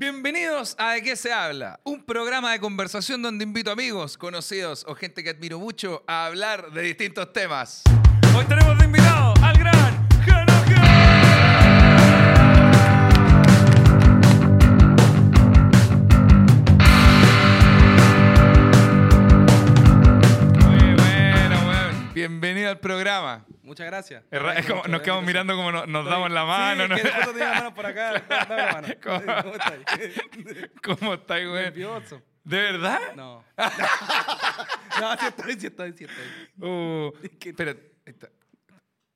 Bienvenidos 0.00 0.76
a 0.78 0.92
De 0.92 1.02
qué 1.02 1.16
se 1.16 1.32
habla, 1.32 1.80
un 1.82 2.04
programa 2.04 2.52
de 2.52 2.60
conversación 2.60 3.20
donde 3.20 3.42
invito 3.42 3.72
amigos, 3.72 4.16
conocidos 4.16 4.84
o 4.86 4.94
gente 4.94 5.24
que 5.24 5.30
admiro 5.30 5.58
mucho 5.58 6.04
a 6.06 6.26
hablar 6.26 6.70
de 6.70 6.82
distintos 6.82 7.32
temas. 7.32 7.82
Hoy 8.36 8.44
tenemos 8.44 8.67
Programa. 22.78 23.44
Muchas 23.62 23.86
gracias. 23.86 24.24
Es 24.30 24.40
ra- 24.42 24.54
es 24.54 24.66
como- 24.66 24.84
nos 24.84 25.02
quedamos 25.02 25.24
mirando 25.24 25.54
como 25.56 25.70
nos, 25.72 25.86
nos 25.88 26.04
damos 26.06 26.30
la 26.30 26.44
mano. 26.44 26.84
Sí, 26.84 26.88
¿no? 26.90 26.96
que 26.96 27.02
justo 27.10 27.32
tenía 27.32 27.48
la 27.50 27.54
mano 27.54 27.74
por 27.74 27.86
acá. 27.86 28.12
Dame 28.28 28.56
la 28.56 28.72
mano. 28.72 28.88
¿Cómo? 29.02 29.20
¿Cómo 29.42 29.54
estás? 29.54 29.74
¿Cómo 30.98 31.14
estáis, 31.14 31.44
weón? 31.46 31.62
Nervioso. 31.64 32.22
¿De 32.44 32.56
verdad? 32.62 33.00
No. 33.14 33.44
No, 35.00 35.16
sí 35.18 35.26
estoy, 35.26 35.60
sí 35.60 35.66
estoy, 35.66 35.92
sí 35.92 36.04
estoy. 36.04 36.66
Uh, 36.68 37.12
ahí 37.22 37.30
está. 38.06 38.28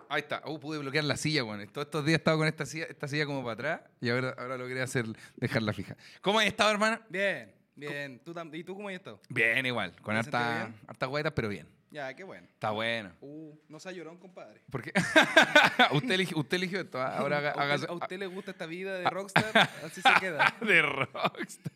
Ahí 0.08 0.20
está. 0.20 0.42
Uh, 0.44 0.60
pude 0.60 0.78
bloquear 0.78 1.04
la 1.04 1.16
silla, 1.16 1.42
weón. 1.42 1.66
Todos 1.68 1.86
estos 1.86 2.04
días 2.04 2.16
he 2.16 2.18
estado 2.18 2.36
con 2.38 2.46
esta 2.46 2.66
silla, 2.66 2.84
esta 2.84 3.08
silla 3.08 3.24
como 3.24 3.42
para 3.42 3.54
atrás 3.54 3.80
y 4.00 4.10
ahora, 4.10 4.34
ahora 4.36 4.58
logré 4.58 4.82
hacer, 4.82 5.06
dejarla 5.36 5.72
fija. 5.72 5.96
¿Cómo 6.20 6.38
has 6.40 6.46
estado, 6.46 6.70
hermano? 6.72 7.00
Bien, 7.08 7.54
bien. 7.74 8.20
¿Tú 8.22 8.34
tam- 8.34 8.54
¿Y 8.54 8.62
tú 8.64 8.74
cómo 8.76 8.88
has 8.88 8.94
estado? 8.94 9.18
Bien, 9.30 9.64
igual. 9.64 9.92
Con 10.02 10.14
¿Te 10.14 10.18
has 10.20 10.26
sentido 10.26 10.42
harta, 10.44 10.64
bien? 10.66 10.80
harta 10.86 11.06
guaitas, 11.06 11.32
pero 11.32 11.48
bien. 11.48 11.66
Ya, 11.92 12.14
qué 12.14 12.24
bueno. 12.24 12.46
Está 12.50 12.70
bueno. 12.70 13.12
Uh, 13.20 13.54
no 13.68 13.78
se 13.78 13.94
llorado, 13.94 14.18
compadre. 14.18 14.62
¿Por 14.70 14.82
qué? 14.82 14.92
usted, 15.92 16.10
eligió, 16.12 16.38
usted 16.38 16.56
eligió 16.56 16.80
esto. 16.80 16.98
¿ah? 17.00 17.18
Ahora 17.18 17.36
haga- 17.38 17.50
¿A 17.50 17.52
usted, 17.52 17.62
hágase- 17.86 17.88
a 17.90 17.92
usted 17.92 18.18
le 18.18 18.26
gusta 18.26 18.50
esta 18.52 18.64
vida 18.66 18.98
de 18.98 19.10
rockstar? 19.10 19.70
Así 19.84 20.00
se 20.00 20.08
queda. 20.18 20.54
de 20.62 20.80
Rockstar. 20.82 21.72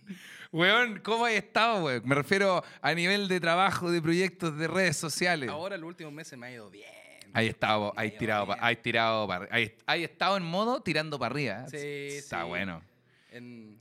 Weón, 0.53 1.01
¿cómo 1.05 1.27
has 1.27 1.33
estado, 1.35 1.85
weón? 1.85 2.03
Me 2.07 2.15
refiero 2.15 2.65
a 2.81 2.95
nivel 2.95 3.29
de 3.29 3.41
trabajo, 3.41 3.91
de 3.91 4.01
proyectos, 4.01 4.57
de 4.57 4.67
redes 4.69 4.97
sociales. 4.97 5.51
Ahora, 5.51 5.77
los 5.77 5.87
últimos 5.89 6.13
meses 6.15 6.39
me 6.39 6.47
ha 6.47 6.51
ido 6.51 6.71
bien. 6.71 6.89
Ahí 7.35 7.49
ha 7.61 7.93
ahí 7.97 8.13
tirado, 8.13 8.47
pa- 8.47 8.57
ahí 8.61 8.77
tirado, 8.77 9.29
ahí, 9.51 9.75
ahí 9.85 10.05
estado 10.05 10.39
en 10.39 10.45
modo 10.45 10.81
tirando 10.83 11.19
para 11.19 11.35
arriba. 11.35 11.69
Sí, 11.69 11.77
Está 11.77 12.43
sí. 12.43 12.49
bueno. 12.49 12.83
En 13.31 13.79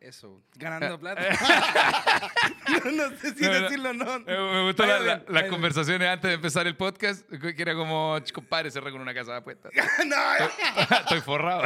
eso, 0.00 0.42
ganando 0.54 0.98
plata. 0.98 1.20
no, 2.84 2.90
no 2.90 3.16
sé 3.18 3.34
si 3.34 3.44
No, 3.44 3.50
decirlo 3.52 3.90
o 3.90 3.92
no. 3.92 4.16
Eh, 4.16 4.22
Me 4.26 4.62
gustó 4.64 4.86
la- 4.86 4.98
la- 5.00 5.24
las 5.28 5.44
conversaciones 5.44 6.08
antes 6.08 6.28
de 6.30 6.34
empezar 6.34 6.66
el 6.66 6.76
podcast, 6.76 7.28
que 7.28 7.54
era 7.62 7.74
como, 7.74 8.18
"Ch, 8.20 8.32
compadre, 8.32 8.70
cerré 8.70 8.90
con 8.92 9.00
una 9.02 9.12
casa 9.14 9.32
de 9.32 9.38
apuestas. 9.38 9.72
no, 10.06 10.16
Estoy 11.00 11.20
forrado. 11.20 11.62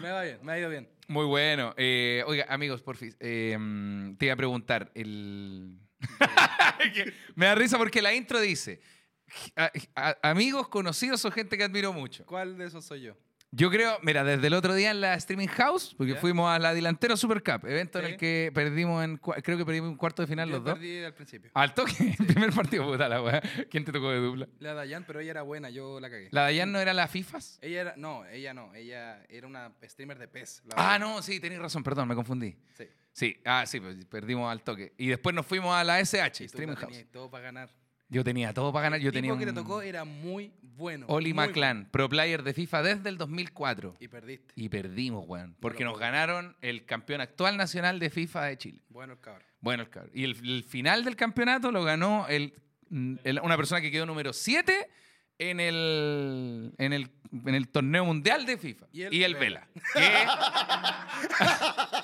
Me 0.00 0.10
va 0.10 0.22
bien, 0.22 0.38
me 0.42 0.52
ha 0.52 0.58
ido 0.58 0.70
bien. 0.70 0.88
Muy 1.08 1.24
bueno. 1.26 1.74
Eh, 1.76 2.22
oiga, 2.26 2.46
amigos, 2.48 2.82
por 2.82 2.96
fin, 2.96 3.14
te 3.18 4.24
iba 4.24 4.32
a 4.32 4.36
preguntar, 4.36 4.90
el... 4.94 5.78
Me 7.34 7.46
da 7.46 7.54
risa 7.54 7.78
porque 7.78 8.02
la 8.02 8.12
intro 8.14 8.40
dice, 8.40 8.80
"A- 9.56 9.70
a- 9.94 10.30
amigos, 10.30 10.68
conocidos 10.68 11.24
o 11.24 11.30
gente 11.30 11.56
que 11.56 11.64
admiro 11.64 11.92
mucho. 11.92 12.24
¿Cuál 12.26 12.56
de 12.58 12.66
esos 12.66 12.84
soy 12.84 13.02
yo? 13.02 13.16
Yo 13.56 13.70
creo, 13.70 13.98
mira, 14.02 14.22
desde 14.22 14.48
el 14.48 14.52
otro 14.52 14.74
día 14.74 14.90
en 14.90 15.00
la 15.00 15.14
Streaming 15.14 15.46
House, 15.48 15.94
porque 15.96 16.12
¿Ya? 16.12 16.20
fuimos 16.20 16.50
a 16.54 16.58
la 16.58 16.74
Delantero 16.74 17.16
Super 17.16 17.42
Cup, 17.42 17.66
evento 17.66 17.98
en 18.00 18.04
el 18.04 18.16
que 18.18 18.50
perdimos 18.52 19.02
en, 19.02 19.16
creo 19.16 19.56
que 19.56 19.64
perdimos 19.64 19.88
en 19.92 19.96
cuarto 19.96 20.20
de 20.20 20.28
final 20.28 20.46
Yo 20.50 20.56
los 20.56 20.64
dos. 20.64 20.74
perdí 20.74 21.02
al 21.02 21.14
principio. 21.14 21.50
Al 21.54 21.72
toque, 21.72 21.92
el 22.18 22.26
primer 22.26 22.52
partido, 22.52 22.84
puta 22.84 23.08
la 23.08 23.22
weá. 23.22 23.40
¿Quién 23.70 23.82
te 23.86 23.92
tocó 23.92 24.10
de 24.10 24.18
dupla? 24.18 24.46
La 24.58 24.74
Dayan, 24.74 25.04
pero 25.06 25.20
ella 25.20 25.30
era 25.30 25.40
buena, 25.42 25.70
yo 25.70 25.98
la 26.00 26.10
cagué. 26.10 26.28
¿La 26.32 26.42
Dayan 26.42 26.70
no 26.70 26.78
era 26.80 26.92
la 26.92 27.08
FIFAs? 27.08 27.58
Ella 27.62 27.80
era, 27.80 27.94
no, 27.96 28.26
ella 28.26 28.52
no, 28.52 28.74
ella 28.74 29.24
era 29.30 29.46
una 29.46 29.72
streamer 29.84 30.18
de 30.18 30.28
PES. 30.28 30.64
Ah, 30.76 30.98
no, 30.98 31.22
sí, 31.22 31.40
tenéis 31.40 31.62
razón, 31.62 31.82
perdón, 31.82 32.08
me 32.08 32.14
confundí. 32.14 32.54
Sí. 32.76 32.84
Sí, 33.12 33.40
ah, 33.46 33.64
sí, 33.64 33.80
pues 33.80 33.96
perdimos 34.04 34.52
al 34.52 34.62
toque. 34.62 34.92
Y 34.98 35.06
después 35.06 35.34
nos 35.34 35.46
fuimos 35.46 35.74
a 35.74 35.82
la 35.82 35.98
SH, 35.98 36.44
Y 36.44 36.46
tú 36.48 36.52
Streaming 36.52 36.76
House. 36.76 37.06
todo 37.10 37.30
para 37.30 37.44
ganar. 37.44 37.70
Yo 38.08 38.22
tenía 38.22 38.54
todo 38.54 38.72
para 38.72 38.84
ganar, 38.84 39.00
yo 39.00 39.08
el 39.08 39.14
tenía 39.14 39.32
tipo 39.32 39.38
que 39.40 39.44
te 39.46 39.50
un 39.50 39.56
tocó 39.56 39.82
era 39.82 40.04
muy 40.04 40.52
bueno. 40.62 41.06
Oli 41.08 41.32
muy 41.34 41.46
McClan, 41.46 41.88
pro 41.90 42.08
player 42.08 42.42
de 42.44 42.54
FIFA 42.54 42.82
desde 42.82 43.08
el 43.08 43.18
2004. 43.18 43.90
bueno. 43.90 43.98
Y 44.04 44.08
perdiste. 44.08 44.52
Y 44.56 44.68
perdimos, 44.68 45.24
weón, 45.26 45.56
porque 45.60 45.84
nos 45.84 45.98
ganaron 45.98 46.56
el 46.60 46.84
campeón 46.84 47.20
actual 47.20 47.56
nacional 47.56 47.98
de 47.98 48.10
FIFA 48.10 48.44
de 48.44 48.58
Chile. 48.58 48.82
Bueno, 48.90 49.14
el 49.14 49.20
cabrón. 49.20 49.46
Bueno, 49.60 49.82
el 49.82 49.90
cabrón. 49.90 50.12
Y 50.14 50.22
el, 50.24 50.36
el 50.48 50.62
final 50.64 51.04
del 51.04 51.16
campeonato 51.16 51.72
lo 51.72 51.82
ganó 51.82 52.28
el, 52.28 52.54
el- 53.24 53.40
una 53.40 53.56
persona 53.56 53.80
que 53.80 53.90
quedó 53.90 54.06
número 54.06 54.32
7 54.32 54.88
en 55.38 55.60
el, 55.60 56.72
en, 56.78 56.92
el, 56.92 57.10
en 57.44 57.54
el 57.54 57.68
torneo 57.68 58.04
mundial 58.04 58.46
de 58.46 58.56
FIFA. 58.58 58.86
Y 58.92 59.22
el 59.22 59.34
Vela. 59.34 59.66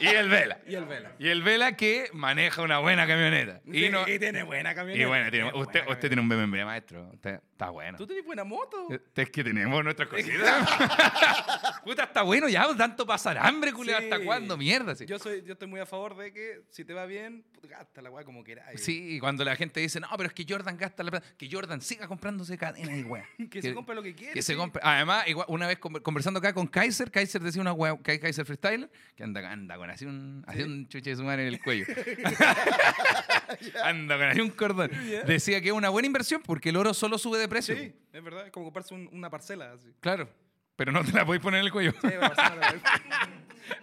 Y 0.00 0.06
el 0.06 0.28
Vela. 0.28 0.58
Y 0.66 0.74
el 0.74 0.84
Vela. 0.86 1.12
Y 1.18 1.28
el 1.28 1.42
Vela 1.42 1.76
que 1.76 2.08
maneja 2.12 2.62
una 2.62 2.78
buena 2.78 3.06
camioneta. 3.06 3.60
Y, 3.66 3.82
Sí, 3.84 3.88
no- 3.88 4.08
y 4.08 4.18
tiene 4.18 4.42
buena 4.42 4.74
camioneta. 4.74 5.02
y 5.02 5.06
bueno, 5.06 5.30
tiene- 5.30 5.50
Tiene 5.50 5.62
usted, 5.64 5.80
usted 5.88 6.08
tiene 6.08 6.22
un 6.22 6.28
BMW, 6.28 6.64
maestro. 6.64 7.10
Usted 7.12 7.40
está 7.52 7.70
bueno. 7.70 7.98
¿Tú 7.98 8.06
tienes 8.06 8.24
buena 8.24 8.42
moto? 8.44 8.88
Eh, 8.90 9.00
Es 9.14 9.30
que 9.30 9.44
tenemos 9.44 9.84
nuestras 9.84 10.08
cositas. 10.08 10.68
Puta, 11.84 12.04
está 12.04 12.22
bueno 12.22 12.48
ya, 12.48 12.66
tanto 12.76 13.06
pasar 13.06 13.38
hambre, 13.38 13.72
culeo. 13.72 13.98
Sí. 13.98 14.04
¿Hasta 14.04 14.24
cuándo? 14.24 14.56
Mierda. 14.56 14.94
Sí. 14.94 15.06
Yo, 15.06 15.18
soy, 15.18 15.42
yo 15.44 15.52
estoy 15.52 15.68
muy 15.68 15.78
a 15.80 15.86
favor 15.86 16.16
de 16.16 16.32
que 16.32 16.62
si 16.70 16.84
te 16.84 16.94
va 16.94 17.06
bien, 17.06 17.44
gasta 17.68 18.02
la 18.02 18.10
weá 18.10 18.24
como 18.24 18.42
quieras. 18.42 18.66
Sí, 18.80 19.16
y 19.16 19.20
cuando 19.20 19.44
la 19.44 19.54
gente 19.56 19.78
dice, 19.80 20.00
no, 20.00 20.08
pero 20.16 20.28
es 20.28 20.32
que 20.34 20.44
Jordan 20.48 20.76
gasta 20.76 21.02
la 21.02 21.10
plata, 21.10 21.26
que 21.36 21.48
Jordan 21.50 21.80
siga 21.80 22.08
comprándose 22.08 22.56
cadenas 22.58 22.96
y 22.96 23.02
weá. 23.02 23.21
Que, 23.50 23.62
se 23.62 23.74
compre 23.74 23.94
lo 23.94 24.02
que 24.02 24.14
quiere. 24.14 24.32
Que 24.34 24.42
se 24.42 24.56
compre. 24.56 24.80
Además, 24.84 25.26
igual, 25.28 25.46
una 25.48 25.66
vez 25.66 25.80
conver- 25.80 26.02
conversando 26.02 26.38
acá 26.38 26.52
con 26.52 26.66
Kaiser, 26.66 27.10
Kaiser 27.10 27.42
decía 27.42 27.60
una 27.60 27.72
weá, 27.72 27.96
Kai- 28.02 28.18
Kaiser 28.20 28.44
Freestyler, 28.46 28.90
que 29.16 29.22
anda, 29.24 29.50
anda 29.50 29.76
con 29.76 29.90
así 29.90 30.04
un, 30.06 30.44
así 30.46 30.62
un 30.62 30.88
chuche 30.88 31.10
de 31.10 31.16
su 31.16 31.22
madre 31.24 31.42
en 31.46 31.54
el 31.54 31.60
cuello. 31.62 31.86
anda 33.84 34.16
con 34.16 34.26
así 34.28 34.40
un 34.40 34.50
cordón. 34.50 34.90
Decía 35.26 35.60
que 35.60 35.68
es 35.68 35.74
una 35.74 35.88
buena 35.88 36.06
inversión 36.06 36.42
porque 36.44 36.68
el 36.70 36.76
oro 36.76 36.94
solo 36.94 37.18
sube 37.18 37.38
de 37.38 37.48
precio. 37.48 37.76
Sí, 37.76 37.92
es 38.12 38.22
verdad. 38.24 38.46
Es 38.46 38.52
como 38.52 38.66
comprarse 38.66 38.94
un- 38.94 39.08
una 39.12 39.30
parcela. 39.30 39.72
Así. 39.72 39.88
Claro. 40.00 40.28
Pero 40.76 40.90
no 40.90 41.04
te 41.04 41.12
la 41.12 41.24
podéis 41.26 41.42
poner 41.42 41.60
en 41.60 41.66
el 41.66 41.72
cuello. 41.72 41.92
Sí, 42.00 42.08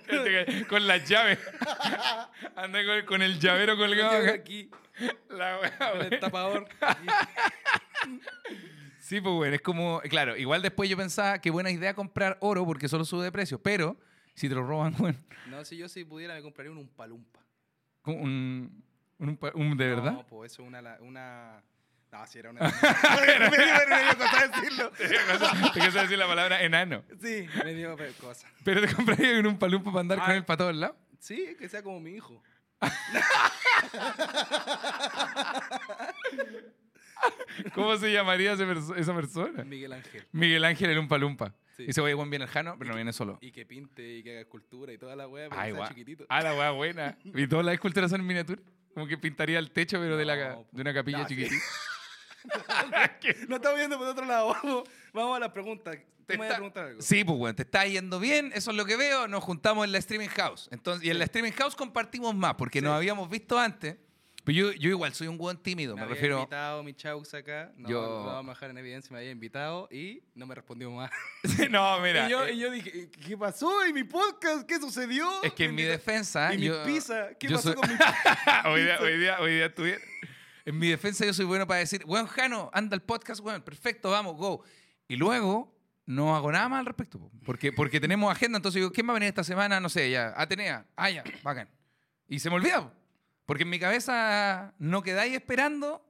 Este 0.10 0.66
con 0.68 0.88
las 0.88 1.08
llaves. 1.08 1.40
Anda 2.56 2.80
con, 2.86 3.06
con 3.06 3.22
el 3.22 3.40
llavero 3.40 3.78
colgado 3.78 4.18
acá. 4.18 4.32
aquí, 4.34 4.70
La 5.30 5.60
weá, 5.60 5.92
con 5.92 6.02
el 6.02 6.20
tapador. 6.20 6.68
aquí. 6.82 7.08
Sí, 9.10 9.22
pues 9.22 9.34
bueno, 9.34 9.56
es 9.56 9.62
como, 9.62 10.02
claro, 10.02 10.38
igual 10.38 10.62
después 10.62 10.88
yo 10.88 10.96
pensaba 10.96 11.40
que 11.42 11.50
buena 11.50 11.72
idea 11.72 11.96
comprar 11.96 12.38
oro 12.42 12.64
porque 12.64 12.88
solo 12.88 13.06
sube 13.06 13.24
de 13.24 13.32
precio, 13.32 13.60
pero 13.60 13.98
si 14.36 14.48
te 14.48 14.54
lo 14.54 14.62
roban, 14.64 14.94
bueno, 15.00 15.18
No, 15.50 15.66
si 15.66 15.78
yo 15.78 15.90
si 15.90 16.06
pudiera 16.06 16.36
me 16.36 16.44
compraría 16.44 16.72
un 16.72 16.78
Umpalumpa. 16.78 17.40
un, 18.06 18.84
un, 19.18 19.40
un- 19.56 19.78
de 19.78 19.88
verdad. 19.88 20.12
No, 20.12 20.28
pues 20.28 20.52
eso 20.54 20.62
es 20.62 20.68
una... 20.68 20.98
una... 21.00 21.64
No, 22.12 22.28
si 22.28 22.38
era 22.38 22.52
una... 22.52 22.60
me 22.70 22.70
dio 23.66 24.18
cosa 24.20 24.48
decirlo. 24.62 24.92
Te 24.92 25.80
quiero 25.80 26.02
decir 26.02 26.18
la 26.20 26.28
palabra 26.28 26.62
enano. 26.62 27.04
Sí, 27.20 27.48
me 27.64 27.74
dio 27.74 27.98
cosa. 28.22 28.48
Pero 28.64 28.80
te 28.82 28.94
compraría 28.94 29.40
un 29.40 29.58
palumpa 29.58 29.90
para 29.92 30.02
andar 30.02 30.20
con 30.20 30.30
Ah. 30.30 30.36
él 30.36 30.46
para 30.46 30.58
todos 30.58 30.76
lados. 30.76 30.96
Sí, 31.20 31.56
que 31.58 31.68
sea 31.68 31.82
como 31.82 32.00
mi 32.00 32.12
hijo. 32.12 32.44
¿Cómo 37.76 37.98
se 37.98 38.12
llamaría 38.12 38.54
esa 38.54 39.16
persona? 39.16 39.64
Miguel 39.64 39.94
Ángel. 39.94 40.26
Miguel 40.32 40.64
Ángel 40.66 40.90
el 40.92 41.00
un 41.00 41.08
palumpa. 41.08 41.54
Sí. 41.76 41.86
Y 41.88 41.94
se 41.94 42.02
oye 42.02 42.14
buen 42.14 42.30
bien 42.30 42.42
el 42.42 42.48
jano, 42.50 42.76
pero 42.78 42.90
no 42.92 42.96
viene 42.96 43.14
solo. 43.14 43.38
Y 43.42 43.52
que 43.52 43.66
pinte 43.66 44.18
y 44.18 44.24
que 44.24 44.32
haga 44.32 44.42
escultura 44.42 44.92
y 44.92 44.98
toda 44.98 45.16
la 45.16 45.28
weá, 45.28 45.50
pero 45.50 45.62
Ay, 45.62 45.72
que 45.72 45.78
sea 45.78 45.88
chiquitito. 45.88 46.26
Ah, 46.30 46.42
la 46.42 46.54
weá 46.54 46.72
buena. 46.72 47.18
Y 47.24 47.48
todas 47.48 47.66
las 47.66 47.74
esculturas 47.74 48.10
son 48.12 48.20
en 48.22 48.28
miniatura. 48.28 48.62
Como 48.94 49.08
que 49.08 49.18
pintaría 49.18 49.60
el 49.60 49.72
techo, 49.72 49.98
pero 50.00 50.18
de, 50.18 50.26
la, 50.26 50.50
No, 50.56 50.68
de 50.72 50.82
una 50.82 50.94
capilla 50.94 51.20
no, 51.20 51.28
sí. 51.28 51.36
chiquitita. 51.36 51.64
No 53.48 53.58
estamos 53.58 53.78
viendo 53.78 53.98
por 53.98 54.08
otro 54.08 54.26
lado. 54.26 54.54
Vamos, 54.64 54.84
vamos 55.14 55.38
a 55.38 55.40
la 55.40 55.54
pregunta. 55.54 55.92
Te 55.92 56.34
¿Tú 56.36 56.40
me 56.40 56.46
está- 56.46 56.56
preguntar 56.56 56.86
algo? 56.86 57.02
Sí, 57.02 57.24
pues 57.24 57.38
bueno, 57.38 57.56
te 57.56 57.64
está 57.64 57.86
yendo 57.86 58.20
bien, 58.20 58.52
eso 58.54 58.72
es 58.72 58.78
lo 58.78 58.86
que 58.86 58.96
veo. 58.96 59.28
Nos 59.28 59.44
juntamos 59.44 59.86
en 59.86 59.92
la 59.92 59.98
Streaming 59.98 60.28
House. 60.30 60.70
Entonces, 60.72 61.06
y 61.06 61.10
en 61.10 61.18
la 61.20 61.26
Streaming 61.26 61.52
House 61.54 61.76
compartimos 61.76 62.36
más, 62.36 62.54
porque 62.56 62.82
nos 62.82 62.94
habíamos 62.94 63.30
visto 63.30 63.58
antes. 63.60 63.98
Pero 64.52 64.72
yo, 64.72 64.80
yo 64.80 64.90
igual 64.90 65.14
soy 65.14 65.28
un 65.28 65.38
buen 65.38 65.58
tímido, 65.58 65.96
me, 65.96 66.02
había 66.02 66.16
refiero. 66.16 66.38
invitado 66.40 66.84
mi 66.84 66.94
chaux 66.94 67.34
acá. 67.36 67.72
No, 67.78 67.88
Yo- 67.88 68.02
no 68.02 68.26
vamos 68.26 68.50
a 68.52 68.54
dejar 68.56 68.70
en 68.72 68.78
evidencia, 68.80 69.12
me 69.14 69.20
había 69.20 69.30
invitado 69.32 69.88
y 69.92 70.24
no 70.34 70.48
me 70.48 70.56
respondió 70.56 70.90
más. 70.92 71.12
no, 71.70 72.00
mira. 72.00 72.28
y, 72.28 72.32
yo, 72.32 72.46
eh, 72.46 72.54
y 72.54 72.60
yo 72.60 72.72
dije, 72.72 73.10
¿qué 73.12 73.38
pasó? 73.38 73.86
¿Y 73.86 73.94
mi 73.94 74.04
podcast? 74.04 74.66
¿Qué 74.68 74.80
sucedió? 74.80 75.44
es 75.44 75.54
que 75.54 75.66
en 75.66 75.76
mi 75.76 75.84
defensa. 75.84 76.54
¿Y 76.56 76.62
yo, 76.62 76.84
mi 76.86 76.94
pizza? 76.94 77.30
¿Qué 77.40 77.48
pasó 77.50 77.74
soy- 77.74 77.76
con 77.76 77.90
mi 77.90 77.96
hoy, 78.72 78.84
día, 78.84 78.98
hoy, 79.02 79.18
día, 79.20 79.40
hoy 79.40 79.54
día 79.54 79.66
estuve- 79.68 80.00
En 80.66 80.78
mi 80.80 80.90
defensa, 80.90 81.26
yo 81.26 81.34
soy 81.34 81.46
bueno 81.46 81.68
para 81.68 81.82
decir, 81.82 82.04
weón, 82.08 82.26
Jano, 82.26 82.72
anda 82.74 82.96
el 82.96 83.02
podcast, 83.02 83.42
weón, 83.42 83.62
perfecto, 83.62 84.10
vamos, 84.10 84.36
go. 84.36 84.64
Y 85.08 85.16
luego 85.16 85.76
no 86.08 86.36
hago 86.36 86.52
nada 86.52 86.68
más 86.70 86.80
al 86.80 86.86
respecto, 86.88 87.20
po, 87.20 87.32
porque, 87.46 87.72
porque 87.72 88.00
tenemos 88.00 88.32
agenda. 88.32 88.58
Entonces 88.58 88.80
digo, 88.80 88.92
¿quién 88.92 89.06
va 89.08 89.12
a 89.12 89.14
venir 89.14 89.30
esta 89.30 89.44
semana? 89.44 89.80
No 89.80 89.90
sé, 89.90 90.10
ya, 90.10 90.34
Atenea, 90.36 90.88
ah, 90.96 91.10
ya, 91.12 91.24
bacán. 91.44 91.70
Y 92.28 92.40
se 92.40 92.50
me 92.50 92.56
olvida, 92.56 92.92
porque 93.50 93.64
en 93.64 93.70
mi 93.72 93.80
cabeza 93.80 94.74
no 94.78 95.02
quedáis 95.02 95.34
esperando 95.34 96.06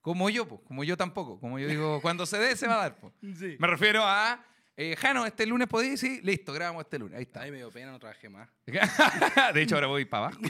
como 0.00 0.30
yo, 0.30 0.46
po, 0.46 0.62
como 0.62 0.84
yo 0.84 0.96
tampoco. 0.96 1.40
Como 1.40 1.58
yo 1.58 1.66
digo, 1.66 2.00
cuando 2.00 2.26
se 2.26 2.38
dé, 2.38 2.54
se 2.54 2.68
va 2.68 2.74
a 2.74 2.78
dar. 2.78 2.96
po. 3.00 3.12
Sí. 3.36 3.56
Me 3.58 3.66
refiero 3.66 4.04
a 4.04 4.40
Eh, 4.76 4.94
Jano, 4.94 5.24
este 5.26 5.46
lunes 5.46 5.66
podéis, 5.68 5.98
sí, 5.98 6.20
listo, 6.22 6.52
grabamos 6.52 6.82
este 6.84 6.98
lunes. 6.98 7.16
Ahí 7.16 7.22
está. 7.22 7.40
Ay, 7.40 7.50
me 7.50 7.56
dio 7.56 7.70
pena, 7.70 7.90
no 7.90 7.98
trabajé 7.98 8.28
más. 8.28 8.48
de 9.54 9.62
hecho, 9.62 9.74
ahora 9.74 9.86
voy 9.88 10.04
para 10.04 10.26
abajo. 10.26 10.40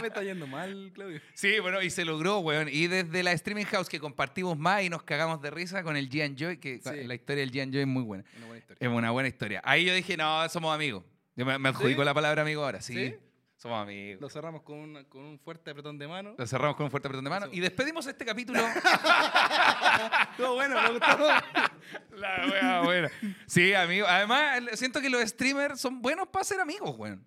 Me 0.00 0.06
está 0.06 0.22
yendo 0.22 0.46
mal, 0.46 0.90
Claudio. 0.94 1.20
Sí, 1.34 1.58
bueno, 1.58 1.82
y 1.82 1.90
se 1.90 2.04
logró, 2.04 2.38
weón. 2.38 2.68
Y 2.70 2.86
desde 2.86 3.22
la 3.22 3.32
Streaming 3.32 3.66
House 3.66 3.88
que 3.88 3.98
compartimos 4.00 4.56
más 4.56 4.84
y 4.84 4.88
nos 4.88 5.02
cagamos 5.02 5.42
de 5.42 5.50
risa 5.50 5.82
con 5.82 5.96
el 5.96 6.08
Gian 6.08 6.36
Joy, 6.36 6.56
que 6.58 6.80
Sí. 6.82 7.04
la 7.04 7.14
historia 7.14 7.40
del 7.42 7.50
Gian 7.50 7.70
Joy 7.72 7.80
es 7.82 7.86
muy 7.88 8.04
buena. 8.04 8.24
Una 8.38 8.46
buena 8.46 8.58
historia. 8.60 8.78
Es 8.88 8.88
una 8.96 9.10
buena 9.10 9.28
historia. 9.28 9.60
Ahí 9.64 9.84
yo 9.84 9.92
dije, 9.94 10.16
no, 10.16 10.48
somos 10.48 10.74
amigos. 10.74 11.04
Yo 11.36 11.44
me, 11.44 11.58
me 11.58 11.68
adjudico 11.68 12.00
¿Sí? 12.02 12.06
la 12.06 12.14
palabra 12.14 12.42
amigo 12.42 12.64
ahora, 12.64 12.80
sí. 12.80 12.94
¿Sí? 12.94 13.14
Somos 13.58 13.82
amigos. 13.82 14.20
Lo 14.20 14.30
cerramos 14.30 14.62
con, 14.62 14.78
una- 14.78 15.04
con 15.04 15.20
un 15.24 15.38
fuerte 15.40 15.72
apretón 15.72 15.98
de 15.98 16.06
mano. 16.06 16.34
Lo 16.38 16.46
cerramos 16.46 16.76
con 16.76 16.84
un 16.84 16.90
fuerte 16.92 17.08
apretón 17.08 17.24
de 17.24 17.30
mano 17.30 17.46
Eso. 17.46 17.54
y 17.54 17.60
despedimos 17.60 18.06
este 18.06 18.24
capítulo. 18.24 18.60
Estuvo 20.30 20.54
bueno, 20.54 20.80
me 20.80 20.90
gustó. 20.90 21.18
La 22.16 22.46
wea 22.50 22.80
buena. 22.82 23.10
Sí, 23.46 23.74
amigo. 23.74 24.06
Además, 24.06 24.62
siento 24.74 25.00
que 25.00 25.10
los 25.10 25.22
streamers 25.28 25.80
son 25.80 26.00
buenos 26.00 26.28
para 26.28 26.44
ser 26.44 26.60
amigos, 26.60 26.94
weón. 26.96 27.26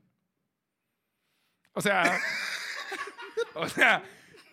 O 1.73 1.81
sea. 1.81 2.17
o 3.55 3.67
sea, 3.67 4.01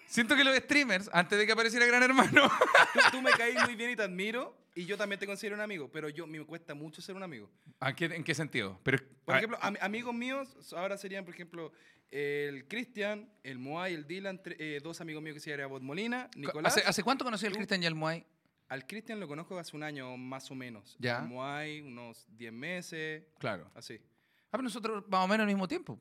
siento 0.07 0.35
que 0.35 0.43
los 0.45 0.57
streamers, 0.57 1.09
antes 1.13 1.39
de 1.39 1.47
que 1.47 1.53
apareciera 1.53 1.87
Gran 1.87 2.03
Hermano. 2.03 2.51
Tú, 2.93 3.01
tú 3.13 3.23
me 3.23 3.31
caes 3.33 3.63
muy 3.65 3.77
bien 3.77 3.91
y 3.91 3.97
te 3.97 4.03
admiro. 4.03 4.57
Y 4.79 4.87
yo 4.87 4.97
también 4.97 5.19
te 5.19 5.27
considero 5.27 5.57
un 5.57 5.61
amigo. 5.61 5.91
Pero 5.91 6.09
yo 6.09 6.27
me 6.27 6.45
cuesta 6.45 6.73
mucho 6.75 7.03
ser 7.03 7.17
un 7.17 7.23
amigo. 7.25 7.51
¿A 7.81 7.93
qué- 7.95 8.05
¿En 8.07 8.23
qué 8.23 8.35
sentido? 8.35 8.79
Pero, 8.85 8.99
Por 9.25 9.35
ah, 9.35 9.39
ejemplo, 9.39 9.59
am- 9.61 9.77
amigos 9.81 10.15
míos 10.15 10.49
ahora 10.73 10.97
serían, 10.97 11.25
por 11.25 11.35
ejemplo, 11.35 11.73
el 12.11 12.67
Cristian, 12.69 13.29
el 13.43 13.59
Moai, 13.59 13.95
el 13.95 14.07
Dylan, 14.07 14.41
eh, 14.45 14.79
dos 14.83 15.01
amigos 15.01 15.23
míos 15.23 15.35
que 15.35 15.41
se 15.41 15.51
llaman 15.51 15.71
Bot 15.71 15.83
Molina, 15.83 16.31
Nicolás. 16.37 16.77
¿hace, 16.77 16.87
¿hace 16.87 17.03
cuánto 17.03 17.25
conocí 17.25 17.45
al. 17.47 17.53
Cristian 17.53 17.83
y 17.83 17.87
al 17.87 17.95
Moai? 17.97 18.25
Al 18.69 18.87
Cristian 18.87 19.19
lo 19.19 19.27
conozco 19.27 19.59
hace 19.59 19.75
un 19.77 19.83
año 19.83 20.17
más 20.17 20.49
o 20.51 20.55
menos. 20.55 20.97
Ya. 21.01 21.19
Al 21.23 21.29
Moai, 21.29 21.81
unos 21.81 22.25
10 22.37 22.53
meses, 22.53 23.25
Claro. 23.41 23.69
así. 23.75 23.99
Ah, 24.45 24.53
pero 24.53 24.63
nosotros 24.63 25.05
más 25.09 25.25
o 25.25 25.29
menos 25.29 25.43
al 25.43 25.49
mismo 25.49 25.67
tiempo. 25.67 25.99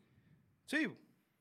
Sí, 0.66 0.86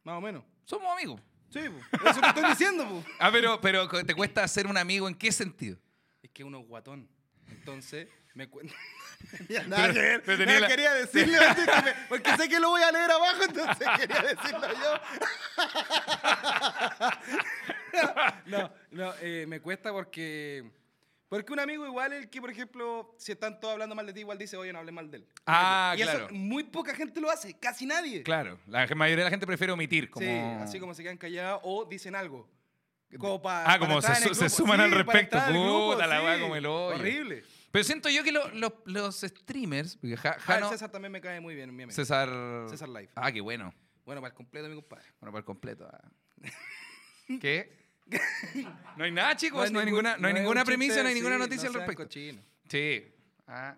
más 0.05 0.17
o 0.17 0.21
menos. 0.21 0.43
Somos 0.65 0.91
amigos. 0.91 1.21
Sí, 1.51 1.61
po. 1.69 2.09
eso 2.09 2.21
que 2.21 2.29
estoy 2.29 2.49
diciendo, 2.49 2.89
po. 2.89 3.05
Ah, 3.21 3.31
pero, 3.31 3.61
pero 3.61 3.87
¿te 3.89 4.15
cuesta 4.15 4.47
ser 4.49 4.67
un 4.67 4.77
amigo 4.79 5.07
en 5.07 5.15
qué 5.15 5.31
sentido? 5.31 5.79
Es 6.23 6.31
que 6.31 6.43
uno 6.43 6.61
es 6.61 6.67
guatón. 6.67 7.09
Entonces, 7.51 8.09
me 8.35 8.49
cuenta. 8.49 8.75
nada 9.67 9.93
Pero- 9.93 10.23
pero 10.25 10.39
tenía 10.39 10.55
nada 10.55 10.61
la- 10.61 10.69
quería 10.69 10.95
decirle 10.95 11.39
porque 12.09 12.37
sé 12.37 12.49
que 12.49 12.61
lo 12.61 12.71
voy 12.71 12.83
a 12.83 12.93
leer 12.93 13.11
abajo, 13.11 13.43
entonces 13.49 13.89
quería 13.99 14.23
decirlo 14.23 14.69
yo. 14.73 15.01
no, 18.47 18.71
no, 18.91 19.15
eh, 19.21 19.47
me 19.49 19.61
cuesta 19.61 19.93
porque 19.93 20.71
porque 21.29 21.53
un 21.53 21.59
amigo 21.59 21.85
igual 21.85 22.13
el 22.13 22.31
que, 22.31 22.41
por 22.41 22.51
ejemplo, 22.51 23.15
si 23.19 23.33
están 23.33 23.59
todos 23.59 23.73
hablando 23.73 23.97
mal 23.97 24.07
de 24.07 24.13
ti, 24.13 24.21
igual 24.21 24.39
dice, 24.39 24.57
oye, 24.57 24.73
no 24.73 24.79
hables 24.79 24.95
mal 24.95 25.11
de 25.11 25.17
él. 25.19 25.27
Ah, 25.45 25.93
y 25.97 26.03
claro. 26.03 26.27
eso 26.27 26.35
muy 26.35 26.63
poca 26.65 26.95
gente 26.95 27.21
lo 27.21 27.29
hace, 27.31 27.59
casi 27.59 27.85
nadie. 27.85 28.23
Claro, 28.23 28.61
la 28.69 28.87
mayoría 28.95 29.25
de 29.25 29.31
la 29.31 29.31
gente 29.31 29.47
prefiere 29.47 29.73
omitir. 29.73 30.09
Como... 30.09 30.25
Sí, 30.25 30.33
así 30.63 30.79
como 30.79 30.95
se 30.95 31.03
quedan 31.03 31.17
callados 31.17 31.61
o 31.65 31.85
dicen 31.85 32.15
algo. 32.15 32.49
Ah, 33.45 33.77
como 33.79 34.03
se 34.03 34.35
se 34.35 34.49
suman 34.49 34.81
al 34.81 34.91
respecto. 34.91 35.39
grupo, 35.49 35.93
Puta, 35.95 36.07
la 36.07 36.35
sí. 36.37 36.41
como 36.41 36.57
el 36.57 36.67
hoyo. 36.67 36.97
Horrible. 36.99 37.45
Pero 37.71 37.85
siento 37.85 38.09
yo 38.09 38.23
que 38.25 38.33
lo- 38.33 38.49
lo- 38.55 38.83
los 38.87 39.21
streamers, 39.21 39.97
porque 39.97 40.17
Ja- 40.17 40.37
Ah, 40.47 40.69
César 40.71 40.91
también 40.91 41.13
me 41.13 41.21
cae 41.21 41.41
muy 41.41 41.55
bien, 41.55 41.75
mi 41.75 41.83
amigo. 41.85 41.95
César... 41.95 42.29
César 42.71 42.89
Live. 42.89 43.11
Ah, 43.15 43.31
qué 43.31 43.41
bueno. 43.41 43.75
Bueno, 44.05 44.21
para 44.21 44.31
el 44.31 44.37
completo, 44.37 44.69
mi 44.69 44.75
compadre. 44.77 45.05
Bueno, 45.21 45.33
para 45.33 45.39
el 45.41 45.45
completo. 45.45 45.89
ah. 45.93 46.09
¿Qué? 47.41 47.87
No 48.97 49.05
hay 49.05 49.11
nada, 49.11 49.37
chicos. 49.37 49.71
No 49.71 49.81
hay, 49.81 49.87
ningún- 49.87 50.03
ninguna, 50.05 50.17
no 50.17 50.29
hay 50.29 50.35
ninguna 50.35 50.61
chiste, 50.61 50.71
premisa, 50.73 51.03
no 51.03 51.09
hay 51.09 51.15
sí, 51.15 51.21
ninguna 51.21 51.39
noticia 51.39 51.65
no 51.69 51.79
al 51.81 51.87
respecto. 51.87 52.09
Sí. 52.69 53.13
Ah. 53.47 53.75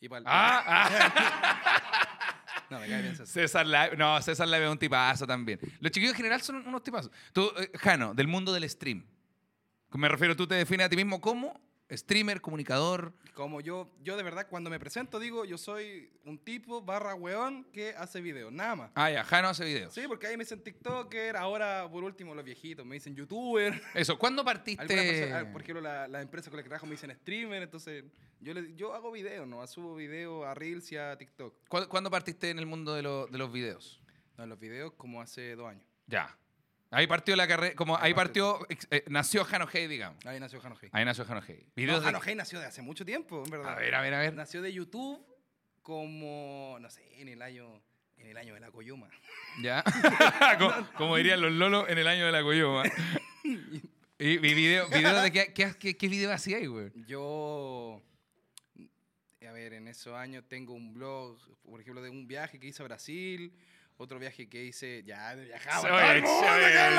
Y 0.00 0.08
para 0.08 0.20
el- 0.20 0.24
Ah, 0.26 0.64
ah. 0.66 2.34
No, 2.70 2.78
me 2.80 2.88
cae 2.88 3.02
bien 3.02 3.16
César. 3.16 3.26
César 3.26 3.66
Live. 3.66 3.96
No, 3.96 4.20
César 4.20 4.46
Live 4.48 4.64
es 4.64 4.70
un 4.70 4.78
tipazo 4.78 5.26
también. 5.26 5.58
Los 5.80 5.90
chiquillos 5.92 6.12
en 6.12 6.16
general 6.16 6.42
son 6.42 6.56
unos 6.66 6.82
tipazos. 6.82 7.10
Tú, 7.32 7.50
eh, 7.58 7.70
Jano, 7.78 8.14
del 8.14 8.28
mundo 8.28 8.52
del 8.52 8.68
stream. 8.68 9.04
Me 9.92 10.08
refiero, 10.08 10.36
tú 10.36 10.46
te 10.46 10.54
defines 10.54 10.86
a 10.86 10.88
ti 10.90 10.96
mismo 10.96 11.20
como 11.20 11.58
streamer, 11.90 12.40
comunicador. 12.40 13.12
Como 13.34 13.60
yo, 13.60 13.90
yo 14.02 14.16
de 14.16 14.22
verdad, 14.22 14.48
cuando 14.50 14.68
me 14.68 14.78
presento, 14.80 15.18
digo, 15.18 15.44
yo 15.44 15.56
soy 15.58 16.10
un 16.24 16.38
tipo 16.38 16.82
barra 16.82 17.14
weón 17.14 17.64
que 17.72 17.90
hace 17.96 18.20
videos, 18.20 18.52
nada 18.52 18.74
más. 18.76 18.90
Ah, 18.94 19.10
ya, 19.10 19.24
Jano 19.24 19.48
hace 19.48 19.64
videos. 19.64 19.94
Sí, 19.94 20.02
porque 20.08 20.26
ahí 20.26 20.36
me 20.36 20.44
dicen 20.44 20.62
TikToker, 20.62 21.36
ahora 21.36 21.88
por 21.90 22.02
último 22.04 22.34
los 22.34 22.44
viejitos 22.44 22.84
me 22.84 22.96
dicen 22.96 23.14
YouTuber. 23.14 23.80
Eso, 23.94 24.18
¿cuándo 24.18 24.44
partiste? 24.44 24.86
personas, 24.86 25.44
ah, 25.46 25.52
por 25.52 25.62
ejemplo, 25.62 25.80
la, 25.80 26.08
la 26.08 26.20
empresa 26.20 26.50
con 26.50 26.56
la 26.56 26.62
que 26.62 26.68
trabajo 26.68 26.86
me 26.86 26.92
dicen 26.92 27.10
streamer, 27.14 27.62
entonces 27.62 28.04
yo, 28.40 28.54
le, 28.54 28.74
yo 28.74 28.92
hago 28.94 29.10
videos, 29.12 29.46
¿no? 29.46 29.64
Subo 29.66 29.94
videos 29.94 30.44
a 30.46 30.54
Reels 30.54 30.90
y 30.92 30.96
a 30.96 31.16
TikTok. 31.16 31.54
¿Cuándo, 31.68 32.10
partiste 32.10 32.50
en 32.50 32.58
el 32.58 32.66
mundo 32.66 32.94
de, 32.94 33.02
lo- 33.02 33.26
de 33.28 33.38
los 33.38 33.52
videos? 33.52 34.00
No, 34.36 34.46
los 34.46 34.58
videos 34.58 34.92
como 34.96 35.20
hace 35.22 35.54
dos 35.56 35.68
años. 35.68 35.84
Ya. 36.06 36.36
Ahí 36.90 37.06
partió 37.06 37.36
la 37.36 37.46
carrera, 37.46 37.74
como 37.74 37.96
ahí 37.96 38.04
Ahí 38.08 38.14
partió, 38.14 38.66
eh, 38.90 39.04
nació 39.08 39.44
Jano 39.44 39.66
Hey, 39.70 39.86
digamos. 39.88 40.24
Ahí 40.24 40.40
nació 40.40 40.60
Jano 40.60 40.76
Hey. 40.80 40.88
Ahí 40.92 41.04
nació 41.04 41.24
Jano 41.24 41.42
Hey. 41.46 41.66
No, 41.76 42.00
de- 42.00 42.34
nació 42.34 42.60
de 42.60 42.66
hace 42.66 42.80
mucho 42.80 43.04
tiempo, 43.04 43.42
en 43.44 43.50
verdad. 43.50 43.72
A 43.72 43.76
ver, 43.76 43.94
a 43.94 44.00
ver, 44.00 44.14
a 44.14 44.20
ver. 44.20 44.34
Nació 44.34 44.62
de 44.62 44.72
YouTube 44.72 45.22
como, 45.82 46.78
no 46.80 46.88
sé, 46.90 47.20
en 47.20 47.28
el 47.28 47.42
año, 47.42 47.82
en 48.16 48.26
el 48.28 48.36
año 48.38 48.54
de 48.54 48.60
la 48.60 48.70
Coyuma. 48.70 49.08
Ya. 49.62 49.82
como, 50.58 50.92
como 50.94 51.16
dirían 51.16 51.40
los 51.40 51.52
lolos 51.52 51.88
en 51.88 51.98
el 51.98 52.06
año 52.06 52.24
de 52.24 52.32
la 52.32 52.42
Coyoma. 52.42 52.84
y, 53.44 53.82
y 54.18 54.38
video, 54.38 54.88
video 54.88 55.20
de 55.20 55.32
qué, 55.32 55.52
qué, 55.52 55.74
qué, 55.78 55.96
qué 55.96 56.08
video 56.08 56.32
hacía 56.32 56.58
ahí, 56.58 56.66
güey. 56.66 56.90
Yo, 57.06 58.00
a 59.46 59.52
ver, 59.52 59.72
en 59.74 59.88
esos 59.88 60.14
años 60.14 60.44
tengo 60.48 60.74
un 60.74 60.92
blog, 60.94 61.38
por 61.64 61.80
ejemplo, 61.80 62.00
de 62.02 62.10
un 62.10 62.26
viaje 62.28 62.58
que 62.60 62.68
hice 62.68 62.82
a 62.82 62.86
Brasil, 62.86 63.52
otro 63.98 64.18
viaje 64.18 64.48
que 64.48 64.64
hice, 64.64 65.02
ya, 65.04 65.34
viajaba. 65.34 65.94
Oye, 65.94 66.22
oye, 66.22 66.90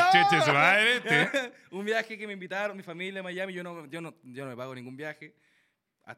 un 1.72 1.86
viaje 1.86 2.18
que 2.18 2.28
me 2.28 2.34
invitaron, 2.34 2.75
mi 2.78 2.84
familia 2.84 3.22
a 3.22 3.24
Miami, 3.24 3.54
yo 3.54 3.63
no, 3.63 3.86
yo 3.88 4.01
no, 4.01 4.13
yo 4.24 4.44
no 4.44 4.51
me 4.51 4.57
pago 4.57 4.75
ningún 4.75 4.98
viaje, 4.98 5.34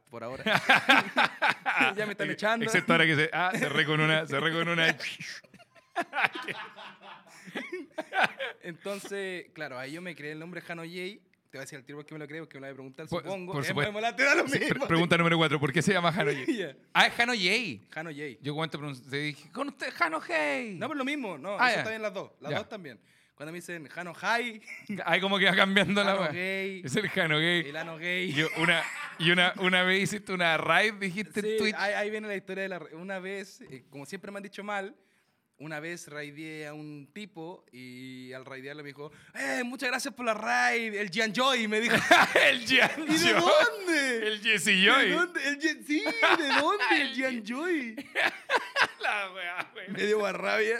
por 0.09 0.23
ahora. 0.23 0.43
ya 1.95 2.05
me 2.05 2.13
están 2.13 2.29
echando. 2.31 2.65
Excepto 2.65 2.93
ahora 2.93 3.05
que 3.05 3.15
se. 3.15 3.29
Ah, 3.31 3.51
cerré 3.53 3.85
con 3.85 3.99
una. 3.99 4.25
Cerré 4.25 4.51
con 4.51 4.67
una. 4.67 4.97
Entonces, 8.63 9.47
claro, 9.53 9.77
ahí 9.77 9.93
yo 9.93 10.01
me 10.01 10.15
creé 10.15 10.31
el 10.31 10.39
nombre 10.39 10.61
Jano 10.61 10.83
Jay. 10.83 11.21
Te 11.51 11.57
voy 11.57 11.63
a 11.63 11.65
decir 11.65 11.77
al 11.79 11.83
tiro 11.83 11.97
porque 11.97 12.13
me 12.13 12.19
lo 12.19 12.27
creo, 12.27 12.47
que 12.47 12.57
me 12.57 12.61
lo 12.61 12.67
voy 12.67 12.71
a 12.71 12.75
preguntar, 12.75 13.07
Por- 13.09 13.23
supongo. 13.23 13.51
por 13.51 13.63
Eh, 13.63 13.67
supuesto. 13.67 13.91
mola, 13.91 14.15
te 14.15 14.23
da 14.23 14.35
lo 14.35 14.45
mismo. 14.45 14.59
pre- 14.69 14.87
pregunta 14.87 15.17
número 15.17 15.37
cuatro. 15.37 15.59
¿Por 15.59 15.73
qué 15.73 15.81
se 15.81 15.91
llama 15.91 16.11
Jano 16.13 16.31
Hey? 16.31 16.45
Ya. 16.57 16.75
Ah, 16.93 17.07
es 17.07 17.13
Jano 17.13 17.33
Hey. 17.33 17.85
Jano 17.91 18.09
Jay. 18.09 18.39
Yo 18.41 18.55
cuento, 18.55 18.79
te 19.09 19.17
dije, 19.17 19.51
con 19.51 19.67
usted, 19.67 19.91
Jano 19.93 20.21
Hey. 20.25 20.77
No, 20.79 20.87
pero 20.87 20.97
lo 20.99 21.03
mismo, 21.03 21.37
no, 21.37 21.57
Ah, 21.59 21.67
eso 21.69 21.77
ya. 21.79 21.83
también 21.83 22.01
las 22.03 22.13
dos, 22.13 22.31
las 22.39 22.51
Ya. 22.51 22.57
dos 22.59 22.69
también. 22.69 22.99
Cuando 23.35 23.51
me 23.51 23.57
dicen 23.57 23.85
Jano 23.87 24.13
High, 24.13 24.61
Ahí 25.05 25.19
como 25.19 25.37
que 25.39 25.45
va 25.45 25.55
cambiando 25.55 26.01
la 26.05 26.11
Jano 26.11 26.21
weá. 26.21 26.31
Gay, 26.31 26.81
Es 26.85 26.95
el 26.95 27.09
Jano 27.09 27.37
Gay. 27.37 27.59
el 27.67 27.75
Ano 27.75 27.97
Gay. 27.97 28.29
Y 28.31 28.43
una, 28.61 28.83
y 29.19 29.31
una, 29.31 29.53
una 29.59 29.83
vez 29.83 30.03
hiciste 30.03 30.31
una 30.31 30.55
raid, 30.57 30.93
dijiste 30.93 31.41
Sí, 31.41 31.47
en 31.49 31.57
Twitch. 31.57 31.75
ahí, 31.77 31.93
ahí 31.95 32.09
viene 32.09 32.29
la 32.29 32.35
historia 32.37 32.63
de 32.63 32.69
la... 32.69 32.81
Una 32.93 33.19
vez, 33.19 33.59
eh, 33.69 33.83
como 33.89 34.05
siempre 34.05 34.31
me 34.31 34.37
han 34.37 34.43
dicho 34.43 34.63
mal, 34.63 34.95
una 35.61 35.79
vez 35.79 36.07
raideé 36.07 36.67
a 36.67 36.73
un 36.73 37.09
tipo 37.13 37.65
y 37.71 38.33
al 38.33 38.45
raidearle 38.45 38.83
me 38.83 38.89
dijo, 38.89 39.11
eh, 39.35 39.61
muchas 39.63 39.89
gracias 39.89 40.13
por 40.13 40.25
la 40.25 40.33
raid, 40.33 40.93
el 40.95 41.09
Gian 41.09 41.33
Joy, 41.33 41.67
me 41.67 41.79
dijo. 41.79 41.95
el 42.49 42.59
Gian 42.67 42.91
¿Y 43.07 43.17
de 43.17 43.33
dónde? 43.33 44.27
El 44.27 44.41
Jesse 44.41 44.65
¿De 44.65 44.85
Joy. 44.85 45.09
dónde? 45.11 45.47
El 45.49 45.61
sí, 45.85 46.03
¿de 46.03 46.47
dónde? 46.59 46.83
El 47.01 47.13
Gian 47.15 47.43
Joy. 47.45 47.95
La 49.01 49.31
weá, 49.33 49.69
güey. 49.73 49.89
Me 49.89 50.05
dio 50.05 50.19
más 50.19 50.33
rabia. 50.35 50.77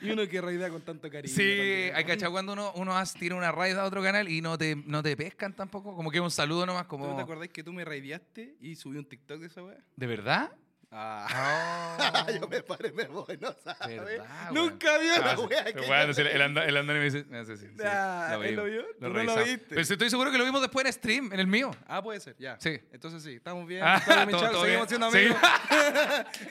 y 0.00 0.10
uno 0.10 0.26
que 0.26 0.40
raidea 0.40 0.70
con 0.70 0.82
tanto 0.82 1.10
cariño. 1.10 1.34
Sí, 1.34 1.36
también. 1.56 1.94
hay 1.96 2.04
cachado 2.04 2.32
cuando 2.32 2.52
uno, 2.54 2.72
uno 2.76 2.96
hace- 2.96 3.18
tira 3.18 3.34
una 3.34 3.52
raid 3.52 3.76
a 3.76 3.84
otro 3.84 4.02
canal 4.02 4.28
y 4.28 4.40
no 4.40 4.56
te, 4.56 4.76
no 4.76 5.02
te 5.02 5.16
pescan 5.16 5.54
tampoco. 5.54 5.94
Como 5.94 6.10
que 6.10 6.20
un 6.20 6.30
saludo 6.30 6.64
nomás, 6.66 6.86
¿Tú 6.88 6.96
no 6.98 7.04
como. 7.04 7.16
te 7.16 7.22
acordás 7.22 7.48
que 7.48 7.62
tú 7.62 7.72
me 7.72 7.84
raideaste 7.84 8.56
y 8.60 8.74
subí 8.76 8.96
un 8.98 9.04
TikTok 9.06 9.40
de 9.40 9.46
esa 9.46 9.62
weá? 9.62 9.78
¿De 9.96 10.06
verdad? 10.06 10.50
Ah. 10.92 12.26
Yo 12.40 12.48
me 12.48 12.62
paré, 12.62 12.90
me 12.92 13.04
voy, 13.04 13.38
no 13.40 13.54
sabes. 13.64 14.04
Verdad, 14.04 14.50
Nunca 14.50 14.98
vi 14.98 15.06
una 15.06 15.30
Ah, 15.30 15.36
sí. 15.36 15.42
wea 15.42 15.64
que 15.64 15.80
bueno, 15.86 16.12
sí, 16.14 16.22
anda, 16.22 16.64
el 16.64 16.76
Andoni 16.76 16.98
me 16.98 17.04
dice. 17.04 17.24
no 17.28 17.44
sé, 17.44 17.56
sí, 17.56 17.66
sí, 17.68 17.82
Ah, 17.84 18.36
¿él 18.42 18.56
lo 18.56 18.64
vio? 18.64 18.82
¿Tú 18.82 18.88
no 19.02 19.08
lo 19.10 19.14
revisamos. 19.14 19.44
viste? 19.44 19.66
Pero 19.68 19.84
sí 19.84 19.92
estoy 19.92 20.10
seguro 20.10 20.32
que 20.32 20.38
lo 20.38 20.44
vimos 20.44 20.60
después 20.60 20.84
en 20.86 20.92
stream, 20.92 21.32
en 21.32 21.38
el 21.40 21.46
mío. 21.46 21.70
Ah, 21.86 22.02
puede 22.02 22.18
ser, 22.18 22.34
ya. 22.38 22.56
Sí. 22.58 22.80
Entonces 22.92 23.22
sí, 23.22 23.34
estamos 23.34 23.66
bien. 23.68 23.82
Ah, 23.86 24.00
Todo 24.30 24.50
todo- 24.50 24.64
seguimos 24.64 24.88
bien. 24.88 24.88
siendo 24.88 25.10
Sí. 25.12 25.18
amigos. 25.18 25.38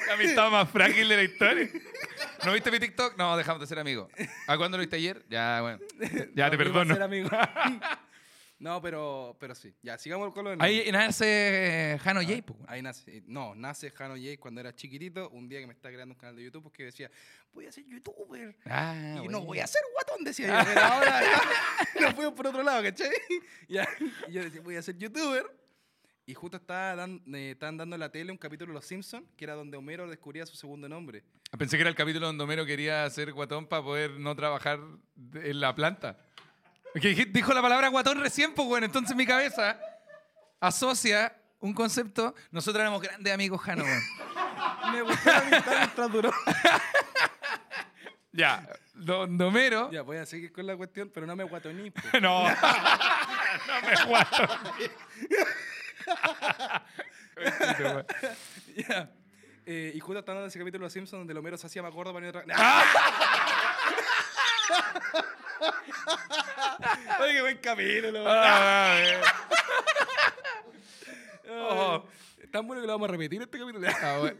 La 0.07 0.13
amistad 0.13 0.49
más 0.49 0.69
frágil 0.69 1.09
de 1.09 1.15
la 1.17 1.23
historia. 1.23 1.69
¿No 2.45 2.53
viste 2.53 2.71
mi 2.71 2.79
TikTok? 2.79 3.17
No, 3.17 3.35
dejamos 3.35 3.59
de 3.59 3.67
ser 3.67 3.79
amigos. 3.79 4.09
¿A 4.47 4.57
cuándo 4.57 4.77
lo 4.77 4.81
viste 4.81 4.95
ayer? 4.95 5.23
Ya, 5.29 5.59
bueno. 5.61 5.79
Ya 6.35 6.49
te 6.49 6.57
perdono. 6.57 6.93
ser 6.93 7.03
amigos. 7.03 7.31
No, 8.59 8.81
pero, 8.81 9.35
pero 9.39 9.55
sí. 9.55 9.73
Ya, 9.81 9.97
sigamos 9.97 10.33
con 10.33 10.43
lo 10.43 10.49
del 10.51 10.61
Ahí 10.61 10.91
nace 10.91 11.97
Jano 12.03 12.21
Jay, 12.21 12.41
po. 12.41 12.57
Ahí 12.67 12.81
nace, 12.81 13.23
no, 13.25 13.55
nace 13.55 13.89
Jano 13.89 14.15
Jay 14.15 14.37
cuando 14.37 14.59
era 14.61 14.75
chiquitito, 14.75 15.29
un 15.29 15.47
día 15.47 15.59
que 15.59 15.67
me 15.67 15.73
estaba 15.73 15.93
creando 15.93 16.13
un 16.13 16.19
canal 16.19 16.35
de 16.35 16.43
YouTube 16.43 16.63
porque 16.63 16.83
decía, 16.83 17.09
voy 17.53 17.65
a 17.67 17.71
ser 17.71 17.85
youtuber. 17.85 18.55
Ah, 18.65 18.95
y 19.15 19.19
bueno. 19.19 19.31
no 19.39 19.41
voy 19.45 19.59
a 19.59 19.67
ser 19.67 19.81
guatón, 19.93 20.23
decía 20.25 20.47
yo. 20.47 20.67
Pero 20.67 20.81
ahora 20.81 21.21
nos 22.01 22.13
fuimos 22.13 22.33
por 22.33 22.47
otro 22.47 22.61
lado, 22.63 22.83
¿cachai? 22.83 23.09
Ya, 23.69 23.87
y 24.27 24.33
yo 24.33 24.43
decía, 24.43 24.61
voy 24.61 24.75
a 24.75 24.81
ser 24.81 24.97
youtuber. 24.97 25.45
Y 26.25 26.35
justo 26.35 26.57
estaba 26.57 26.95
dan- 26.95 27.23
eh, 27.33 27.51
estaban 27.53 27.77
dando 27.77 27.95
en 27.95 28.01
la 28.01 28.11
tele 28.11 28.31
un 28.31 28.37
capítulo 28.37 28.71
de 28.71 28.75
Los 28.75 28.85
Simpsons, 28.85 29.25
que 29.35 29.45
era 29.45 29.55
donde 29.55 29.77
Homero 29.77 30.07
descubría 30.07 30.45
su 30.45 30.55
segundo 30.55 30.87
nombre. 30.87 31.23
Pensé 31.57 31.75
que 31.75 31.81
era 31.81 31.89
el 31.89 31.95
capítulo 31.95 32.27
donde 32.27 32.43
Homero 32.43 32.67
quería 32.67 33.09
ser 33.09 33.33
guatón 33.33 33.65
para 33.65 33.81
poder 33.81 34.11
no 34.11 34.35
trabajar 34.35 34.79
en 35.33 35.59
la 35.59 35.73
planta. 35.73 36.19
Que 36.93 37.13
dijo 37.25 37.53
la 37.53 37.61
palabra 37.61 37.87
guatón 37.89 38.19
recién, 38.19 38.53
pues 38.53 38.67
bueno, 38.67 38.85
entonces 38.85 39.15
mi 39.15 39.25
cabeza 39.25 39.79
asocia 40.59 41.35
un 41.59 41.73
concepto. 41.73 42.33
Nosotros 42.51 42.81
éramos 42.81 43.01
grandes 43.01 43.33
amigos, 43.33 43.61
Jano. 43.61 43.85
Me 44.91 45.01
gustó 45.01 45.29
la 45.31 45.37
amistad 45.37 45.73
mientras 45.77 46.11
duró. 46.11 46.33
ya, 48.31 48.67
don 48.95 49.39
Homero. 49.41 49.91
Ya, 49.91 50.01
voy 50.01 50.17
a 50.17 50.25
seguir 50.25 50.51
con 50.51 50.65
la 50.65 50.75
cuestión, 50.75 51.11
pero 51.13 51.27
no 51.27 51.35
me 51.35 51.43
guatoní. 51.43 51.91
po. 51.91 52.01
No. 52.21 52.43
no 52.49 53.81
me 53.83 54.05
guato. 54.07 54.47
Ya. 58.75 59.09
Eh, 59.65 59.91
y 59.93 59.99
justo 59.99 60.19
estando 60.19 60.41
en 60.41 60.47
ese 60.47 60.57
capítulo 60.57 60.81
de 60.81 60.85
Los 60.85 60.93
Simpsons 60.93 61.19
donde 61.19 61.33
el 61.33 61.37
Homero 61.37 61.57
se 61.57 61.67
hacía 61.67 61.83
más 61.83 61.93
gordo 61.93 62.11
para 62.11 62.27
ir 62.27 62.35
otra... 62.35 62.43
Oye, 67.21 67.33
qué 67.33 67.41
buen 67.41 67.57
capítulo. 67.57 68.23
Ah, 68.27 68.97
eh. 69.01 69.21
Oh. 71.51 72.05
Tan 72.51 72.65
bueno 72.65 72.81
que 72.81 72.87
lo 72.87 72.93
vamos 72.93 73.09
a 73.09 73.11
repetir 73.11 73.41
este 73.41 73.59
capítulo. 73.59 73.87
Ah, 74.01 74.17
bueno. 74.19 74.37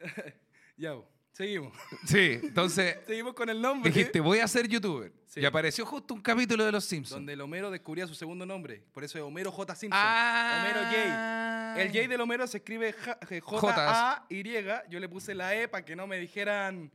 ya, 0.76 0.94
seguimos. 1.32 1.76
Sí, 2.06 2.38
entonces 2.42 2.96
Seguimos 3.06 3.34
con 3.34 3.48
el 3.50 3.60
nombre. 3.60 3.90
dijiste, 3.90 4.20
voy 4.20 4.38
a 4.38 4.48
ser 4.48 4.66
youtuber. 4.68 5.12
Sí. 5.26 5.40
Y 5.40 5.44
apareció 5.44 5.84
justo 5.86 6.14
un 6.14 6.22
capítulo 6.22 6.64
de 6.64 6.72
Los 6.72 6.84
Simpsons. 6.84 7.16
Donde 7.16 7.34
el 7.34 7.40
Homero 7.40 7.70
descubría 7.70 8.06
su 8.06 8.14
segundo 8.14 8.44
nombre. 8.46 8.82
Por 8.92 9.04
eso 9.04 9.16
es 9.18 9.24
Homero 9.24 9.52
J. 9.52 9.74
Simpson. 9.76 10.00
Ah. 10.02 10.58
Homero 10.64 10.80
J. 10.86 11.80
El 11.82 11.88
J 11.92 12.08
del 12.08 12.20
Homero 12.20 12.46
se 12.46 12.56
escribe 12.58 12.92
Ja- 12.94 13.18
eh, 13.28 13.40
J-A-Y. 13.40 14.44
Yo 14.88 14.98
le 15.00 15.08
puse 15.08 15.34
la 15.34 15.54
E 15.54 15.68
para 15.68 15.84
que 15.84 15.94
no 15.94 16.06
me 16.06 16.18
dijeran. 16.18 16.90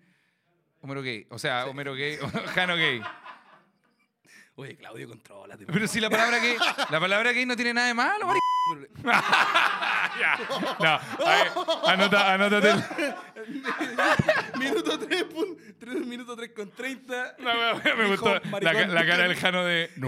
Homero 0.81 1.01
Gay. 1.01 1.25
O 1.29 1.39
sea, 1.39 1.65
Homero 1.67 1.93
Gay. 1.95 2.17
Jano 2.55 2.75
Gay. 2.75 3.01
Oye, 4.57 4.75
Claudio, 4.77 5.09
controla. 5.09 5.57
Pero 5.57 5.87
si 5.87 5.99
la 5.99 6.09
palabra 6.09 6.37
gay, 6.39 6.55
la 6.89 6.99
palabra 6.99 7.31
gay 7.33 7.45
no 7.45 7.55
tiene 7.55 7.73
nada 7.73 7.87
de 7.87 7.93
malo, 7.93 8.25
mari- 8.27 8.39
Ya. 10.17 10.39
No, 10.79 11.25
a 11.25 11.35
ver, 11.35 11.51
anota, 11.87 12.33
anótate. 12.33 12.73
minuto 14.57 14.97
3, 14.97 15.23
pun- 15.25 15.57
tres- 15.77 16.05
minuto 16.05 16.35
3 16.37 16.51
con 16.55 16.71
30. 16.71 17.35
No, 17.39 17.75
me, 17.83 17.93
me 17.95 18.07
gustó 18.07 18.33
la 18.61 19.05
cara 19.05 19.23
del 19.27 19.35
Jano 19.35 19.65
de. 19.65 19.91
No. 19.97 20.07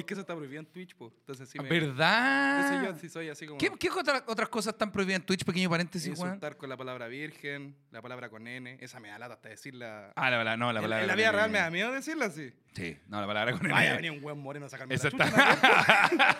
Es 0.00 0.04
que 0.04 0.14
eso 0.14 0.20
está 0.20 0.34
prohibido 0.34 0.60
en 0.60 0.66
Twitch, 0.66 0.94
po. 0.94 1.12
Entonces 1.20 1.48
sí 1.48 1.58
me. 1.58 1.68
¿Verdad? 1.68 2.84
Yo 2.84 2.94
sí 2.98 3.08
soy 3.08 3.28
así 3.28 3.46
como. 3.46 3.58
¿Qué, 3.58 3.70
qué 3.78 3.90
otra- 3.90 4.24
otras 4.26 4.48
cosas 4.48 4.72
están 4.74 4.90
prohibidas 4.92 5.20
en 5.20 5.26
Twitch? 5.26 5.44
Pequeño 5.44 5.68
paréntesis, 5.70 6.08
weón. 6.18 6.28
Insultar 6.34 6.56
con 6.56 6.68
la 6.68 6.76
palabra 6.76 7.08
virgen, 7.08 7.76
la 7.90 8.00
palabra 8.02 8.28
con 8.28 8.46
N. 8.46 8.78
Esa 8.80 9.00
me 9.00 9.08
da 9.08 9.18
lata 9.18 9.34
hasta 9.34 9.48
decirla. 9.48 10.12
Ah, 10.16 10.30
la 10.30 10.38
palabra, 10.38 10.56
no, 10.56 10.72
la 10.72 10.80
En- 10.80 10.84
palabra. 10.84 11.02
en 11.02 11.06
la 11.08 11.12
con 11.14 11.18
vida 11.18 11.32
real 11.32 11.50
me 11.50 11.58
da 11.58 11.70
miedo 11.70 11.92
decirla 11.92 12.26
así. 12.26 12.52
Sí, 12.74 12.96
no, 13.08 13.20
la 13.20 13.26
palabra 13.26 13.52
con 13.52 13.64
N. 13.66 13.72
Vaya, 13.74 13.94
venía 13.96 14.12
un 14.12 14.20
buen 14.20 14.38
moreno 14.38 14.66
a 14.66 14.68
sacarme 14.68 14.94
Esa 14.94 15.08
la 15.10 15.24
está. 15.24 16.36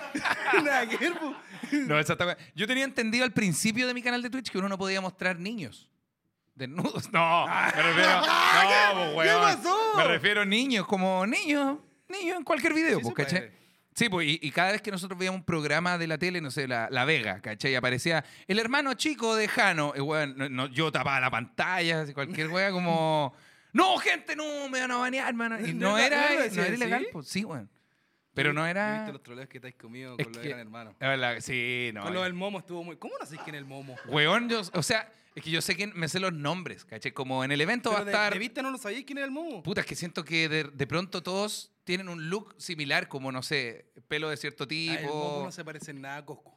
chucha. 0.52 0.62
No, 1.86 1.98
esa 2.00 2.12
está- 2.14 2.36
Yo 2.54 2.66
tenía 2.66 2.84
entendido 2.84 3.24
al 3.24 3.32
principio 3.32 3.86
de 3.86 3.94
mi 3.94 4.02
canal 4.02 4.22
de 4.22 4.30
Twitch 4.30 4.50
que 4.50 4.58
uno 4.58 4.68
no 4.68 4.78
podía 4.78 5.00
mostrar 5.00 5.38
niños. 5.38 5.88
Desnudos. 6.54 7.08
No, 7.12 7.46
me 7.46 7.82
refiero. 7.82 8.20
No, 8.20 9.14
pues, 9.14 9.28
weón. 9.28 9.40
pasó? 9.42 9.78
Me 9.96 10.04
refiero 10.04 10.40
a 10.42 10.44
niños, 10.44 10.86
como 10.86 11.24
niños. 11.26 11.78
Niños 12.08 12.36
en 12.38 12.44
cualquier 12.44 12.74
video, 12.74 12.98
Sí 12.98 13.02
pues, 13.04 13.14
¿cachai? 13.14 13.50
Sí, 13.94 14.08
pues, 14.08 14.28
y, 14.28 14.38
y 14.42 14.50
cada 14.52 14.70
vez 14.72 14.80
que 14.80 14.92
nosotros 14.92 15.18
veíamos 15.18 15.40
un 15.40 15.44
programa 15.44 15.98
de 15.98 16.06
la 16.06 16.18
tele, 16.18 16.40
no 16.40 16.50
sé, 16.52 16.68
La, 16.68 16.88
la 16.90 17.04
Vega, 17.04 17.40
¿cachai? 17.40 17.74
Aparecía 17.74 18.24
el 18.46 18.58
hermano 18.60 18.94
chico 18.94 19.34
de 19.34 19.48
Jano. 19.48 19.92
Y, 19.96 20.00
weón, 20.00 20.36
no- 20.38 20.48
no, 20.48 20.66
yo 20.68 20.92
tapaba 20.92 21.18
la 21.20 21.30
pantalla, 21.30 22.06
cualquier 22.14 22.48
weá, 22.48 22.70
como. 22.70 23.34
No, 23.70 23.98
gente, 23.98 24.34
no, 24.34 24.68
me 24.70 24.80
van 24.80 24.90
a 24.92 24.96
banear, 24.96 25.28
hermano. 25.28 25.60
Y 25.60 25.72
no 25.74 25.96
¿De 25.96 26.06
era, 26.06 26.28
no 26.30 26.62
era 26.62 26.74
ilegal, 26.74 27.06
pues 27.12 27.28
sí, 27.28 27.44
weón. 27.44 27.68
Pero 28.34 28.52
no 28.52 28.66
era. 28.66 28.98
visto 29.00 29.12
los 29.12 29.22
troleos 29.22 29.48
que 29.48 29.58
estáis 29.58 29.74
conmigo 29.74 30.14
Es 30.16 30.24
con 30.26 30.32
lo 30.32 30.40
que- 30.40 30.48
Gran 30.48 30.60
Hermano. 30.60 30.94
La 31.00 31.08
verdad, 31.08 31.36
sí, 31.40 31.90
no. 31.92 32.02
con 32.02 32.12
eh. 32.12 32.14
lo 32.14 32.22
del 32.22 32.32
momo 32.34 32.60
estuvo 32.60 32.82
muy. 32.84 32.96
¿Cómo 32.96 33.14
no 33.20 33.26
sé 33.26 33.36
quién 33.44 33.56
es 33.56 33.58
el 33.60 33.66
momo? 33.66 33.96
Weón, 34.06 34.48
yo, 34.48 34.62
o 34.72 34.82
sea, 34.82 35.10
es 35.34 35.42
que 35.42 35.50
yo 35.50 35.60
sé 35.60 35.76
que 35.76 35.86
me 35.88 36.08
sé 36.08 36.18
los 36.20 36.32
nombres, 36.32 36.84
¿cachai? 36.84 37.12
Como 37.12 37.42
en 37.44 37.50
el 37.52 37.60
evento 37.60 37.90
va 37.92 37.98
a 38.00 38.04
de- 38.04 38.12
estar. 38.12 38.32
de 38.32 38.38
vista 38.38 38.62
no 38.62 38.70
lo 38.70 38.78
sabíais 38.78 39.04
quién 39.04 39.18
era 39.18 39.26
el 39.26 39.32
momo. 39.32 39.62
Puta, 39.62 39.80
es 39.82 39.86
que 39.86 39.96
siento 39.96 40.24
que 40.24 40.48
de, 40.48 40.64
de 40.64 40.86
pronto 40.86 41.22
todos 41.22 41.72
tienen 41.88 42.10
un 42.10 42.28
look 42.28 42.54
similar, 42.58 43.08
como 43.08 43.32
no 43.32 43.42
sé, 43.42 43.90
pelo 44.08 44.28
de 44.28 44.36
cierto 44.36 44.64
Ah, 44.64 44.66
el 44.70 44.98
tipo, 44.98 45.40
no 45.44 45.50
se 45.50 45.64
parece 45.64 45.90
en 45.92 46.02
nada 46.02 46.18
a 46.18 46.24
Cosco. 46.26 46.54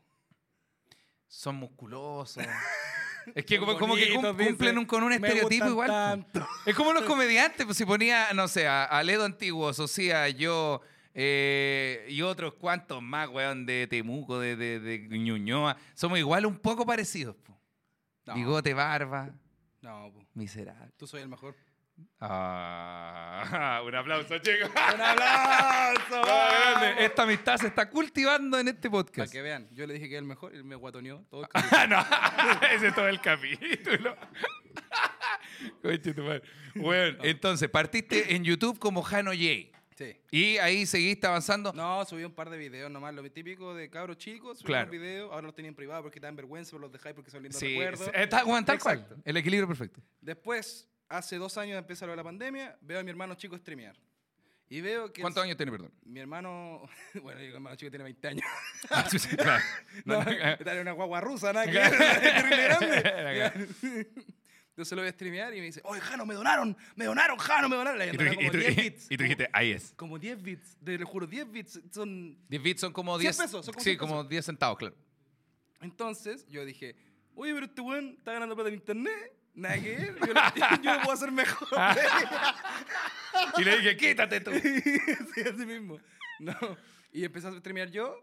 son 1.29 1.55
musculosos. 1.55 2.43
es 3.35 3.45
que 3.45 3.57
como, 3.57 3.95
que 3.95 4.13
cum- 4.13 4.35
cumplen 4.35 4.77
un- 4.77 4.85
con 4.85 5.03
un 5.03 5.13
estereotipo 5.13 5.67
igual. 5.67 5.87
tanto. 5.87 6.45
Es 6.65 6.75
como 6.75 6.91
los 6.91 7.03
comediantes, 7.07 7.65
pues 7.65 7.77
si 7.77 7.85
ponía, 7.85 8.33
no 8.33 8.49
sé, 8.49 8.67
a, 8.67 8.83
a 8.83 9.01
Ledo 9.03 9.23
Antiguo, 9.23 9.71
Socia, 9.73 10.27
yo 10.27 10.81
eh, 11.13 12.05
y 12.09 12.21
otros 12.23 12.55
cuantos 12.55 13.01
más, 13.01 13.29
weón, 13.29 13.65
de 13.65 13.87
Temuco, 13.87 14.37
de, 14.37 14.57
de, 14.57 14.79
de 14.81 14.99
Ñuñoa, 15.17 15.77
somos 15.93 16.19
igual 16.19 16.45
un 16.45 16.57
poco 16.59 16.85
parecidos. 16.85 17.37
po. 17.37 17.57
No, 18.25 18.35
Bigote, 18.35 18.73
barba, 18.73 19.29
no, 19.81 20.11
po. 20.13 20.25
miserable. 20.33 20.91
tú 20.97 21.07
soy 21.07 21.21
el 21.21 21.29
mejor. 21.29 21.55
Ah, 22.19 23.81
un 23.85 23.95
aplauso, 23.95 24.37
chicos. 24.39 24.69
¡Un 24.95 25.01
aplauso! 25.01 26.21
Grande. 26.25 27.05
Esta 27.05 27.23
amistad 27.23 27.57
se 27.57 27.67
está 27.67 27.89
cultivando 27.89 28.59
en 28.59 28.67
este 28.69 28.89
Para 28.89 29.03
podcast. 29.03 29.31
que 29.31 29.41
vean, 29.41 29.67
yo 29.71 29.85
le 29.87 29.93
dije 29.95 30.07
que 30.07 30.15
era 30.15 30.19
el 30.21 30.27
mejor 30.27 30.53
y 30.53 30.57
él 30.57 30.63
me 30.63 30.75
guatoneó 30.75 31.25
todo 31.29 31.43
el 31.43 31.47
Ah, 31.53 31.87
no, 31.87 32.67
ese 32.67 32.87
es 32.87 32.95
todo 32.95 33.07
el 33.07 33.19
capítulo. 33.21 34.15
Conche 35.81 36.13
tu 36.13 36.23
madre. 36.23 36.41
Bueno, 36.75 37.17
entonces 37.23 37.69
partiste 37.69 38.35
en 38.35 38.43
YouTube 38.43 38.79
como 38.79 39.01
Jano 39.03 39.31
J. 39.31 39.77
Sí. 39.97 40.17
Y 40.31 40.57
ahí 40.57 40.85
seguiste 40.87 41.27
avanzando. 41.27 41.73
No, 41.73 42.03
subí 42.05 42.23
un 42.23 42.33
par 42.33 42.49
de 42.49 42.57
videos 42.57 42.89
nomás, 42.89 43.13
lo 43.13 43.29
típico 43.31 43.75
de 43.75 43.89
cabros 43.89 44.17
chicos, 44.17 44.57
subí 44.59 44.67
Claro. 44.67 44.89
unos 44.89 44.99
videos, 44.99 45.31
ahora 45.31 45.45
los 45.47 45.53
tenía 45.55 45.69
en 45.69 45.75
privado 45.75 46.01
porque 46.03 46.19
te 46.19 46.25
dan 46.25 46.35
vergüenza, 46.35 46.71
pero 46.71 46.81
los 46.81 46.91
dejáis 46.91 47.13
porque 47.13 47.29
son 47.29 47.43
lindos 47.43 47.59
sí, 47.59 47.67
recuerdos. 47.67 48.09
está, 48.13 48.43
bueno, 48.43 48.65
tal 48.65 48.79
cual. 48.79 48.99
Exacto. 48.99 49.21
El 49.23 49.37
equilibrio 49.37 49.67
perfecto. 49.67 50.01
Después, 50.21 50.89
hace 51.11 51.37
dos 51.37 51.57
años 51.57 51.77
empezó 51.77 52.05
lo 52.05 52.11
de 52.13 52.17
la 52.17 52.23
pandemia, 52.23 52.77
veo 52.81 52.99
a 52.99 53.03
mi 53.03 53.09
hermano 53.09 53.35
chico 53.35 53.57
streamear. 53.57 53.95
Y 54.69 54.79
veo 54.79 55.11
que... 55.11 55.21
¿Cuántos 55.21 55.43
años 55.43 55.57
tiene, 55.57 55.71
perdón? 55.71 55.91
Mi 56.03 56.19
hermano... 56.21 56.87
Bueno, 57.21 57.39
mi 57.41 57.47
hermano 57.47 57.75
chico 57.75 57.91
tiene 57.91 58.03
20 58.05 58.27
años. 58.29 58.45
Ah, 58.89 59.05
sí, 59.09 59.19
sí, 59.19 59.35
claro. 59.35 59.63
No, 60.05 60.23
No, 60.23 60.75
no, 60.75 60.81
una 60.81 60.91
guagua 60.93 61.21
rusa, 61.21 61.51
nada 61.53 61.65
que 61.65 61.73
grande. 61.73 63.67
Entonces 64.69 64.95
lo 64.95 65.01
voy 65.01 65.09
a 65.09 65.11
streamear 65.11 65.53
y 65.53 65.59
me 65.59 65.65
dice, 65.65 65.81
oye, 65.83 65.99
Jano, 65.99 66.25
me 66.25 66.33
donaron, 66.33 66.75
me 66.95 67.03
donaron, 67.05 67.37
Jano, 67.37 67.67
me 67.67 67.75
donaron. 67.75 68.01
Y 68.07 68.17
tú, 68.17 68.23
y 68.23 68.35
como 68.35 68.51
tú- 68.51 68.57
10 68.57 68.75
bits. 68.77 69.11
y 69.11 69.17
tú 69.17 69.23
dijiste, 69.23 69.49
ahí 69.51 69.71
es. 69.71 69.93
Como 69.97 70.17
10 70.17 70.41
bits, 70.41 70.77
te 70.83 70.97
lo 70.97 71.05
juro, 71.05 71.27
10 71.27 71.51
bits 71.51 71.81
son 71.91 72.37
10 72.47 72.63
bits 72.63 72.81
son 72.81 72.93
como 72.93 73.19
100 73.19 73.21
10 73.31 73.37
pesos, 73.37 73.65
son 73.65 73.73
como 73.73 73.83
Sí, 73.83 73.89
100 73.91 73.97
como 73.97 74.23
10 74.23 74.45
centavos, 74.45 74.77
claro. 74.79 74.95
Entonces 75.81 76.47
yo 76.47 76.63
dije, 76.63 76.95
oye, 77.35 77.53
pero 77.53 77.65
este 77.65 77.81
weón 77.81 78.15
está 78.17 78.31
ganando 78.31 78.55
plata 78.55 78.69
en 78.69 78.75
internet. 78.75 79.33
Nada 79.53 79.75
que 79.81 79.95
ver, 79.97 80.15
yo, 80.19 80.33
lo- 80.33 80.33
yo 80.83 80.93
lo 80.93 80.99
puedo 81.01 81.11
hacer 81.13 81.31
mejor. 81.31 81.67
Y 83.57 83.63
le 83.63 83.77
dije, 83.77 83.97
quítate 83.97 84.41
tú. 84.41 84.51
sí, 85.33 85.41
así 85.41 85.65
mismo. 85.65 85.99
No. 86.39 86.53
Y 87.13 87.23
empecé 87.23 87.47
a 87.47 87.51
streamear 87.59 87.89
yo, 87.89 88.15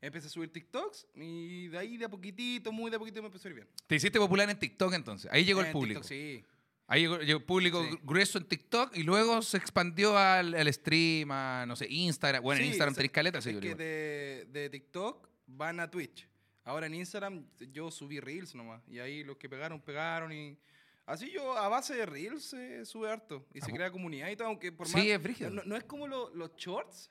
empecé 0.00 0.26
a 0.26 0.30
subir 0.30 0.52
TikToks 0.52 1.06
y 1.14 1.68
de 1.68 1.78
ahí 1.78 1.96
de 1.96 2.04
a 2.06 2.08
poquitito, 2.08 2.72
muy 2.72 2.90
de 2.90 2.96
a 2.96 2.98
poquitito 2.98 3.22
me 3.22 3.26
empezó 3.26 3.46
a 3.48 3.50
ir 3.50 3.54
bien. 3.56 3.68
Te 3.86 3.94
hiciste 3.96 4.18
popular 4.18 4.48
en 4.50 4.58
TikTok 4.58 4.92
entonces. 4.94 5.30
Ahí 5.32 5.44
llegó 5.44 5.60
el 5.60 5.66
En 5.68 5.72
público. 5.72 6.00
TikTok, 6.00 6.08
sí. 6.18 6.44
Ahí 6.86 7.02
llegó, 7.02 7.18
llegó 7.18 7.38
el 7.38 7.44
público 7.44 7.82
Sí. 7.88 7.98
grueso 8.02 8.38
en 8.38 8.44
TikTok 8.44 8.96
y 8.96 9.04
luego 9.04 9.40
se 9.40 9.56
expandió 9.56 10.18
al, 10.18 10.54
al 10.54 10.72
stream, 10.72 11.30
a, 11.30 11.64
no 11.66 11.76
sé, 11.76 11.86
Instagram. 11.88 12.42
Bueno, 12.42 12.58
en 12.58 12.64
Sí, 12.64 12.68
Instagram 12.70 12.92
o 12.92 12.94
sea, 12.94 12.98
tenéis 12.98 13.12
caleta, 13.12 13.38
Es 13.38 13.44
sí, 13.44 13.52
yo 13.54 13.60
que 13.60 14.46
de 14.50 14.68
TikTok 14.70 15.28
van 15.46 15.80
a 15.80 15.90
Twitch. 15.90 16.28
Ahora 16.64 16.86
en 16.86 16.94
Instagram 16.94 17.46
yo 17.72 17.90
subí 17.90 18.20
Reels 18.20 18.54
nomás. 18.54 18.82
Y 18.88 18.98
ahí 18.98 19.22
los 19.22 19.36
que 19.36 19.48
pegaron, 19.48 19.80
pegaron. 19.80 20.32
Y 20.32 20.58
así 21.06 21.30
yo 21.30 21.56
a 21.56 21.68
base 21.68 21.94
de 21.94 22.06
Reels 22.06 22.44
se 22.44 22.84
sube 22.86 23.10
harto. 23.10 23.46
Y 23.52 23.60
se 23.60 23.70
Apu- 23.70 23.76
crea 23.76 23.90
comunidad 23.90 24.28
y 24.30 24.36
todo. 24.36 24.48
Aunque 24.48 24.72
por 24.72 24.86
Sí, 24.88 24.96
más, 24.96 25.04
es 25.06 25.22
brígido. 25.22 25.50
No, 25.50 25.62
no 25.64 25.76
es 25.76 25.84
como 25.84 26.06
lo- 26.06 26.34
los 26.34 26.54
shorts. 26.56 27.10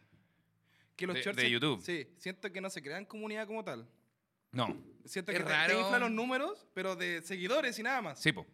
Que 0.96 1.06
los 1.08 1.16
De- 1.16 1.22
shorts 1.24 1.42
de 1.42 1.50
YouTube. 1.50 1.82
Sí, 1.84 2.08
siento 2.18 2.52
que 2.52 2.62
no 2.62 2.70
se 2.70 2.82
crean 2.82 3.06
comunidad 3.06 3.46
como 3.48 3.64
tal. 3.64 3.88
No, 4.52 4.68
Siento 5.06 5.32
Es 5.32 5.38
que 5.40 5.44
te- 5.44 5.50
te, 5.50 5.56
raro. 5.56 5.80
inflan 5.82 6.02
los 6.02 6.12
números, 6.12 6.66
pero 6.74 6.96
de 6.96 7.22
seguidores 7.24 7.78
y 7.80 7.84
nada 7.84 8.02
más. 8.02 8.20
sí, 8.22 8.32
po. 8.32 8.46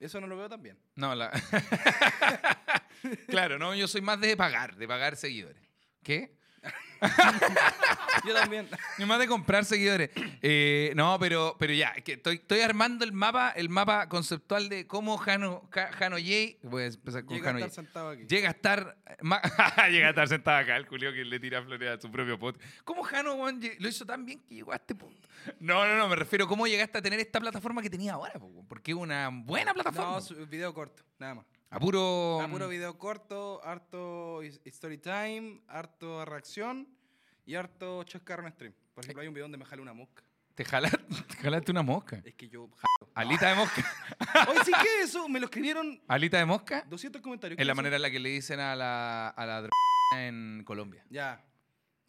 Eso 0.00 0.20
no 0.20 0.26
lo 0.26 0.36
veo 0.36 0.48
tan 0.48 0.60
bien. 0.62 0.76
No, 0.96 1.14
la... 1.14 1.30
claro, 3.28 3.58
no, 3.58 3.74
yo 3.74 3.86
soy 3.86 4.00
más 4.00 4.20
de 4.20 4.36
pagar, 4.36 4.76
de 4.76 4.88
pagar 4.88 5.16
seguidores. 5.16 5.62
¿Qué? 6.02 6.34
Yo 8.24 8.34
también. 8.34 8.68
Ni 8.98 9.04
más 9.04 9.18
de 9.18 9.26
comprar 9.26 9.64
seguidores. 9.64 10.10
Eh, 10.42 10.92
no, 10.94 11.18
pero, 11.18 11.56
pero 11.58 11.72
ya, 11.72 11.92
que 11.94 12.12
estoy, 12.12 12.36
estoy 12.36 12.60
armando 12.60 13.04
el 13.04 13.12
mapa, 13.12 13.50
el 13.50 13.68
mapa 13.68 14.08
conceptual 14.08 14.68
de 14.68 14.86
cómo 14.86 15.16
Jano, 15.16 15.68
Ja- 15.72 15.92
Jano 15.92 16.16
Jay, 16.16 16.58
voy 16.62 16.84
a 16.84 16.86
empezar 16.86 17.24
con 17.24 17.34
Llega 17.36 17.50
a 17.50 17.52
Jano 17.54 17.64
estar 17.66 17.70
Jay, 17.70 17.84
sentado 17.84 18.08
aquí. 18.10 18.26
llega 18.28 18.48
a 18.48 18.52
estar 18.52 18.96
ma- 19.22 19.42
llega 19.90 20.06
a 20.06 20.10
estar 20.10 20.28
sentado 20.28 20.58
acá, 20.58 20.76
el 20.76 20.86
culio 20.86 21.12
que 21.12 21.24
le 21.24 21.40
tira 21.40 21.62
flores 21.62 21.98
a 21.98 22.00
su 22.00 22.10
propio 22.10 22.38
pot. 22.38 22.60
¿Cómo 22.84 23.02
Jano 23.02 23.34
weón, 23.34 23.60
lle- 23.60 23.76
lo 23.80 23.88
hizo 23.88 24.06
tan 24.06 24.24
bien 24.24 24.40
que 24.40 24.54
llegó 24.54 24.72
a 24.72 24.76
este 24.76 24.94
punto? 24.94 25.28
No, 25.58 25.84
no, 25.86 25.96
no, 25.96 26.08
me 26.08 26.14
refiero 26.16 26.44
a 26.44 26.48
cómo 26.48 26.66
llegaste 26.68 26.98
a 26.98 27.02
tener 27.02 27.18
esta 27.18 27.40
plataforma 27.40 27.82
que 27.82 27.90
tenía 27.90 28.12
ahora, 28.12 28.34
po, 28.34 28.46
weón, 28.46 28.68
porque 28.68 28.92
es 28.92 28.96
una 28.96 29.28
buena 29.32 29.74
plataforma. 29.74 30.12
No, 30.12 30.20
su- 30.20 30.46
video 30.46 30.72
corto, 30.72 31.02
nada 31.18 31.34
más. 31.36 31.46
A 31.72 31.78
puro... 31.80 32.40
A 32.42 32.48
puro 32.48 32.68
video 32.68 32.98
corto, 32.98 33.60
harto 33.64 34.42
story 34.64 34.98
time, 34.98 35.60
harto 35.68 36.24
reacción 36.24 36.86
y 37.46 37.54
harto 37.54 38.04
chascarro 38.04 38.46
en 38.46 38.52
stream. 38.52 38.74
Por 38.94 39.04
ejemplo, 39.04 39.22
hay 39.22 39.28
un 39.28 39.34
video 39.34 39.44
donde 39.44 39.58
me 39.58 39.64
jale 39.64 39.80
una 39.82 39.92
mosca. 39.94 40.22
Te 40.54 40.64
jalaste, 40.66 40.98
te 41.28 41.34
jalaste 41.36 41.70
una 41.72 41.82
mosca. 41.82 42.20
Es 42.24 42.34
que 42.34 42.48
yo 42.48 42.68
jalo. 42.68 43.10
Alita 43.14 43.48
de 43.48 43.54
mosca. 43.54 43.82
Oye, 44.50 44.60
sí 44.64 44.72
que 44.82 45.02
eso, 45.02 45.28
me 45.28 45.40
lo 45.40 45.46
escribieron 45.46 46.00
Alita 46.08 46.38
de 46.38 46.44
mosca 46.44 46.84
200 46.88 47.22
comentarios. 47.22 47.58
es 47.58 47.66
la 47.66 47.72
¿Qué 47.72 47.76
manera 47.76 47.96
en 47.96 48.02
la 48.02 48.10
que 48.10 48.20
le 48.20 48.28
dicen 48.28 48.60
a 48.60 48.76
la, 48.76 49.28
a 49.28 49.46
la 49.46 49.62
dr- 49.62 49.70
en 50.18 50.62
Colombia. 50.66 51.04
Ya. 51.08 51.42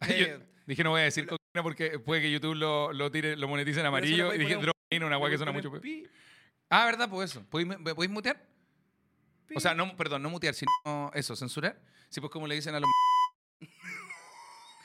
Yo 0.02 0.06
Eh, 0.26 0.46
dije 0.66 0.84
no 0.84 0.90
voy 0.90 1.00
a 1.00 1.04
decir 1.04 1.26
porque 1.62 1.98
puede 2.00 2.20
que 2.20 2.30
YouTube 2.30 2.54
lo, 2.54 2.92
lo 2.92 3.10
tire, 3.10 3.34
lo 3.36 3.48
monetice 3.48 3.80
en 3.80 3.86
amarillo 3.86 4.34
y 4.34 4.38
dije 4.38 4.56
drogaína, 4.56 5.06
una 5.06 5.16
guay 5.16 5.30
que 5.32 5.38
suena 5.38 5.52
mucho 5.52 5.70
peor. 5.70 5.80
pi, 5.80 6.06
Ah, 6.68 6.84
¿verdad? 6.86 7.08
Pues 7.08 7.30
eso. 7.30 7.44
¿Podéis, 7.48 7.68
me- 7.78 7.94
podéis 7.94 8.10
mutear? 8.10 8.42
O 9.54 9.60
sea, 9.60 9.74
no, 9.74 9.96
perdón, 9.96 10.22
no 10.22 10.30
mutear, 10.30 10.54
sino 10.54 10.70
eso, 11.14 11.36
censurar. 11.36 11.80
Sí, 12.08 12.20
pues 12.20 12.30
como 12.32 12.46
le 12.46 12.54
dicen 12.54 12.74
a 12.74 12.80
los... 12.80 12.88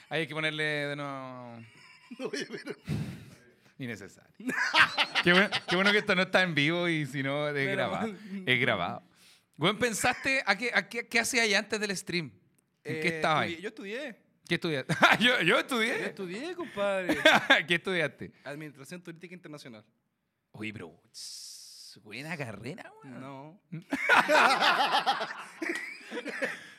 Ahí 0.10 0.22
hay 0.22 0.28
que 0.28 0.34
ponerle 0.34 0.64
de 0.64 0.96
nuevo... 0.96 1.60
Oye, 2.32 2.48
pero- 2.50 2.76
Innecesario. 3.78 4.34
qué, 5.24 5.32
bueno, 5.32 5.50
qué 5.70 5.76
bueno 5.76 5.92
que 5.92 6.00
esto 6.00 6.14
no 6.16 6.24
está 6.24 6.42
en 6.44 6.54
vivo 6.54 6.88
y 6.90 7.06
si 7.06 7.24
no 7.24 7.48
es 7.48 7.54
Pero- 7.54 7.72
grabado. 7.72 8.14
Es 8.46 8.60
grabado. 8.60 9.04
Bueno, 9.56 9.80
¿pensaste 9.80 10.44
a 10.46 10.58
qué, 10.58 10.72
a 10.74 10.88
qué, 10.90 11.08
qué 11.08 11.20
hacía 11.20 11.44
ahí 11.44 11.54
antes 11.54 11.80
del 11.80 11.96
stream? 11.96 12.32
¿En 12.84 12.96
Eh, 12.96 13.00
qué 13.00 13.08
estaba 13.10 13.46
estudi- 13.46 13.56
ahí? 13.56 13.62
Yo 13.62 13.70
estudié. 13.70 14.16
¿Qué 14.48 14.56
estudiaste? 14.56 14.96
Yo, 15.20 15.38
yo 15.38 15.44
Yo 15.44 15.60
estudié. 15.60 16.06
estudié, 16.08 16.56
compadre. 16.56 17.18
¿Qué 17.68 17.76
estudiaste? 17.76 18.32
Administración 18.44 19.02
Turística 19.02 19.34
Internacional. 19.36 19.86
Oye, 20.52 20.74
pero... 20.74 21.00
Buena 22.04 22.38
carrera, 22.38 22.92
weón. 23.04 23.22
No. 23.22 23.60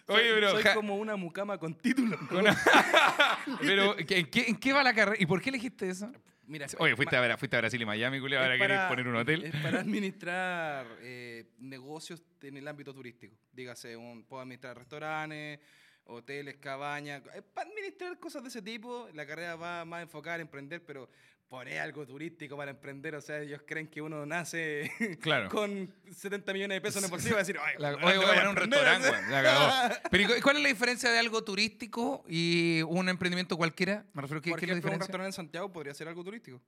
Oye, 0.07 0.35
pero... 0.35 0.50
Soy 0.50 0.62
ja- 0.62 0.75
como 0.75 0.97
una 0.97 1.17
mucama 1.17 1.59
con 1.59 1.75
título. 1.75 2.19
pero 3.61 3.99
¿en 3.99 4.07
qué, 4.07 4.45
en 4.49 4.57
qué 4.57 4.73
va 4.73 4.83
la 4.83 4.95
carrera? 4.95 5.17
¿Y 5.21 5.27
por 5.27 5.41
qué 5.41 5.50
elegiste 5.50 5.89
eso? 5.89 6.11
Mira, 6.47 6.67
Oye, 6.79 6.97
fuiste 6.97 7.17
a, 7.17 7.37
fuiste 7.37 7.57
a 7.57 7.61
Brasil 7.61 7.81
y 7.81 7.87
Miami, 7.87 8.19
culiao, 8.19 8.43
ahora 8.43 8.59
querés 8.59 8.81
poner 8.89 9.07
un 9.07 9.15
hotel. 9.15 9.45
Es 9.45 9.55
para 9.62 9.79
administrar 9.81 10.85
eh, 11.00 11.53
negocios 11.59 12.25
en 12.43 12.57
el 12.57 12.67
ámbito 12.67 12.93
turístico. 12.93 13.37
Dígase, 13.53 13.97
un, 13.97 14.25
puedo 14.25 14.43
administrar 14.43 14.77
restaurantes, 14.77 15.61
hoteles, 16.07 16.57
cabañas. 16.57 17.23
Es 17.37 17.43
para 17.43 17.71
administrar 17.71 18.19
cosas 18.19 18.43
de 18.43 18.49
ese 18.49 18.62
tipo. 18.62 19.09
La 19.15 19.25
carrera 19.27 19.55
va 19.55 19.85
más 19.85 20.03
enfocada 20.03 20.37
en 20.37 20.43
emprender, 20.43 20.85
pero 20.85 21.09
poner 21.50 21.80
algo 21.80 22.07
turístico 22.07 22.57
para 22.57 22.71
emprender. 22.71 23.14
O 23.16 23.21
sea, 23.21 23.40
ellos 23.40 23.61
creen 23.66 23.88
que 23.88 24.00
uno 24.00 24.25
nace 24.25 24.90
Claro. 25.21 25.50
con 25.50 25.92
70 26.11 26.52
millones 26.54 26.76
de 26.76 26.80
pesos 26.80 26.99
en 26.99 27.04
el 27.07 27.11
bolsillo 27.11 27.33
y 27.33 27.35
va 27.35 27.38
a 27.40 27.42
decir, 27.42 27.59
"Ay, 27.61 27.75
La- 27.78 27.90
¿dónde 27.90 28.07
oye, 28.07 28.16
voy 28.16 28.25
a 28.25 28.28
poner 28.28 28.42
un 28.45 28.49
emprender?" 28.50 28.80
restaurante. 28.85 30.00
Pero 30.11 30.23
¿y 30.23 30.26
cu- 30.26 30.42
¿cuál 30.42 30.57
es 30.57 30.62
la 30.62 30.69
diferencia 30.69 31.11
de 31.11 31.19
algo 31.19 31.42
turístico 31.45 32.25
y 32.28 32.80
un 32.83 33.09
emprendimiento 33.09 33.57
cualquiera? 33.57 34.07
Me 34.14 34.23
refiero, 34.23 34.40
¿qué, 34.40 34.50
Por 34.50 34.61
qué 34.61 34.64
es 34.66 34.69
la 34.69 34.73
ejemplo, 34.75 34.90
un 34.92 34.95
diferencia? 34.95 35.07
restaurante 35.07 35.26
en 35.28 35.33
Santiago 35.33 35.73
podría 35.73 35.92
ser 35.92 36.09
algo 36.09 36.23
turístico. 36.25 36.62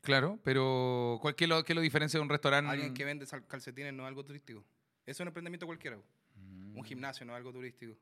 Claro, 0.00 0.38
pero 0.42 1.18
¿cuál, 1.22 1.34
qué, 1.34 1.46
lo, 1.46 1.62
¿qué 1.62 1.74
lo 1.74 1.80
diferencia 1.82 2.18
de 2.18 2.22
un 2.22 2.28
restaurante? 2.30 2.70
Alguien 2.70 2.92
que 2.94 3.04
vende 3.04 3.26
calcetines 3.46 3.92
no 3.92 4.02
es 4.04 4.08
algo 4.08 4.24
turístico. 4.24 4.60
Eso 5.06 5.16
es 5.16 5.20
un 5.20 5.28
emprendimiento 5.28 5.66
cualquiera. 5.66 5.96
Mm. 6.34 6.78
Un 6.78 6.84
gimnasio 6.84 7.24
no 7.26 7.32
es 7.34 7.36
algo 7.36 7.52
turístico. 7.52 7.94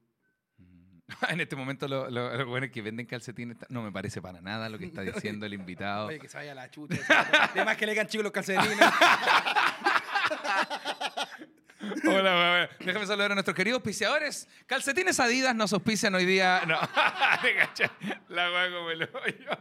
en 1.28 1.40
este 1.40 1.57
momento 1.57 1.87
lo- 1.88 2.11
lo- 2.11 2.37
los 2.37 2.47
buenos 2.47 2.71
que 2.71 2.83
venden 2.83 3.07
calcetines 3.07 3.57
no 3.69 3.83
me 3.83 3.90
parece 3.92 4.21
para 4.23 4.40
nada 4.40 4.69
lo 4.69 4.78
que 4.78 4.87
está 4.87 5.00
diciendo 5.02 5.47
el 5.47 5.54
invitado. 5.54 6.09
Oye, 6.09 6.19
que 6.19 6.28
se 6.28 6.37
vaya 6.37 6.54
la 6.54 6.71
chucha. 6.71 6.97
Además 7.54 7.76
que 7.76 7.87
le 7.87 7.92
digan 7.92 8.07
chicos 8.07 8.25
los 8.25 8.33
calcetines. 8.33 8.78
Hola, 12.05 12.35
hola. 12.35 12.70
Déjame 12.79 13.07
saludar 13.07 13.33
a 13.33 13.35
nuestros 13.35 13.57
queridos 13.57 13.79
auspiciadores. 13.79 14.48
Calcetines 14.66 15.18
Adidas 15.18 15.55
nos 15.55 15.72
auspician 15.72 16.14
hoy 16.14 16.25
día. 16.25 16.62
No. 16.66 16.79
La 18.29 18.51
weá 18.53 18.70
como 18.70 18.90
el 18.90 19.03
hoyo. 19.03 19.59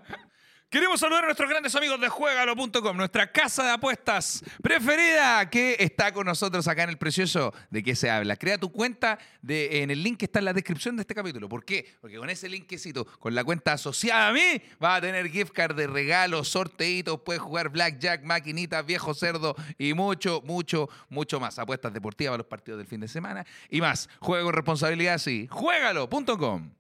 Queremos 0.72 1.02
saludar 1.02 1.26
a 1.26 1.28
nuestros 1.28 1.50
grandes 1.50 1.76
amigos 1.76 2.00
de 2.00 2.08
Juegalo.com, 2.08 2.96
nuestra 2.96 3.30
casa 3.30 3.62
de 3.62 3.72
apuestas 3.72 4.42
preferida 4.64 5.50
que 5.50 5.76
está 5.78 6.14
con 6.14 6.26
nosotros 6.26 6.66
acá 6.66 6.84
en 6.84 6.92
el 6.92 6.98
Precioso. 6.98 7.54
¿De 7.70 7.84
qué 7.84 7.94
se 7.94 8.10
habla? 8.10 8.38
Crea 8.38 8.58
tu 8.58 8.72
cuenta 8.72 9.20
en 9.46 9.92
el 9.92 10.02
link 10.02 10.20
que 10.20 10.26
está 10.28 10.40
en 10.40 10.46
la 10.46 10.54
descripción 10.54 10.96
de 10.96 11.02
este 11.02 11.14
capítulo. 11.14 11.50
¿Por 11.50 11.66
qué? 11.66 11.94
Porque 12.00 12.16
con 12.16 12.30
ese 12.30 12.48
linkecito, 12.48 13.04
con 13.04 13.36
la 13.36 13.44
cuenta 13.44 13.74
asociada 13.74 14.30
a 14.30 14.32
mí, 14.32 14.62
vas 14.80 15.00
a 15.00 15.02
tener 15.02 15.28
gift 15.28 15.52
card 15.52 15.76
de 15.76 15.88
regalos, 15.88 16.48
sorteitos, 16.48 17.20
puedes 17.26 17.42
jugar 17.42 17.68
blackjack, 17.68 18.24
maquinitas, 18.24 18.86
viejo 18.86 19.14
cerdo 19.14 19.58
y 19.78 19.94
mucho, 19.94 20.42
mucho, 20.46 20.88
mucho 21.10 21.42
más. 21.42 21.60
Apuestas 21.60 21.92
deportivas 21.92 22.32
para 22.32 22.38
los 22.38 22.48
partidos 22.48 22.78
del 22.78 22.88
fin 22.88 23.02
de 23.02 23.10
semana 23.10 23.46
y 23.70 23.82
más. 23.82 24.08
Juega 24.22 24.46
con 24.46 24.54
responsabilidad, 24.54 25.18
sí. 25.18 25.50
Juegalo.com. 25.52 26.72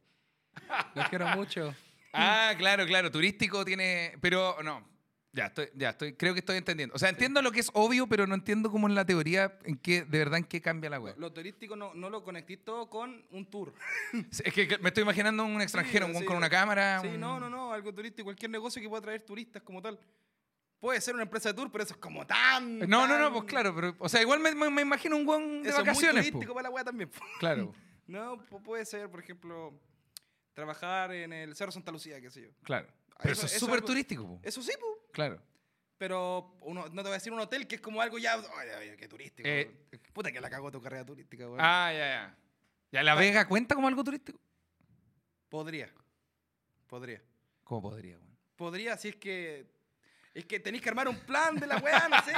Los 0.95 1.09
quiero 1.09 1.27
mucho. 1.35 1.75
Ah, 2.13 2.53
claro, 2.57 2.85
claro. 2.85 3.11
Turístico 3.11 3.63
tiene. 3.65 4.17
Pero 4.21 4.57
no. 4.63 4.89
Ya 5.33 5.45
estoy, 5.45 5.69
ya 5.75 5.91
estoy. 5.91 6.13
Creo 6.15 6.33
que 6.33 6.39
estoy 6.41 6.57
entendiendo. 6.57 6.93
O 6.93 6.99
sea, 6.99 7.07
entiendo 7.07 7.41
lo 7.41 7.53
que 7.53 7.61
es 7.61 7.69
obvio, 7.73 8.05
pero 8.07 8.27
no 8.27 8.35
entiendo 8.35 8.69
cómo 8.69 8.89
en 8.89 8.95
la 8.95 9.05
teoría, 9.05 9.57
en 9.63 9.77
qué, 9.77 10.03
de 10.03 10.17
verdad, 10.19 10.39
en 10.39 10.43
qué 10.43 10.59
cambia 10.61 10.89
la 10.89 10.99
web. 10.99 11.15
Lo 11.17 11.31
turístico 11.31 11.77
no, 11.77 11.93
no 11.93 12.09
lo 12.09 12.21
conecté 12.21 12.57
todo 12.57 12.89
con 12.89 13.23
un 13.31 13.45
tour. 13.49 13.73
Es 14.43 14.53
que, 14.53 14.67
que 14.67 14.77
me 14.79 14.89
estoy 14.89 15.03
imaginando 15.03 15.45
un 15.45 15.61
extranjero, 15.61 16.05
un 16.07 16.13
Sí, 16.15 16.19
sí. 16.19 16.25
con 16.25 16.35
una 16.35 16.49
cámara. 16.49 16.99
Sí, 16.99 17.07
un- 17.07 17.19
no, 17.21 17.39
no, 17.39 17.49
no. 17.49 17.71
Algo 17.71 17.93
turístico. 17.93 18.25
Cualquier 18.25 18.51
negocio 18.51 18.81
que 18.81 18.89
pueda 18.89 19.01
traer 19.03 19.21
turistas 19.21 19.61
como 19.63 19.81
tal. 19.81 19.97
Puede 20.81 20.99
ser 20.99 21.13
una 21.13 21.23
empresa 21.23 21.47
de 21.49 21.55
tour, 21.55 21.71
pero 21.71 21.85
eso 21.85 21.93
es 21.93 21.99
como 22.01 22.27
tan. 22.27 22.79
No, 22.79 23.07
no, 23.07 23.17
no, 23.17 23.31
pues 23.31 23.45
claro, 23.45 23.73
pero. 23.73 23.95
O 23.99 24.09
sea, 24.09 24.21
igual 24.21 24.41
me, 24.41 24.53
me- 24.53 24.69
me 24.69 24.81
imagino 24.81 25.15
un 25.15 25.25
weón 25.25 25.63
de 25.63 25.69
Eso 25.69 25.77
vacaciones. 25.77 26.25
es 26.25 26.25
muy 26.25 26.31
po. 26.31 26.37
turístico 26.39 26.53
para 26.55 26.63
la 26.67 26.75
weá 26.75 26.83
también. 26.83 27.09
po. 27.09 27.19
Claro, 27.39 27.73
No, 28.07 28.35
pu- 28.49 28.61
puede 28.61 28.83
ser, 28.85 29.09
por 29.09 29.21
ejemplo, 29.21 29.79
trabajar 30.53 31.11
en 31.13 31.33
el 31.33 31.55
Cerro 31.55 31.71
Santa 31.71 31.91
Lucía, 31.91 32.19
qué 32.21 32.29
sé 32.31 32.41
yo. 32.43 32.49
claro. 32.63 32.87
Pero 33.21 33.33
eso, 33.33 33.45
Eso- 33.45 33.55
es 33.55 33.59
súper 33.59 33.81
turístico, 33.81 34.25
po. 34.25 34.39
Eso 34.41 34.63
sí, 34.63 34.71
pues. 34.79 34.93
Claro. 35.11 35.39
Pero 35.99 36.55
uno, 36.61 36.85
no 36.87 36.95
te 36.95 37.01
voy 37.03 37.11
a 37.11 37.13
decir 37.13 37.31
un 37.31 37.39
hotel 37.39 37.67
que 37.67 37.75
es 37.75 37.81
como 37.81 38.01
algo 38.01 38.17
ya. 38.17 38.41
Qué 38.97 39.07
turístico. 39.07 39.47
Eh, 39.47 39.69
Puta 40.11 40.31
que 40.31 40.41
la 40.41 40.49
cagó 40.49 40.71
tu 40.71 40.81
carrera 40.81 41.05
turística, 41.05 41.45
weón. 41.47 41.59
Ah, 41.61 41.91
ya, 41.93 41.99
ya. 41.99 42.37
¿Ya 42.91 43.03
La 43.03 43.13
Vega 43.13 43.47
cuenta 43.47 43.75
como 43.75 43.87
algo 43.87 44.03
turístico? 44.03 44.39
Podría. 45.49 45.93
Podría. 46.87 47.21
¿Cómo 47.63 47.81
podría, 47.83 48.17
weón? 48.17 48.37
Podría, 48.55 48.97
si 48.97 49.09
es 49.09 49.15
que. 49.17 49.67
Es 50.33 50.45
que 50.45 50.59
tenéis 50.59 50.81
que 50.81 50.89
armar 50.89 51.09
un 51.09 51.19
plan 51.19 51.55
de 51.55 51.67
la 51.67 51.77
weá, 51.77 52.07
no 52.07 52.21
sé. 52.23 52.33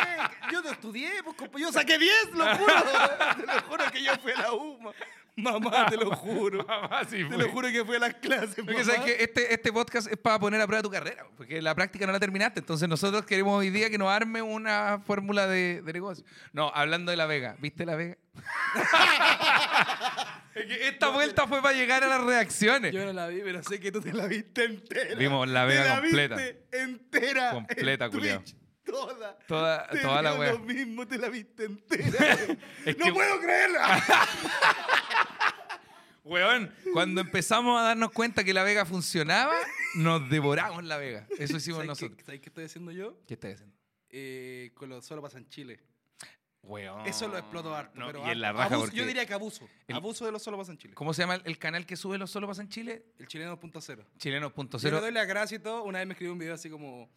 Yo 0.51 0.61
no 0.63 0.71
estudié, 0.71 1.21
pues, 1.23 1.35
compa, 1.35 1.59
yo 1.59 1.71
saqué 1.71 1.99
10, 1.99 2.31
lo 2.33 2.55
juro. 2.57 2.73
Te 3.37 3.45
lo 3.45 3.61
juro 3.61 3.91
que 3.91 4.03
yo 4.03 4.15
fui 4.17 4.31
a 4.31 4.41
la 4.41 4.51
UMA. 4.51 4.91
Mamá, 5.35 5.87
te 5.89 5.97
lo 5.97 6.15
juro. 6.15 6.63
Mamá, 6.67 7.03
sí, 7.05 7.23
Te 7.27 7.37
lo 7.37 7.49
juro 7.49 7.67
que 7.71 7.83
fui 7.83 7.95
a 7.95 7.99
las 7.99 8.13
clases, 8.15 8.55
Porque 8.55 8.83
sabes 8.83 9.01
que 9.01 9.23
este, 9.23 9.51
este 9.53 9.73
podcast 9.73 10.07
es 10.11 10.17
para 10.17 10.37
poner 10.39 10.61
a 10.61 10.67
prueba 10.67 10.83
tu 10.83 10.91
carrera, 10.91 11.25
porque 11.37 11.59
la 11.61 11.73
práctica 11.73 12.05
no 12.05 12.11
la 12.11 12.19
terminaste. 12.19 12.59
Entonces 12.59 12.87
nosotros 12.87 13.25
queremos 13.25 13.57
hoy 13.57 13.69
día 13.71 13.89
que 13.89 13.97
nos 13.97 14.09
arme 14.09 14.41
una 14.41 14.99
fórmula 15.05 15.47
de, 15.47 15.81
de 15.81 15.93
negocio. 15.93 16.23
No, 16.51 16.71
hablando 16.73 17.09
de 17.11 17.17
La 17.17 17.25
Vega. 17.25 17.55
¿Viste 17.59 17.85
La 17.85 17.95
Vega? 17.95 18.17
Esta 20.55 21.09
vuelta 21.09 21.47
fue 21.47 21.61
para 21.61 21.75
llegar 21.75 22.03
a 22.03 22.07
las 22.07 22.21
reacciones. 22.23 22.93
Yo 22.93 23.05
no 23.05 23.13
la 23.13 23.27
vi, 23.27 23.41
pero 23.41 23.63
sé 23.63 23.79
que 23.79 23.91
tú 23.91 24.01
te 24.01 24.13
la 24.13 24.27
viste 24.27 24.65
entera. 24.65 25.15
Vimos 25.15 25.47
La 25.47 25.65
Vega 25.65 25.83
Te 25.83 25.89
la 25.89 26.01
completa. 26.01 26.35
Viste 26.35 26.67
entera. 26.71 27.49
en 27.49 27.53
Completa, 27.55 28.09
culiao. 28.09 28.39
Twitch, 28.43 28.55
Toda. 28.85 29.37
Toda- 29.47 29.87
Te 29.87 29.99
toda 29.99 30.21
la 30.21 30.33
wea. 30.35 30.51
Lo 30.53 30.59
mismo, 30.59 31.07
te 31.07 31.17
la 31.17 31.29
viste 31.29 31.65
entera. 31.65 32.33
Es 32.85 32.97
no 32.97 33.05
que- 33.05 33.13
puedo 33.13 33.39
creerla. 33.39 34.03
Weón, 36.25 36.73
cuando 36.93 37.19
empezamos 37.21 37.77
a 37.79 37.83
darnos 37.83 38.11
cuenta 38.11 38.43
que 38.45 38.53
La 38.53 38.63
Vega 38.63 38.85
funcionaba, 38.85 39.53
nos 39.95 40.29
devoramos 40.29 40.83
La 40.85 40.95
Vega. 40.97 41.27
Eso 41.37 41.57
hicimos 41.57 41.77
¿Sabes 41.79 41.87
nosotros. 41.89 42.17
qué, 42.17 42.23
¿Sabes 42.23 42.39
qué 42.41 42.47
estoy 42.49 42.63
haciendo 42.65 42.91
yo? 42.91 43.17
¿Qué 43.27 43.33
estás 43.33 43.55
haciendo? 43.55 43.75
Eh, 44.09 44.71
con 44.73 44.87
lo 44.89 45.01
solo 45.01 45.21
pasa 45.21 45.37
en 45.37 45.49
Chile. 45.49 45.81
Weón. 46.63 47.05
Eso 47.05 47.27
lo 47.27 47.37
explotó 47.37 47.75
harto. 47.75 47.99
No, 47.99 48.07
pero 48.07 48.19
y 48.19 48.21
en 48.23 48.27
harto. 48.29 48.39
la 48.39 48.51
raja 48.53 48.75
Abuso- 48.75 48.79
porque- 48.85 48.95
Yo 48.97 49.05
diría 49.05 49.25
que 49.25 49.33
abuso. 49.33 49.67
el- 49.87 49.95
abuso 49.95 50.25
de 50.25 50.31
lo 50.31 50.39
solo 50.39 50.57
pasa 50.57 50.71
en 50.71 50.77
Chile. 50.77 50.93
¿Cómo 50.93 51.13
se 51.13 51.21
llama 51.21 51.35
el, 51.35 51.41
el 51.45 51.57
canal 51.57 51.85
que 51.85 51.95
sube 51.97 52.17
los 52.17 52.31
solo 52.31 52.47
pasa 52.47 52.61
en 52.61 52.69
Chile? 52.69 53.03
El 53.19 53.27
chileno 53.27 53.51
2.0. 53.59 54.05
Chilenos.0. 54.17 54.79
Yo 54.81 54.91
le 54.91 55.01
doy 55.01 55.11
la 55.11 55.25
gracia 55.25 55.55
y 55.57 55.59
todo. 55.59 55.83
Una 55.83 55.99
vez 55.99 56.07
me 56.07 56.13
escribió 56.13 56.31
un 56.33 56.39
video 56.39 56.53
así 56.55 56.69
como... 56.69 57.09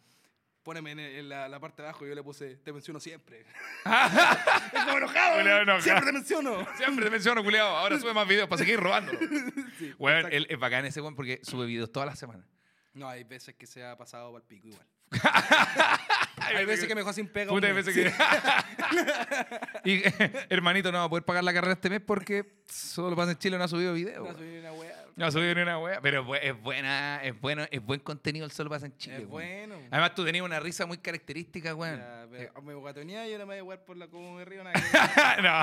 Póneme 0.63 0.91
en, 0.91 0.99
en 0.99 1.29
la, 1.29 1.47
la 1.47 1.61
parte 1.61 1.81
de 1.81 1.87
abajo 1.87 2.05
y 2.05 2.09
yo 2.09 2.15
le 2.15 2.21
puse, 2.21 2.57
te 2.57 2.73
menciono 2.73 2.99
siempre. 2.99 3.45
es 3.85 4.83
como 4.83 4.97
enojado. 4.97 5.39
Enojado. 5.39 5.81
Siempre 5.81 6.05
te 6.07 6.11
menciono. 6.11 6.67
Siempre 6.75 7.05
te 7.05 7.11
menciono, 7.11 7.41
culiado. 7.41 7.69
Ahora 7.77 7.97
sube 7.97 8.13
más 8.13 8.27
videos 8.27 8.49
para 8.49 8.59
seguir 8.59 8.77
robándolo. 8.77 9.17
Sí, 9.79 9.93
exacto. 9.97 10.27
él 10.29 10.45
es 10.49 10.59
bacán 10.59 10.83
ese 10.85 10.99
weón 10.99 11.15
porque 11.15 11.39
sube 11.43 11.65
videos 11.67 11.89
todas 11.91 12.07
las 12.09 12.19
semanas. 12.19 12.45
No, 12.97 13.07
hay 13.07 13.23
veces 13.23 13.55
que 13.55 13.67
se 13.67 13.85
ha 13.85 13.95
pasado 13.95 14.31
para 14.31 14.41
el 14.41 14.47
pico 14.47 14.67
igual. 14.67 14.87
hay 16.37 16.65
veces 16.65 16.87
que 16.87 16.95
me 16.95 17.01
dejó 17.01 17.13
sin 17.13 17.27
pega. 17.27 17.51
Puta, 17.51 17.67
hay 17.67 17.73
veces 17.73 17.93
que. 17.93 18.11
y 19.89 20.01
hermanito, 20.53 20.91
no 20.91 20.97
va 20.97 21.03
a 21.05 21.09
poder 21.09 21.23
pagar 21.23 21.43
la 21.43 21.53
carrera 21.53 21.73
este 21.73 21.91
mes 21.91 22.01
porque 22.01 22.61
solo 22.67 23.15
pasa 23.15 23.31
en 23.31 23.37
Chile 23.37 23.57
no 23.57 23.63
ha 23.63 23.67
subido 23.67 23.93
video. 23.93 24.23
No, 24.23 24.23
weón. 24.23 24.37
soy 24.37 24.57
una 24.57 24.73
wea. 24.73 25.05
No 25.15 25.25
ha 25.27 25.31
subido 25.31 25.55
ni 25.55 25.61
una 25.61 25.79
wea. 25.79 26.01
Pero 26.01 26.35
es 26.35 26.59
buena, 26.59 27.21
es 27.23 27.39
bueno, 27.39 27.65
es 27.69 27.85
buen 27.85 27.99
contenido 27.99 28.45
el 28.45 28.51
solo 28.51 28.69
pasa 28.69 28.87
en 28.87 28.97
Chile. 28.97 29.17
Es 29.17 29.27
bueno. 29.27 29.75
Además, 29.91 30.15
tú 30.15 30.25
tenías 30.25 30.43
una 30.43 30.59
risa 30.59 30.87
muy 30.87 30.97
característica, 30.97 31.75
weón. 31.75 32.01
Eh, 32.33 32.49
me 32.63 32.73
guatonía 32.73 33.27
y 33.27 33.33
ahora 33.33 33.45
me 33.45 33.53
voy 33.53 33.59
a 33.59 33.63
jugar 33.63 33.85
por 33.85 33.97
la 33.97 34.07
como 34.07 34.39
de 34.39 34.45
río. 34.45 34.63
nada 34.63 34.73
que 34.73 34.81
ver. 34.81 35.43
no. 35.43 35.59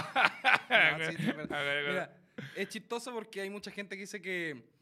No, 0.99 1.11
sí, 1.11 1.17
pero-. 1.49 1.89
Mira, 1.89 2.17
es 2.57 2.69
chistoso 2.69 3.13
porque 3.13 3.41
hay 3.41 3.51
mucha 3.51 3.73
gente 3.73 3.97
que 3.97 4.03
dice 4.03 4.23
que. 4.23 4.74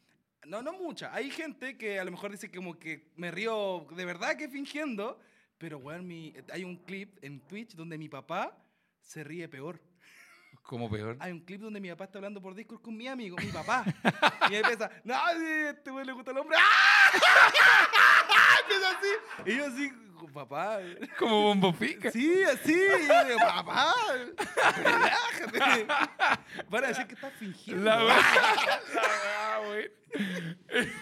No, 0.44 0.60
no 0.62 0.72
mucha. 0.72 1.14
Hay 1.14 1.30
gente 1.30 1.76
que 1.76 2.00
a 2.00 2.04
lo 2.04 2.10
mejor 2.10 2.32
dice 2.32 2.50
como 2.50 2.78
que 2.78 3.12
me 3.16 3.30
río 3.30 3.86
de 3.94 4.04
verdad 4.04 4.36
que 4.36 4.48
fingiendo. 4.48 5.20
Pero, 5.58 5.78
weón, 5.78 6.06
mi, 6.06 6.34
hay 6.52 6.64
un 6.64 6.76
clip 6.76 7.22
en 7.22 7.40
Twitch 7.46 7.76
donde 7.76 7.96
mi 7.96 8.08
papá 8.08 8.58
se 9.00 9.22
ríe 9.22 9.48
peor. 9.48 9.80
Como 10.62 10.90
peor. 10.90 11.16
Hay 11.20 11.30
un 11.30 11.40
clip 11.40 11.60
donde 11.60 11.80
mi 11.80 11.88
papá 11.90 12.04
está 12.04 12.18
hablando 12.18 12.42
por 12.42 12.54
Discord 12.54 12.80
con 12.80 12.96
mi 12.96 13.06
amigo, 13.06 13.36
mi 13.36 13.52
papá. 13.52 13.84
y 14.50 14.54
él 14.54 14.62
empieza, 14.64 14.90
no, 15.04 15.14
este 15.68 15.90
güey 15.90 16.04
le 16.04 16.12
gusta 16.12 16.32
el 16.32 16.38
hombre. 16.38 16.56
¡Ah! 16.60 17.10
Empieza 18.62 18.90
así. 18.90 19.08
Y 19.46 19.56
yo 19.56 19.66
así, 19.66 19.92
papá. 20.28 20.78
Como 21.18 21.42
bombo 21.42 21.72
pica. 21.72 22.10
Sí, 22.10 22.42
así. 22.44 22.72
Y 22.72 23.06
yo 23.08 23.24
digo, 23.24 23.38
papá. 23.38 23.94
Relájate. 24.76 25.86
Van 26.70 26.84
a 26.84 26.88
decir 26.88 27.06
que 27.06 27.14
estás 27.14 27.32
fingiendo. 27.38 27.84
La 27.84 28.04
wea. 28.04 28.16
La 28.94 29.02
wea, 29.02 29.70
weón. 29.70 30.92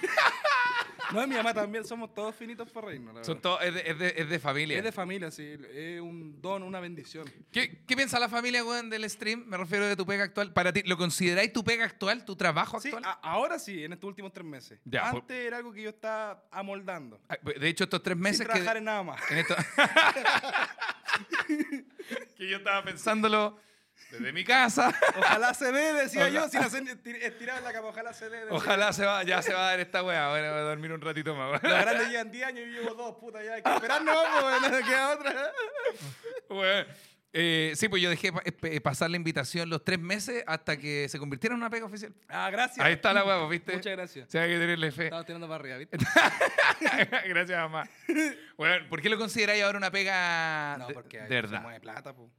No, 1.13 1.27
mi 1.27 1.35
mamá 1.35 1.53
también, 1.55 1.85
somos 1.85 2.15
todos 2.15 2.35
finitos 2.35 2.71
para 2.71 2.89
reírnos. 2.89 3.15
la 3.15 3.25
Son 3.25 3.41
todos, 3.41 3.61
es 3.63 3.75
de, 3.75 3.91
es 3.91 3.99
de- 3.99 4.15
es 4.17 4.29
de 4.29 4.39
familia. 4.39 4.79
Es 4.79 4.85
de 4.85 4.93
familia, 4.93 5.31
sí. 5.31 5.57
Es 5.73 6.01
un 6.01 6.41
don, 6.41 6.63
una 6.63 6.81
bendición. 6.81 7.31
¿Qué, 7.51 7.83
qué 7.87 7.97
piensa 7.97 8.19
la 8.21 8.29
familia, 8.29 8.65
weón, 8.65 8.91
del 8.91 9.09
stream? 9.11 9.45
Me 9.47 9.57
refiero 9.57 9.87
de 9.87 9.97
tu 9.97 10.07
pega 10.07 10.25
actual. 10.25 10.53
Para 10.53 10.73
ti, 10.73 10.83
¿lo 10.85 10.97
consideráis 10.97 11.53
tu 11.53 11.65
pega 11.65 11.85
actual, 11.85 12.25
tu 12.25 12.37
trabajo 12.37 12.81
Sí, 12.81 12.89
actual? 12.89 13.05
a- 13.05 13.13
ahora 13.23 13.59
sí, 13.59 13.83
en 13.85 13.93
estos 13.93 14.09
últimos 14.09 14.33
tres 14.33 14.47
meses. 14.47 14.79
Ya, 14.85 15.11
por- 15.11 15.23
Antes 15.23 15.37
era 15.47 15.57
algo 15.57 15.73
que 15.73 15.83
yo 15.83 15.91
estaba 15.91 16.45
amoldando. 16.51 17.21
Ah, 17.29 17.37
De 17.59 17.69
hecho, 17.69 17.85
estos 17.85 18.03
tres 18.03 18.17
meses 18.17 18.39
Sin 18.39 18.47
que... 18.47 18.53
trabajar 18.53 18.77
en 18.77 18.85
nada 18.85 19.03
más. 19.03 19.21
en 19.31 19.39
esto- 19.39 19.57
que 22.37 22.49
yo 22.49 22.59
estaba 22.59 22.83
pensándolo 22.85 23.59
desde 24.11 24.33
mi 24.33 24.45
casa. 24.45 24.93
Ojalá 25.19 25.55
se 25.55 25.71
dé, 25.73 25.93
decía 25.95 26.23
Ojalá. 26.23 26.41
yo, 26.41 26.49
sin 26.49 26.61
hacer 26.61 26.83
estir- 26.85 27.19
estirar 27.23 27.59
en 27.59 27.65
la 27.65 27.73
cama. 27.73 27.89
Ojalá 27.89 28.13
se 28.13 28.29
dé. 28.29 28.43
Ojalá 28.51 28.93
se 28.93 29.05
va, 29.05 29.23
ya 29.23 29.43
se 29.43 29.53
va 29.53 29.61
a 29.61 29.71
dar 29.71 29.81
esta 29.81 30.03
weá. 30.03 30.31
Bueno, 30.31 30.49
voy 30.51 30.59
a 30.59 30.63
dormir 30.63 30.93
un 30.93 31.01
ratito 31.01 31.35
más. 31.35 31.63
Los 31.63 31.73
grandes 31.73 32.09
llevan 32.09 32.31
10 32.31 32.47
años 32.47 32.67
y 32.69 32.75
yo 32.75 32.83
llevo 32.83 32.95
dos, 32.95 33.17
puta, 33.17 33.43
ya 33.43 33.55
hay 33.55 33.63
que 33.63 33.73
esperar, 33.73 34.03
no, 34.03 34.13
pues, 34.41 34.73
no 34.73 34.87
queda 34.87 35.11
otra. 35.13 35.53
Weón. 36.49 36.87
Eh, 37.33 37.75
sí, 37.77 37.89
pues 37.89 38.03
yo 38.03 38.11
dejé 38.11 38.33
pa- 38.33 38.43
eh, 38.45 38.81
pasar 38.81 39.09
la 39.09 39.17
invitación 39.17 39.71
los 39.71 39.85
tres 39.85 40.01
meses 40.01 40.43
hasta 40.49 40.77
que 40.77 41.09
se 41.09 41.17
convirtiera 41.17 41.55
en 41.55 41.61
una 41.61 41.71
pega 41.71 41.87
oficial. 41.87 42.13
Ah, 42.29 42.51
gracias. 42.51 42.85
Ahí 42.85 42.95
está 42.95 43.13
la 43.13 43.25
weá, 43.25 43.39
pues, 43.39 43.51
¿viste? 43.51 43.73
Muchas 43.77 43.93
gracias. 43.93 44.27
O 44.27 44.31
sea, 44.33 44.43
hay 44.43 44.51
que 44.51 44.59
tenerle 44.59 44.91
fe. 44.91 45.05
Estaba 45.05 45.25
tirando 45.25 45.47
para 45.47 45.61
arriba, 45.61 45.77
¿viste? 45.77 45.97
Gracias, 47.29 47.57
mamá. 47.59 47.89
Bueno, 48.57 48.89
¿por 48.89 49.01
qué 49.01 49.09
lo 49.09 49.17
consideráis 49.17 49.63
ahora 49.63 49.79
una 49.79 49.93
pega 49.93 50.77
No, 50.79 50.89
de, 50.89 50.95
porque 50.95 51.19
de 51.19 51.23
ahí 51.23 51.29
verdad? 51.29 51.59
se 51.59 51.63
mueve 51.63 51.81
plata, 51.81 52.13
pues. 52.15 52.31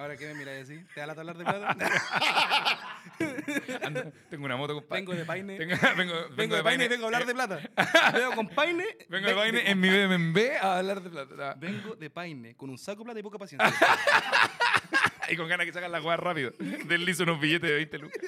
Ahora, 0.00 0.16
¿qué 0.16 0.28
me 0.28 0.34
miráis 0.34 0.62
así? 0.62 0.82
¿Te 0.94 1.00
da 1.00 1.08
la 1.08 1.12
hablar 1.12 1.36
de 1.36 1.44
plata? 1.44 1.76
Ando- 3.82 4.10
tengo 4.30 4.46
una 4.46 4.56
moto, 4.56 4.72
compadre. 4.72 5.02
vengo 5.02 5.14
de 5.14 5.26
Paine. 5.26 5.58
Tengo- 5.58 5.76
vengo, 5.96 6.14
Vengo 6.34 6.56
de 6.56 6.62
Paine 6.62 6.84
y 6.86 6.88
vengo 6.88 7.04
a 7.04 7.08
hablar 7.08 7.22
eh, 7.22 7.26
de 7.26 7.34
plata. 7.34 7.60
Vengo 8.14 8.34
con 8.34 8.48
Paine. 8.48 8.86
Vengo 9.10 9.28
de 9.28 9.34
Paine 9.34 9.70
en 9.70 9.78
mi 9.78 9.90
BMW 9.90 10.56
a 10.58 10.78
hablar 10.78 11.02
de 11.02 11.10
plata. 11.10 11.54
Vengo 11.58 11.96
de 11.96 12.08
Paine 12.08 12.56
con 12.56 12.70
un 12.70 12.78
saco 12.78 13.00
de 13.00 13.04
plata 13.04 13.20
y 13.20 13.22
poca 13.22 13.36
paciencia. 13.36 13.70
Y 15.28 15.36
con 15.36 15.46
ganas 15.48 15.66
que 15.66 15.72
sacan 15.74 15.92
la 15.92 16.00
weá 16.00 16.16
rápido. 16.16 16.52
Deslizo 16.86 17.24
unos 17.24 17.38
billetes 17.38 17.68
de 17.68 17.76
20 17.76 17.98
lucas. 17.98 18.22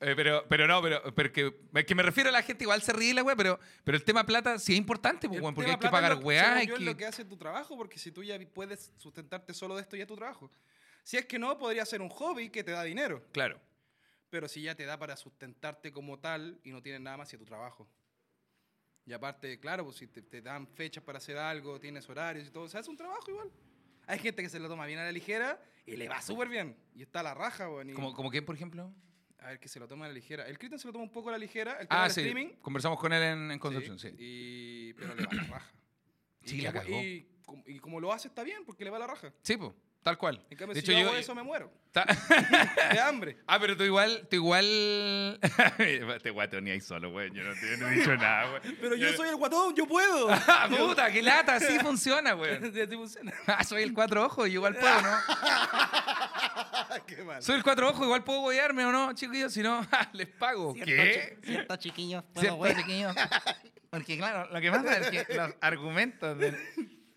Eh, 0.00 0.12
pero, 0.16 0.44
pero 0.48 0.66
no, 0.66 0.82
pero, 0.82 1.14
pero 1.14 1.32
que, 1.32 1.54
que 1.86 1.94
me 1.94 2.02
refiero 2.02 2.28
a 2.28 2.32
la 2.32 2.42
gente, 2.42 2.64
igual 2.64 2.82
se 2.82 2.92
ríe 2.92 3.14
la 3.14 3.22
weá, 3.22 3.36
pero, 3.36 3.58
pero 3.84 3.96
el 3.96 4.04
tema 4.04 4.26
plata 4.26 4.58
sí 4.58 4.72
es 4.72 4.78
importante, 4.78 5.28
pues, 5.28 5.40
porque 5.54 5.70
hay 5.70 5.78
que 5.78 5.88
pagar 5.88 6.16
weá. 6.22 6.60
es 6.62 6.70
que- 6.72 6.78
lo 6.80 6.96
que 6.96 7.06
hace 7.06 7.24
tu 7.24 7.36
trabajo, 7.36 7.76
porque 7.76 7.98
si 7.98 8.10
tú 8.12 8.22
ya 8.22 8.38
puedes 8.52 8.92
sustentarte 8.96 9.54
solo 9.54 9.76
de 9.76 9.82
esto, 9.82 9.96
ya 9.96 10.02
es 10.02 10.08
tu 10.08 10.16
trabajo. 10.16 10.50
Si 11.04 11.16
es 11.16 11.26
que 11.26 11.38
no, 11.38 11.56
podría 11.58 11.84
ser 11.86 12.02
un 12.02 12.08
hobby 12.08 12.50
que 12.50 12.64
te 12.64 12.72
da 12.72 12.82
dinero. 12.82 13.24
Claro. 13.32 13.60
Pero 14.30 14.48
si 14.48 14.62
ya 14.62 14.74
te 14.74 14.84
da 14.84 14.98
para 14.98 15.16
sustentarte 15.16 15.92
como 15.92 16.18
tal 16.18 16.58
y 16.64 16.70
no 16.72 16.82
tienes 16.82 17.00
nada 17.00 17.16
más, 17.18 17.32
es 17.32 17.38
tu 17.38 17.44
trabajo. 17.44 17.88
Y 19.06 19.12
aparte, 19.12 19.60
claro, 19.60 19.84
pues 19.84 19.96
si 19.96 20.06
te, 20.06 20.22
te 20.22 20.40
dan 20.40 20.66
fechas 20.66 21.04
para 21.04 21.18
hacer 21.18 21.36
algo, 21.36 21.78
tienes 21.78 22.08
horarios 22.08 22.48
y 22.48 22.50
todo, 22.50 22.64
o 22.64 22.68
sea, 22.68 22.80
es 22.80 22.88
un 22.88 22.96
trabajo 22.96 23.30
igual. 23.30 23.50
Hay 24.06 24.18
gente 24.18 24.42
que 24.42 24.48
se 24.48 24.58
lo 24.58 24.68
toma 24.68 24.86
bien 24.86 24.98
a 24.98 25.04
la 25.04 25.12
ligera 25.12 25.60
y 25.86 25.96
le 25.96 26.08
va 26.08 26.20
súper 26.20 26.48
bien. 26.48 26.76
Y 26.94 27.02
está 27.02 27.20
a 27.20 27.22
la 27.22 27.34
raja, 27.34 27.68
weón. 27.68 27.92
¿Como, 27.92 28.14
como 28.14 28.30
quién, 28.30 28.44
por 28.44 28.54
ejemplo? 28.54 28.92
A 29.44 29.48
ver, 29.48 29.60
que 29.60 29.68
se 29.68 29.78
lo 29.78 29.86
toma 29.86 30.06
a 30.06 30.08
la 30.08 30.14
ligera. 30.14 30.46
El 30.46 30.56
Cristian 30.58 30.78
se 30.78 30.86
lo 30.86 30.92
toma 30.92 31.04
un 31.04 31.12
poco 31.12 31.28
a 31.28 31.32
la 31.32 31.38
ligera. 31.38 31.72
El 31.72 31.86
tema 31.86 32.00
Ah, 32.00 32.04
del 32.04 32.12
sí. 32.12 32.20
streaming. 32.22 32.48
Conversamos 32.62 32.98
con 32.98 33.12
él 33.12 33.22
en, 33.22 33.50
en 33.50 33.58
Concepción, 33.58 33.98
sí. 33.98 34.08
Y, 34.18 34.92
pero 34.94 35.14
le 35.14 35.26
va 35.26 35.32
la 35.34 35.42
raja. 35.44 35.70
Sí, 36.46 36.58
y, 36.58 36.60
la 36.62 36.72
cagó. 36.74 36.90
Y, 37.00 37.26
y 37.66 37.78
como 37.78 38.00
lo 38.00 38.12
hace 38.12 38.28
está 38.28 38.42
bien, 38.42 38.64
porque 38.66 38.84
le 38.84 38.90
va 38.90 38.98
la 38.98 39.06
raja. 39.06 39.32
Sí, 39.42 39.56
pues, 39.56 39.72
tal 40.02 40.18
cual. 40.18 40.44
En 40.50 40.58
cambio, 40.58 40.74
de 40.74 40.80
si 40.82 40.84
hecho, 40.84 40.92
yo 40.92 40.98
yo. 41.04 41.08
hago 41.08 41.16
eso, 41.16 41.34
me 41.34 41.42
muero. 41.42 41.72
De 42.92 43.00
hambre. 43.00 43.38
ah, 43.46 43.58
pero 43.58 43.74
tú 43.78 43.84
igual, 43.84 44.26
tú 44.28 44.36
igual. 44.36 45.40
Te 46.22 46.30
guato 46.30 46.60
ni 46.60 46.70
ahí 46.72 46.82
solo, 46.82 47.10
güey. 47.12 47.30
Yo 47.32 47.42
no 47.44 47.54
te 47.54 47.76
no 47.78 47.88
he 47.88 47.92
dicho 47.92 48.14
nada, 48.16 48.50
güey. 48.58 48.76
Pero 48.80 48.94
yo 48.96 49.10
soy 49.14 49.28
el 49.30 49.36
guatón, 49.36 49.74
yo 49.74 49.86
puedo. 49.86 50.28
Ah, 50.30 50.68
puta, 50.68 51.10
qué 51.10 51.22
lata, 51.22 51.54
así 51.54 51.78
funciona, 51.78 52.32
güey. 52.34 52.56
Así 52.56 52.86
funciona. 52.94 53.32
Ah, 53.46 53.64
soy 53.64 53.82
el 53.82 53.94
cuatro 53.94 54.24
ojos, 54.26 54.46
yo 54.48 54.54
igual 54.54 54.74
puedo, 54.76 55.00
¿no? 55.00 55.16
Qué 57.06 57.22
mal. 57.24 57.42
Soy 57.42 57.56
el 57.56 57.62
cuatro 57.62 57.90
ojos, 57.90 58.04
igual 58.04 58.24
puedo 58.24 58.40
bodearme 58.40 58.84
o 58.84 58.92
no, 58.92 59.12
chiquillos, 59.14 59.52
si 59.52 59.62
no, 59.62 59.86
les 60.12 60.28
pago. 60.28 60.74
¿Qué? 60.74 61.38
Cierto, 61.42 61.76
chiquillos. 61.76 62.24
Cierto, 62.32 62.56
Puedo, 62.58 62.74
güey. 62.74 62.76
chiquillos. 62.76 63.14
Porque 63.90 64.16
claro, 64.18 64.50
lo 64.52 64.60
que 64.60 64.70
pasa 64.70 64.98
es 64.98 65.10
que 65.26 65.34
los 65.36 65.52
argumentos 65.60 66.36
del... 66.38 66.56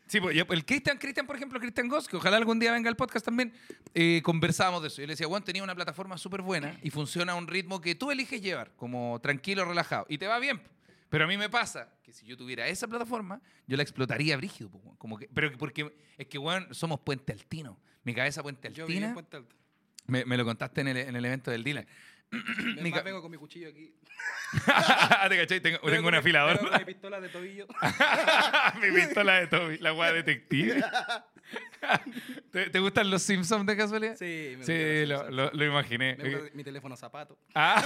Sí, 0.08 0.22
pues 0.22 0.36
yo- 0.38 0.46
el 0.50 0.64
Cristian, 0.66 0.98
Cristian, 0.98 1.28
por 1.28 1.36
ejemplo, 1.36 1.60
Cristian 1.60 1.90
Goss, 1.90 2.08
que 2.08 2.16
ojalá 2.16 2.38
algún 2.38 2.60
día 2.60 2.72
venga 2.72 2.90
al 2.90 2.96
podcast 2.96 3.26
también, 3.26 3.52
eh, 3.94 4.22
conversábamos 4.24 4.82
de 4.82 4.88
eso. 4.88 5.02
Yo 5.02 5.08
le 5.08 5.14
decía, 5.14 5.28
Juan, 5.28 5.44
tenía 5.44 5.64
una 5.64 5.76
plataforma 5.76 6.18
súper 6.18 6.42
buena 6.42 6.78
y 6.82 6.90
funciona 6.92 7.34
a 7.34 7.36
un 7.36 7.46
ritmo 7.48 7.82
que 7.82 7.94
tú 7.96 8.10
eliges 8.12 8.42
llevar, 8.42 8.72
como 8.78 9.20
tranquilo, 9.22 9.66
relajado, 9.66 10.06
y 10.08 10.18
te 10.18 10.28
va 10.28 10.40
bien. 10.40 10.62
Pero 11.10 11.26
a 11.26 11.28
mí 11.28 11.36
me 11.38 11.50
pasa 11.50 11.90
que 12.04 12.14
si 12.14 12.26
yo 12.26 12.38
tuviera 12.38 12.68
esa 12.68 12.88
plataforma, 12.88 13.42
yo 13.66 13.76
la 13.76 13.84
explotaría 13.84 14.38
brígido. 14.38 14.70
Como 14.98 15.18
que, 15.18 15.28
pero 15.34 15.50
que- 15.52 15.58
porque 15.58 15.94
es 16.18 16.28
que, 16.28 16.38
weón, 16.38 16.74
somos 16.74 17.00
Puente 17.02 17.34
Altino. 17.34 17.78
Mi 18.08 18.16
cabeza 18.16 18.42
Puente 18.42 18.72
Yo 18.72 18.86
viví 18.88 19.00
en 19.00 19.04
Altina. 19.04 19.14
Puente 19.14 19.36
Alto. 19.38 19.54
Me, 20.06 20.24
me 20.24 20.38
lo 20.38 20.46
contaste 20.46 20.80
en 20.80 20.88
el, 20.88 20.96
en 20.98 21.16
el 21.18 21.26
evento 21.26 21.52
del 21.52 21.62
Dylan. 21.64 21.86
Mi 22.82 22.90
más, 22.92 23.00
ca- 23.00 23.04
vengo 23.04 23.22
con 23.22 23.30
mi 23.30 23.36
cuchillo 23.38 23.68
aquí. 23.68 23.94
¿Te 25.30 25.38
cachai? 25.38 25.60
Tengo, 25.60 25.80
tengo 25.80 26.04
con 26.04 26.06
un 26.06 26.16
afilador. 26.16 26.58
con 26.58 26.72
mi 26.80 26.86
pistola 26.86 27.20
de 27.20 27.28
tobillo. 27.30 27.68
Mi 28.82 28.92
pistola 28.96 29.40
de 29.42 29.48
Toby, 29.48 29.78
la 29.80 29.94
weá 29.94 30.14
detective. 30.14 30.82
¿Te, 32.52 32.70
te 32.70 32.80
gustan 32.80 33.10
los 33.10 33.22
Simpsons 33.24 33.66
de 33.66 33.76
casualidad? 33.76 34.16
Sí, 34.18 34.56
me 34.58 34.64
Sí, 34.66 35.06
lo, 35.06 35.30
lo- 35.30 35.52
lo 35.52 35.66
imaginé. 35.66 36.16
Me 36.16 36.50
mi 36.54 36.64
teléfono 36.64 36.96
zapato. 36.96 37.38
Ah. 37.56 37.84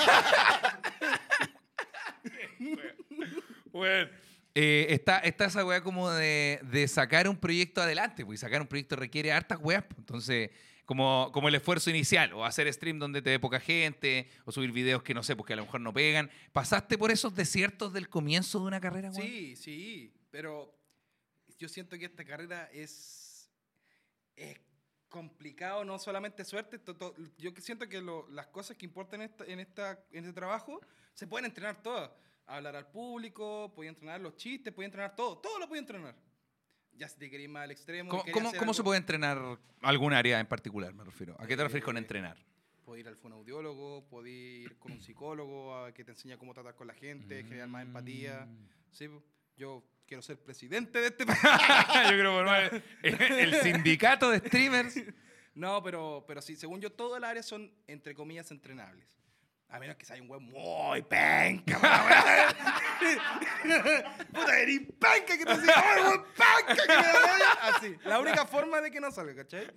bueno, 3.72 4.10
eh, 4.56 4.88
está, 4.90 5.20
está 5.20 5.46
esa 5.46 5.66
weá 5.66 5.82
como 5.82 6.10
de, 6.10 6.60
sacar 6.88 7.28
un 7.30 7.38
proyecto 7.38 7.82
adelante, 7.82 8.26
pues 8.26 8.40
y 8.40 8.42
sacar 8.42 8.62
un 8.62 8.68
proyecto 8.68 8.96
requiere 8.96 9.32
hartas 9.32 9.60
weas. 9.62 9.84
pues. 9.84 10.00
Entonces, 10.00 10.50
como, 10.86 11.30
como 11.32 11.48
el 11.48 11.56
esfuerzo 11.56 11.90
inicial, 11.90 12.34
o 12.34 12.44
hacer 12.44 12.72
stream 12.74 13.00
donde 13.00 13.22
te 13.22 13.30
ve 13.30 13.40
poca 13.40 13.60
gente, 13.62 14.28
o 14.46 14.52
subir 14.52 14.72
videos 14.72 15.04
que 15.04 15.14
no 15.14 15.24
sé, 15.24 15.36
porque 15.36 15.54
a 15.54 15.56
lo 15.56 15.64
mejor 15.66 15.80
no 15.82 15.94
pegan. 15.94 16.30
¿Pasaste 16.52 16.98
por 16.98 17.12
esos 17.12 17.34
desiertos 17.36 17.94
del 17.94 18.10
comienzo 18.10 18.60
de 18.60 18.66
una 18.66 18.82
carrera, 18.82 19.10
weón? 19.12 19.22
Sí, 19.22 19.56
sí, 19.56 20.14
pero 20.32 20.78
yo 21.58 21.70
siento 21.70 21.98
que 21.98 22.06
esta 22.06 22.26
carrera 22.26 22.70
es, 22.74 23.50
es 24.36 24.60
complicado, 25.08 25.86
no 25.86 25.98
solamente 26.00 26.44
suerte. 26.44 26.78
to- 26.80 26.96
to- 26.98 27.16
yo 27.38 27.52
siento 27.60 27.88
que 27.88 28.02
lo- 28.02 28.28
las 28.30 28.48
cosas 28.48 28.76
que 28.76 28.86
importan 28.86 29.22
en, 29.22 29.32
en, 29.48 29.60
esta, 29.62 30.04
en 30.12 30.26
este 30.26 30.34
trabajo 30.34 30.82
se 31.14 31.28
pueden 31.28 31.46
entrenar 31.46 31.82
todas. 31.82 32.10
Hablar 32.56 32.76
al 32.76 32.88
público, 32.92 33.72
podía 33.74 33.90
entrenar 33.90 34.20
los 34.20 34.36
chistes, 34.36 34.74
podía 34.74 34.88
entrenar 34.88 35.16
todo, 35.16 35.38
todo 35.38 35.58
lo 35.60 35.68
podía 35.68 35.80
entrenar. 35.80 36.16
Ya 36.94 37.08
si 37.08 37.18
te 37.18 37.30
querés 37.30 37.50
más 37.50 37.64
al 37.64 37.72
extremo. 37.72 38.10
¿Cómo, 38.10 38.24
cómo- 38.32 38.52
cómo 38.54 38.74
se 38.74 38.84
puede 38.84 38.98
entrenar 39.00 39.40
algún 39.82 40.14
área 40.14 40.40
en 40.40 40.46
particular, 40.48 40.94
me 40.94 41.04
refiero? 41.04 41.36
¿A 41.40 41.48
qué 41.48 41.56
te 41.56 41.64
refieres 41.64 41.86
con 41.86 41.96
Eh, 41.96 42.00
entrenar? 42.00 42.38
Podés 42.84 43.02
ir 43.02 43.08
al 43.08 43.16
fonoaudiólogo, 43.16 44.06
podés 44.10 44.64
ir 44.66 44.78
con 44.80 44.92
un 44.92 45.02
psicólogo 45.02 45.76
a 45.78 45.94
que 45.94 46.04
te 46.04 46.12
enseña 46.12 46.38
cómo 46.38 46.54
tratar 46.54 46.76
con 46.76 46.88
la 46.88 46.94
gente, 46.94 47.44
generar 47.44 47.70
más 47.70 47.84
empatía. 47.84 48.46
Mm. 48.46 48.68
Sí, 48.92 49.08
Yo 49.56 49.84
quiero 50.06 50.22
ser 50.22 50.38
presidente 50.38 51.00
de 51.00 51.08
este 51.08 51.26
país. 51.26 51.40
Yo 51.42 52.10
creo 52.18 52.34
formar 52.34 52.84
el, 53.04 53.14
el 53.14 53.56
sindicato 53.62 54.30
de 54.30 54.40
streamers. 54.40 54.96
No, 55.54 55.82
pero, 55.84 56.26
pero 56.28 56.42
sí, 56.42 56.56
según 56.58 56.82
yo, 56.82 56.92
todas 56.92 57.22
las 57.22 57.30
áreas 57.30 57.46
son, 57.46 57.72
entre 57.88 58.14
comillas, 58.14 58.52
entrenables. 58.52 59.18
A 59.72 59.80
menos 59.80 59.96
que 59.96 60.06
sea 60.06 60.22
un 60.22 60.30
weón 60.30 60.44
muy 60.44 61.02
penca. 61.04 61.80
Puta, 64.34 64.60
eres 64.60 64.82
penca 65.00 65.38
que 65.38 65.46
te 65.46 65.58
dice, 65.58 65.72
¡ay, 65.74 66.02
weón, 66.04 66.26
penca! 66.36 66.76
Que 66.76 66.88
me 66.88 66.94
da-". 67.04 67.76
Así. 67.76 67.96
La 68.04 68.20
única 68.20 68.46
forma 68.46 68.82
de 68.82 68.92
que 68.92 69.00
no 69.00 69.10
salga, 69.12 69.34
¿cachai? 69.34 69.72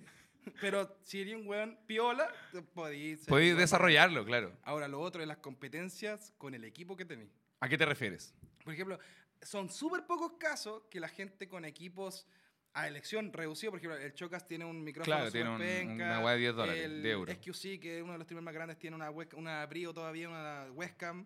Pero 0.59 0.97
si 1.03 1.21
eres 1.21 1.35
un 1.35 1.47
weón 1.47 1.79
piola, 1.87 2.29
podéis... 2.73 3.25
Podéis 3.25 3.55
desarrollarlo, 3.57 4.25
claro. 4.25 4.51
Ahora, 4.63 4.89
lo 4.89 4.99
otro 4.99 5.21
es 5.21 5.27
las 5.27 5.37
competencias 5.37 6.33
con 6.37 6.53
el 6.53 6.65
equipo 6.65 6.97
que 6.97 7.05
tenéis. 7.05 7.31
¿A 7.61 7.69
qué 7.69 7.77
te 7.77 7.85
refieres? 7.85 8.35
Por 8.63 8.73
ejemplo, 8.73 8.99
son 9.41 9.71
súper 9.71 10.05
pocos 10.05 10.33
casos 10.33 10.83
que 10.89 10.99
la 10.99 11.07
gente 11.07 11.47
con 11.47 11.63
equipos 11.65 12.27
a 12.75 12.87
elección 12.87 13.31
reducido, 13.33 13.71
por 13.71 13.79
ejemplo, 13.79 13.97
el 13.97 14.13
Chocas 14.13 14.45
tiene 14.45 14.65
un 14.65 14.83
micrófono 14.83 15.15
Claro, 15.15 15.31
tiene 15.31 15.49
un- 15.49 15.57
penca, 15.57 16.03
una 16.05 16.19
weá 16.19 16.33
de 16.33 16.39
10 16.39 16.55
dólares, 16.55 16.83
el 16.83 17.01
de 17.01 17.11
euros. 17.11 17.33
SQC, 17.35 17.79
que 17.79 17.97
es 17.97 18.03
uno 18.03 18.11
de 18.11 18.17
los 18.19 18.25
streamers 18.25 18.43
más 18.45 18.53
grandes, 18.53 18.77
tiene 18.77 18.95
una, 18.97 19.09
web- 19.09 19.33
una 19.35 19.65
brío 19.65 19.93
todavía, 19.93 20.27
una 20.29 20.65
webcam. 20.73 21.25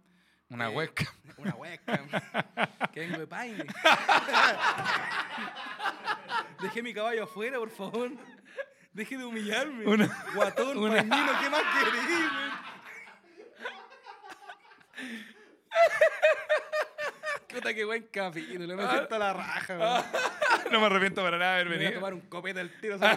Una 0.49 0.67
Eh, 0.69 0.75
webcam. 0.75 1.07
Una 1.37 1.55
webcam. 1.55 2.07
que 2.93 2.99
vengo 3.01 3.17
de 3.19 3.27
Paine. 3.27 3.65
Dejé 6.61 6.83
mi 6.83 6.93
caballo 6.93 7.23
afuera, 7.23 7.57
por 7.57 7.69
favor. 7.71 8.11
Deje 8.93 9.17
de 9.17 9.25
humillarme. 9.25 9.85
Una- 9.87 10.25
Guatón, 10.35 10.77
una- 10.77 11.01
¿qué 11.03 11.49
más 11.49 11.63
querés? 11.73 12.29
Puta, 17.49 17.73
qué 17.73 17.83
buen 17.85 18.03
capítulo. 18.11 18.75
Me 18.77 18.87
siento 18.89 19.15
a 19.15 19.19
la 19.19 19.33
raja, 19.33 19.77
weón. 19.77 20.03
No 20.71 20.79
me 20.79 20.85
arrepiento 20.85 21.23
para 21.23 21.37
nada 21.39 21.55
de 21.55 21.61
haber 21.61 21.69
Me 21.69 21.75
voy 21.77 21.85
a 21.85 21.89
venido. 21.89 21.99
tomar 21.99 22.13
un 22.13 22.21
copete 22.21 22.59
al 22.59 22.69
tiro. 22.79 22.97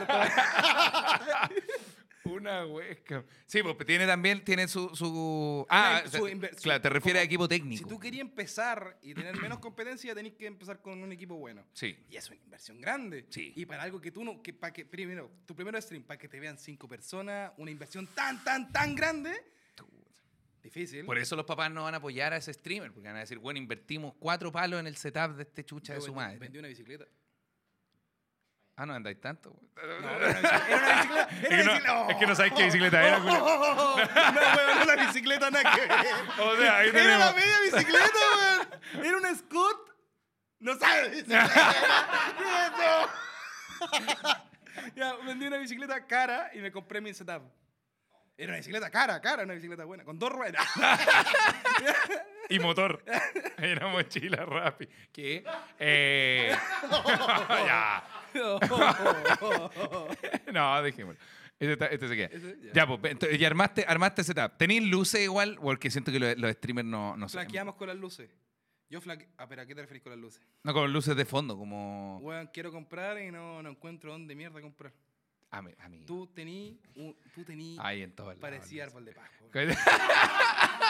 Una 2.24 2.64
webcam. 2.66 3.24
Sí, 3.46 3.62
pues 3.62 3.76
tiene 3.84 4.06
también 4.06 4.42
tiene 4.44 4.68
su. 4.68 4.94
su... 4.94 5.66
Ah, 5.68 6.02
su 6.10 6.24
claro, 6.62 6.80
te 6.80 6.88
refieres 6.88 7.20
a 7.20 7.24
equipo 7.24 7.48
técnico. 7.48 7.82
Si 7.82 7.88
tú 7.94 7.98
querías 7.98 8.22
empezar 8.22 8.96
y 9.02 9.12
tener 9.12 9.36
menos 9.36 9.58
competencia, 9.58 10.14
tenés 10.14 10.32
que 10.34 10.46
empezar 10.46 10.80
con 10.80 11.02
un 11.02 11.10
equipo 11.12 11.34
bueno. 11.34 11.64
Sí. 11.74 11.98
Y 12.08 12.16
es 12.16 12.28
una 12.28 12.36
inversión 12.36 12.80
grande. 12.80 13.26
Sí. 13.28 13.52
Y 13.56 13.66
para 13.66 13.82
algo 13.82 14.00
que 14.00 14.12
tú 14.12 14.24
no, 14.24 14.40
que 14.40 14.52
para 14.52 14.72
que 14.72 14.86
primero, 14.86 15.30
tu 15.44 15.54
primer 15.54 15.82
stream, 15.82 16.04
para 16.04 16.16
que 16.16 16.28
te 16.28 16.38
vean 16.38 16.56
cinco 16.58 16.88
personas, 16.88 17.52
una 17.58 17.70
inversión 17.72 18.06
tan, 18.06 18.42
tan, 18.44 18.72
tan 18.72 18.94
grande, 18.94 19.32
difícil. 20.62 21.04
Por 21.04 21.18
eso 21.18 21.34
los 21.36 21.44
papás 21.44 21.70
no 21.70 21.84
van 21.84 21.94
a 21.94 21.96
apoyar 21.98 22.32
a 22.32 22.36
ese 22.36 22.52
streamer, 22.52 22.92
porque 22.92 23.08
van 23.08 23.16
a 23.16 23.20
decir, 23.20 23.38
bueno, 23.38 23.58
invertimos 23.58 24.14
cuatro 24.18 24.50
palos 24.52 24.78
en 24.80 24.86
el 24.86 24.96
setup 24.96 25.36
de 25.36 25.42
este 25.42 25.64
chucha 25.64 25.94
Yo 25.94 26.00
de 26.00 26.06
su 26.06 26.12
vendí- 26.12 26.16
madre. 26.16 26.38
Vendí 26.38 26.58
una 26.58 26.68
bicicleta. 26.68 27.04
Ah, 28.76 28.86
no 28.86 28.94
andáis 28.94 29.20
tanto. 29.20 29.50
güey. 29.52 29.68
No, 29.76 29.82
era 29.82 30.16
una 30.16 30.26
bicicleta. 30.28 30.66
Era 30.68 30.76
una 30.78 30.94
bicicleta. 30.96 31.28
Es 31.42 31.48
que 31.48 31.56
no- 31.56 31.72
bicicleta. 31.72 32.10
es 32.10 32.16
que 32.16 32.26
no 32.26 32.34
sabes 32.34 32.52
qué 32.56 32.64
bicicleta 32.64 33.06
era, 33.06 33.18
culo. 33.20 33.32
No, 33.34 33.94
weón, 33.96 34.78
no 34.78 34.84
la 34.86 35.06
bicicleta 35.06 35.50
nada 35.50 35.74
que. 35.74 35.82
O 36.42 36.56
sea, 36.56 36.78
ahí 36.78 36.88
Era 36.88 37.18
la 37.18 37.32
media 37.32 37.56
bicicleta, 37.64 38.18
weón. 38.94 39.04
Era 39.06 39.16
un 39.18 39.36
Scott. 39.36 39.90
No 40.60 40.78
sabes. 40.78 41.24
ya, 44.94 45.14
vendí 45.26 45.46
una 45.46 45.58
bicicleta 45.58 46.06
cara 46.06 46.50
y 46.54 46.58
me 46.60 46.70
compré 46.72 47.00
mi 47.00 47.12
setup. 47.12 47.42
Era 48.36 48.50
una 48.52 48.56
bicicleta 48.58 48.90
cara, 48.90 49.20
cara, 49.20 49.44
una 49.44 49.54
bicicleta 49.54 49.84
buena, 49.84 50.04
con 50.04 50.18
dos 50.18 50.32
ruedas. 50.32 50.66
Y 52.48 52.58
motor. 52.58 53.04
Era 53.58 53.86
mochila 53.88 54.44
rápida. 54.44 54.90
¿Qué? 55.12 55.44
Eh... 55.78 56.54
ya. 57.66 58.04
No, 60.52 60.82
dejémoslo. 60.82 61.20
Este, 61.58 61.72
está- 61.74 61.86
este 61.86 62.08
se 62.08 62.16
queda. 62.16 62.26
Ese, 62.32 62.58
ya. 62.62 62.72
Ya, 62.72 62.86
pues, 62.86 63.12
entonces, 63.12 63.40
y 63.40 63.44
armaste, 63.44 63.84
armaste 63.86 64.24
setup. 64.24 64.56
¿Tenéis 64.56 64.82
luces 64.82 65.20
igual? 65.20 65.58
Porque 65.60 65.90
siento 65.90 66.10
que 66.10 66.18
los, 66.18 66.36
los 66.38 66.52
streamers 66.52 66.88
no, 66.88 67.16
no. 67.16 67.28
Flaqueamos 67.28 67.76
con 67.76 67.88
las 67.88 67.96
luces. 67.96 68.30
Yo 68.90 69.00
flaque... 69.00 69.28
Ah, 69.38 69.46
pero 69.48 69.62
¿a 69.62 69.66
qué 69.66 69.74
te 69.74 69.80
referís 69.80 70.02
con 70.02 70.12
las 70.12 70.20
luces? 70.20 70.42
No, 70.64 70.74
con 70.74 70.92
luces 70.92 71.16
de 71.16 71.24
fondo, 71.24 71.56
como. 71.56 72.18
Weón, 72.18 72.50
quiero 72.52 72.70
comprar 72.72 73.18
y 73.22 73.30
no, 73.30 73.62
no 73.62 73.70
encuentro 73.70 74.12
dónde 74.12 74.34
mierda 74.34 74.60
comprar. 74.60 74.92
A 75.52 75.62
mí. 75.62 75.70
A 75.78 75.88
mí. 75.88 76.02
Tú 76.06 76.26
tení, 76.26 76.80
un- 76.96 77.16
tú 77.34 77.44
tení, 77.44 77.76
Ahí 77.80 78.02
en 78.02 78.12
todas 78.12 78.36
parecía 78.38 78.84
árbol 78.84 79.04
de 79.04 79.12
Pascua. 79.12 79.48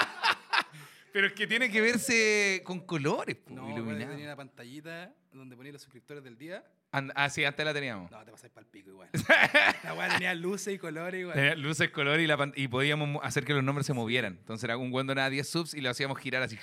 Pero 1.12 1.26
es 1.26 1.34
que 1.34 1.46
tiene 1.46 1.70
que 1.70 1.80
verse 1.82 2.62
con 2.64 2.80
colores, 2.86 3.36
po, 3.36 3.52
No, 3.54 3.68
iluminado. 3.70 4.10
tenía 4.12 4.24
una 4.24 4.36
pantallita 4.36 5.12
donde 5.30 5.54
ponía 5.56 5.72
los 5.72 5.82
suscriptores 5.82 6.24
del 6.24 6.38
día. 6.38 6.64
And- 6.90 7.12
ah, 7.14 7.28
sí, 7.28 7.44
antes 7.44 7.64
la 7.66 7.74
teníamos. 7.74 8.10
No, 8.10 8.24
te 8.24 8.30
pasáis 8.30 8.50
para 8.52 8.64
el 8.64 8.70
pico 8.70 8.90
igual. 8.90 9.10
la 9.84 9.92
weá 9.94 10.08
tenía 10.08 10.34
luces 10.34 10.74
y 10.74 10.78
colores 10.78 11.20
igual. 11.20 11.34
Tenía 11.34 11.54
luces, 11.54 11.90
color 11.90 12.18
y, 12.20 12.26
la 12.26 12.50
y 12.54 12.68
podíamos 12.68 13.08
mo- 13.08 13.22
hacer 13.22 13.44
que 13.44 13.52
los 13.52 13.62
nombres 13.62 13.86
se 13.86 13.92
movieran. 13.92 14.36
Entonces 14.38 14.64
era 14.64 14.78
un 14.78 14.90
buen 14.90 15.06
donaba 15.06 15.28
10 15.28 15.46
subs 15.46 15.74
y 15.74 15.82
lo 15.82 15.90
hacíamos 15.90 16.18
girar 16.18 16.42
así. 16.42 16.58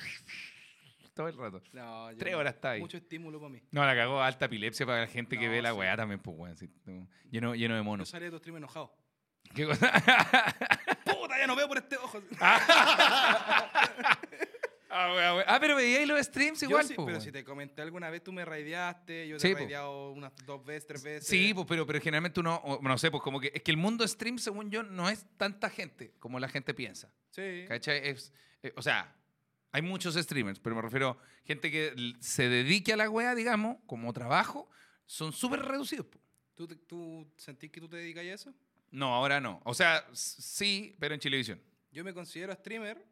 Todo 1.20 1.28
el 1.28 1.38
rato. 1.38 1.62
No, 1.74 2.12
yo 2.14 2.18
Tres 2.18 2.34
horas 2.34 2.56
está 2.56 2.72
ahí. 2.72 2.80
Mucho 2.80 2.96
estímulo 2.96 3.40
para 3.42 3.50
mí. 3.50 3.62
No, 3.72 3.86
la 3.86 3.94
cagó 3.94 4.22
alta 4.22 4.46
epilepsia 4.46 4.86
para 4.86 5.02
la 5.02 5.08
gente 5.08 5.38
que 5.38 5.50
ve 5.50 5.62
la 5.62 5.72
sí. 5.74 5.78
weá 5.78 5.98
también, 5.98 6.22
pues 6.22 6.38
weón. 6.38 6.56
sí, 6.56 6.70
no, 6.86 7.10
lleno, 7.30 7.56
lleno 7.56 7.74
de 7.74 7.82
Yo 7.82 7.84
monos. 7.84 8.08
salí 8.08 8.24
de 8.24 8.32
tu 8.32 8.38
stream 8.38 8.56
enojado. 8.56 8.96
¿Qué 9.54 9.66
cosa? 9.66 9.92
¡Puta, 11.04 11.38
ya 11.38 11.46
no 11.46 11.58
veo 11.58 11.68
por 11.68 11.78
este 11.78 11.98
ojo! 11.98 12.22
ah, 14.90 15.14
weá, 15.16 15.36
weá. 15.36 15.46
Ah, 15.48 15.58
pero 15.60 15.76
veíais 15.76 16.08
los 16.08 16.20
streams 16.26 16.62
Yo 16.62 16.70
igual, 16.70 16.86
sí, 16.86 16.94
po, 16.94 17.06
pero 17.06 17.18
weón. 17.18 17.26
si 17.26 17.32
te 17.34 17.44
comenté 17.44 17.82
alguna 17.82 18.10
vez, 18.10 18.24
tú 18.24 18.32
me 18.32 18.46
raideaste. 18.46 19.28
Yo 19.28 19.36
te 19.38 19.42
Sí, 19.42 19.48
he 19.50 19.52
po. 19.52 19.58
raideado 19.60 20.12
unas 20.12 20.32
dos 20.46 20.64
veces, 20.66 20.88
tres 20.88 21.04
veces. 21.04 21.28
Sí, 21.28 21.54
pues, 21.54 21.66
pero, 21.68 21.86
pero 21.86 22.00
generalmente 22.00 22.40
uno, 22.40 22.56
o- 22.64 22.80
no 22.82 22.98
sé, 22.98 23.12
pues 23.12 23.22
como 23.24 23.40
que 23.40 23.52
es 23.54 23.62
que 23.62 23.72
el 23.72 23.78
mundo 23.78 24.08
stream, 24.08 24.38
según 24.40 24.72
yo, 24.72 24.84
no 24.84 25.10
es 25.10 25.26
tanta 25.38 25.70
gente 25.70 26.14
como 26.20 26.40
la 26.40 26.48
gente 26.48 26.74
piensa. 26.74 27.12
Sí. 27.32 27.66
¿Cachai? 27.68 28.08
Es, 28.08 28.34
eh, 28.64 28.72
o 28.76 28.82
sea, 28.82 29.14
hay 29.72 29.82
muchos 29.82 30.16
streamers, 30.16 30.60
pero 30.60 30.76
me 30.76 30.82
refiero 30.82 31.10
a 31.12 31.18
gente 31.46 31.70
que 31.72 31.94
se 32.20 32.50
dedique 32.50 32.94
a 32.94 32.98
la 32.98 33.10
wea, 33.10 33.36
digamos, 33.36 33.78
como 33.86 34.12
trabajo, 34.14 34.70
son 35.06 35.32
súper 35.34 35.62
reducidos. 35.62 36.06
po. 36.08 36.20
¿Tú, 36.56 36.68
te- 36.68 36.76
¿Tú 36.76 37.32
sentís 37.38 37.72
que 37.72 37.80
tú 37.80 37.88
te 37.88 37.98
dedicas 37.98 38.24
a 38.26 38.34
eso? 38.34 38.54
No, 38.92 39.14
ahora 39.14 39.40
no. 39.40 39.62
O 39.66 39.74
sea, 39.74 40.06
s- 40.12 40.42
sí, 40.42 40.96
pero 41.00 41.14
en 41.14 41.20
Chilevisión. 41.20 41.62
Yo 41.92 42.04
me 42.04 42.14
considero 42.14 42.54
streamer, 42.54 43.04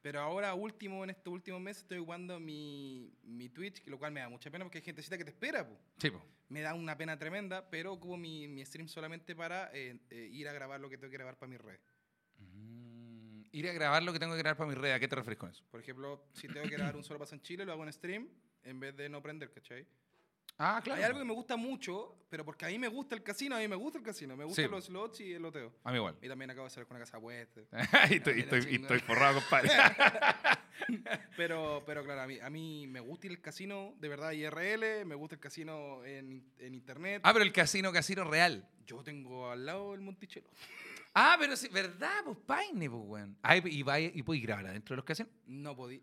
pero 0.00 0.20
ahora 0.20 0.54
último, 0.54 1.02
en 1.04 1.10
estos 1.10 1.32
últimos 1.32 1.60
meses, 1.60 1.82
estoy 1.82 1.98
jugando 1.98 2.38
mi, 2.40 3.12
mi 3.22 3.48
Twitch, 3.48 3.84
lo 3.86 3.98
cual 3.98 4.12
me 4.12 4.20
da 4.20 4.28
mucha 4.28 4.50
pena 4.50 4.64
porque 4.64 4.78
hay 4.78 4.84
gentecita 4.84 5.16
que 5.18 5.24
te 5.24 5.30
espera, 5.30 5.66
po. 5.66 5.76
Sí, 5.98 6.10
po. 6.10 6.22
Me 6.48 6.60
da 6.60 6.74
una 6.74 6.96
pena 6.98 7.18
tremenda, 7.18 7.68
pero 7.70 7.92
ocupo 7.94 8.16
mi, 8.16 8.46
mi 8.46 8.64
stream 8.64 8.86
solamente 8.88 9.34
para 9.34 9.70
eh, 9.72 9.98
eh, 10.10 10.28
ir 10.30 10.46
a 10.48 10.52
grabar 10.52 10.80
lo 10.80 10.88
que 10.90 10.98
tengo 10.98 11.10
que 11.10 11.16
grabar 11.16 11.38
para 11.38 11.48
mis 11.50 11.60
redes. 11.60 11.80
Ir 13.52 13.68
a 13.68 13.72
grabar 13.72 14.02
lo 14.02 14.12
que 14.12 14.18
tengo 14.18 14.32
que 14.32 14.38
grabar 14.38 14.56
para 14.56 14.68
mi 14.70 14.74
red. 14.74 14.92
¿A 14.92 14.98
qué 15.00 15.08
te 15.08 15.14
refieres 15.16 15.38
con 15.38 15.50
eso? 15.50 15.62
Por 15.70 15.80
ejemplo, 15.80 16.24
si 16.32 16.48
tengo 16.48 16.68
que 16.68 16.74
grabar 16.76 16.96
un 16.96 17.04
solo 17.04 17.18
paso 17.18 17.34
en 17.34 17.42
Chile, 17.42 17.64
lo 17.64 17.72
hago 17.72 17.84
en 17.84 17.92
stream 17.92 18.28
en 18.64 18.80
vez 18.80 18.96
de 18.96 19.08
no 19.08 19.20
prender, 19.22 19.50
¿cachai? 19.52 19.86
Ah, 20.58 20.80
claro. 20.84 20.98
Hay 20.98 21.04
algo 21.04 21.18
que 21.18 21.24
me 21.24 21.32
gusta 21.32 21.56
mucho, 21.56 22.14
pero 22.28 22.44
porque 22.44 22.66
a 22.66 22.68
mí 22.68 22.78
me 22.78 22.86
gusta 22.88 23.14
el 23.14 23.22
casino, 23.22 23.56
a 23.56 23.58
mí 23.58 23.66
me 23.68 23.74
gusta 23.76 23.98
el 23.98 24.04
casino, 24.04 24.36
me 24.36 24.44
gustan 24.44 24.66
Sí. 24.66 24.70
los 24.70 24.84
slots 24.84 25.20
y 25.20 25.32
el 25.32 25.42
loteo. 25.42 25.72
A 25.82 25.90
mí 25.90 25.96
igual. 25.96 26.16
Y 26.22 26.28
también 26.28 26.50
acabo 26.50 26.64
de 26.66 26.72
hacer 26.72 26.86
con 26.86 26.96
una 26.96 27.04
casa 27.04 27.18
puesta. 27.20 27.60
y, 28.10 28.14
estoy, 28.16 28.34
y 28.36 28.40
estoy- 28.40 28.66
y 28.70 28.74
estoy 28.76 28.98
forrado, 29.00 29.40
compadre. 29.40 29.70
Pero, 31.36 31.82
pero 31.86 32.04
claro, 32.04 32.22
a 32.22 32.26
mí, 32.26 32.38
a 32.40 32.50
mí 32.50 32.86
me 32.88 33.00
gusta 33.00 33.28
al 33.28 33.40
casino 33.40 33.94
de 33.98 34.08
verdad 34.08 34.32
IRL, 34.32 35.04
me 35.06 35.14
gusta 35.14 35.36
el 35.36 35.40
casino 35.40 36.04
en, 36.04 36.44
en 36.58 36.74
internet. 36.74 37.20
ah, 37.24 37.32
pero 37.32 37.44
el 37.44 37.52
casino, 37.52 37.92
casino 37.92 38.24
real. 38.24 38.68
Yo 38.86 39.02
tengo 39.02 39.48
al 39.50 39.64
lado 39.64 39.94
el 39.94 40.00
Monticello. 40.00 40.48
Ah, 41.14 41.36
pero 41.38 41.56
sí, 41.56 41.68
¿verdad? 41.68 42.22
Pues 42.24 42.38
Paine, 42.46 42.88
pues, 42.88 43.02
weón. 43.04 43.38
Ah, 43.42 43.56
y, 43.56 43.62
y, 43.66 43.82
vaya- 43.82 44.10
y 44.14 44.22
puedes 44.22 44.42
grabar 44.42 44.66
adentro 44.66 44.94
de 44.94 44.96
los 44.96 45.04
casinos. 45.04 45.30
No 45.46 45.76
podí. 45.76 46.02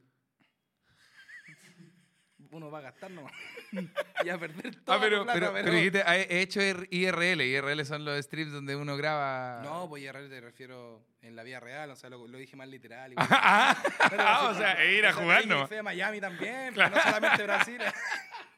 Uno 2.52 2.72
va 2.72 2.80
a 2.80 2.82
gastar 2.82 3.12
nomás. 3.12 3.32
y 4.26 4.30
a 4.30 4.38
perder 4.40 4.76
toda 4.84 4.98
Ah, 4.98 5.02
pero, 5.02 5.26
pero, 5.54 5.72
dijiste, 5.72 6.02
ah, 6.04 6.18
he 6.18 6.42
hecho 6.42 6.60
IRL. 6.62 7.42
IRL 7.42 7.86
son 7.86 8.06
los 8.06 8.20
streams 8.26 8.52
donde 8.52 8.76
uno 8.76 8.98
graba. 8.98 9.62
No, 9.64 9.88
pues 9.88 10.02
IRL 10.04 10.30
te 10.30 10.42
refiero 10.42 11.06
en 11.22 11.36
la 11.36 11.44
vida 11.44 11.60
real, 11.60 11.92
o 11.92 11.96
sea, 11.96 12.10
lo, 12.10 12.28
lo 12.28 12.38
dije 12.40 12.56
más 12.56 12.68
literal. 12.68 13.12
igual. 13.12 13.28
ah, 13.32 13.78
Pero 14.10 14.24
ah, 14.26 14.50
o 14.50 14.56
sea, 14.56 14.84
e 14.84 14.96
ir 14.98 15.06
a 15.06 15.10
o 15.10 15.14
sea, 15.14 15.22
jugar, 15.24 15.44
dije 15.44 15.54
que 15.54 15.60
¿no? 15.60 15.68
Fui 15.68 15.78
a 15.78 15.84
Miami 15.84 16.20
también, 16.22 16.74
pero 16.74 16.90
no 16.90 17.00
solamente 17.02 17.44
Brasil. 17.44 17.82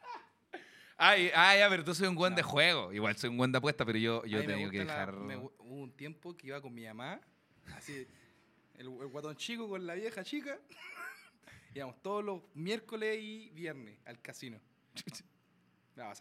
Ah, 1.04 1.18
y- 1.18 1.30
ah, 1.34 1.56
ya, 1.56 1.68
pero 1.68 1.82
tú 1.82 1.94
soy 1.96 2.06
un 2.06 2.14
buen 2.14 2.34
de 2.36 2.42
juego. 2.44 2.92
Igual 2.92 3.16
soy 3.16 3.30
un 3.30 3.36
buen 3.36 3.50
de 3.50 3.58
apuesta, 3.58 3.84
pero 3.84 3.98
yo, 3.98 4.24
yo 4.24 4.38
tenido 4.46 4.70
que 4.70 4.84
la- 4.84 4.92
dejar. 5.00 5.12
me 5.14 5.36
hubo 5.36 5.52
un 5.58 5.90
tiempo 5.96 6.36
que 6.36 6.46
iba 6.46 6.60
con 6.60 6.72
mi 6.72 6.84
mamá, 6.84 7.20
así, 7.74 8.06
el, 8.76 8.86
el 8.86 9.08
guatón 9.08 9.34
chico 9.36 9.68
con 9.68 9.84
la 9.84 9.94
vieja 9.94 10.22
chica. 10.22 10.56
Íbamos 11.74 12.00
todos 12.02 12.22
los 12.24 12.42
miércoles 12.54 13.18
y 13.20 13.50
viernes 13.50 13.98
al 14.04 14.20
casino. 14.20 14.60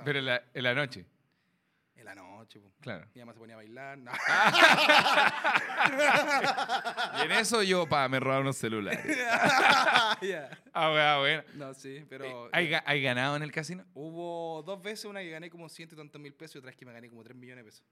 Pero 0.03 0.17
en 0.19 0.25
la, 0.25 0.43
en 0.53 0.63
la 0.63 0.73
noche. 0.73 1.05
En 2.01 2.05
la 2.05 2.15
noche, 2.15 2.59
po. 2.59 2.71
Claro. 2.81 3.05
Mi 3.13 3.21
mamá 3.21 3.33
se 3.33 3.39
ponía 3.39 3.53
a 3.55 3.57
bailar. 3.57 3.97
no. 3.99 4.11
Y 7.19 7.25
en 7.25 7.31
eso 7.31 7.61
yo, 7.63 7.87
pa, 7.87 8.07
me 8.07 8.19
robaron 8.19 8.43
unos 8.43 8.57
celulares. 8.57 8.99
Ah, 10.73 10.91
weá, 10.93 11.17
bueno. 11.19 11.43
No, 11.55 11.73
sí, 11.73 12.05
pero. 12.07 12.49
¿Hay, 12.53 12.69
ga- 12.69 12.83
hay 12.85 13.01
ganado 13.01 13.35
en 13.35 13.43
el 13.43 13.51
casino? 13.51 13.83
Hubo 13.93 14.63
dos 14.63 14.81
veces, 14.81 15.05
una 15.05 15.19
que 15.19 15.29
gané 15.29 15.49
como 15.49 15.67
ciento 15.67 15.95
y 15.95 15.97
tantos 15.97 16.21
mil 16.21 16.33
pesos 16.33 16.55
y 16.55 16.59
otra 16.59 16.71
que 16.71 16.85
me 16.85 16.93
gané 16.93 17.09
como 17.09 17.23
tres 17.23 17.35
millones 17.35 17.65
de 17.65 17.71
pesos. 17.71 17.85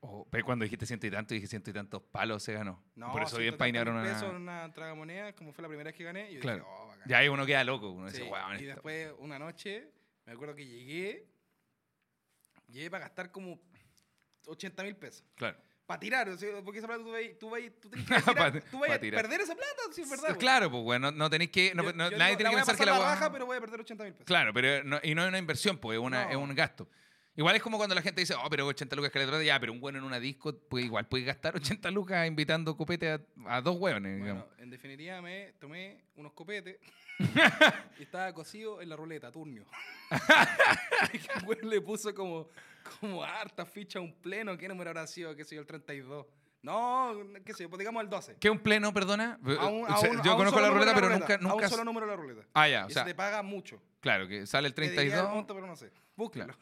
Oh, 0.00 0.26
pero 0.30 0.44
cuando 0.44 0.62
dijiste 0.64 0.86
ciento 0.86 1.06
y 1.06 1.10
tanto, 1.10 1.34
dije 1.34 1.46
ciento 1.46 1.70
y 1.70 1.72
tantos 1.72 2.02
palos 2.02 2.42
se 2.42 2.52
ganó. 2.54 2.82
No, 2.96 3.12
Por 3.12 3.22
eso 3.22 3.36
bien 3.38 3.56
painaron 3.56 3.94
una... 3.96 4.04
pesos 4.04 4.30
en 4.30 4.36
una 4.36 4.72
tragamoneda, 4.72 5.32
como 5.34 5.52
fue 5.52 5.62
la 5.62 5.68
primera 5.68 5.88
vez 5.88 5.96
que 5.96 6.04
gané. 6.04 6.30
Y 6.30 6.34
yo 6.36 6.40
Claro. 6.40 6.58
dije, 6.64 6.70
oh. 6.70 6.94
Ya 7.06 7.18
ahí 7.18 7.28
uno 7.28 7.44
queda 7.46 7.62
loco. 7.64 7.90
Uno 7.90 8.08
Sí, 8.10 8.18
dice, 8.18 8.30
weón, 8.30 8.52
y 8.52 8.54
esta- 8.62 8.66
después, 8.74 9.12
una 9.18 9.38
noche, 9.38 9.90
me 10.26 10.32
acuerdo 10.32 10.54
que 10.56 10.66
llegué, 10.66 11.26
llegué 12.72 12.90
para 12.90 13.04
gastar 13.04 13.30
como 13.30 13.60
80 14.46 14.82
mil 14.84 14.96
pesos. 14.96 15.24
Claro. 15.36 15.56
Para 15.86 15.98
tirar, 16.00 16.28
o 16.28 16.38
sea, 16.38 16.62
porque 16.64 16.78
esa 16.78 16.86
plata 16.86 17.02
tú 17.02 17.10
vas, 17.10 17.20
tú 17.38 17.50
tú 17.80 17.90
tenés 17.90 18.06
que 18.06 18.22
tirar, 18.32 18.62
tú 18.70 18.84
a 18.84 18.88
perder 18.88 19.40
esa 19.40 19.54
plata, 19.54 19.82
sí, 19.92 20.02
es 20.02 20.10
verdad. 20.10 20.38
Claro, 20.38 20.70
pues, 20.70 20.82
bueno, 20.84 21.10
no, 21.10 21.28
tenéis 21.28 21.50
que... 21.50 21.74
no- 21.74 21.82
Yo- 21.84 21.92
no- 21.92 22.10
yo 22.10 22.16
nadie 22.18 22.36
digo, 22.36 22.38
tiene 22.38 22.50
que 22.50 22.56
a 22.56 22.64
pensar 22.64 22.76
que 22.76 22.86
la 22.86 22.98
raja, 22.98 23.32
pero 23.32 23.46
voy 23.46 23.56
a 23.56 23.60
perder 23.60 23.80
80 23.80 24.04
mil 24.04 24.12
pesos. 24.14 24.26
Claro, 24.26 24.52
pero 24.54 24.84
no- 24.84 25.00
y 25.02 25.14
no 25.14 25.22
es 25.22 25.28
una 25.28 25.38
inversión, 25.38 25.78
pues 25.78 25.98
es, 25.98 26.02
una, 26.04 26.24
No. 26.24 26.30
es 26.30 26.36
un 26.36 26.54
gasto. 26.54 26.88
Igual 27.34 27.56
es 27.56 27.62
como 27.62 27.78
cuando 27.78 27.94
la 27.94 28.02
gente 28.02 28.20
dice, 28.20 28.34
oh, 28.34 28.48
pero 28.50 28.66
80 28.66 28.94
lucas 28.94 29.10
que 29.10 29.18
le 29.18 29.26
trae, 29.26 29.46
ya, 29.46 29.58
pero 29.58 29.72
un 29.72 29.80
bueno 29.80 29.98
en 29.98 30.04
una 30.04 30.20
disco, 30.20 30.54
pues 30.68 30.84
igual 30.84 31.06
puede 31.08 31.24
gastar 31.24 31.56
80 31.56 31.90
lucas 31.90 32.26
invitando 32.26 32.76
copete 32.76 33.10
a, 33.10 33.20
a 33.46 33.60
dos 33.62 33.76
hueones. 33.76 34.18
Bueno, 34.20 34.46
en 34.58 34.70
definitiva 34.70 35.22
me 35.22 35.52
tomé 35.58 36.02
unos 36.16 36.32
copetes 36.32 36.78
y 37.98 38.02
estaba 38.02 38.32
cocido 38.34 38.82
en 38.82 38.88
la 38.88 38.96
ruleta, 38.96 39.32
turnio. 39.32 39.64
y 41.12 41.16
el 41.62 41.68
le 41.70 41.80
puso 41.80 42.14
como, 42.14 42.48
como 43.00 43.22
harta 43.24 43.64
ficha 43.64 43.98
a 43.98 44.02
un 44.02 44.12
pleno. 44.12 44.58
¿Qué 44.58 44.68
número 44.68 44.90
habrá 44.90 45.06
sido? 45.06 45.34
¿Qué 45.34 45.44
sé 45.44 45.54
yo? 45.54 45.62
El 45.62 45.66
32. 45.66 46.26
No, 46.62 47.12
qué 47.44 47.54
sé 47.54 47.64
yo, 47.64 47.68
pues 47.70 47.78
digamos 47.80 48.02
el 48.04 48.08
12. 48.08 48.36
¿Qué 48.38 48.48
un 48.48 48.60
pleno, 48.60 48.94
perdona? 48.94 49.38
A 49.58 49.66
un- 49.66 49.84
a 49.90 49.96
O 49.96 50.00
sea, 50.00 50.10
un- 50.12 50.20
a 50.20 50.22
yo 50.22 50.30
un 50.32 50.36
conozco 50.38 50.58
solo 50.60 50.62
la 50.62 50.68
número 50.68 50.74
ruleta, 50.74 50.94
de 50.94 51.00
pero 51.00 51.08
nunca... 51.18 51.34
A 51.34 51.38
nunca 51.38 51.64
un 51.66 51.70
solo 51.70 51.84
número 51.84 52.06
de 52.06 52.12
la 52.12 52.16
ruleta. 52.16 52.42
Ah, 52.54 52.68
ya, 52.68 52.86
o 52.86 52.90
sea, 52.90 53.02
se 53.02 53.08
te 53.10 53.14
paga 53.16 53.42
mucho. 53.42 53.82
claro, 54.00 54.28
que 54.28 54.46
sale 54.46 54.68
el 54.68 54.74
Te 54.74 54.82
diría 54.82 55.00
el 55.02 55.08
32. 55.10 55.34
monto, 55.34 55.54
pero 55.54 55.66
no 55.66 55.74
sé. 55.76 55.90
Búsquelo. 56.14 56.54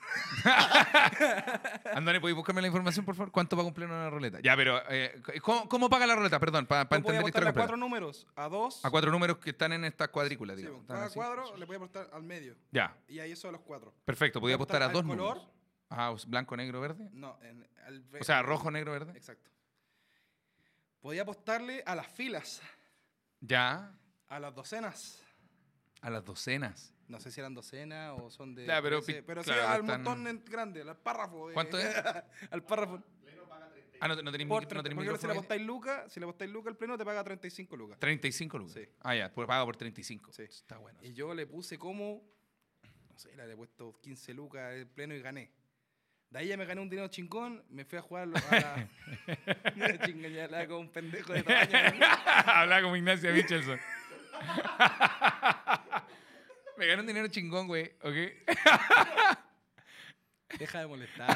Andone, 1.95 2.21
¿podéis 2.21 2.37
buscarme 2.37 2.61
la 2.61 2.69
información, 2.69 3.05
por 3.05 3.15
favor? 3.15 3.33
¿Cuánto 3.33 3.57
paga 3.57 3.69
un 3.69 3.75
pleno 3.75 3.95
en 3.95 4.01
la 4.01 4.11
ruleta? 4.11 4.39
Ya, 4.41 4.57
pero 4.57 4.81
eh, 4.89 5.21
¿cómo, 5.43 5.69
cómo 5.69 5.91
paga 5.91 6.07
la 6.07 6.15
ruleta? 6.15 6.39
Perdón, 6.39 6.67
para 6.67 6.89
Tú 6.89 6.95
entender 6.95 7.15
la 7.15 7.21
apostarle 7.21 7.49
historia 7.49 7.51
a 7.51 7.53
cuatro 7.53 7.77
completa. 7.77 8.01
números, 8.01 8.27
a 8.37 8.49
dos. 8.49 8.85
A 8.85 8.91
cuatro 8.91 9.11
números 9.11 9.39
que 9.39 9.51
están 9.51 9.73
en 9.73 9.85
estas 9.85 10.09
cuadrículas, 10.09 10.57
Sí, 10.57 10.63
digamos. 10.63 10.85
pues, 10.87 10.89
cada 10.97 11.07
Están 11.09 11.23
así. 11.25 11.35
cuadro 11.35 11.57
le 11.57 11.65
voy 11.67 11.75
a 11.75 11.77
apostar 11.79 12.09
al 12.13 12.23
medio. 12.23 12.57
Ya, 12.71 12.97
Y 13.09 13.19
ahí 13.19 13.33
eso 13.33 13.49
a 13.49 13.53
los 13.53 13.61
cuatro. 13.63 13.93
perfecto. 14.05 14.41
Podía 14.41 14.55
apostar 14.55 14.83
a 14.83 14.87
al 14.87 14.93
dos 14.93 15.03
color, 15.03 15.37
números. 15.37 15.49
Ah, 15.91 16.15
blanco, 16.29 16.57
negro, 16.57 16.81
verde. 16.81 17.09
No, 17.13 17.37
en- 17.43 17.69
al 17.87 18.05
O 18.21 18.25
sea, 18.25 18.43
rojo, 18.43 18.71
negro, 18.71 18.93
verde. 18.93 19.13
Exacto. 19.17 19.51
Podía 21.01 21.23
apostarle 21.23 21.83
a 21.87 21.95
las 21.95 22.07
filas, 22.09 22.61
Ya, 23.41 23.95
a 24.29 24.39
las 24.41 24.55
docenas. 24.55 25.23
a 26.03 26.11
las 26.11 26.25
docenas. 26.25 26.93
No 27.09 27.19
sé 27.19 27.33
si 27.33 27.41
eran 27.41 27.55
docenas 27.55 28.15
o 28.21 28.31
son 28.31 28.55
de. 28.55 28.67
Ya, 28.67 28.81
pero 28.81 29.03
pi- 29.03 29.23
claro, 29.23 29.43
sí, 29.43 29.51
al 29.51 29.81
están- 29.81 29.87
montón 30.03 30.27
en 30.29 30.45
grande, 30.45 30.83
al 30.83 30.97
párrafo. 30.97 31.49
de- 31.49 31.55
¿Cuánto 31.55 31.79
es? 31.79 31.87
al 32.51 32.63
párrafo. 32.65 33.03
Ah, 34.03 34.09
no, 34.09 34.15
no 34.23 34.33
tenéis 34.33 34.49
Por 34.49 34.63
mic- 34.63 34.65
no 34.65 34.69
30, 34.69 34.83
tenéis 34.83 34.95
porque 34.97 35.09
si 35.09 35.13
micrófono 35.13 35.29
le 35.29 35.33
ahí? 35.33 35.39
apostáis 35.39 35.63
lucas, 35.67 36.13
si 36.13 36.21
le 36.21 36.25
apostáis 36.25 36.51
lucas 36.51 36.71
al 36.71 36.77
pleno, 36.79 36.97
te 36.97 37.05
paga 37.05 37.23
35 37.25 37.77
lucas. 37.77 37.99
35 37.99 38.59
lucas. 38.59 38.75
Sí. 38.75 38.89
Ah, 39.01 39.15
ya, 39.15 39.33
pues 39.33 39.47
paga 39.47 39.65
por 39.67 39.77
35. 39.77 40.33
Sí. 40.33 40.43
Está 40.45 40.79
bueno. 40.79 40.99
Y 41.03 41.13
yo 41.13 41.35
le 41.35 41.47
puse 41.47 41.79
como. 41.79 42.23
No 43.11 43.19
sé, 43.19 43.35
le 43.37 43.43
había 43.43 43.57
puesto 43.57 43.93
15 44.01 44.33
lucas 44.33 44.73
el 44.75 44.87
pleno 44.87 45.15
y 45.15 45.21
gané. 45.21 45.51
De 46.31 46.39
ahí 46.39 46.47
ya 46.47 46.57
me 46.57 46.65
gané 46.65 46.81
un 46.81 46.89
dinero 46.89 47.09
chingón, 47.09 47.61
me 47.71 47.85
fui 47.85 47.99
a 47.99 48.03
jugar 48.03 48.23
a 48.23 48.27
la. 48.27 48.41
Como 50.69 50.81
un 50.81 50.93
pendejo 50.93 51.33
de 51.33 51.43
tamaño. 51.43 52.07
Hablaba 52.47 52.83
como 52.83 52.95
Ignacia 52.97 53.33
Michelson. 53.33 53.81
Me 56.77 56.87
gané 56.87 57.01
un 57.01 57.07
dinero 57.07 57.27
chingón, 57.29 57.67
güey, 57.67 57.93
¿ok? 58.03 58.15
Deja 60.57 60.81
de 60.81 60.87
molestarme. 60.87 61.35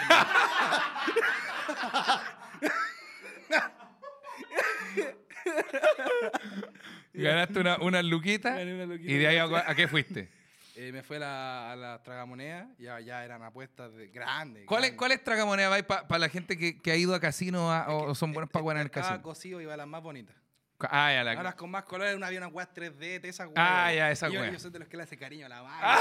Ganaste 7.12 7.58
una, 7.58 7.78
una 7.78 8.02
luquita. 8.02 8.54
Gané 8.54 8.74
una 8.74 8.86
luquita. 8.86 9.12
¿Y 9.12 9.18
de 9.18 9.26
ahí 9.26 9.36
a, 9.38 9.44
a 9.44 9.74
qué 9.74 9.88
fuiste? 9.88 10.43
Eh, 10.76 10.90
me 10.92 11.02
fue 11.04 11.16
a 11.18 11.20
la, 11.20 11.72
a 11.72 11.76
la 11.76 12.02
tragamoneda, 12.02 12.68
ya, 12.78 12.98
ya 13.00 13.24
eran 13.24 13.42
apuestas 13.42 13.94
de 13.94 14.08
grandes. 14.08 14.64
¿Cuál 14.66 14.84
es, 14.84 14.90
grandes. 14.90 14.98
cuál 14.98 15.12
es 15.12 15.22
tragamoneda 15.24 15.86
para 15.86 16.18
la 16.18 16.28
gente 16.28 16.58
que, 16.58 16.80
que 16.80 16.90
ha 16.90 16.96
ido 16.96 17.14
a 17.14 17.20
casino 17.20 17.70
a- 17.72 17.88
o, 17.94 18.14
son 18.16 18.32
buenos 18.32 18.50
para 18.50 18.62
jugar 18.62 18.76
en 18.78 18.82
el 18.82 18.90
casino? 18.90 19.22
cosido 19.22 19.60
iba 19.60 19.74
a 19.74 19.76
las 19.76 19.86
más 19.86 20.02
bonitas. 20.02 20.34
Ah, 20.90 21.12
ya, 21.12 21.24
la, 21.24 21.30
Ahora 21.32 21.42
las 21.44 21.54
con 21.54 21.70
más 21.70 21.84
colores, 21.84 22.14
una 22.16 22.26
había 22.26 22.38
una 22.40 22.48
weas 22.48 22.68
3D, 22.74 23.20
de 23.20 23.28
esas 23.28 23.46
weas. 23.46 23.56
Ah, 23.58 23.92
ya, 23.92 24.10
esa 24.10 24.28
Y 24.28 24.32
yo, 24.32 24.58
soy 24.58 24.70
de 24.70 24.78
los 24.78 24.88
que 24.88 24.96
le 24.96 25.02
hace 25.04 25.16
cariño 25.16 25.46
a 25.46 25.48
la 25.48 25.60
vaina. 25.62 25.98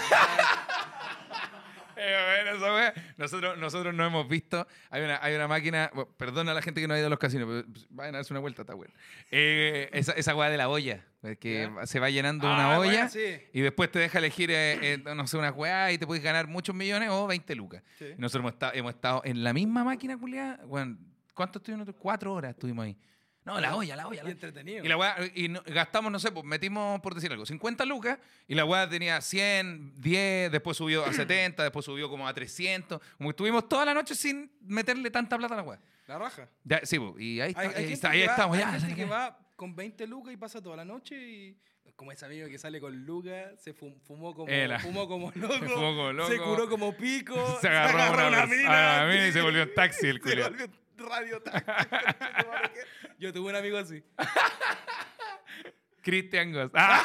Eh, 1.95 2.43
bueno, 2.55 2.91
esa 2.91 3.01
nosotros, 3.17 3.57
nosotros 3.59 3.93
no 3.93 4.03
hemos 4.03 4.27
visto. 4.27 4.67
Hay 4.89 5.03
una, 5.03 5.19
hay 5.21 5.35
una 5.35 5.47
máquina. 5.47 5.91
bueno, 5.93 6.09
perdona 6.17 6.51
a 6.51 6.55
la 6.55 6.61
gente 6.63 6.81
que 6.81 6.87
no 6.87 6.95
ha 6.95 6.97
ido 6.97 7.05
a 7.05 7.09
los 7.09 7.19
casinos, 7.19 7.47
pero 7.47 7.71
pues, 7.71 7.85
vayan 7.91 8.15
a 8.15 8.17
darse 8.17 8.33
una 8.33 8.39
vuelta, 8.39 8.63
está 8.63 8.73
bueno. 8.73 8.91
Eh, 9.29 9.89
esa, 9.93 10.13
esa 10.13 10.35
weá 10.35 10.49
de 10.49 10.57
la 10.57 10.69
olla, 10.69 11.05
que 11.39 11.69
Ya. 11.79 11.85
se 11.85 11.99
va 11.99 12.09
llenando 12.09 12.47
Ah, 12.47 12.53
una 12.55 12.77
buena, 12.77 12.93
olla 12.93 13.09
sí. 13.09 13.37
y 13.53 13.61
después 13.61 13.91
te 13.91 13.99
deja 13.99 14.17
elegir, 14.17 14.49
eh, 14.49 14.93
eh, 14.93 14.97
no 15.15 15.27
sé, 15.27 15.37
una 15.37 15.51
weá 15.51 15.91
y 15.91 15.99
te 15.99 16.07
puedes 16.07 16.23
ganar 16.23 16.47
muchos 16.47 16.73
millones 16.75 17.09
o 17.11 17.27
20 17.27 17.53
lucas. 17.55 17.83
Sí. 17.99 18.07
Nosotros 18.17 18.41
hemos 18.41 18.53
estado, 18.53 18.71
hemos 18.73 18.93
estado 18.95 19.21
en 19.23 19.43
la 19.43 19.53
misma 19.53 19.83
máquina, 19.83 20.17
culiada. 20.17 20.59
Bueno, 20.65 20.97
¿cuánto 21.35 21.59
estuvimos? 21.59 21.87
Cuatro 21.99 22.33
horas 22.33 22.51
estuvimos 22.51 22.85
ahí. 22.85 22.97
No, 23.45 23.59
la 23.59 23.75
olla, 23.75 23.95
la 23.97 24.07
olla. 24.07 24.23
La- 24.23 24.29
entretenido. 24.31 24.85
y 24.85 24.87
la 24.87 24.95
weá, 24.97 25.15
y 25.35 25.49
no- 25.49 25.61
gastamos, 25.65 26.11
no 26.11 26.17
sé, 26.19 26.31
pues 26.31 26.45
metimos, 26.45 27.01
por 27.01 27.13
decir 27.13 27.31
algo, 27.31 27.45
50 27.45 27.83
lucas, 27.85 28.17
y 28.47 28.55
la 28.55 28.63
weá 28.63 28.87
tenía 28.87 29.19
100, 29.19 29.93
10, 30.01 30.51
después 30.51 30.77
subió 30.77 31.03
a 31.05 31.11
70, 31.13 31.63
después 31.63 31.83
subió 31.85 32.09
como 32.09 32.27
a 32.27 32.33
300. 32.33 33.01
Como 33.17 33.29
que 33.29 33.31
estuvimos 33.33 33.67
toda 33.67 33.83
la 33.85 33.93
noche 33.93 34.15
sin 34.15 34.51
meterle 34.61 35.11
tanta 35.11 35.37
plata 35.37 35.55
a 35.55 35.57
la 35.57 35.63
weá. 35.63 35.79
La 36.07 36.17
raja. 36.17 36.49
Ya, 36.63 36.81
sí, 36.85 36.99
pues, 36.99 37.13
y 37.19 37.41
ahí, 37.41 37.49
está- 37.51 37.61
Hay, 37.61 37.67
hay 37.67 37.75
ahí 37.85 37.93
está- 37.93 38.09
ahí 38.11 38.19
va- 38.25 38.31
estamos, 38.31 38.57
hay 38.57 38.63
ya. 38.63 38.79
gente 38.79 38.95
que 38.95 39.05
va 39.05 39.37
con 39.55 39.75
20 39.75 40.07
lucas 40.07 40.33
y 40.33 40.37
pasa 40.37 40.61
toda 40.61 40.75
la 40.77 40.85
noche 40.85 41.15
y 41.15 41.57
como 41.95 42.11
ese 42.11 42.25
amigo 42.25 42.47
que 42.47 42.57
sale 42.57 42.79
con 42.81 43.05
lucas, 43.05 43.51
se 43.61 43.75
fum- 43.75 43.99
fumó 44.01 44.33
como, 44.33 44.49
Era. 44.49 44.79
fumó 44.79 45.07
como 45.07 45.31
loco, 45.35 45.53
Se 45.53 45.59
fumó 45.69 45.95
como 45.95 46.11
loco. 46.13 46.29
se 46.31 46.37
curó 46.39 46.69
como 46.69 46.97
pico, 46.97 47.35
Se 47.61 47.67
agarró 47.67 48.01
a 48.01 48.11
una, 48.11 48.27
una 48.29 48.45
pers- 48.45 48.49
mina, 48.57 49.01
a 49.01 49.03
una 49.05 49.13
mina 49.13 49.27
y 49.27 49.31
se 49.31 49.41
volvió 49.41 49.61
en 49.63 49.73
taxi 49.75 50.07
el 50.07 50.21
Se 50.23 50.41
volvió 50.49 50.67
radio. 50.97 51.41
Yo 53.19 53.31
tuve 53.33 53.49
un 53.49 53.55
amigo 53.55 53.77
así. 53.77 54.03
Christian 56.01 56.51
Goss. 56.51 56.71
Ah, 56.73 57.01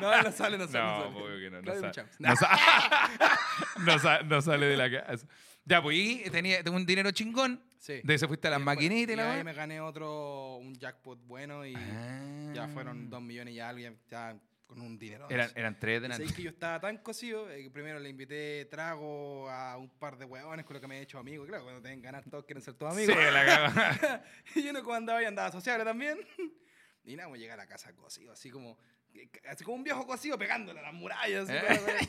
No, 0.00 0.22
no 0.22 0.30
sale, 0.32 0.56
no 0.58 0.68
sale. 0.68 0.84
no, 0.84 1.02
sale. 1.02 1.50
no. 1.50 1.60
No, 2.20 3.98
no 3.98 3.98
no 4.22 4.40
no 4.40 4.66
de 4.66 4.76
la 4.76 4.90
casa. 4.90 5.26
Ya, 5.64 5.82
pues, 5.82 5.96
y 5.96 6.30
tenía 6.30 6.62
tengo 6.62 6.76
un 6.76 6.86
dinero 6.86 7.10
chingón. 7.10 7.62
Sí. 7.78 8.00
De 8.04 8.14
ese 8.14 8.28
fuiste 8.28 8.46
a 8.48 8.50
las 8.52 8.60
después- 8.60 8.76
maquinitas 8.76 9.14
y 9.14 9.16
la 9.16 9.32
ahí 9.34 9.44
me 9.44 9.52
gané 9.54 9.80
otro, 9.80 10.56
un 10.56 10.74
jackpot 10.78 11.18
bueno 11.26 11.64
y 11.66 11.72
ya 11.72 12.64
Ah. 12.64 12.68
fueron 12.72 13.08
dos 13.10 13.22
millones 13.22 13.54
y 13.54 13.60
algo, 13.60 13.80
ya, 13.80 13.92
ya 14.08 14.36
con 14.70 14.80
un 14.82 14.96
dinero. 14.96 15.26
Eran, 15.28 15.50
eran 15.56 15.76
tres 15.80 16.00
de 16.00 16.06
la 16.08 16.16
que 16.16 16.42
yo 16.44 16.50
estaba 16.50 16.78
tan 16.78 16.98
cocido 16.98 17.50
eh, 17.50 17.64
que 17.64 17.70
primero 17.70 17.98
le 17.98 18.08
invité 18.08 18.66
trago 18.66 19.50
a 19.50 19.76
un 19.76 19.88
par 19.90 20.16
de 20.16 20.24
huevones 20.24 20.64
con 20.64 20.74
lo 20.74 20.80
que 20.80 20.86
me 20.86 20.98
he 20.98 21.02
hecho 21.02 21.18
amigos. 21.18 21.48
Claro, 21.48 21.64
cuando 21.64 21.82
tienen 21.82 22.00
ganas 22.00 22.24
todos 22.30 22.44
quieren 22.44 22.62
ser 22.62 22.74
todos 22.74 22.94
Sí, 22.94 23.02
amigos. 23.10 23.32
la 23.32 23.46
cago. 23.46 24.22
y 24.54 24.62
yo 24.62 24.72
no 24.72 24.84
como 24.84 24.94
andaba 24.94 25.20
y 25.20 25.24
andaba 25.24 25.50
sociable 25.50 25.84
también. 25.84 26.20
y 27.04 27.16
nada, 27.16 27.28
me 27.28 27.38
llega 27.40 27.54
a 27.54 27.56
la 27.56 27.66
casa 27.66 27.92
cocido, 27.96 28.32
así 28.32 28.48
como, 28.48 28.78
así 29.48 29.64
como 29.64 29.76
un 29.76 29.82
viejo 29.82 30.06
cocido 30.06 30.38
pegándole 30.38 30.78
a 30.78 30.82
las 30.84 30.94
murallas. 30.94 31.48
Eh. 31.50 32.08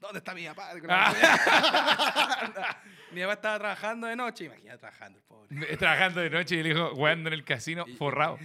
¿Dónde 0.00 0.18
está 0.20 0.32
mi 0.34 0.46
papá? 0.46 0.72
La- 0.74 1.12
mi 3.12 3.20
papá 3.20 3.32
estaba 3.34 3.58
trabajando 3.58 4.06
de 4.06 4.16
noche, 4.16 4.44
imagina 4.46 4.78
trabajando 4.78 5.18
el 5.18 5.24
pobre. 5.26 5.76
Trabajando 5.76 6.20
de 6.22 6.30
noche 6.30 6.56
y 6.56 6.60
el 6.60 6.66
hijo 6.68 6.94
jugando 6.94 7.28
en 7.28 7.34
el 7.34 7.44
casino, 7.44 7.84
Y- 7.86 7.94
forrado. 7.96 8.38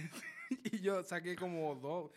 y 0.64 0.80
yo 0.80 1.02
saqué 1.04 1.36
como 1.36 1.76
dos, 1.76 2.10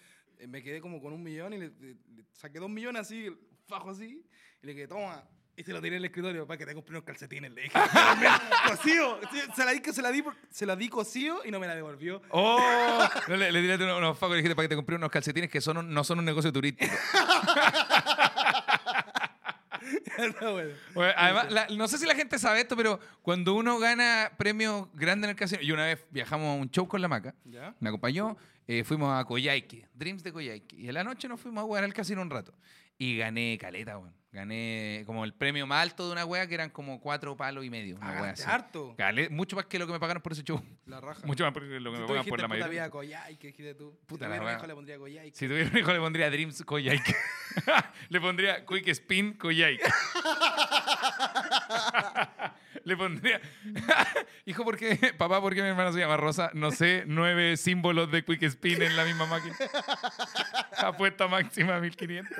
me 0.47 0.61
quedé 0.63 0.81
como 0.81 1.01
con 1.01 1.13
un 1.13 1.21
millón 1.23 1.53
y 1.53 1.57
le, 1.57 1.69
le- 1.79 1.95
le 2.15 2.25
saqué 2.33 2.59
dos 2.59 2.69
millones 2.69 3.01
así, 3.01 3.29
fajo 3.67 3.89
así, 3.89 4.25
y 4.61 4.65
le 4.65 4.73
dije, 4.73 4.87
toma. 4.87 5.23
Y 5.55 5.63
se 5.63 5.71
lo 5.71 5.79
tiré 5.83 5.97
en 5.97 6.01
el 6.01 6.05
escritorio 6.05 6.47
para 6.47 6.57
que 6.57 6.65
te 6.65 6.73
compré 6.73 6.93
unos 6.95 7.03
calcetines. 7.03 7.51
Le 7.51 7.61
dije, 7.63 7.73
cocido. 8.67 9.19
Se 9.55 9.63
la 9.63 9.71
di, 9.71 9.81
que 9.81 9.93
se 9.93 10.01
la 10.01 10.09
di, 10.11 10.23
se 10.49 10.65
la 10.65 10.75
di 10.75 10.89
cocido 10.89 11.45
y 11.45 11.51
no 11.51 11.59
me 11.59 11.67
la 11.67 11.75
devolvió. 11.75 12.23
¡Oh! 12.29 13.07
No, 13.27 13.35
le, 13.35 13.51
le 13.51 13.61
tiraste 13.61 13.83
unos, 13.83 13.99
unos 13.99 14.17
facos 14.17 14.29
y 14.33 14.37
le 14.37 14.37
dijiste 14.37 14.55
para 14.55 14.65
que 14.65 14.69
te 14.69 14.75
compré 14.75 14.95
unos 14.95 15.11
calcetines 15.11 15.51
que 15.51 15.61
son 15.61 15.77
un- 15.77 15.93
no 15.93 16.03
son 16.03 16.17
un 16.17 16.25
negocio 16.25 16.51
turístico. 16.51 16.91
No, 20.41 20.51
bueno. 20.53 20.71
Bueno, 20.93 21.13
además, 21.17 21.51
la- 21.51 21.67
no 21.69 21.87
sé 21.87 21.97
si 21.97 22.05
la 22.05 22.15
gente 22.15 22.37
sabe 22.39 22.61
esto, 22.61 22.75
pero 22.75 22.99
cuando 23.21 23.53
uno 23.55 23.79
gana 23.79 24.31
premios 24.37 24.87
grandes 24.93 25.25
en 25.25 25.29
el 25.31 25.35
casino, 25.35 25.61
y 25.61 25.71
una 25.71 25.85
vez 25.85 26.05
viajamos 26.11 26.47
a 26.47 26.61
un 26.61 26.69
show 26.69 26.87
con 26.87 27.01
la 27.01 27.07
maca, 27.07 27.33
¿Ya? 27.45 27.73
me 27.79 27.89
acompañó, 27.89 28.37
eh, 28.67 28.83
fuimos 28.83 29.11
a 29.19 29.25
Coyhaique, 29.25 29.87
Dreams 29.93 30.23
de 30.23 30.31
Coyhaique, 30.31 30.75
y 30.75 30.87
en 30.87 30.93
la 30.93 31.03
noche 31.03 31.27
nos 31.27 31.39
fuimos 31.39 31.61
a 31.61 31.65
jugar 31.65 31.83
al 31.83 31.93
casino 31.93 32.21
un 32.21 32.29
rato. 32.29 32.53
Y 32.97 33.17
gané 33.17 33.57
caleta, 33.59 33.97
weón. 33.97 34.13
Gané 34.31 35.03
como 35.05 35.25
el 35.25 35.33
premio 35.35 35.67
más 35.67 35.83
alto 35.83 36.07
de 36.07 36.11
una 36.13 36.25
wea 36.25 36.47
que 36.47 36.55
eran 36.55 36.71
como 36.71 36.99
cuatro 36.99 37.37
palos 37.37 37.63
y 37.63 37.69
medio. 37.69 37.97
Una 37.97 38.19
wea 38.19 38.31
así. 38.31 38.41
harto. 38.47 38.95
Galé- 38.97 39.29
mucho 39.29 39.55
más 39.55 39.65
que 39.67 39.77
lo 39.77 39.85
que 39.85 39.93
me 39.93 39.99
pagaron 39.99 40.23
por 40.23 40.31
ese 40.31 40.41
show. 40.43 40.59
La 40.87 40.99
raja. 40.99 41.21
Mucho 41.27 41.43
más 41.43 41.53
que 41.53 41.59
lo 41.79 41.91
que 41.91 41.97
Si 41.97 42.01
me 42.01 42.07
tú 42.07 42.07
pagan 42.07 42.23
dijiste, 42.23 42.29
por 42.31 42.39
la 42.39 42.47
puta, 42.47 42.47
mayoría. 42.47 42.67
vida 42.81 42.89
Koyai, 42.89 43.37
¿qué 43.37 43.47
dijiste 43.47 43.75
tú? 43.75 43.95
Puta 44.07 44.25
si 44.25 44.29
la 44.31 44.37
tuviera 44.37 44.53
un 44.55 44.57
hijo 44.59 44.67
le 44.67 44.73
pondría 44.73 44.97
Koyai. 44.97 45.31
Si 45.35 45.47
tuviera 45.47 45.69
un 45.69 45.77
hijo 45.77 45.93
le 45.93 45.99
pondría 45.99 46.29
Dreams 46.31 46.63
Koyaik. 46.63 47.15
le 48.09 48.21
pondría 48.21 48.65
Quick 48.65 48.87
Spin 48.87 49.33
Koyaik. 49.37 49.81
le 52.85 52.97
pondría... 52.97 53.39
hijo, 54.45 54.63
¿por 54.63 54.77
qué? 54.77 55.13
Papá, 55.17 55.39
¿por 55.41 55.53
qué 55.53 55.61
mi 55.61 55.69
hermana 55.69 55.91
se 55.93 55.99
llama 55.99 56.17
Rosa? 56.17 56.49
No 56.53 56.71
sé, 56.71 57.03
nueve 57.05 57.55
símbolos 57.57 58.11
de 58.11 58.25
Quick 58.25 58.41
Spin 58.43 58.81
en 58.81 58.95
la 58.97 59.05
misma 59.05 59.25
máquina. 59.27 59.55
Apuesta 60.87 61.27
máxima 61.27 61.79
1500. 61.79 62.37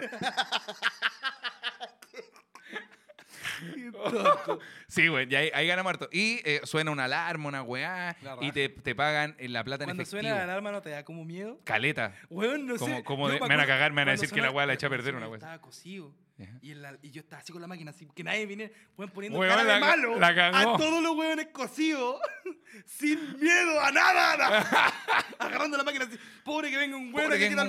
sí, 4.88 5.08
güey, 5.08 5.28
y 5.32 5.36
ahí, 5.36 5.52
ahí 5.54 5.68
gana 5.68 5.84
muerto. 5.84 6.10
Y 6.12 6.42
eh, 6.44 6.62
suena 6.64 6.92
una 6.92 7.06
alarma, 7.06 7.48
una 7.50 7.64
weá, 7.64 8.16
La 8.22 8.38
y 8.42 8.52
te, 8.52 8.70
te 8.70 8.96
pagan 8.96 9.36
en 9.40 9.54
la 9.54 9.64
plata 9.64 9.84
en 9.84 9.88
Cuando 9.90 10.04
efectivo. 10.04 10.22
suena 10.22 10.36
la 10.38 10.44
alarma 10.44 10.72
no 10.72 10.82
te 10.82 10.90
da 10.90 11.04
como 11.04 11.24
miedo. 11.26 11.60
Caleta. 11.64 12.14
Weón, 12.30 12.66
no 12.68 12.76
Como- 12.78 12.98
sé. 12.98 13.04
como 13.04 13.28
yo 13.28 13.34
de- 13.36 13.40
me 13.42 13.48
van 13.48 13.60
a 13.60 13.68
cagar, 13.68 13.92
me 13.92 14.02
van 14.02 14.10
a 14.10 14.12
cuando 14.12 14.22
decir 14.22 14.34
que 14.36 14.42
la 14.42 14.52
weá 14.52 14.66
la 14.66 14.74
eché 14.74 14.86
a 14.86 14.90
perder 14.90 15.16
una 15.16 15.28
weá. 15.28 15.38
Estaba 15.38 15.60
cosido. 15.62 16.14
Y, 16.62 16.74
la- 16.76 16.98
y 17.02 17.12
yo 17.12 17.22
estaba 17.22 17.42
así 17.42 17.52
con 17.52 17.62
la 17.62 17.68
máquina, 17.68 17.92
así 17.92 18.08
que 18.16 18.24
nadie 18.24 18.46
viniera, 18.46 18.72
weón, 18.98 19.12
poniendo 19.12 19.40
Weón, 19.40 19.52
cara 19.52 19.64
la 19.64 19.74
de 19.76 19.80
malo 19.80 20.20
la 20.20 20.28
a 20.28 20.78
todos 20.78 21.02
los 21.04 21.16
weones 21.16 21.48
cosidos, 21.52 22.20
sin 22.86 23.40
miedo 23.40 23.80
a 23.82 23.92
nada, 23.92 24.38
nada. 24.38 24.94
agarrando 25.40 25.78
la 25.78 25.84
máquina 25.84 26.06
así, 26.06 26.18
pobre 26.44 26.70
que 26.72 26.78
venga 26.78 26.98
un 26.98 27.12
Pobre 27.12 27.26
a 27.36 27.38
que 27.38 27.48
un 27.50 27.60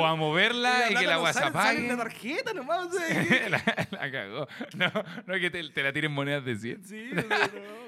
o 0.00 0.06
a 0.06 0.16
moverla 0.16 0.90
y, 0.90 0.94
que 0.94 1.00
plata 1.00 1.06
la 1.06 1.14
no 1.16 1.26
se 1.26 1.32
sale- 1.78 1.88
la 1.88 1.96
tarjeta 1.96 2.54
nomás, 2.54 2.86
o 2.86 2.92
sea, 2.92 3.08
que- 3.28 3.50
la, 3.50 3.62
la 3.90 4.10
cagó. 4.10 4.48
No, 4.74 4.90
no 5.26 5.34
es 5.34 5.40
que 5.40 5.50
te, 5.50 5.68
te 5.70 5.82
la 5.82 5.92
tiren 5.92 6.12
monedas 6.12 6.44
de 6.44 6.56
100. 6.56 6.84
Sí, 6.84 7.10
no, 7.12 7.22
no, 7.22 7.38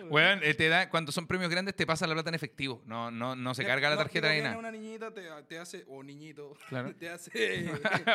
no. 0.02 0.08
Weón, 0.10 0.40
eh, 0.42 0.54
te 0.54 0.68
da, 0.68 0.88
cuando 0.90 1.10
son 1.12 1.26
premios 1.26 1.50
grandes 1.50 1.74
te 1.74 1.86
pasa 1.86 2.06
la 2.06 2.14
plata 2.14 2.28
en 2.28 2.34
efectivo. 2.34 2.82
No, 2.86 3.10
no, 3.10 3.34
no 3.34 3.54
se 3.54 3.62
no, 3.62 3.68
la 3.90 3.96
no, 3.96 4.02
tarjeta 4.02 4.28
ni 4.32 4.40
nada. 4.42 4.58
una 4.58 4.70
niñita 4.70 5.12
te, 5.12 5.22
te 5.48 5.58
hace, 5.58 5.84
o 5.88 6.02
niñito, 6.02 6.54
Claro. 6.68 6.94
te 6.94 7.08
hace... 7.08 7.70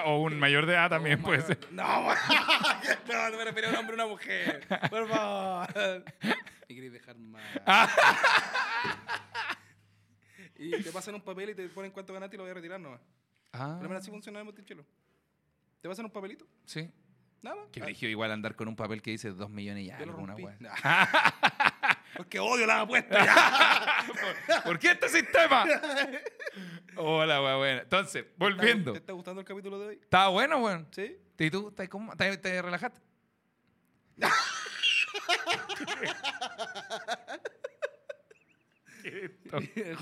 o 0.06 0.22
un 0.22 0.40
mayor 0.40 0.66
de 0.66 0.74
edad 0.74 0.90
también 0.90 1.22
puede 1.22 1.42
ser. 1.42 1.58
God. 1.72 1.72
No, 2.02 2.14
no, 3.14 3.30
no 3.32 3.38
me 3.38 3.46
refiero 3.46 3.68
a 3.68 3.72
un 3.72 3.76
hombre 3.78 3.94
o 3.94 3.96
una 3.96 4.08
mujer. 4.08 4.68
Por 4.90 5.08
favor. 5.08 5.68
Me 6.68 6.76
queréis 6.76 6.94
dejar 6.94 7.18
mal. 7.18 7.42
y 10.58 10.72
te 10.82 10.92
pasan 10.92 11.16
un 11.16 11.22
papel 11.22 11.52
y 11.52 11.56
te 11.56 11.68
ponen 11.70 11.92
cuánto 11.92 12.14
ganaste 12.14 12.36
y 12.36 12.38
lo 12.38 12.44
voy 12.44 12.52
a 12.52 12.54
retirar 12.56 12.80
nomás. 12.80 13.02
Ah, 13.54 13.78
Pero 13.82 13.98
así 13.98 14.12
funciona 14.12 14.40
el 14.40 14.46
Monticello. 14.46 14.86
Te 15.82 15.88
pasan 15.88 16.06
un 16.06 16.12
papelito, 16.12 16.46
sí. 16.66 16.92
nada 17.42 17.56
más. 17.56 17.66
Qué 17.72 17.82
Ah, 17.82 17.90
igual 17.90 18.32
andar 18.32 18.56
con 18.56 18.68
un 18.68 18.76
papel 18.76 19.02
que 19.02 19.12
dice 19.12 19.32
2 19.32 19.50
millones 19.50 19.84
y 19.86 19.88
yo 19.88 19.96
lo 20.06 20.12
algo, 20.12 20.18
una 20.24 20.36
weá. 20.36 20.58
Porque 22.18 22.38
odio 22.40 22.66
las 22.66 22.82
apuestas. 22.82 23.28
¿Por 24.66 24.78
qué 24.78 24.92
este 24.92 25.08
sistema? 25.08 25.66
Hola, 26.98 27.42
weá, 27.42 27.56
bueno. 27.56 27.82
Entonces, 27.82 28.26
volviendo. 28.36 28.92
¿Te 28.92 29.00
está 29.00 29.14
gustando 29.14 29.40
el 29.42 29.48
capítulo 29.48 29.80
de 29.80 29.88
hoy? 29.88 30.00
Estaba 30.02 30.28
bueno, 30.28 30.58
weón. 30.58 30.86
¿Sí? 30.92 31.18
¿Y 31.40 31.50
tú? 31.50 31.70
¿Estás 31.70 31.90
cómo? 31.90 32.16
¿Te, 32.16 32.38
te 32.38 32.62
relajaste? 32.62 33.00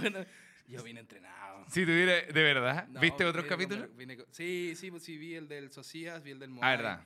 Bueno, 0.01 0.25
yo 0.67 0.83
vine 0.83 0.99
entrenado. 0.99 1.65
Si 1.69 1.85
tuviera, 1.85 2.13
de 2.21 2.43
verdad, 2.43 2.87
No, 2.87 2.99
¿viste 2.99 3.25
otros 3.25 3.45
capítulos? 3.45 3.89
sí, 4.31 4.73
sí, 4.75 4.91
pues 4.91 5.03
sí, 5.03 5.17
vi 5.17 5.35
el 5.35 5.47
del 5.47 5.71
Socias, 5.71 6.23
vi 6.23 6.31
el 6.31 6.39
del 6.39 6.49
Moai. 6.49 6.67
Ah, 6.67 6.75
verdad. 6.75 7.05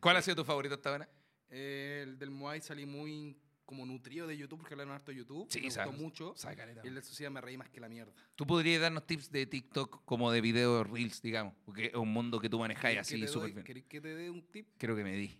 ¿Cuál 0.00 0.16
ha 0.16 0.22
sido 0.22 0.36
tu 0.36 0.44
favorito 0.44 0.74
hasta 0.74 0.90
ahora? 0.90 1.08
Eh, 1.50 2.00
el 2.04 2.18
del 2.18 2.30
Moai 2.30 2.60
salí 2.60 2.86
muy 2.86 3.36
como 3.68 3.84
nutrido 3.84 4.26
de 4.26 4.34
YouTube 4.34 4.60
porque 4.60 4.72
hablaron 4.72 4.94
harto 4.94 5.10
de 5.12 5.18
YouTube. 5.18 5.46
Sí, 5.50 5.58
me 5.60 5.66
gustó 5.66 5.84
sabes. 5.84 6.00
mucho. 6.00 6.32
Sabe. 6.36 6.56
Y 6.82 6.86
el 6.88 6.94
del 6.94 7.04
Socias 7.04 7.30
me 7.30 7.38
reí 7.42 7.58
más 7.58 7.68
que 7.68 7.80
la 7.80 7.88
mierda. 7.90 8.10
¿Tú 8.34 8.46
podrías 8.46 8.80
darnos 8.80 9.06
tips 9.06 9.30
de 9.30 9.44
TikTok 9.44 10.04
como 10.06 10.32
de 10.32 10.40
video 10.40 10.84
reels, 10.84 11.20
digamos? 11.20 11.52
Porque 11.66 11.86
es 11.88 11.94
un 11.94 12.08
mundo 12.10 12.40
que 12.40 12.48
tú 12.48 12.58
manejáis 12.58 12.94
¿Querés 12.96 13.08
que 13.08 13.14
así 13.24 13.32
súper 13.32 13.52
bien. 13.52 13.64
¿Querés 13.64 13.84
que 13.84 14.00
te 14.00 14.14
dé 14.14 14.30
un 14.30 14.42
tip? 14.50 14.68
Creo 14.78 14.96
que 14.96 15.04
me 15.04 15.12
di. 15.12 15.38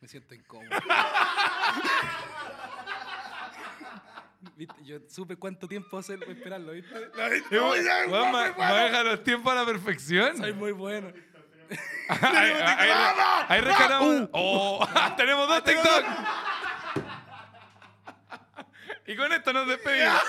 Me 0.00 0.08
siento 0.08 0.34
incómodo. 0.34 0.68
¿Viste? 4.56 4.74
Yo 4.84 4.98
supe 5.08 5.36
cuánto 5.36 5.68
tiempo 5.68 5.98
hacer 5.98 6.22
esperarlo, 6.24 6.72
¿viste? 6.72 6.94
¿Lo 7.14 7.30
viste? 7.30 7.58
Weón, 8.08 8.32
ma- 8.32 8.52
maneja 8.56 9.04
los 9.04 9.22
tiempos 9.22 9.52
a 9.52 9.56
la 9.56 9.66
perfección. 9.66 10.36
Soy 10.36 10.54
muy 10.54 10.72
bueno. 10.72 11.12
Ahí 13.48 13.60
rescatamos. 13.60 14.28
Oh, 14.32 14.86
tenemos 15.16 15.48
dos 15.48 15.64
TikTok. 15.64 16.04
Y 19.06 19.16
con 19.16 19.32
esto 19.32 19.52
nos 19.52 19.66
despedimos. 19.66 20.22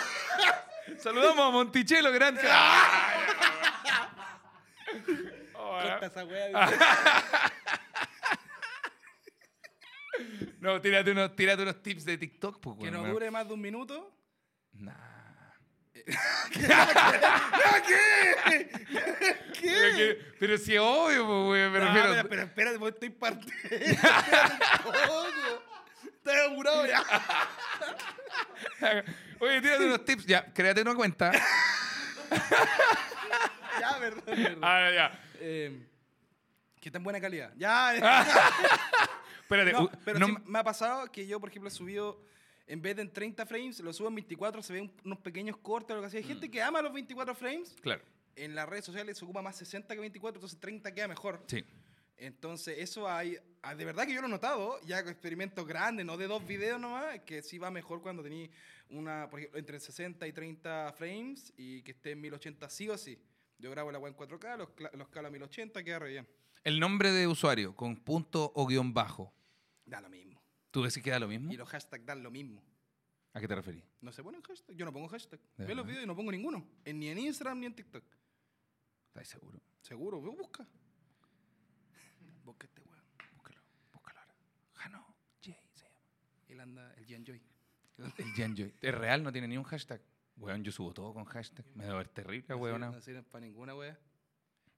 Saludamos 0.98 1.48
a 1.48 1.50
Monticello, 1.52 2.12
gran. 2.12 2.36
Corta 5.54 6.06
esa. 6.08 6.26
No, 10.62 10.82
tírate 10.82 11.12
unos, 11.12 11.36
tírate 11.36 11.62
unos 11.62 11.84
tips 11.84 12.06
de 12.06 12.18
TikTok. 12.18 12.60
Pues, 12.60 12.78
Que 12.80 12.90
no 12.90 13.04
dure 13.04 13.30
más 13.30 13.48
de 13.48 13.54
un 13.54 13.62
minuto. 13.62 14.12
Nah. 14.74 15.21
¿Qué? 16.52 16.68
Pero, 19.62 19.96
que- 19.98 20.18
pero 20.40 20.58
si 20.58 20.74
es 20.76 20.82
obvio, 20.82 21.26
pues, 21.26 21.50
weón, 21.50 21.72
me 21.72 21.80
No, 21.80 21.86
refiero. 21.86 22.10
pero, 22.14 22.30
pero 22.30 22.42
espérate, 22.44 22.80
porque 22.80 22.94
estoy 22.96 23.10
partiendo. 23.10 23.54
Estoy 26.24 26.36
apurado 26.52 26.86
ya. 26.86 27.04
Oye, 29.40 29.60
tírate 29.62 29.86
unos 29.86 30.06
tips. 30.06 30.26
Ya, 30.28 30.46
créate 30.54 30.82
una 30.84 30.94
cuenta. 30.94 31.32
Ya, 33.80 33.98
perdón, 34.00 34.22
perdón. 34.26 34.60
Ah, 34.62 34.90
ya. 34.94 35.20
Eh, 35.40 35.88
que 36.80 36.92
tan 36.92 37.02
buena 37.04 37.20
calidad. 37.20 37.52
Ya. 37.58 37.96
Espérate. 39.42 39.74
No, 39.74 39.90
pero 40.06 40.20
no- 40.20 40.28
sí 40.28 40.36
me 40.46 40.60
ha 40.60 40.64
pasado 40.64 41.12
que 41.12 41.26
yo, 41.26 41.40
por 41.40 41.50
ejemplo, 41.50 41.70
he 41.70 41.72
subido, 41.72 42.22
en 42.68 42.82
vez 42.82 42.96
de 42.96 43.02
en 43.02 43.12
30 43.12 43.46
frames, 43.46 43.80
lo 43.80 43.94
subo 43.94 44.08
en 44.08 44.16
24, 44.16 44.62
se 44.62 44.74
ven 44.74 44.92
unos 45.04 45.20
pequeños 45.20 45.58
cortes 45.58 45.92
o 45.92 45.98
lo 45.98 46.04
que 46.04 46.10
sea. 46.10 46.20
Hay 46.20 46.24
gente 46.24 46.50
que 46.50 46.62
ama 46.62 46.82
los 46.82 46.94
24 46.94 47.36
frames. 47.36 47.76
Claro. 47.82 48.04
En 48.36 48.56
las 48.56 48.68
redes 48.68 48.86
sociales 48.86 49.18
se 49.18 49.26
ocupa 49.26 49.42
más 49.42 49.58
60 49.58 49.94
que 49.94 50.00
24, 50.00 50.38
entonces 50.38 50.60
30 50.60 50.94
queda 50.94 51.08
mejor. 51.08 51.44
Sí. 51.48 51.64
Entonces, 52.22 52.78
eso 52.78 53.10
hay, 53.10 53.38
ah, 53.64 53.74
de 53.74 53.84
verdad 53.84 54.06
que 54.06 54.14
yo 54.14 54.22
lo 54.22 54.28
he 54.28 54.30
notado, 54.30 54.80
ya 54.82 55.02
con 55.02 55.12
experimentos 55.12 55.66
grandes, 55.66 56.06
no 56.06 56.18
de 56.18 56.28
dos 56.28 56.46
videos 56.46 56.80
nomás, 56.80 57.20
que 57.22 57.42
sí 57.42 57.58
va 57.58 57.72
mejor 57.72 58.02
cuando 58.02 58.22
tenéis 58.22 58.52
una, 58.90 59.28
por 59.28 59.40
ejemplo, 59.40 59.60
entre 59.60 59.80
60 59.80 60.28
y 60.28 60.32
30 60.32 60.94
frames 60.96 61.52
y 61.58 61.82
que 61.82 61.92
esté 61.92 62.12
en 62.12 62.22
1080 62.22 62.70
sí 62.70 62.90
o 62.90 62.98
sí. 62.98 63.18
Yo 63.58 63.72
grabo 63.72 63.92
la 63.92 63.98
web 63.98 64.14
en 64.14 64.18
4K, 64.18 64.58
los, 64.58 64.70
los 64.94 65.08
calo 65.10 65.30
a 65.30 65.32
1080, 65.32 65.84
queda 65.84 66.00
re 66.00 66.10
bien. 66.10 66.28
El 66.64 66.80
nombre 66.80 67.12
de 67.12 67.26
usuario 67.26 67.76
con 67.76 67.98
punto 67.98 68.52
o 68.54 68.68
guion 68.68 68.94
bajo. 68.94 69.34
Da 69.84 70.00
lo 70.00 70.10
mismo. 70.10 70.31
¿Tú 70.72 70.84
decís 70.84 71.04
que 71.04 71.12
da 71.12 71.20
lo 71.20 71.28
mismo? 71.28 71.52
Y 71.52 71.58
los 71.58 71.68
hashtags 71.70 72.06
dan 72.06 72.24
lo 72.24 72.32
mismo. 72.32 72.64
¿A 73.34 73.40
qué 73.40 73.48
te 73.48 73.56
referís? 73.56 73.84
No 74.02 74.12
se 74.12 74.24
ponen 74.24 74.42
hashtag. 74.42 74.76
Yo 74.76 74.86
no 74.86 74.92
pongo 74.94 75.08
hashtag. 75.08 75.40
¿De 75.58 75.66
Ve 75.66 75.76
los 75.76 75.86
videos 75.86 76.04
y 76.04 76.08
no 76.08 76.16
pongo 76.16 76.32
ninguno. 76.32 76.66
En- 76.86 77.00
ni 77.00 77.08
en 77.10 77.18
Instagram 77.18 77.60
ni 77.60 77.66
en 77.68 77.76
TikTok. 77.76 78.04
¿Estás 79.08 79.28
seguro? 79.30 79.62
Seguro, 79.82 80.22
ve, 80.22 80.30
busca. 80.30 80.68
Busca 82.44 82.66
este 82.66 82.82
weón. 82.82 83.04
Búscalo. 83.36 83.62
Búscalo 83.94 84.20
ahora. 84.20 84.36
Jano 84.74 85.16
J 85.44 85.56
se 85.74 85.84
llama. 85.84 85.96
Él 86.48 86.60
anda, 86.60 86.94
el 86.96 87.06
Gian 87.06 87.26
Joy. 87.26 87.42
El 88.18 88.34
Jan 88.34 88.56
Joy. 88.56 88.74
Es 88.82 88.96
real, 88.96 89.24
no 89.24 89.32
tiene 89.32 89.48
ni 89.48 89.58
un 89.58 89.64
hashtag. 89.64 90.02
Weón, 90.38 90.64
yo 90.64 90.72
subo 90.72 90.94
todo 90.94 91.14
con 91.14 91.26
hashtag. 91.26 91.66
Me 91.76 91.84
debe 91.86 91.98
ver 91.98 92.10
terrible, 92.10 92.48
No 92.50 92.58
weón. 92.58 92.82
No 92.82 93.02
sirven 93.02 93.24
para 93.26 93.46
ninguna 93.46 93.76
wea. 93.76 93.98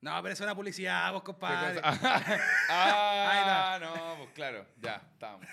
No, 0.03 0.21
pero 0.21 0.33
es 0.33 0.41
una 0.41 0.53
publicidad, 0.53 1.11
vos, 1.13 1.21
¿Qué 1.21 1.25
compadre. 1.27 1.79
ah, 2.69 3.77
no, 3.81 4.17
pues 4.17 4.31
claro, 4.35 4.65
ya, 4.81 4.95
estamos. 5.13 5.45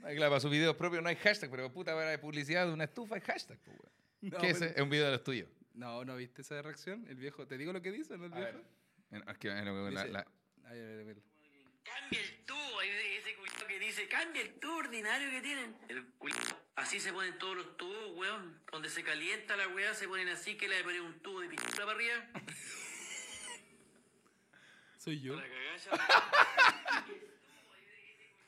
Claro, 0.00 0.30
para 0.30 0.40
sus 0.40 0.50
videos 0.52 0.76
propios 0.76 1.02
no 1.02 1.08
hay 1.08 1.16
hashtag, 1.16 1.50
pero 1.50 1.72
puta, 1.72 1.92
para 1.92 2.10
de 2.10 2.18
publicidad 2.18 2.64
de 2.66 2.72
una 2.72 2.84
estufa 2.84 3.16
hay 3.16 3.20
hashtag, 3.22 3.58
pues, 3.64 3.76
weón. 3.76 3.92
No, 4.32 4.38
¿Qué 4.38 4.50
es 4.50 4.54
pero- 4.58 4.66
ese? 4.70 4.76
Es 4.78 4.82
un 4.82 4.88
video 4.90 5.06
de 5.06 5.10
los 5.12 5.24
tuyos. 5.24 5.48
No, 5.74 6.04
¿no 6.04 6.14
viste 6.16 6.42
esa 6.42 6.62
reacción? 6.62 7.04
El 7.08 7.16
viejo, 7.16 7.46
¿te 7.48 7.58
digo 7.58 7.72
lo 7.72 7.82
que 7.82 7.90
dice, 7.90 8.16
no 8.16 8.26
el 8.26 8.32
A 8.32 8.36
viejo? 8.36 8.52
ver. 8.52 8.64
Bueno, 9.10 9.24
es 9.32 9.38
que, 9.38 9.50
bueno, 9.50 9.90
la- 9.90 10.00
Dice- 10.02 10.12
la- 10.12 10.26
Ay, 10.68 10.78
a 10.78 10.82
ver, 10.82 11.00
a 11.00 11.04
ver. 11.04 11.16
Cambia 11.82 12.20
el 12.20 12.44
tubo, 12.46 12.82
ese 12.82 13.34
culito 13.36 13.66
que 13.66 13.78
dice, 13.80 14.08
cambia 14.08 14.42
el 14.42 14.54
tubo 14.60 14.76
ordinario 14.76 15.28
que 15.30 15.40
tienen. 15.40 15.76
El 15.88 16.06
culito. 16.18 16.40
Así 16.76 17.00
se 17.00 17.12
ponen 17.12 17.36
todos 17.38 17.56
los 17.56 17.76
tubos, 17.76 18.16
weón. 18.16 18.60
Donde 18.70 18.88
se 18.90 19.02
calienta 19.02 19.56
la 19.56 19.66
weá, 19.68 19.92
se 19.94 20.06
ponen 20.06 20.28
así 20.28 20.56
que 20.56 20.68
le 20.68 20.82
ponen 20.84 21.02
un 21.02 21.18
tubo 21.20 21.40
de 21.40 21.48
pintura 21.48 21.84
para 21.84 21.92
arriba. 21.92 22.14
Soy 25.06 25.20
yo. 25.20 25.36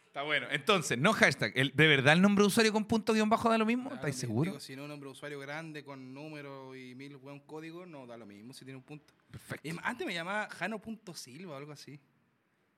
Está 0.09 0.23
bueno. 0.23 0.49
Entonces, 0.51 0.99
no 0.99 1.13
hashtag. 1.13 1.53
El- 1.55 1.71
¿De 1.77 1.87
verdad 1.87 2.15
el 2.15 2.21
nombre 2.21 2.43
de 2.43 2.49
usuario 2.49 2.73
con 2.73 2.85
punto 2.85 3.13
guion 3.13 3.29
bajo 3.29 3.49
da 3.49 3.57
lo 3.57 3.65
mismo? 3.65 3.95
¿Estáis 3.95 4.17
seguros? 4.17 4.55
Digo, 4.55 4.61
si 4.61 4.75
no 4.75 4.83
un 4.83 4.89
nombre 4.89 5.07
de 5.07 5.13
usuario 5.13 5.39
grande 5.39 5.85
con 5.85 6.13
número 6.13 6.75
y 6.75 6.97
mil 6.97 7.15
weón 7.15 7.39
código, 7.39 7.87
no 7.87 8.09
da 8.09 8.17
lo 8.17 8.27
mismo 8.27 8.53
si 8.53 8.65
tiene 8.65 8.79
un 8.79 8.83
punto. 8.83 9.15
Perfecto. 9.31 9.69
Y 9.69 9.77
antes 9.85 10.05
me 10.05 10.13
llamaba 10.13 10.49
Jano.silva 10.51 11.55
o 11.55 11.57
algo 11.57 11.71
así. 11.71 12.01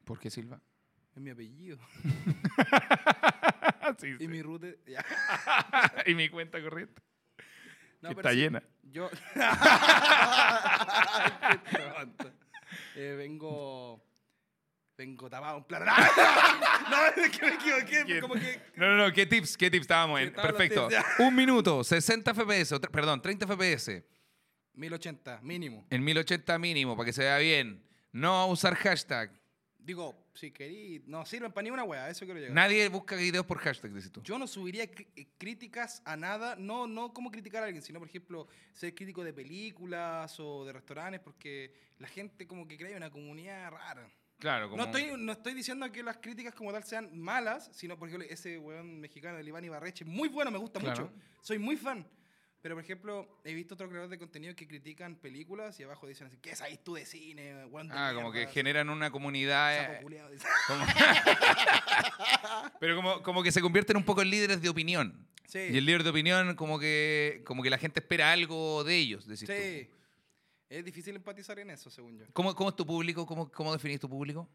¿Por 0.05 0.19
qué 0.19 0.29
Silva? 0.29 0.61
Es 1.17 1.23
mi 1.23 1.31
apellido. 1.31 1.79
sí, 3.99 4.15
Y 4.21 4.29
mi. 4.29 4.43
Ya. 4.87 5.03
y 6.07 6.15
mi 6.15 6.29
cuenta 6.29 6.61
corriente. 6.61 7.01
No, 8.03 8.11
que 8.11 8.17
pero 8.17 8.29
está 8.29 8.33
sí, 8.33 8.37
llena. 8.37 8.63
Yo. 8.83 9.09
Qué 11.71 11.79
tonto. 11.79 12.40
Eh, 13.03 13.15
vengo. 13.17 14.05
Vengo 14.97 15.31
tapado 15.31 15.57
en 15.59 15.65
plata. 15.65 15.97
No, 16.91 17.07
es 17.23 17.31
que 17.31 17.47
me 17.47 17.55
equivoqué. 17.55 18.03
¿Quién? 18.05 18.21
Como 18.21 18.35
que. 18.35 18.61
No, 18.77 18.89
no, 18.89 19.07
no. 19.07 19.13
¿Qué 19.13 19.25
tips? 19.25 19.57
¿Qué 19.57 19.71
tips 19.71 19.83
estábamos 19.83 20.21
en? 20.21 20.29
Estaban 20.29 20.51
los 20.51 20.59
Perfecto. 20.59 20.89
tips, 20.89 21.05
Un 21.21 21.35
minuto, 21.37 21.85
60 21.85 22.35
FPS, 22.35 22.73
o 22.75 22.81
tre- 22.81 22.91
perdón, 22.91 23.23
30 23.23 23.47
FPS. 23.47 24.03
1080, 24.75 25.41
mínimo. 25.43 25.87
En 25.91 26.03
1080 26.05 26.59
mínimo, 26.59 26.97
para 26.97 27.07
que 27.07 27.13
se 27.13 27.23
vea 27.23 27.39
bien. 27.39 27.83
No 28.13 28.47
usar 28.49 28.75
hashtag. 28.75 29.31
Digo, 29.83 30.27
si 30.35 30.51
querí. 30.51 31.03
No 31.07 31.25
sirven 31.25 31.53
para 31.53 31.63
ni 31.65 31.71
una 31.71 31.85
wea, 31.85 32.05
a 32.05 32.11
eso 32.11 32.25
quiero 32.25 32.39
llegar. 32.41 32.55
Nadie 32.55 32.89
busca 32.89 33.17
videos 33.17 33.47
por 33.47 33.59
hashtag, 33.59 33.93
dices 33.93 34.13
tú. 34.13 34.23
Yo 34.23 34.39
no 34.39 34.47
subiría 34.47 34.85
eh, 34.85 35.27
críticas 35.39 36.03
a 36.05 36.17
nada, 36.17 36.57
no, 36.57 36.87
no 36.87 37.13
como 37.13 37.31
criticar 37.31 37.63
a 37.63 37.67
alguien, 37.67 37.83
sino, 37.83 37.99
por 37.99 38.09
ejemplo, 38.09 38.47
ser 38.73 38.95
crítico 38.95 39.25
de 39.25 39.33
películas 39.33 40.39
o 40.39 40.65
de 40.65 40.73
restaurantes, 40.73 41.21
porque 41.21 41.73
la 41.99 42.09
gente 42.09 42.47
como 42.47 42.67
que 42.69 42.77
crea 42.77 42.97
una 42.97 43.11
comunidad 43.11 43.71
rara. 43.71 44.11
Claro, 44.39 44.71
como... 44.71 44.83
No 44.83 44.85
estoy, 44.91 45.13
no 45.19 45.33
estoy 45.33 45.53
diciendo 45.55 45.91
que 45.93 46.03
las 46.03 46.17
críticas 46.17 46.55
como 46.55 46.73
tal 46.73 46.83
sean 46.85 47.19
malas, 47.19 47.69
sino, 47.75 47.99
por 47.99 48.09
ejemplo, 48.09 48.27
ese 48.31 48.59
weón 48.59 48.99
mexicano, 49.01 49.37
el 49.39 49.47
Iván 49.47 49.65
Ibarreche, 49.65 50.05
muy 50.05 50.29
bueno, 50.29 50.51
me 50.51 50.57
gusta 50.59 50.81
Claro. 50.81 51.05
mucho. 51.09 51.15
Soy 51.43 51.59
muy 51.59 51.77
fan. 51.77 52.07
Pero, 52.63 52.75
por 52.75 52.85
ejemplo, 52.85 53.41
he 53.43 53.55
visto 53.55 53.73
otros 53.75 53.89
creadores 53.89 54.11
de 54.11 54.19
contenido 54.19 54.55
que 54.55 54.69
critican 54.69 55.17
películas 55.17 55.81
y 55.81 55.83
abajo 55.85 56.07
dicen 56.07 56.27
así, 56.27 56.37
¿qué 56.37 56.55
sabes 56.55 56.83
tú 56.85 56.95
de 56.95 57.07
cine? 57.07 57.55
Ah, 57.91 58.13
como 58.15 58.31
que 58.33 58.47
generan 58.49 58.91
una 58.91 59.11
comunidad... 59.11 59.95
eh, 59.97 60.03
culiao", 60.03 60.31
dice. 60.31 60.47
como- 60.67 60.85
Pero 62.81 62.97
como, 62.97 63.23
como 63.23 63.43
que 63.43 63.51
se 63.51 63.63
convierten 63.63 63.97
un 63.97 64.05
poco 64.05 64.21
en 64.23 64.29
líderes 64.31 64.61
de 64.61 64.69
opinión. 64.69 65.27
Sí, 65.47 65.59
Y 65.59 65.79
el 65.79 65.87
líder 65.87 66.03
de 66.05 66.11
opinión, 66.11 66.55
como 66.55 66.79
que, 66.79 67.43
como 67.47 67.63
que 67.63 67.71
la 67.71 67.79
gente 67.79 68.01
espera 68.01 68.31
algo 68.33 68.85
de 68.85 68.95
ellos, 68.97 69.27
decís 69.27 69.47
tú. 69.49 69.53
sí. 69.55 69.89
Es 70.69 70.85
difícil 70.85 71.17
empatizar 71.17 71.59
en 71.59 71.71
eso, 71.71 71.91
según 71.91 72.17
yo. 72.17 72.27
¿Cómo, 72.33 72.55
cómo 72.55 72.69
es 72.71 72.77
tu 72.77 72.87
público? 72.87 73.27
¿Cómo, 73.27 73.51
cómo 73.51 73.73
definís 73.73 73.99
tu 73.99 74.09
público? 74.09 74.49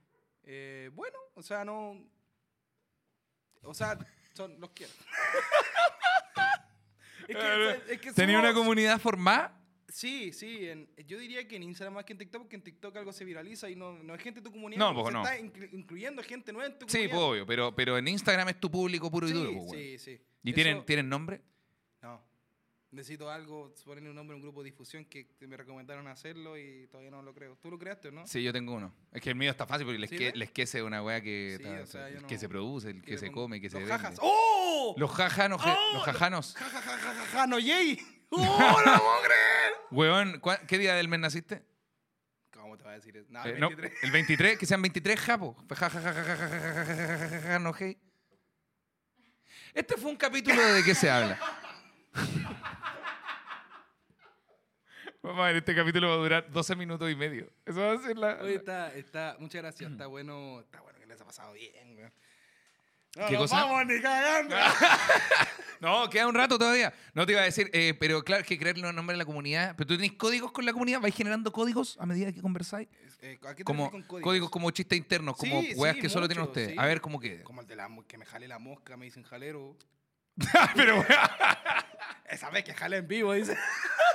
Eh, 0.43 0.89
bueno, 0.93 1.17
o 1.33 1.41
sea, 1.41 1.65
no. 1.65 2.01
O 3.63 3.73
sea, 3.73 3.97
son, 4.33 4.57
los 4.61 4.69
quiero. 4.69 4.93
es 7.30 7.84
que, 7.84 7.93
es 7.93 8.01
que 8.01 8.11
¿Tenía 8.13 8.39
una 8.39 8.53
comunidad 8.53 8.99
formada? 8.99 9.61
Sí, 9.88 10.34
sí. 10.34 10.67
en- 10.67 10.89
yo 11.07 11.17
diría 11.19 11.47
que 11.47 11.55
en 11.55 11.63
Instagram 11.63 11.93
más 11.93 12.05
que 12.05 12.13
en 12.13 12.19
TikTok, 12.19 12.41
porque 12.41 12.55
en 12.57 12.63
TikTok 12.63 12.95
algo 12.97 13.13
se 13.13 13.23
viraliza 13.23 13.69
y 13.69 13.76
no, 13.76 13.93
no 14.03 14.13
es 14.15 14.21
gente 14.21 14.41
de 14.41 14.43
tu 14.43 14.51
comunidad. 14.51 14.80
No, 14.80 14.93
pues, 15.01 15.13
no. 15.13 15.23
está 15.23 15.39
incluyendo 15.39 16.21
gente 16.23 16.51
nueva 16.51 16.67
en 16.73 16.78
tu 16.80 16.86
Sí, 16.88 16.97
comunidad. 16.97 17.15
pues, 17.15 17.23
obvio, 17.23 17.45
pero, 17.45 17.76
pero 17.76 17.97
en 17.97 18.07
Instagram 18.07 18.49
es 18.49 18.59
tu 18.59 18.69
público 18.69 19.09
puro 19.09 19.28
y 19.28 19.32
sí, 19.32 19.36
duro. 19.38 19.51
pues, 19.51 19.63
weón. 19.71 19.76
sí, 19.78 19.97
sí. 19.99 20.21
¿Y 20.43 20.49
Eso- 20.49 20.55
tienen, 20.55 20.86
tienen 20.86 21.07
nombre? 21.09 21.41
No. 22.95 23.01
Necesito 23.01 23.29
algo, 23.29 23.73
ponerle 23.83 24.09
un 24.09 24.15
nombre 24.15 24.33
a 24.35 24.37
un 24.37 24.41
grupo 24.41 24.63
de 24.63 24.69
difusión 24.71 25.03
que, 25.05 25.27
me 25.41 25.57
recomendaron 25.57 26.07
hacerlo 26.07 26.57
y 26.57 26.87
todavía 26.87 27.11
no 27.11 27.21
lo 27.21 27.33
creo. 27.33 27.57
¿Tú 27.61 27.69
lo 27.69 27.77
creaste 27.77 28.07
o 28.07 28.11
no? 28.11 28.25
Sí, 28.25 28.41
yo 28.41 28.53
tengo 28.53 28.73
uno. 28.73 28.93
Es 29.11 29.21
que 29.21 29.29
el 29.31 29.35
mío 29.35 29.51
está 29.51 29.67
fácil 29.67 29.85
porque 29.85 30.07
¿Sí, 30.07 30.17
que, 30.17 30.25
ves? 30.25 30.33
el 30.33 30.41
esquece 30.43 30.77
es 30.79 30.83
una 30.85 31.03
weá 31.03 31.19
que, 31.21 31.55
Sí, 31.57 31.63
está- 31.63 31.81
o 31.83 31.85
sea, 31.85 32.09
yo 32.09 32.25
que 32.25 32.35
no- 32.35 32.39
se 32.39 32.49
produce, 32.49 32.89
el 32.91 33.01
que 33.03 33.17
se 33.17 33.31
come, 33.31 33.59
que 33.59 33.69
se 33.69 33.77
vende. 33.79 33.91
jajas. 33.91 34.15
¡Oh! 34.21 34.95
Los 34.97 35.11
jajanos, 35.11 35.61
¡Oh! 35.63 35.93
los 35.93 36.03
jajanos. 36.03 36.55
Ja, 36.57 36.69
ja, 36.69 36.81
ja, 36.81 36.97
ja, 36.97 37.13
ja, 37.13 37.25
ja, 37.25 37.47
no, 37.47 37.59
yay. 37.59 37.99
¡Oh, 38.29 38.37
no 38.39 38.91
lo 38.93 38.99
puedo 38.99 39.21
creer! 39.23 39.73
Weón, 39.91 40.39
¿cuá- 40.39 40.59
¿qué 40.65 40.77
día 40.77 40.95
del 40.95 41.07
mes 41.09 41.19
naciste? 41.19 41.63
¿Cómo 42.51 42.77
te 42.77 42.83
va 42.85 42.91
a 42.91 42.93
decir 42.95 43.15
eso? 43.17 43.27
No, 43.29 43.45
Eh, 43.45 43.51
el 43.51 43.59
no, 43.59 43.67
23. 43.69 44.03
el 44.03 44.11
23, 44.11 44.57
que 44.57 44.65
sean 44.65 44.81
23 44.81 45.19
japos. 45.19 45.55
Ja, 45.75 45.89
Vamos 55.26 55.41
a 55.43 55.47
ver, 55.47 55.55
este 55.55 55.73
capítulo 55.76 56.07
va 56.09 56.13
a 56.13 56.17
durar 56.17 56.51
12 56.51 56.76
minutos 56.76 57.11
y 57.11 57.15
medio. 57.15 57.49
Eso 57.65 57.80
va 57.80 57.93
a 57.93 57.97
ser 57.97 58.15
la... 58.17 58.38
Oye, 58.41 58.55
está, 58.55 58.93
está, 58.93 59.36
muchas 59.39 59.61
gracias, 59.61 59.91
está 59.91 60.05
bueno, 60.05 60.59
está 60.59 60.82
bueno 60.82 60.99
que 60.99 61.07
les 61.07 61.19
ha 61.19 61.26
pasado 61.26 61.53
bien, 61.53 61.97
weón. 61.97 62.13
No, 63.17 63.28
¿Qué 63.28 63.34
nos 63.34 63.41
cosa? 63.43 63.63
vamos 63.65 63.86
ni 63.88 64.01
cagando. 64.01 64.55
No, 65.82 66.09
queda 66.09 66.28
un 66.28 66.34
rato 66.34 66.57
todavía. 66.57 66.93
No 67.13 67.26
te 67.26 67.34
iba 67.34 67.41
a 67.41 67.45
decir, 67.45 67.69
eh, 67.73 67.93
pero 67.99 68.23
claro 68.23 68.43
que 68.45 68.57
crear 68.57 68.78
los 68.78 68.93
nombres 68.93 69.15
de 69.15 69.19
la 69.19 69.26
comunidad. 69.26 69.76
Pero 69.76 69.88
tú 69.88 69.95
tenés 69.97 70.13
códigos 70.13 70.51
con 70.51 70.65
la 70.65 70.71
comunidad, 70.71 71.01
vais 71.01 71.13
generando 71.13 71.51
códigos 71.51 71.97
a 71.99 72.05
medida 72.05 72.32
que 72.32 72.41
conversáis. 72.41 72.88
Eh, 73.21 73.38
¿A 73.43 73.49
qué 73.49 73.57
te 73.57 73.63
Como 73.65 73.91
con 73.91 74.01
códigos? 74.03 74.49
como 74.49 74.71
chistes 74.71 74.97
internos, 74.97 75.36
como 75.38 75.61
Sí, 75.61 75.73
weas 75.76 75.95
sí, 75.95 76.01
que 76.01 76.09
solo 76.09 76.28
tienen 76.28 76.45
ustedes. 76.45 76.69
sí. 76.71 76.76
A 76.80 76.86
ver 76.86 77.01
cómo 77.01 77.19
queda. 77.19 77.43
Como 77.43 77.61
el 77.61 77.67
de 77.67 77.76
la 77.76 77.89
que 78.07 78.17
me 78.17 78.26
jale 78.26 78.47
la 78.47 78.57
mosca, 78.57 78.95
me 78.97 79.05
dicen 79.05 79.23
jalero. 79.23 79.76
pero 80.75 80.95
weón, 80.95 81.05
Esa 82.29 82.49
vez 82.49 82.63
que 82.63 82.73
jale 82.73 82.97
en 82.97 83.07
vivo, 83.07 83.33
dice. 83.33 83.57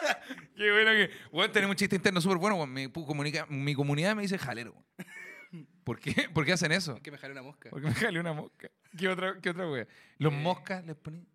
qué 0.56 0.70
bueno 0.72 0.90
que. 0.92 1.10
Weón, 1.32 1.52
tenemos 1.52 1.72
un 1.74 1.76
chiste 1.76 1.96
interno 1.96 2.20
súper 2.20 2.38
bueno. 2.38 2.56
weón. 2.56 2.72
Mi, 2.72 2.86
pu- 2.88 3.06
comunica- 3.06 3.46
mi 3.48 3.74
comunidad 3.74 4.14
me 4.14 4.22
dice 4.22 4.38
jalero. 4.38 4.72
weón. 4.72 5.66
¿Por 5.84 5.98
qué? 5.98 6.28
¿Por 6.32 6.44
qué 6.44 6.52
hacen 6.52 6.70
eso? 6.72 7.00
Que 7.02 7.10
me 7.10 7.18
jale 7.18 7.32
una 7.32 7.42
mosca. 7.42 7.70
Porque 7.70 7.86
me 7.88 7.94
jalé 7.94 8.20
una 8.20 8.32
mosca. 8.32 8.68
¿Qué 8.96 9.08
otra, 9.08 9.40
qué 9.40 9.50
otra 9.50 9.66
wea? 9.68 9.86
Los 10.18 10.32
Eh, 10.32 10.36
moscas 10.36 10.84
les 10.84 10.96
poní. 10.96 11.26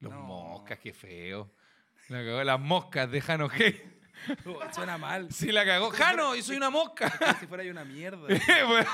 Los 0.00 0.12
no. 0.12 0.20
moscas, 0.22 0.78
qué 0.78 0.92
feo. 0.92 1.52
La 2.08 2.18
cagó. 2.24 2.42
Las 2.42 2.58
moscas 2.58 3.10
de 3.10 3.20
Jano 3.20 3.48
G. 3.50 3.80
Oh, 4.46 4.60
suena 4.74 4.98
mal. 4.98 5.30
Sí, 5.32 5.52
la 5.52 5.64
cagó. 5.64 5.90
Jano, 5.90 6.34
yo 6.34 6.42
soy 6.42 6.56
una 6.56 6.70
mosca. 6.70 7.10
Como 7.18 7.34
si 7.38 7.46
fuera 7.46 7.62
yo 7.64 7.70
una 7.70 7.84
mierda. 7.84 8.26
Weón. 8.26 8.86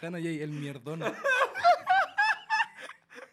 Jano 0.00 0.18
Jay, 0.18 0.40
el 0.42 0.50
mierdón. 0.50 1.02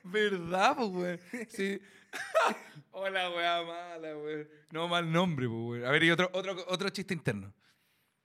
¿Verdad, 0.03 0.75
pues, 0.77 0.89
weón? 0.89 1.19
Sí. 1.49 1.79
Hola, 2.91 3.29
weá 3.29 3.63
mala, 3.63 4.17
weón. 4.17 4.47
No, 4.71 4.87
mal 4.87 5.11
nombre, 5.11 5.47
pues, 5.47 5.59
weón. 5.61 5.85
A 5.85 5.91
ver, 5.91 6.03
y 6.03 6.11
otro, 6.11 6.29
otro, 6.33 6.55
otro 6.67 6.89
chiste 6.89 7.13
interno. 7.13 7.53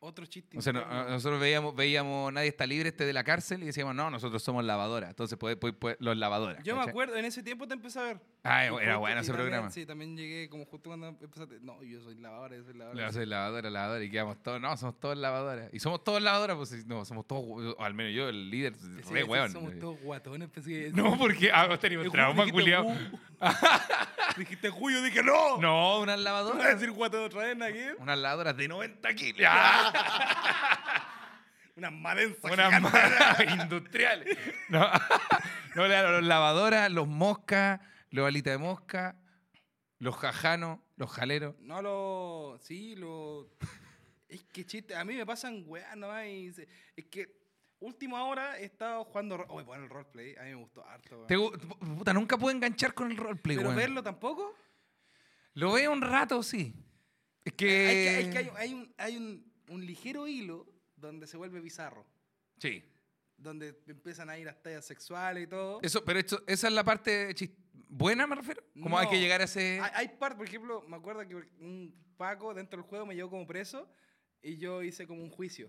Otro 0.00 0.26
chiste. 0.26 0.58
O 0.58 0.62
sea, 0.62 0.72
no- 0.72 0.82
interno. 0.82 1.08
nosotros 1.10 1.40
veíamos, 1.40 1.74
veíamos 1.74 2.32
Nadie 2.32 2.48
está 2.48 2.66
libre 2.66 2.90
este 2.90 3.06
de 3.06 3.12
la 3.12 3.24
cárcel 3.24 3.62
y 3.62 3.66
decíamos, 3.66 3.94
no, 3.94 4.10
nosotros 4.10 4.42
somos 4.42 4.64
lavadoras. 4.64 5.10
Entonces, 5.10 5.38
pues, 5.38 5.56
pues, 5.56 5.74
pues, 5.78 5.96
los 6.00 6.16
lavadoras. 6.16 6.62
Yo 6.62 6.74
me 6.74 6.80
¿cachai? 6.80 6.90
acuerdo, 6.90 7.16
en 7.16 7.24
ese 7.24 7.42
tiempo 7.42 7.66
te 7.66 7.74
empecé 7.74 7.98
a 8.00 8.02
ver. 8.04 8.20
Ah, 8.46 8.66
era 8.66 8.98
bueno 8.98 9.20
ese 9.20 9.28
también- 9.30 9.48
programa. 9.48 9.70
Sí, 9.70 9.86
también 9.86 10.16
llegué 10.18 10.50
como 10.50 10.66
justo 10.66 10.90
cuando 10.90 11.08
empezaste. 11.08 11.60
No, 11.62 11.82
yo 11.82 11.98
soy 12.02 12.14
lavadora, 12.16 12.54
yo 12.56 12.64
soy 12.64 12.74
lavadora. 12.74 13.06
hace 13.08 13.24
lavadora, 13.24 13.70
lavadora 13.70 14.04
y 14.04 14.10
quedamos 14.10 14.42
todos. 14.42 14.60
No, 14.60 14.76
somos 14.76 15.00
todos 15.00 15.16
lavadoras. 15.16 15.70
Y 15.72 15.80
somos 15.80 16.04
todos 16.04 16.20
lavadoras, 16.20 16.56
pues 16.58 16.68
sí, 16.68 16.82
no, 16.86 17.06
somos 17.06 17.26
todos, 17.26 17.74
al 17.78 17.94
menos 17.94 18.12
yo, 18.14 18.28
el 18.28 18.50
líder, 18.50 18.74
Sí, 18.74 18.86
re 19.10 19.22
sí, 19.22 19.26
weón. 19.26 19.50
Somos 19.50 19.78
todos 19.78 19.98
guatones. 20.00 20.50
Pensé 20.50 20.90
No, 20.94 21.16
porque 21.16 21.50
ah, 21.52 21.68
Ju- 21.70 22.12
trauma, 22.12 22.44
culiao. 22.50 22.84
Ju- 22.84 23.20
Dijiste 24.36 24.68
Julio, 24.68 25.00
dije 25.00 25.22
no. 25.22 25.56
No, 25.58 26.00
unas 26.00 26.16
¿Vas 26.16 26.20
a 26.20 26.24
lavadoras. 26.24 26.74
decir 26.74 26.90
guatón 26.90 27.24
otra 27.24 27.44
vez? 27.44 27.56
Unas 27.98 28.18
lavadoras 28.18 28.54
de 28.58 28.68
90 28.68 29.14
kilos. 29.14 29.40
Unas 31.76 31.92
madensas. 31.92 32.52
Unas 32.52 32.80
malas 32.80 33.40
industriales. 33.62 34.38
No, 34.68 34.80
no 35.74 35.84
claro, 35.86 36.12
los 36.12 36.22
lavadoras, 36.24 36.90
los 36.92 37.08
moscas, 37.08 37.80
los 38.14 38.26
alitas 38.26 38.52
de 38.52 38.58
mosca, 38.58 39.16
los 39.98 40.14
jajanos, 40.16 40.78
los 40.96 41.10
jaleros. 41.10 41.54
No 41.60 41.82
lo. 41.82 42.58
Sí, 42.60 42.94
lo. 42.96 43.50
Es 44.28 44.44
que 44.44 44.64
chiste. 44.64 44.94
A 44.96 45.04
mí 45.04 45.14
me 45.14 45.26
pasan 45.26 45.64
weas 45.66 45.96
nomás. 45.96 46.26
Y 46.26 46.52
se- 46.52 46.68
es 46.96 47.04
que. 47.06 47.42
Última 47.80 48.24
hora 48.24 48.58
he 48.58 48.64
estado 48.64 49.04
jugando. 49.04 49.44
Oye, 49.48 49.64
bueno, 49.66 49.84
el 49.84 49.90
roleplay. 49.90 50.34
A 50.36 50.42
mí 50.44 50.50
me 50.50 50.54
gustó 50.54 50.82
harto. 50.86 51.16
weón. 51.16 51.26
Te 51.26 51.36
gu- 51.36 51.96
puta, 51.98 52.12
nunca 52.14 52.38
pude 52.38 52.52
enganchar 52.54 52.94
con 52.94 53.10
el 53.10 53.16
roleplay, 53.16 53.56
Pero 53.56 53.68
weón. 53.68 53.76
verlo 53.76 54.02
tampoco. 54.02 54.54
Lo 55.54 55.72
veo 55.72 55.92
un 55.92 56.00
rato, 56.00 56.42
sí. 56.42 56.72
Es 57.44 57.52
Hay 57.52 57.56
que... 57.56 57.86
hay, 58.16 58.30
que 58.30 58.38
hay, 58.38 58.50
hay 58.56 58.74
un, 58.74 58.94
hay 58.96 59.16
un, 59.18 59.52
un 59.68 59.84
ligero 59.84 60.26
hilo 60.26 60.66
donde 60.96 61.26
se 61.26 61.36
vuelve 61.36 61.60
bizarro. 61.60 62.06
Sí. 62.58 62.82
Donde 63.36 63.78
empiezan 63.86 64.30
a 64.30 64.38
ir 64.38 64.46
las 64.46 64.62
tallas 64.62 64.86
sexuales 64.86 65.44
y 65.44 65.46
todo. 65.46 65.80
Eso, 65.82 66.02
pero 66.04 66.18
esto- 66.20 66.42
esa 66.46 66.68
es 66.68 66.72
la 66.72 66.84
parte 66.84 67.34
chis- 67.34 67.52
buena, 67.96 68.26
me 68.26 68.34
refiero. 68.36 68.62
Como 68.82 68.98
hay 68.98 69.08
que 69.08 69.16
No. 69.16 69.20
llegar 69.22 69.40
a 69.40 69.44
ese... 69.44 69.80
Hay, 69.82 69.90
hay 69.94 70.08
partes, 70.08 70.36
por 70.38 70.46
ejemplo, 70.46 70.82
me 70.88 70.96
acuerdo 70.96 71.26
que 71.26 71.34
un 71.36 71.94
Paco 72.16 72.54
dentro 72.54 72.80
del 72.80 72.88
juego 72.88 73.06
me 73.06 73.14
llevó 73.14 73.30
como 73.30 73.46
preso 73.46 73.88
y 74.42 74.56
yo 74.56 74.82
hice 74.82 75.06
como 75.06 75.22
un 75.22 75.30
juicio. 75.30 75.68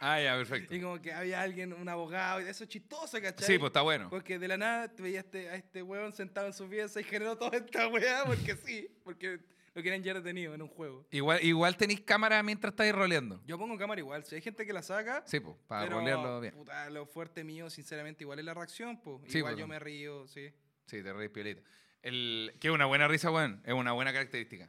Ah, 0.00 0.20
ya, 0.20 0.34
perfecto. 0.36 0.74
Y 0.74 0.80
como 0.80 1.00
que 1.00 1.12
había 1.12 1.40
alguien, 1.42 1.72
un 1.72 1.88
abogado, 1.88 2.40
y 2.40 2.44
eso 2.48 2.64
es 2.64 2.70
chistoso, 2.70 3.20
¿cachai? 3.20 3.46
Sí, 3.46 3.58
pues 3.58 3.68
está 3.70 3.82
bueno. 3.82 4.08
Porque 4.10 4.38
de 4.38 4.48
la 4.48 4.56
nada 4.56 4.88
te 4.88 5.02
veías 5.02 5.24
este, 5.24 5.48
a 5.50 5.54
este 5.56 5.82
weón 5.82 6.12
sentado 6.12 6.46
en 6.46 6.52
su 6.52 6.68
pieza 6.68 7.00
y 7.00 7.04
generó 7.04 7.36
toda 7.36 7.56
esta 7.58 7.88
weá, 7.88 8.24
porque 8.24 8.56
sí, 8.64 8.88
porque 9.02 9.40
Lo 9.74 9.82
quieren 9.82 10.02
ya 10.02 10.14
detenido 10.14 10.54
en 10.54 10.62
un 10.62 10.68
juego. 10.68 11.06
Igual, 11.10 11.42
igual 11.44 11.76
tenéis 11.76 12.00
cámara 12.02 12.42
mientras 12.42 12.72
estáis 12.72 12.94
roleando. 12.94 13.42
Yo 13.46 13.58
pongo 13.58 13.76
cámara 13.76 14.00
igual. 14.00 14.24
Si 14.24 14.34
hay 14.36 14.40
gente 14.40 14.64
que 14.64 14.72
la 14.72 14.82
saca, 14.82 15.22
Sí, 15.26 15.40
pues, 15.40 15.56
para 15.66 15.86
rolearlo 15.86 16.40
bien. 16.40 16.54
puta, 16.54 16.88
lo 16.90 17.06
fuerte 17.06 17.42
mío, 17.44 17.68
sinceramente, 17.70 18.22
igual 18.24 18.38
es 18.38 18.44
la 18.44 18.54
reacción, 18.54 19.00
pues. 19.00 19.20
Sí, 19.28 19.38
igual 19.38 19.54
pues. 19.54 19.60
yo 19.60 19.66
me 19.66 19.78
río, 19.78 20.26
sí. 20.28 20.52
Sí, 20.86 21.02
te 21.02 21.12
reís 21.12 21.30
piolita. 21.30 21.62
El, 22.02 22.54
que 22.60 22.68
es 22.68 22.74
una 22.74 22.84
buena 22.86 23.08
risa, 23.08 23.30
weón. 23.30 23.62
Es 23.64 23.72
una 23.74 23.92
buena 23.92 24.12
característica. 24.12 24.68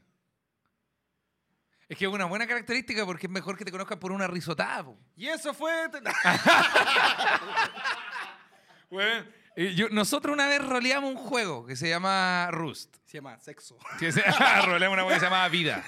Es 1.88 1.98
que 1.98 2.06
es 2.06 2.12
una 2.12 2.26
buena 2.26 2.48
característica 2.48 3.06
porque 3.06 3.28
es 3.28 3.32
mejor 3.32 3.58
que 3.58 3.66
te 3.66 3.72
conozcan 3.72 4.00
por 4.00 4.12
una 4.12 4.26
risotada, 4.28 4.84
po. 4.86 4.98
Y 5.16 5.28
eso 5.28 5.54
fue... 5.54 5.72
Yo- 9.76 9.88
nosotros 9.90 10.34
una 10.34 10.48
vez 10.48 10.62
roleamos 10.66 11.12
un 11.12 11.18
juego 11.18 11.66
que 11.66 11.76
se 11.78 11.88
llama 11.88 12.50
Rust. 12.52 12.98
Se 13.06 13.18
llama 13.20 13.40
sexo. 13.40 13.78
Se, 14.00 14.12
roleamos 14.66 14.96
una 14.98 15.06
weá 15.06 15.14
que 15.16 15.20
se 15.22 15.26
llama 15.28 15.48
Vida. 15.48 15.84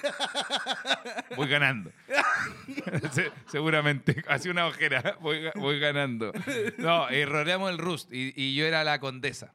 Voy 1.36 1.48
ganando. 1.48 1.90
Se- 3.12 3.30
seguramente. 3.50 4.24
Hace 4.28 4.48
una 4.50 4.66
ojera. 4.66 5.16
Voy, 5.20 5.42
ga- 5.42 5.52
voy 5.56 5.78
ganando. 5.80 6.32
No, 6.78 7.08
eh, 7.10 7.26
roleamos 7.26 7.70
el 7.70 7.76
Rust 7.78 8.10
y, 8.12 8.32
y 8.36 8.54
yo 8.54 8.64
era 8.64 8.84
la 8.84 9.00
condesa. 9.00 9.52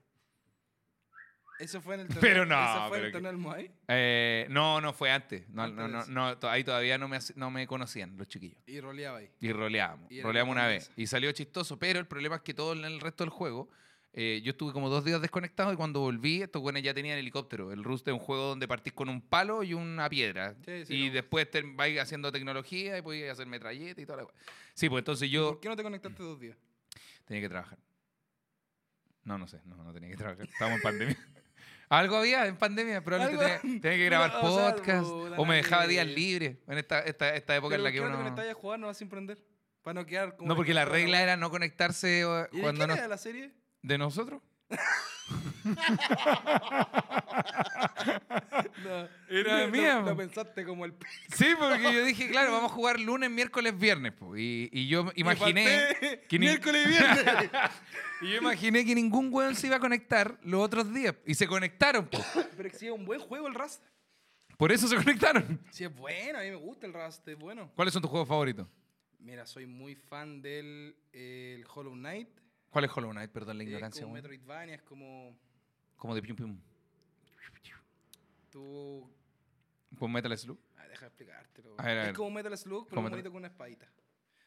Eso 1.60 1.82
fue 1.82 1.95
en 1.95 2.01
el 2.01 2.08
torneo. 2.08 2.22
Pero 2.22 2.45
no, 2.45 2.64
¿Eso 2.64 2.88
fue 2.89 2.99
en 2.99 3.06
el 3.06 3.12
torneo 3.12 3.32
del 3.32 3.39
Moai? 3.39 3.72
Eh, 3.88 4.47
no, 4.49 4.82
no 4.82 4.93
fue 4.93 5.12
antes. 5.12 5.47
No, 5.49 5.64
Antes 5.64 5.78
no, 5.78 6.06
no, 6.06 6.36
no, 6.36 6.49
ahí 6.49 6.64
todavía 6.64 6.97
no 6.97 7.08
me, 7.08 7.20
no 7.36 7.51
me 7.51 7.68
conocían 7.68 8.18
los 8.18 8.28
chiquillos. 8.28 8.58
Y 8.66 8.80
roleaba 8.82 9.20
ahí. 9.20 9.30
Y 9.39 9.51
roleábamos. 9.51 10.12
Y 10.12 10.22
roleamos 10.22 10.51
una 10.51 10.68
vez. 10.68 10.91
Y 10.95 11.08
salió 11.08 11.32
chistoso, 11.32 11.78
pero 11.78 11.99
el 11.99 12.08
problema 12.08 12.38
es 12.38 12.41
que 12.41 12.54
todo 12.54 12.74
en 12.74 12.84
el 12.86 12.99
resto 12.99 13.24
del 13.24 13.30
juego, 13.30 13.70
eh, 14.16 14.41
yo 14.43 14.51
estuve 14.51 14.74
como 14.74 14.89
dos 14.89 15.04
días 15.04 15.22
desconectado 15.22 15.74
y 15.74 15.76
cuando 15.76 15.99
volví, 15.99 16.41
estos 16.41 16.62
güeyes 16.62 16.84
ya 16.84 16.93
tenían 16.93 17.18
helicóptero. 17.18 17.72
El 17.72 17.84
Rust 17.84 18.08
es 18.08 18.14
un 18.14 18.20
juego 18.20 18.49
donde 18.49 18.68
partís 18.68 18.93
con 18.93 19.10
un 19.10 19.22
palo 19.22 19.64
y 19.64 19.74
una 19.74 20.08
piedra. 20.10 20.56
Sí, 20.66 20.86
sí, 20.86 20.95
y 20.95 21.10
después 21.10 21.49
te 21.49 21.62
vais 21.62 21.99
haciendo 21.99 22.32
tecnología 22.32 22.97
y 22.97 23.01
podías 23.01 23.32
hacer 23.32 23.47
metralleta 23.47 24.01
y 24.01 24.06
toda 24.06 24.24
la. 24.24 24.28
Sí, 24.74 24.89
pues 24.89 25.01
entonces 25.01 25.30
yo 25.30 25.51
¿Por 25.51 25.60
qué 25.62 25.70
no 25.70 25.76
te 25.76 25.84
conectaste 25.84 26.22
dos 26.22 26.39
días? 26.39 26.58
tenía 27.26 27.41
que 27.41 27.49
trabajar. 27.49 27.80
No, 29.24 29.38
no 29.38 29.47
sé, 29.47 29.62
no, 29.66 29.78
no 29.78 29.93
tenía 29.93 30.10
que 30.10 30.18
trabajar. 30.18 30.45
Estábamos 30.45 30.78
en 30.78 30.84
pandemia. 30.84 31.18
Algo 31.90 32.18
había 32.18 32.46
en 32.48 32.58
pandemia, 32.58 33.04
probablemente 33.04 33.60
tenía, 33.62 33.82
tenía 33.82 33.98
que 33.98 34.06
grabar 34.10 34.32
No, 34.32 34.40
o 34.42 34.56
sea, 34.56 34.76
podcast 34.76 35.08
o 35.08 35.46
me 35.46 35.56
dejaba 35.58 35.88
días 35.88 36.08
libres 36.08 36.58
en 36.68 36.78
esta, 36.78 37.00
esta, 37.02 37.36
esta 37.36 37.56
época 37.56 37.76
en 37.76 37.82
Pero 37.82 37.84
la 37.84 37.90
¿por 37.90 37.94
que 37.94 38.02
uno... 38.02 38.18
conectabas 38.18 38.52
a 38.52 38.54
jugar? 38.54 38.80
No 38.80 38.88
vas 38.88 38.98
sin 38.98 39.10
prender. 39.10 39.44
Para 39.84 39.96
no 39.96 40.06
quedar 40.06 40.36
como... 40.38 40.48
No, 40.48 40.56
porque 40.56 40.74
la 40.74 40.86
regla 40.86 41.22
era 41.22 41.38
no 41.38 41.50
conectarse 41.52 42.22
eh, 42.22 42.48
¿Y 42.52 42.58
de 42.58 42.62
cuando 42.62 42.80
quién 42.80 42.90
no... 42.90 42.96
era 42.96 43.08
la 43.08 43.18
serie? 43.18 43.52
¿De 43.82 43.98
nosotros? 43.98 44.42
No. 48.84 49.08
Era 49.30 49.62
Lo- 49.66 49.72
mía, 49.72 50.00
Lo, 50.00 50.12
po. 50.12 50.18
pensaste 50.18 50.66
como 50.66 50.86
el... 50.86 50.94
Sí, 51.36 51.48
porque 51.58 51.82
yo 51.94 52.04
dije, 52.06 52.30
claro, 52.30 52.52
vamos 52.52 52.72
a 52.72 52.74
jugar 52.76 53.00
lunes, 53.00 53.30
miércoles, 53.30 53.78
viernes. 53.78 54.14
po. 54.14 54.36
Y, 54.38 54.70
y 54.72 54.88
yo 54.88 55.12
imaginé... 55.16 55.66
falté 55.90 56.22
que 56.30 56.40
ni- 56.40 56.48
miércoles 56.48 56.86
y 56.86 56.90
viernes. 56.90 57.26
Y 58.22 58.32
yo 58.32 58.38
imaginé 58.38 58.86
que 58.86 58.96
ningún 58.96 59.28
weón 59.34 59.54
se 59.54 59.68
iba 59.68 59.76
a 59.76 59.80
conectar 59.82 60.38
los 60.44 60.62
otros 60.64 60.94
días. 60.94 61.14
Y 61.26 61.34
se 61.36 61.46
conectaron. 61.46 62.08
po. 62.08 62.20
Pero 62.56 62.70
que 62.70 62.78
sí 62.78 62.86
es 62.88 62.94
un 62.94 63.04
buen 63.06 63.20
juego 63.20 63.48
el 63.48 63.54
Rust. 63.54 63.84
Por 64.58 64.72
eso 64.72 64.88
se 64.88 64.96
conectaron. 64.96 65.60
Sí 65.72 65.84
es 65.84 65.94
bueno, 65.94 66.40
a 66.40 66.42
mí 66.42 66.50
me 66.50 66.56
gusta 66.56 66.88
el 66.88 66.94
Rust, 66.94 67.28
es 67.28 67.38
bueno. 67.38 67.70
¿Cuáles 67.76 67.94
son 67.94 68.02
tus 68.02 68.10
juegos 68.10 68.30
favoritos? 68.30 68.66
Mira, 69.20 69.46
soy 69.46 69.66
muy 69.66 69.96
fan 69.96 70.42
del 70.42 70.96
el 71.12 71.66
Hollow 71.74 71.94
Knight. 71.94 72.30
¿Cuál 72.74 72.86
es 72.86 72.92
Hollow 72.98 73.12
Knight? 73.12 73.32
Perdón 73.32 73.58
la 73.60 73.64
Es 73.64 73.70
ignorancia. 73.70 74.02
como 74.02 74.14
weón. 74.14 74.24
Metroidvania, 74.24 74.76
es 74.76 74.82
como 74.82 75.38
Como 75.96 76.16
de 76.16 76.22
Pium 76.22 76.36
Pium. 76.36 76.60
tú... 78.50 79.10
Con 79.98 80.12
Metal 80.12 80.36
Slug. 80.38 80.60
Ah, 80.78 80.88
deja 80.88 81.02
de 81.02 81.08
explicártelo. 81.08 81.76
A 81.78 81.84
ver, 81.86 81.98
a 82.00 82.10
es 82.10 82.14
como 82.18 82.32
Metal 82.32 82.58
Slug, 82.58 82.86
pero 82.88 82.96
Como 82.96 83.06
un 83.08 83.12
monito 83.12 83.30
con 83.30 83.38
una 83.38 83.48
espadita. 83.48 83.88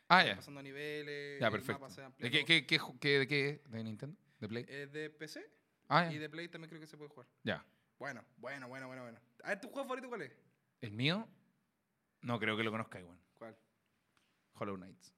Ah, 0.09 0.25
ya. 0.25 0.37
Pasando 0.37 0.61
niveles. 0.61 1.41
Ya, 1.41 1.51
perfecto. 1.53 1.87
¿De 2.19 2.31
qué, 2.31 2.45
qué, 2.45 2.67
qué, 2.67 2.81
ju- 2.81 2.99
qué- 2.99 3.19
de 3.21 3.27
qué? 3.29 3.63
¿De 3.69 3.85
Nintendo? 3.85 4.17
¿De 4.41 4.49
Play? 4.49 4.67
Es 4.69 4.93
de 4.93 5.09
PC 5.11 5.49
Ah, 5.89 6.09
y 6.11 6.15
ya. 6.15 6.21
de 6.21 6.29
Play 6.29 6.49
también 6.49 6.69
creo 6.69 6.81
que 6.81 6.87
se 6.89 6.97
puede 6.97 7.11
jugar. 7.11 7.29
Ya. 7.45 7.65
Bueno, 7.99 8.25
bueno, 8.39 8.67
bueno, 8.69 8.89
bueno, 8.89 9.03
bueno. 9.03 9.21
A 9.45 9.51
ver, 9.51 9.61
¿tu 9.61 9.69
juego 9.69 9.85
favorito 9.85 10.09
cuál 10.09 10.23
es? 10.23 10.33
¿El 10.81 10.91
mío? 10.93 11.29
No 12.23 12.41
creo 12.41 12.57
que 12.57 12.65
lo 12.65 12.73
conozca 12.73 12.99
igual. 12.99 13.19
¿Cuál? 13.39 13.57
Hollow 14.55 14.77
Knights. 14.77 15.13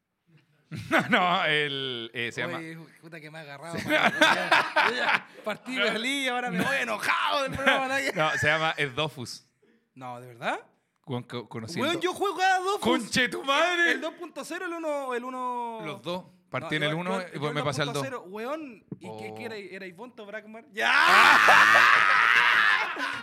no, 0.91 1.01
no, 1.09 1.45
el, 1.47 2.11
eh, 2.13 2.31
se 2.33 2.43
llama... 2.43 2.59
Oye, 2.59 2.77
puta 3.01 3.21
que 3.21 3.31
me 3.31 3.39
ha 3.39 3.41
agarrado. 3.43 3.77
Partí 5.45 5.77
feliz 5.79 6.25
y 6.27 6.29
ahora 6.29 6.51
me 6.51 6.63
voy 6.63 6.77
enojado 6.77 7.43
del 7.45 7.53
programa. 7.53 7.89
¿no? 7.89 7.95
No, 8.15 8.31
se 8.39 8.47
llama 8.47 8.75
Dofus. 8.95 9.47
No, 9.95 10.21
¿de 10.21 10.27
verdad? 10.29 10.61
Con- 11.01 11.23
co- 11.23 11.49
conocido. 11.49 11.87
Weón, 11.87 12.01
yo 12.01 12.13
juego 12.13 12.39
a 12.43 12.59
dos. 12.59 12.79
¡Conche 12.81 13.29
tu 13.31 13.43
madre! 13.43 13.93
El 13.93 14.03
2.0, 14.03 14.63
el 14.67 14.73
1. 14.75 15.15
El 15.15 15.25
1... 15.25 15.81
Los 15.87 16.03
dos. 16.03 16.25
Partí 16.51 16.79
No, 16.79 16.85
en 16.87 16.91
el 16.91 16.91
yo- 16.91 16.97
1 16.99 17.11
yo- 17.11 17.27
y 17.43 17.47
el 17.47 17.55
me 17.55 17.63
pasé 17.63 17.83
al 17.83 17.93
2. 17.93 18.07
2.0, 18.07 18.23
Weón, 18.27 18.85
¿y 18.99 19.07
qué, 19.19 19.31
Oh. 19.31 19.35
qué 19.37 19.45
era? 19.45 19.57
¿Era 19.57 19.87
Ivonto 19.87 20.27
Brackmar? 20.27 20.65
¡Ya! 20.73 20.93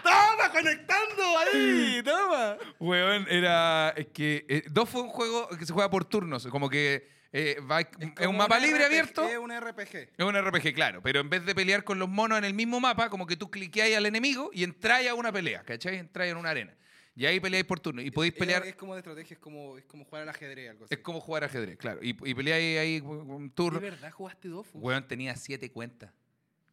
¡Toma, 0.03 0.51
conectando 0.51 1.23
ahí! 1.39 2.01
¡Toma! 2.03 2.57
Weón, 2.79 3.25
era. 3.29 3.89
Es 3.97 4.07
que. 4.07 4.45
eh, 4.47 4.63
dos 4.69 4.89
fue 4.89 5.01
un 5.01 5.09
juego 5.09 5.47
que 5.49 5.65
se 5.65 5.73
juega 5.73 5.89
por 5.89 6.05
turnos. 6.05 6.47
Como 6.47 6.69
que. 6.69 7.07
eh, 7.31 7.57
va- 7.69 7.81
es, 7.81 7.87
como 8.15 8.29
un 8.29 8.37
mapa 8.37 8.59
libre 8.59 8.79
RPG, 8.79 8.85
abierto. 8.85 9.23
Es 9.27 9.37
un 9.37 9.51
RPG. 9.51 9.95
Es 10.17 10.25
un 10.25 10.35
RPG, 10.35 10.73
claro. 10.73 11.01
Pero 11.01 11.19
en 11.19 11.29
vez 11.29 11.45
de 11.45 11.53
pelear 11.55 11.83
con 11.83 11.99
los 11.99 12.09
monos 12.09 12.37
en 12.37 12.45
el 12.45 12.53
mismo 12.53 12.79
mapa, 12.79 13.09
como 13.09 13.25
que 13.27 13.35
tú 13.37 13.49
cliqueáis 13.51 13.95
al 13.97 14.05
enemigo 14.05 14.49
y 14.53 14.63
entráis 14.63 15.09
a 15.09 15.13
una 15.15 15.31
pelea. 15.31 15.63
¿Cachai? 15.63 15.97
Entráis 15.97 16.31
en 16.31 16.37
una 16.37 16.49
arena. 16.51 16.73
Y 17.17 17.25
ahí 17.25 17.39
peleáis 17.39 17.65
por 17.65 17.79
turno. 17.79 18.01
Y 18.01 18.11
podéis 18.11 18.33
Es- 18.33 18.39
pelear. 18.39 18.65
Es, 18.65 18.75
como 18.75 18.93
de 18.93 18.99
estrategia, 18.99 19.35
es 19.35 19.39
como, 19.39 19.77
es 19.77 19.85
como 19.85 20.03
jugar 20.03 20.23
al 20.23 20.29
ajedrez, 20.29 20.69
algo 20.71 20.83
así. 20.85 20.93
Es 20.93 20.99
como 20.99 21.21
jugar 21.21 21.45
ajedrez, 21.45 21.77
claro. 21.77 21.99
Y, 22.03 22.09
y 22.09 22.33
peleáis 22.33 22.77
ahí 22.77 22.99
un 23.01 23.49
turno. 23.51 23.79
¿De 23.79 23.89
verdad 23.89 24.11
jugaste 24.11 24.49
Dofu? 24.49 24.79
Weón, 24.79 25.07
tenía 25.07 25.33
siete 25.37 25.71
cuentas. 25.71 26.11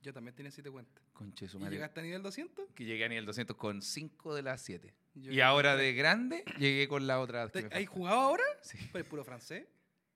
Yo 0.03 0.13
también 0.13 0.35
tenía 0.35 0.51
7 0.51 0.71
cuentas. 0.71 1.03
Conche 1.13 1.47
su 1.49 1.59
¿Y 1.59 1.61
madre. 1.61 1.77
llegaste 1.77 2.01
a 2.01 2.03
nivel 2.03 2.23
200? 2.23 2.67
Que 2.75 2.85
llegué 2.85 3.05
a 3.05 3.09
nivel 3.09 3.25
200 3.27 3.57
con 3.57 3.83
5 3.83 4.35
de 4.35 4.43
las 4.43 4.61
7. 4.63 4.93
Yo 5.15 5.31
Y 5.33 5.41
ahora 5.41 5.77
de 5.77 5.93
grande 5.95 6.45
llegué 6.59 6.89
con 6.89 7.07
la 7.07 7.21
otra. 7.21 7.47
que 7.49 7.63
¿Te- 7.63 7.69
me 7.69 7.77
¿Hay 7.77 7.87
jugado 7.87 8.19
ahora? 8.21 8.43
Sí. 8.63 8.79
Pues 8.91 9.05
puro 9.05 9.25
francés. 9.25 9.67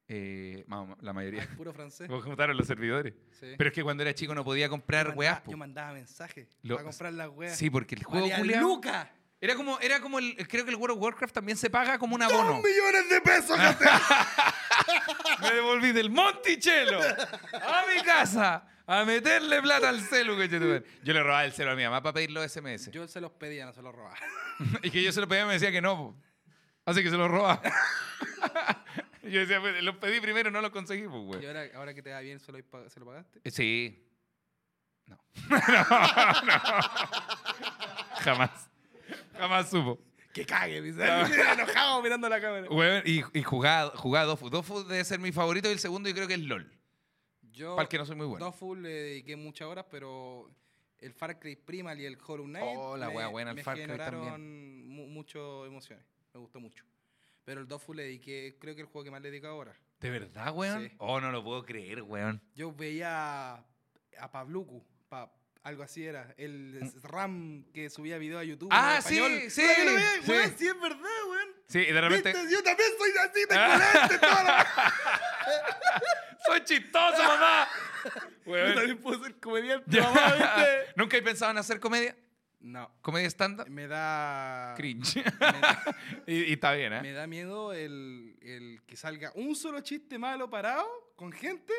Eh, 0.08 0.64
la 1.00 1.12
mayoría. 1.12 1.42
Ay, 1.42 1.56
puro 1.56 1.72
francés. 1.72 2.08
Vos 2.08 2.24
juntaron 2.24 2.56
los 2.56 2.66
servidores. 2.66 3.14
Sí. 3.38 3.54
Pero 3.58 3.68
es 3.68 3.74
que 3.74 3.82
cuando 3.82 4.02
era 4.02 4.14
chico 4.14 4.34
no 4.34 4.44
podía 4.44 4.68
comprar 4.68 5.08
yo 5.08 5.14
weas. 5.14 5.40
po. 5.40 5.50
yo 5.50 5.56
mandaba 5.56 5.92
mensajes 5.92 6.48
Lo- 6.62 6.76
para 6.76 6.88
comprar 6.88 7.12
las 7.12 7.28
weas. 7.28 7.56
Sí, 7.56 7.70
porque 7.70 7.94
el 7.94 8.04
juego 8.04 8.26
culiao- 8.28 8.60
Luca. 8.60 9.12
Era 9.40 9.54
como, 9.54 9.78
era 9.80 10.00
como 10.00 10.18
el, 10.18 10.34
creo 10.48 10.64
que 10.64 10.70
el 10.70 10.76
World 10.76 10.96
of 10.96 11.02
Warcraft 11.02 11.34
también 11.34 11.58
se 11.58 11.68
paga 11.68 11.98
como 11.98 12.14
un 12.14 12.22
abono. 12.22 12.62
millones 12.62 13.10
de 13.10 13.20
pesos! 13.20 13.58
Me 15.42 15.50
devolví 15.52 15.92
del 15.92 16.10
Monticello 16.10 16.98
a 17.52 17.84
mi 17.94 18.02
casa 18.02 18.66
a 19.00 19.04
meterle 19.04 19.60
plata 19.62 19.88
al 19.88 20.00
celu, 20.00 20.36
conchetumare. 20.36 20.84
Yo 21.02 21.12
le 21.12 21.22
robaba 21.22 21.44
el 21.44 21.52
celu 21.52 21.70
a 21.70 21.74
mi 21.74 21.82
mamá 21.84 22.02
para 22.02 22.14
pedir 22.14 22.30
los 22.30 22.50
SMS. 22.50 22.90
yo 22.90 23.06
se 23.08 23.20
los 23.20 23.32
pedía, 23.32 23.66
no 23.66 23.72
se 23.72 23.82
los 23.82 23.94
robaba. 23.94 24.16
y 24.82 24.90
que 24.90 25.02
yo 25.02 25.12
se 25.12 25.20
lo 25.20 25.28
pedía 25.28 25.42
y 25.42 25.46
me 25.46 25.52
decía 25.54 25.72
que 25.72 25.80
no. 25.82 25.96
po. 25.96 26.16
Así 26.84 27.02
que 27.02 27.10
se 27.10 27.16
los 27.16 27.28
robaba. 27.30 27.60
yo 29.24 29.40
decía, 29.40 29.60
pues, 29.60 29.82
los 29.82 29.96
pedí 29.96 30.20
primero, 30.20 30.50
no 30.50 30.60
los 30.60 30.70
conseguí, 30.70 31.02
pues, 31.08 31.22
güey. 31.24 31.42
¿Y 31.42 31.46
ahora, 31.46 31.64
ahora 31.74 31.94
que 31.94 32.02
te 32.02 32.12
va 32.12 32.20
bien, 32.20 32.38
¿se 32.38 32.52
lo, 32.52 32.58
pag- 32.58 32.88
se 32.88 33.00
lo 33.00 33.06
pagaste? 33.06 33.40
Eh, 33.44 33.50
Sí. 33.50 34.02
No. 35.06 35.18
no, 35.48 35.56
no. 35.58 36.56
Jamás. 38.20 38.70
Jamás 39.38 39.70
supo. 39.70 39.98
Que 40.32 40.44
cague, 40.44 40.80
mi 40.82 40.88
enojado 40.90 42.02
mirando 42.02 42.28
la 42.28 42.40
cámara. 42.40 42.66
Weón, 42.68 43.02
y, 43.06 43.22
y 43.38 43.42
jugaba, 43.42 43.92
jugaba 43.96 44.26
Dofu. 44.26 44.50
Dofu 44.50 44.84
debe 44.84 45.02
ser 45.04 45.18
mi 45.18 45.32
favorito 45.32 45.68
y 45.68 45.72
el 45.72 45.78
segundo 45.78 46.08
yo 46.08 46.14
creo 46.14 46.28
que 46.28 46.34
es 46.34 46.40
LOL. 46.40 46.70
Yo, 47.56 47.74
Para 47.74 47.84
el 47.84 47.88
que 47.88 47.96
no 47.98 48.04
soy 48.04 48.16
muy 48.16 48.26
bueno. 48.26 48.44
Doful 48.44 48.82
le 48.82 48.90
dediqué 48.90 49.34
muchas 49.34 49.66
horas, 49.66 49.86
pero 49.90 50.50
el 50.98 51.12
Far 51.14 51.38
Cry 51.40 51.56
Primal 51.56 51.98
y 51.98 52.04
el 52.04 52.18
Hollow 52.24 52.44
Knight 52.44 52.76
Oh, 52.78 52.96
la 52.98 53.08
me, 53.08 53.16
wea 53.16 53.28
buena, 53.28 53.50
el 53.52 53.56
me 53.56 53.62
Far 53.64 53.74
Cry 53.76 53.86
generaron 53.86 54.86
mu- 54.86 55.06
mucho 55.06 55.64
emociones. 55.64 56.04
Me 56.34 56.40
gustó 56.40 56.60
mucho. 56.60 56.84
Pero 57.46 57.62
el 57.62 57.66
Doful 57.66 57.96
le 57.96 58.02
dediqué, 58.02 58.56
creo 58.60 58.74
que 58.74 58.82
el 58.82 58.86
juego 58.86 59.04
que 59.04 59.10
más 59.10 59.22
le 59.22 59.30
dedico 59.30 59.46
ahora. 59.46 59.74
¿De 60.00 60.10
verdad, 60.10 60.52
weón? 60.54 60.82
Sí. 60.88 60.94
Oh, 60.98 61.18
no 61.20 61.32
lo 61.32 61.42
puedo 61.42 61.64
creer, 61.64 62.02
weón. 62.02 62.42
Yo 62.54 62.72
veía 62.72 63.54
a, 63.54 63.64
a 64.20 64.30
Pabluku, 64.30 64.84
pa- 65.08 65.32
algo 65.62 65.82
así 65.82 66.04
era, 66.04 66.34
el 66.36 66.92
RAM 67.02 67.64
que 67.72 67.88
subía 67.88 68.18
video 68.18 68.38
a 68.38 68.44
YouTube. 68.44 68.68
Mm. 68.68 68.72
Ah, 68.74 68.96
en 68.96 69.02
sí, 69.02 69.16
español. 69.16 69.50
sí, 69.50 69.62
¿Verdad 69.62 69.76
que 69.76 69.84
lo 69.86 69.94
veía? 69.94 70.10
sí. 70.22 70.30
Weón, 70.30 70.54
sí, 70.58 70.66
es 70.66 70.80
verdad, 70.80 71.00
weón. 71.30 71.48
Sí, 71.68 71.78
y 71.78 71.92
de 71.92 72.00
repente. 72.02 72.32
¿Viste? 72.34 72.52
Yo 72.54 72.62
también 72.62 72.88
soy 72.98 73.10
así 73.24 73.40
de 73.40 73.46
Ah. 73.58 74.08
toda 74.20 74.44
la- 74.44 74.94
¡Soy 76.46 76.64
chistoso, 76.64 77.22
mamá! 77.22 77.68
Yo 78.46 78.52
Weón. 78.52 78.74
también 78.74 78.98
puedo 78.98 79.22
ser 79.24 79.38
comediante, 79.40 79.90
Ya. 79.90 80.02
mamá, 80.04 80.32
¿viste? 80.34 80.70
¿Nunca 80.96 81.16
he 81.16 81.22
pensado 81.22 81.50
en 81.50 81.58
hacer 81.58 81.80
comedia? 81.80 82.16
No, 82.60 82.90
¿Comedia 83.02 83.28
estándar? 83.28 83.68
me 83.70 83.86
da... 83.86 84.74
Cringe. 84.76 85.16
me 85.16 85.22
da- 85.60 85.96
y, 86.26 86.34
y 86.44 86.52
está 86.54 86.72
bien, 86.72 86.92
¿eh? 86.94 87.02
Me 87.02 87.12
da 87.12 87.26
miedo 87.26 87.72
el, 87.72 88.36
el 88.42 88.82
que 88.86 88.96
salga 88.96 89.30
un 89.34 89.54
solo 89.54 89.80
chiste 89.80 90.18
malo 90.18 90.48
parado 90.50 90.86
con 91.16 91.30
gente. 91.32 91.72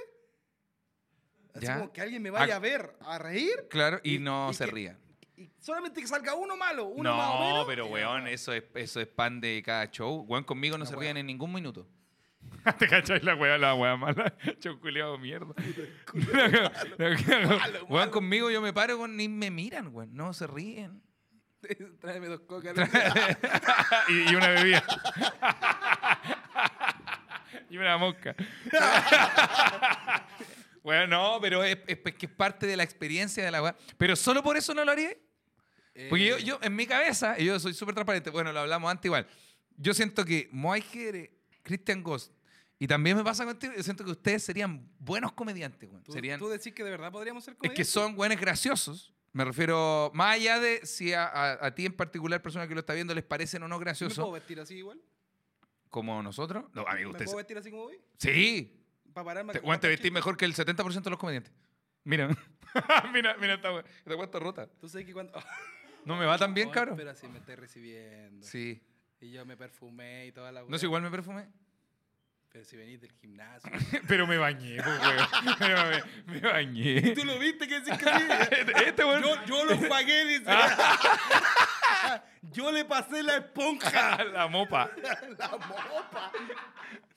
Así 1.54 1.66
Ya. 1.66 1.78
como 1.80 1.92
que 1.92 2.02
alguien 2.02 2.22
me 2.22 2.30
vaya 2.30 2.54
Ah. 2.54 2.58
a 2.58 2.60
ver, 2.60 2.96
a 3.02 3.18
reír. 3.18 3.68
Claro, 3.70 4.00
y 4.04 4.16
Y- 4.16 4.20
no 4.20 4.50
y 4.52 4.54
se 4.54 4.66
que- 4.66 4.72
rían. 4.72 5.00
y 5.36 5.50
solamente 5.60 6.00
que 6.02 6.08
salga 6.08 6.36
uno 6.36 6.56
malo, 6.56 6.86
uno 6.86 7.16
más 7.16 7.30
o 7.32 7.40
No, 7.40 7.46
menos. 7.46 7.66
pero 7.68 7.86
weón, 7.88 8.28
eso 8.28 8.54
es, 8.54 8.64
eso 8.76 9.02
es 9.02 9.08
pan 9.08 9.42
de 9.42 9.62
cada 9.66 9.90
show. 9.92 10.26
Weón, 10.28 10.44
conmigo 10.44 10.78
no 10.78 10.86
se 10.86 10.94
weá. 10.94 11.02
ríen 11.02 11.18
en 11.18 11.26
ningún 11.26 11.52
minuto. 11.54 11.88
¿Te 12.80 12.88
cachai 12.88 13.22
la 13.22 13.36
weá, 13.36 13.58
la 13.58 13.76
weá 13.76 13.96
mala? 13.96 14.34
Show 14.60 14.80
culiado 14.80 15.18
mierda. 15.18 15.54
Weón, 17.88 18.10
conmigo 18.10 18.50
yo 18.52 18.62
me 18.62 18.74
paro, 18.74 18.98
weón, 18.98 19.16
ni 19.16 19.30
me 19.30 19.52
miran, 19.52 19.94
weón. 19.94 20.14
No, 20.14 20.34
se 20.34 20.48
ríen. 20.48 21.02
Tráeme 22.02 22.28
dos 22.28 22.42
cocas. 22.42 22.76
y, 24.10 24.32
y 24.32 24.36
una 24.36 24.50
bebida. 24.50 24.84
y 27.70 27.78
una 27.78 27.98
mosca. 27.98 28.36
bueno, 30.84 31.08
no, 31.08 31.40
pero 31.42 31.64
es, 31.64 31.78
es 31.88 32.00
que 32.00 32.26
es 32.26 32.32
parte 32.32 32.68
de 32.68 32.78
la 32.78 32.84
experiencia 32.84 33.44
de 33.44 33.52
la 33.52 33.62
weá. 33.62 33.76
Pero 33.98 34.16
solo 34.16 34.44
por 34.44 34.58
eso 34.58 34.74
no 34.74 34.84
lo 34.84 34.92
haría. 34.92 35.16
Porque 36.10 36.26
yo, 36.28 36.38
yo, 36.38 36.60
en 36.62 36.76
mi 36.76 36.86
cabeza, 36.86 37.36
y 37.40 37.46
yo 37.46 37.60
soy 37.60 37.74
súper 37.74 37.96
transparente, 37.96 38.30
bueno, 38.30 38.54
lo 38.54 38.60
hablamos 38.60 38.92
antes 38.92 39.06
igual. 39.06 39.26
Yo 39.78 39.96
siento 39.96 40.24
que 40.26 40.48
Moai 40.52 40.82
Jere, 40.82 41.32
Christian 41.64 42.04
Ghost, 42.04 42.37
y 42.80 42.88
también 42.88 43.18
me 43.18 43.24
pasa 43.24 43.46
contigo, 43.46 43.74
yo 43.76 43.84
siento 43.84 44.04
que 44.06 44.12
ustedes 44.12 44.44
serían 44.44 44.88
buenos 45.00 45.32
comediantes, 45.34 45.90
weón. 45.90 46.04
¿tú, 46.04 46.12
Serían, 46.14 46.40
tú 46.40 46.48
decís 46.50 46.74
que 46.74 46.84
de 46.84 46.92
verdad 46.92 47.12
podríamos 47.12 47.44
ser 47.44 47.54
es 47.54 47.58
que 47.58 47.68
comediantes? 47.68 47.90
son 47.90 48.16
buenos 48.16 48.40
graciosos. 48.40 49.14
Me 49.34 49.44
refiero, 49.46 50.12
más 50.16 50.36
allá 50.36 50.60
de 50.60 50.86
si 50.86 51.14
a, 51.14 51.26
a- 51.26 51.66
a 51.68 51.76
ti 51.76 51.86
en 51.86 51.94
particular, 51.94 52.42
persona 52.42 52.68
que 52.68 52.74
lo 52.74 52.80
está 52.80 52.94
viendo, 52.94 53.14
les 53.14 53.24
parecen 53.24 53.62
o 53.64 53.68
no 53.68 53.76
¿Me 53.76 53.78
puedo 53.78 53.86
graciosos, 53.86 54.34
vestir 54.34 54.60
así 54.60 54.76
igual? 54.76 55.00
como 55.90 56.22
nosotros. 56.24 56.66
No, 56.74 56.86
amigo, 56.88 57.12
¿Me 57.14 57.20
puedo 57.20 57.38
vestir 57.38 57.58
así 57.58 57.70
como 57.72 57.84
voy? 57.84 58.00
Sí, 58.18 58.84
Para 59.14 59.26
pararme. 59.26 59.54
te, 59.54 59.60
a 59.60 59.62
weón, 59.62 59.80
te 59.80 59.88
vestís 59.88 60.12
mejor 60.12 60.38
que 60.38 60.46
el 60.46 60.54
70% 60.56 61.02
de 61.04 61.10
los 61.10 61.20
comediantes. 61.20 61.54
Mira, 62.04 62.28
mira, 63.14 63.36
mira 63.38 63.56
esta 63.56 63.72
weón. 63.72 63.86
Esta 64.06 64.24
está 64.24 64.40
rota. 64.40 64.68
Tú 64.80 64.88
sabes 64.90 65.06
que 65.06 65.14
cuando. 65.14 65.34
No 66.06 66.16
me 66.16 66.26
va 66.26 66.38
tan 66.38 66.54
bien, 66.54 66.70
Oh, 66.70 66.72
cabrón. 66.72 66.96
Pero 66.96 67.10
así 67.12 67.28
me 67.28 67.40
estoy 67.40 67.56
recibiendo. 67.56 68.46
Sí. 68.48 68.82
Y 69.20 69.30
yo 69.32 69.46
me 69.46 69.58
perfumé 69.58 70.28
y 70.28 70.32
toda 70.32 70.54
la 70.54 70.64
No 70.64 70.78
sé, 70.78 70.86
igual 70.86 71.02
me 71.02 71.12
perfumé. 71.12 71.50
Pero 72.52 72.66
si 72.66 72.76
venís 72.78 73.00
del 73.02 73.12
gimnasio. 73.12 73.70
Pero 74.08 74.26
me 74.26 74.38
bañé, 74.38 74.78
pues, 74.82 75.00
weón. 75.00 76.04
Me, 76.28 76.34
me- 76.34 76.40
bañé. 76.40 77.02
¿Tú 77.14 77.24
lo 77.26 77.38
viste 77.38 77.68
que 77.68 77.80
decís 77.82 77.98
que? 77.98 78.84
Este 78.88 79.04
weón. 79.06 79.22
Yo, 79.22 79.46
yo 79.46 79.66
lo 79.66 79.90
pagué, 79.90 80.26
dice. 80.26 80.46
yo 82.54 82.72
le 82.72 82.86
pasé 82.86 83.22
la 83.24 83.38
esponja. 83.38 84.24
La 84.26 84.48
mopa. 84.48 84.90
la 85.38 85.50
mopa. 85.50 86.32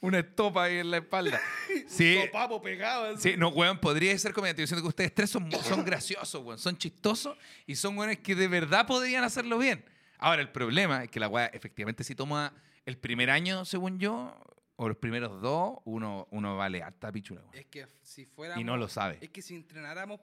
Una 0.01 0.19
estopa 0.19 0.65
ahí 0.65 0.79
en 0.79 0.91
la 0.91 0.97
espalda. 0.99 1.41
Sí. 1.87 2.17
Un 2.17 2.27
sopapo 2.27 2.61
pegado. 2.63 3.15
así. 3.15 3.31
Sí, 3.33 3.37
no, 3.37 3.49
weón, 3.49 3.79
podría 3.79 4.17
ser 4.19 4.33
comediante. 4.33 4.63
Yo 4.63 4.67
siento 4.67 4.83
que 4.83 4.89
ustedes 4.89 5.15
tres 5.15 5.31
son, 5.31 5.51
son 5.53 5.85
graciosos, 5.85 6.43
weón. 6.43 6.59
Son 6.59 6.77
chistosos 6.77 7.37
y 7.67 7.77
son 7.77 7.97
weones 7.99 8.19
que 8.19 8.35
de 8.35 8.49
verdad 8.49 8.87
podrían 8.87 9.25
hacerlo 9.25 9.59
bien. 9.59 9.85
Ahora, 10.19 10.43
el 10.43 10.51
problema 10.51 11.05
es 11.05 11.11
que 11.11 11.21
la 11.21 11.29
weá, 11.29 11.47
efectivamente, 11.47 12.03
si 12.05 12.15
toma 12.15 12.53
el 12.85 12.99
primer 12.99 13.31
año, 13.31 13.65
según 13.65 13.99
yo, 13.99 14.35
o 14.83 14.89
los 14.89 14.97
primeros 14.97 15.43
dos, 15.43 15.79
uno, 15.85 16.27
uno 16.31 16.57
vale 16.57 16.83
harta 16.83 17.13
pichula. 17.13 17.43
Es 17.53 17.67
que 17.67 17.87
si 18.01 18.25
fuéramos. 18.25 18.63
Y 18.63 18.65
no 18.65 18.79
lo 18.79 18.89
sabe. 18.89 19.19
Es 19.21 19.29
que 19.29 19.43
si 19.43 19.55
entrenáramos, 19.55 20.21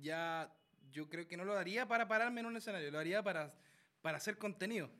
ya. 0.00 0.50
Yo 0.90 1.10
creo 1.10 1.28
que 1.28 1.36
no 1.36 1.44
lo 1.44 1.56
haría 1.56 1.86
para 1.86 2.08
pararme 2.08 2.40
en 2.40 2.46
un 2.46 2.56
escenario. 2.56 2.90
Lo 2.90 2.98
haría 2.98 3.22
para, 3.22 3.54
para 4.00 4.16
hacer 4.16 4.38
contenido. 4.38 4.90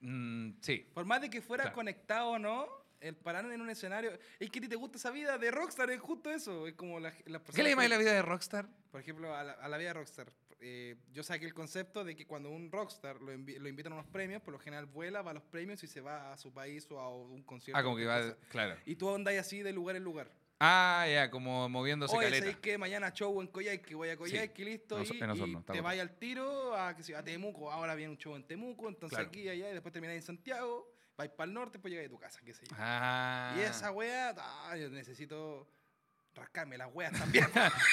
Mm, 0.00 0.52
sí. 0.60 0.88
Por 0.94 1.04
más 1.04 1.20
de 1.20 1.28
que 1.30 1.42
fuera 1.42 1.64
Claro. 1.64 1.74
conectado 1.74 2.28
o 2.30 2.38
no, 2.38 2.68
el 3.00 3.16
pararme 3.16 3.54
en 3.54 3.60
un 3.60 3.70
escenario. 3.70 4.12
Es 4.38 4.48
que 4.48 4.60
a 4.60 4.62
ti 4.62 4.68
te 4.68 4.76
gusta 4.76 4.98
esa 4.98 5.10
vida 5.10 5.36
de 5.36 5.50
rockstar, 5.50 5.90
es 5.90 6.00
justo 6.00 6.30
eso. 6.30 6.68
Es 6.68 6.74
como 6.74 7.00
la, 7.00 7.10
las 7.10 7.16
¿Qué 7.22 7.30
le 7.32 7.40
personas 7.40 7.70
llamáis 7.70 7.90
la 7.90 7.98
vida 7.98 8.12
de 8.12 8.22
Rockstar? 8.22 8.68
Por 8.92 9.00
ejemplo, 9.00 9.34
a 9.34 9.42
la, 9.42 9.52
a 9.52 9.68
la 9.68 9.76
vida 9.78 9.88
de 9.88 9.94
rockstar. 9.94 10.28
Eh, 10.60 10.96
yo 11.12 11.22
saqué 11.22 11.46
el 11.46 11.54
concepto 11.54 12.04
de 12.04 12.16
que 12.16 12.26
cuando 12.26 12.50
un 12.50 12.70
rockstar 12.72 13.20
lo, 13.20 13.32
envi- 13.32 13.58
lo 13.58 13.68
invitan 13.68 13.92
a 13.92 13.96
unos 13.96 14.06
premios, 14.08 14.42
por 14.42 14.52
lo 14.52 14.58
general 14.58 14.86
vuela, 14.86 15.22
va 15.22 15.30
a 15.30 15.34
los 15.34 15.44
premios 15.44 15.82
y 15.84 15.86
se 15.86 16.00
va 16.00 16.32
a 16.32 16.36
su 16.36 16.52
país 16.52 16.86
o 16.90 16.98
a 17.00 17.08
un 17.14 17.42
concierto. 17.42 17.78
Ah, 17.78 17.82
como 17.82 17.96
que 17.96 18.04
va. 18.06 18.20
cosa. 18.20 18.36
Claro. 18.48 18.76
Y 18.84 18.96
tú 18.96 19.14
andas 19.14 19.34
así 19.36 19.62
de 19.62 19.72
lugar 19.72 19.96
en 19.96 20.04
lugar. 20.04 20.30
Ah, 20.60 21.06
ya, 21.08 21.30
como 21.30 21.68
moviéndose 21.68 22.16
Oye, 22.16 22.24
caleta. 22.26 22.38
¿sabéis 22.46 22.56
que 22.58 22.76
mañana 22.78 23.12
show 23.12 23.40
en 23.40 23.46
Coyhaique? 23.46 23.94
Voy 23.94 24.08
a 24.08 24.16
Coyhaique, 24.16 24.64
listo. 24.64 24.98
Nos- 24.98 25.08
y 25.12 25.22
Osorno, 25.22 25.60
y 25.60 25.72
te 25.72 25.80
vaya 25.80 26.02
al 26.02 26.18
tiro 26.18 26.74
a, 26.74 26.96
yo, 27.00 27.16
a 27.16 27.22
Temuco. 27.22 27.70
Ahora 27.70 27.94
viene 27.94 28.10
un 28.10 28.18
show 28.18 28.34
en 28.34 28.42
Temuco, 28.44 28.88
entonces 28.88 29.16
Claro. 29.16 29.28
aquí 29.28 29.48
allá, 29.48 29.70
y 29.70 29.72
después 29.72 29.92
termináis 29.92 30.18
en 30.22 30.26
Santiago, 30.26 30.92
vais 31.16 31.30
para 31.30 31.46
el 31.46 31.54
norte, 31.54 31.78
pues 31.78 31.92
llegáis 31.92 32.08
a 32.08 32.10
tu 32.10 32.18
casa, 32.18 32.40
qué 32.44 32.52
sé 32.52 32.66
yo. 32.66 32.74
Ah. 32.76 33.54
Y 33.56 33.60
esa 33.60 33.92
wea, 33.92 34.34
ah, 34.36 34.76
yo 34.76 34.88
necesito 34.90 35.68
rascarme 36.38 36.78
las 36.78 36.88
weas 36.92 37.12
también. 37.18 37.46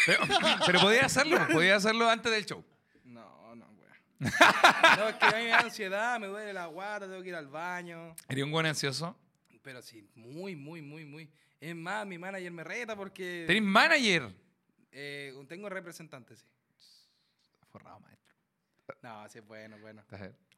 Pero, 0.05 0.23
pero 0.65 0.79
podía 0.79 1.05
hacerlo, 1.05 1.47
podía 1.51 1.75
hacerlo 1.75 2.09
antes 2.09 2.31
del 2.31 2.45
show. 2.45 2.63
no, 3.03 3.55
no, 3.55 3.65
wea. 3.79 3.95
no, 4.97 5.09
es 5.09 5.15
que 5.15 5.25
a 5.25 5.31
mí 5.31 5.43
me 5.43 5.49
da 5.49 5.59
ansiedad, 5.59 6.19
me 6.19 6.27
duele 6.27 6.53
la 6.53 6.65
guata, 6.67 7.07
tengo 7.07 7.21
que 7.21 7.29
ir 7.29 7.35
al 7.35 7.47
baño. 7.47 8.15
Sería 8.27 8.45
un 8.45 8.51
buen 8.51 8.65
ansioso. 8.65 9.17
Pero 9.61 9.81
sí, 9.81 10.07
muy, 10.15 10.55
muy, 10.55 10.81
muy, 10.81 11.05
muy. 11.05 11.29
Es 11.59 11.75
más, 11.75 12.05
mi 12.05 12.17
manager 12.17 12.51
me 12.51 12.63
reta 12.63 12.95
porque 12.95 13.45
Tenés 13.47 13.63
manager. 13.63 14.31
eh, 14.91 15.33
tengo 15.47 15.67
representante, 15.69 16.35
sí. 16.35 16.45
Forrado, 17.71 17.99
maestro. 17.99 18.24
No, 19.01 19.27
sí 19.29 19.39
bueno, 19.39 19.77
bueno. 19.79 20.03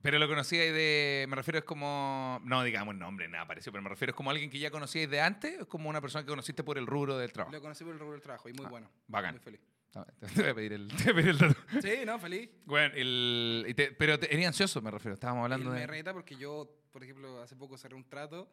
Pero 0.01 0.19
lo 0.19 0.27
conocíais 0.27 0.73
de. 0.73 1.25
Me 1.29 1.35
refiero 1.35 1.59
es 1.59 1.65
como. 1.65 2.39
No 2.43 2.63
digamos 2.63 2.93
el 2.93 2.99
nombre, 2.99 3.27
nada 3.27 3.45
parecido, 3.47 3.71
pero 3.71 3.81
me 3.83 3.89
refiero 3.89 4.11
es 4.11 4.15
como 4.15 4.29
alguien 4.31 4.49
que 4.49 4.59
ya 4.59 4.69
conocíais 4.71 5.09
de 5.09 5.21
antes, 5.21 5.59
es 5.61 5.65
como 5.65 5.89
una 5.89 6.01
persona 6.01 6.23
que 6.23 6.29
conociste 6.29 6.63
por 6.63 6.77
el 6.77 6.85
rubro 6.87 7.17
del 7.17 7.31
trabajo. 7.31 7.53
Lo 7.55 7.61
conocí 7.61 7.83
por 7.83 7.93
el 7.93 7.99
rubro 7.99 8.13
del 8.13 8.21
trabajo 8.21 8.49
y 8.49 8.53
muy 8.53 8.65
Ah, 8.65 8.69
bueno. 8.69 8.89
bacán. 9.07 9.31
Muy 9.35 9.39
feliz. 9.43 9.61
Te 10.35 10.41
voy 10.41 10.51
a 10.51 10.55
pedir 10.55 10.73
el, 10.73 10.87
te 10.89 11.03
voy 11.05 11.11
a 11.11 11.15
pedir 11.15 11.29
el 11.29 11.37
dato. 11.39 11.55
Sí, 11.81 12.05
no, 12.05 12.19
feliz. 12.19 12.49
Bueno, 12.65 12.93
el, 12.95 13.73
te- 13.75 13.91
pero 13.93 14.19
te, 14.19 14.31
eres 14.31 14.45
ansioso, 14.45 14.79
me 14.81 14.91
refiero. 14.91 15.15
Estábamos 15.15 15.43
hablando 15.43 15.69
Él 15.69 15.73
me 15.75 15.79
de. 15.81 15.87
reta 15.87 16.13
porque 16.13 16.35
yo, 16.35 16.69
por 16.91 17.03
ejemplo, 17.03 17.41
hace 17.41 17.55
poco 17.55 17.77
cerré 17.77 17.95
un 17.95 18.07
trato. 18.07 18.47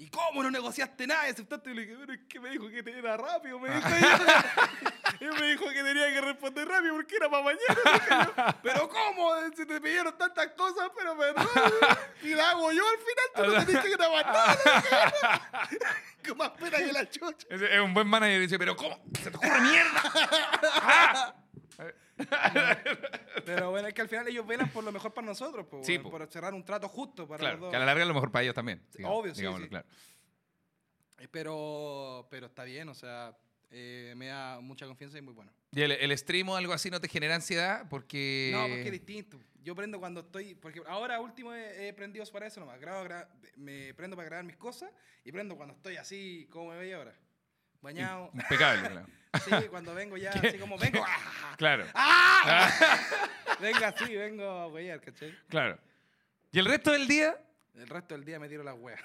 ¿Y 0.00 0.08
cómo 0.08 0.42
no 0.42 0.50
negociaste 0.50 1.06
nada? 1.06 1.28
y 1.28 1.32
¿Aceptaste? 1.32 1.72
Y 1.72 1.74
le 1.74 1.82
dije, 1.82 1.94
pero 2.00 2.14
es 2.14 2.20
que 2.26 2.40
me 2.40 2.48
dijo 2.48 2.70
que 2.70 2.78
era 2.78 3.18
rápido. 3.18 3.60
Me 3.60 3.68
dijo 3.68 3.86
y 5.20 5.24
me 5.26 5.48
dijo 5.48 5.68
que 5.68 5.82
tenía 5.84 6.10
que 6.10 6.22
responder 6.22 6.66
rápido 6.66 6.94
porque 6.94 7.16
era 7.16 7.28
para 7.28 7.44
mañana. 7.44 7.66
yo. 8.08 8.56
pero 8.62 8.88
¿cómo? 8.88 9.30
Si 9.54 9.66
te 9.66 9.78
pidieron 9.78 10.16
tantas 10.16 10.52
cosas, 10.56 10.90
pero 10.96 11.18
perdón. 11.18 11.46
Y 12.22 12.30
la 12.30 12.48
hago 12.48 12.72
yo 12.72 12.82
al 12.82 12.96
final, 12.96 13.26
tú 13.34 13.42
no 13.54 13.66
tenés 13.66 13.84
que 13.84 13.98
dije. 13.98 14.56
Con 16.26 16.38
más 16.38 16.50
pena 16.52 16.78
que 16.78 16.92
la 16.94 17.10
chucha. 17.10 17.46
Es, 17.50 17.80
un 17.80 17.92
buen 17.92 18.06
manager 18.06 18.38
y 18.38 18.40
dice, 18.40 18.58
pero 18.58 18.74
¿cómo? 18.74 18.98
¿Se 19.22 19.30
te 19.30 19.36
ocurre 19.36 19.60
mierda? 19.60 21.34
Pero 23.44 23.70
bueno, 23.70 23.88
es 23.88 23.94
que 23.94 24.00
al 24.02 24.08
final 24.08 24.28
ellos 24.28 24.46
velan 24.46 24.68
por 24.70 24.84
lo 24.84 24.92
mejor 24.92 25.12
para 25.14 25.26
nosotros, 25.26 25.66
po, 25.66 25.82
Sí, 25.84 25.98
po. 25.98 26.10
por 26.10 26.26
cerrar 26.28 26.54
un 26.54 26.64
trato 26.64 26.88
justo 26.88 27.26
para 27.26 27.38
Claro, 27.40 27.54
los 27.56 27.60
dos. 27.62 27.70
que 27.70 27.76
a 27.76 27.80
la 27.80 27.86
larga 27.86 28.02
es 28.02 28.08
lo 28.08 28.14
mejor 28.14 28.30
para 28.30 28.42
ellos 28.42 28.54
también. 28.54 28.82
Sí, 28.96 29.02
obvio, 29.04 29.34
sí, 29.34 29.42
sí. 29.44 29.68
claro. 29.68 29.86
Eh, 31.18 31.28
Pero, 31.30 32.26
pero 32.30 32.46
está 32.46 32.64
bien, 32.64 32.88
o 32.88 32.94
sea, 32.94 33.36
eh, 33.70 34.14
me 34.16 34.26
da 34.26 34.60
mucha 34.60 34.86
confianza 34.86 35.18
y 35.18 35.22
muy 35.22 35.34
bueno. 35.34 35.52
¿Y 35.72 35.82
el, 35.82 35.92
el 35.92 36.16
stream 36.18 36.48
o 36.48 36.56
algo 36.56 36.72
así 36.72 36.90
no 36.90 37.00
te 37.00 37.08
genera 37.08 37.34
ansiedad? 37.36 37.86
Porque. 37.88 38.50
No, 38.52 38.62
porque 38.62 38.86
es 38.86 38.92
distinto. 38.92 39.38
Yo 39.62 39.74
prendo 39.76 40.00
cuando 40.00 40.20
estoy, 40.20 40.54
porque 40.54 40.82
ahora 40.86 41.20
último 41.20 41.52
he, 41.54 41.88
he 41.88 41.92
prendido 41.92 42.24
para 42.32 42.46
eso 42.46 42.58
nomás. 42.60 42.80
Grabo, 42.80 43.04
gra- 43.04 43.28
me 43.56 43.92
prendo 43.94 44.16
para 44.16 44.26
grabar 44.28 44.44
mis 44.44 44.56
cosas 44.56 44.90
y 45.22 45.30
prendo 45.30 45.54
cuando 45.56 45.74
estoy 45.74 45.96
así 45.96 46.48
como 46.50 46.70
me 46.70 46.78
veis 46.78 46.94
ahora. 46.94 47.14
Bañado. 47.82 48.30
Impecable, 48.34 48.88
claro. 48.88 49.06
Sí, 49.44 49.68
cuando 49.70 49.94
vengo 49.94 50.16
ya, 50.16 50.30
así 50.30 50.58
como 50.58 50.76
vengo. 50.76 51.04
¡ah! 51.06 51.54
Claro, 51.56 51.86
¡Ah! 51.94 52.68
Venga 53.60 53.88
así, 53.88 54.16
vengo 54.16 54.44
a 54.44 54.66
huellar, 54.66 55.00
¿cachai? 55.00 55.32
claro. 55.48 55.78
¿Y 56.50 56.58
el 56.58 56.64
resto 56.64 56.90
del 56.90 57.06
día? 57.06 57.36
El 57.76 57.86
resto 57.88 58.14
del 58.14 58.24
día 58.24 58.40
me 58.40 58.48
tiro 58.48 58.64
las 58.64 58.74
weas. 58.76 59.00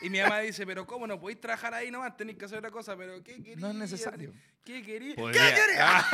Y 0.00 0.08
mi 0.08 0.18
mamá 0.22 0.38
dice, 0.38 0.64
pero 0.66 0.86
¿cómo 0.86 1.06
no 1.06 1.20
podéis 1.20 1.38
trabajar 1.42 1.74
ahí 1.74 1.90
nomás? 1.90 2.16
Tenéis 2.16 2.38
que 2.38 2.46
hacer 2.46 2.56
otra 2.56 2.70
cosa, 2.70 2.96
pero 2.96 3.22
¿qué 3.22 3.36
querías? 3.36 3.58
No 3.58 3.68
es 3.68 3.74
necesario. 3.74 4.32
¿Qué 4.64 4.82
querías? 4.82 5.14
¿Qué 5.16 5.30
querías? 5.32 6.04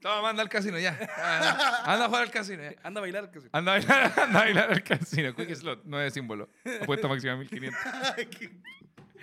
Toma, 0.00 0.22
manda 0.22 0.42
al 0.42 0.48
casino 0.48 0.78
ya. 0.78 0.96
Ah, 1.16 1.82
Anda 1.86 2.04
a 2.04 2.08
jugar 2.08 2.22
al 2.22 2.30
casino 2.30 2.62
ya. 2.62 2.74
Anda 2.84 3.00
a 3.00 3.02
bailar. 3.02 3.30
Que 3.32 3.40
Anda 3.50 3.72
a 3.74 3.78
bailar, 3.78 4.12
anda 4.16 4.38
a 4.40 4.42
bailar 4.44 4.70
al 4.70 4.82
casino. 4.84 5.34
Quick 5.34 5.52
slot, 5.56 5.82
nueve 5.84 6.12
símbolo. 6.12 6.48
Apuesta 6.80 7.08
máxima 7.08 7.34
1500. 7.34 7.80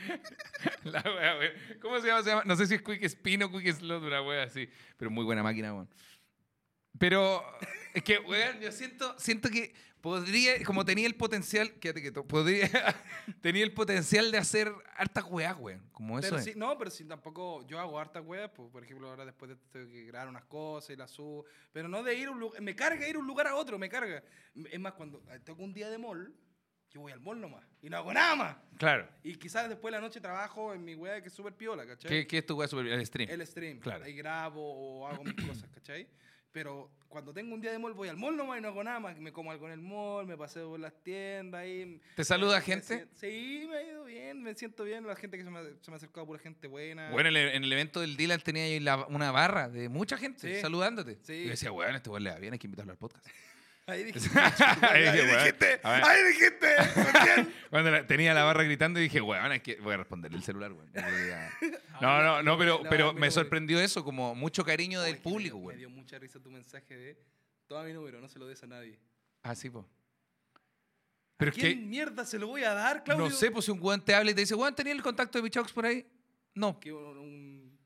La 0.84 1.02
wea, 1.02 1.38
wea. 1.38 1.52
¿Cómo 1.82 2.00
se 2.00 2.08
llama? 2.08 2.24
Se 2.24 2.30
llama- 2.30 2.44
No 2.46 2.56
sé 2.56 2.68
si 2.68 2.76
es 2.76 2.82
Quick 2.82 3.04
Spin 3.04 3.44
o 3.44 3.52
Quick 3.52 3.74
Slot, 3.76 4.04
una 4.04 4.22
wea 4.22 4.44
así. 4.44 4.70
Pero 4.98 5.12
muy 5.12 5.24
buena 5.26 5.44
máquina, 5.44 5.74
weón. 5.74 5.90
Pero 6.98 7.44
es 7.94 8.04
que, 8.04 8.20
weón, 8.20 8.60
yo 8.62 8.72
siento, 8.72 9.14
siento 9.20 9.50
que 9.50 9.74
podría, 10.00 10.64
como 10.64 10.86
tenía 10.86 11.08
el 11.08 11.16
potencial, 11.16 11.74
quédate 11.74 12.02
quieto, 12.02 12.26
podría, 12.26 12.70
tenía 13.42 13.64
el 13.64 13.74
potencial 13.74 14.32
de 14.32 14.38
hacer 14.38 14.72
hartas 14.96 15.26
weas, 15.30 15.58
weón. 15.60 15.82
Como 15.92 16.18
eso 16.20 16.28
Pero 16.30 16.38
es. 16.40 16.46
sí, 16.46 16.54
no, 16.56 16.78
pero 16.78 16.90
si 16.92 17.04
tampoco 17.04 17.66
yo 17.68 17.80
hago 17.80 18.00
hartas 18.00 18.24
weas, 18.26 18.50
pues, 18.56 18.70
por 18.72 18.84
ejemplo, 18.84 19.10
ahora 19.10 19.26
después 19.26 19.50
de 19.50 19.58
tengo 19.72 19.92
que 19.92 20.06
grabar 20.06 20.30
unas 20.30 20.46
cosas 20.46 20.92
y 20.92 20.96
las 20.96 21.12
subo, 21.12 21.46
pero 21.74 21.90
no 21.90 22.02
de 22.02 22.16
ir 22.16 22.28
a 22.28 22.32
un 22.32 22.40
lugar, 22.40 22.62
me 22.62 22.76
carga 22.76 23.06
ir 23.08 23.14
de 23.14 23.20
un 23.20 23.28
lugar 23.28 23.48
a 23.48 23.56
otro, 23.56 23.78
me 23.78 23.90
carga. 23.90 24.24
Es 24.72 24.80
más, 24.80 24.94
cuando 24.94 25.22
eh, 25.34 25.40
tengo 25.44 25.64
un 25.64 25.74
día 25.74 25.90
de 25.90 25.98
mall, 25.98 26.34
voy 27.00 27.12
al 27.12 27.20
mall 27.20 27.40
nomás 27.40 27.64
y 27.82 27.90
no 27.90 27.98
hago 27.98 28.14
nada 28.14 28.36
más. 28.36 28.58
Claro. 28.78 29.08
Y 29.24 29.36
quizás 29.36 29.68
después 29.70 29.92
de 29.92 29.98
la 30.00 30.02
noche 30.02 30.20
trabajo 30.22 30.74
en 30.74 30.84
mi 30.84 30.96
weá 30.96 31.22
que 31.22 31.28
es 31.30 31.34
súper 31.34 31.54
piola, 31.54 31.86
¿cachai? 31.86 32.10
¿Qué, 32.10 32.28
qué 32.28 32.38
es 32.40 32.46
tu 32.46 32.56
weá 32.56 32.68
super- 32.68 32.86
El 32.88 33.06
stream. 33.06 33.30
El 33.30 33.46
stream. 33.46 33.80
Claro. 33.80 34.04
Ahí 34.06 34.14
grabo 34.14 34.62
o 34.62 35.08
hago 35.08 35.24
mis 35.24 35.34
cosas, 35.48 35.70
¿cachai? 35.74 36.08
Pero 36.52 36.90
cuando 37.10 37.34
tengo 37.34 37.54
un 37.54 37.60
día 37.60 37.72
de 37.74 37.80
mall, 37.80 37.94
voy 37.94 38.08
al 38.08 38.16
mall 38.16 38.38
nomás 38.38 38.58
y 38.60 38.62
no 38.62 38.70
hago 38.70 38.82
nada 38.82 38.98
más. 39.02 39.18
Me 39.20 39.34
como 39.34 39.52
algo 39.52 39.66
en 39.68 39.74
el 39.74 39.82
mall, 39.82 40.26
me 40.26 40.38
paseo 40.38 40.70
por 40.70 40.80
las 40.80 40.94
tiendas 41.04 41.60
ahí. 41.62 42.02
¿Te 42.16 42.24
saluda 42.24 42.56
me 42.60 42.62
gente? 42.62 42.88
sien- 42.88 43.10
Sí, 43.16 43.68
me 43.70 43.76
ha 43.78 43.84
ido 43.84 44.06
bien, 44.06 44.42
me 44.42 44.54
siento 44.56 44.86
bien. 44.86 45.06
La 45.06 45.18
gente 45.18 45.38
que 45.38 45.44
se 45.44 45.50
me, 45.50 45.60
se 45.82 45.92
me 45.92 45.96
ha 45.96 45.98
acercado, 45.98 46.26
pura 46.26 46.40
gente 46.40 46.68
buena. 46.70 47.12
Bueno, 47.12 47.28
en 47.28 47.36
el, 47.36 47.50
en 47.56 47.64
el 47.66 47.74
evento 47.74 48.00
del 48.00 48.16
Dylan 48.16 48.40
tenía 48.40 48.64
ahí 48.64 48.80
la- 48.80 49.06
una 49.08 49.32
barra 49.32 49.68
de 49.68 49.90
mucha 49.90 50.18
gente 50.18 50.56
Sí. 50.56 50.62
saludándote. 50.62 51.18
Sí. 51.24 51.34
Y 51.34 51.44
yo 51.46 51.50
decía, 51.52 51.72
weón, 51.74 51.94
este 51.96 52.10
weón 52.10 52.24
le 52.24 52.32
va 52.32 52.40
bien, 52.40 52.54
hay 52.54 52.60
que 52.60 52.68
invitarlo 52.68 52.94
al 52.94 52.98
podcast. 52.98 53.26
Ahí 53.88 54.04
dije, 54.12 54.20
Ahí 54.82 55.04
weón, 55.04 55.28
dijiste, 55.38 55.80
ahí 55.84 56.24
dijiste. 56.28 56.68
Cuando 57.70 57.92
la- 57.92 58.08
tenía 58.08 58.34
la 58.34 58.44
barra 58.44 58.64
gritando 58.64 59.00
dije, 59.00 59.22
weón, 59.22 59.52
hay 59.52 59.60
que, 59.60 59.76
voy 59.80 59.94
a 59.94 59.98
responderle 59.98 60.38
el 60.38 60.44
celular, 60.44 60.72
weón. 60.74 60.90
No, 62.02 62.22
no, 62.24 62.42
no, 62.44 62.58
pero, 62.58 62.82
pero 62.90 63.14
me 63.14 63.30
sorprendió 63.32 63.80
eso, 63.80 64.04
como 64.04 64.34
mucho 64.36 64.66
cariño 64.66 65.02
del 65.02 65.16
es 65.16 65.22
público, 65.22 65.56
dio- 65.58 65.62
Me 65.62 65.68
weón. 65.68 65.78
dio 65.80 65.90
mucha 65.92 66.18
risa 66.18 66.40
tu 66.40 66.50
mensaje 66.50 66.98
de 66.98 67.18
toma 67.68 67.84
mi 67.84 67.94
número, 67.94 68.20
no 68.20 68.28
se 68.28 68.40
lo 68.40 68.48
des 68.48 68.62
a 68.64 68.68
nadie. 68.68 69.00
Ah, 69.44 69.54
sí, 69.56 69.70
po. 69.70 69.88
Pero 71.38 71.52
es 71.52 71.58
¿Quién 71.58 71.80
que, 71.82 71.86
mierda 71.86 72.26
se 72.26 72.40
lo 72.40 72.48
voy 72.48 72.64
a 72.64 72.74
dar, 72.74 73.04
Claudio? 73.04 73.26
no 73.26 73.32
sé, 73.32 73.52
pues 73.52 73.66
si 73.66 73.72
un 73.72 73.80
weón 73.82 74.04
te 74.04 74.16
habla 74.16 74.32
y 74.32 74.34
te 74.34 74.42
dice, 74.42 74.56
weón, 74.56 74.74
¿tenía 74.74 74.94
el 74.94 75.04
contacto 75.04 75.38
de 75.38 75.44
Bichox 75.44 75.72
por 75.72 75.86
ahí? 75.86 76.06
No. 76.56 76.80
¿Qué, 76.80 76.92
un- 76.92 77.18
un- 77.18 77.80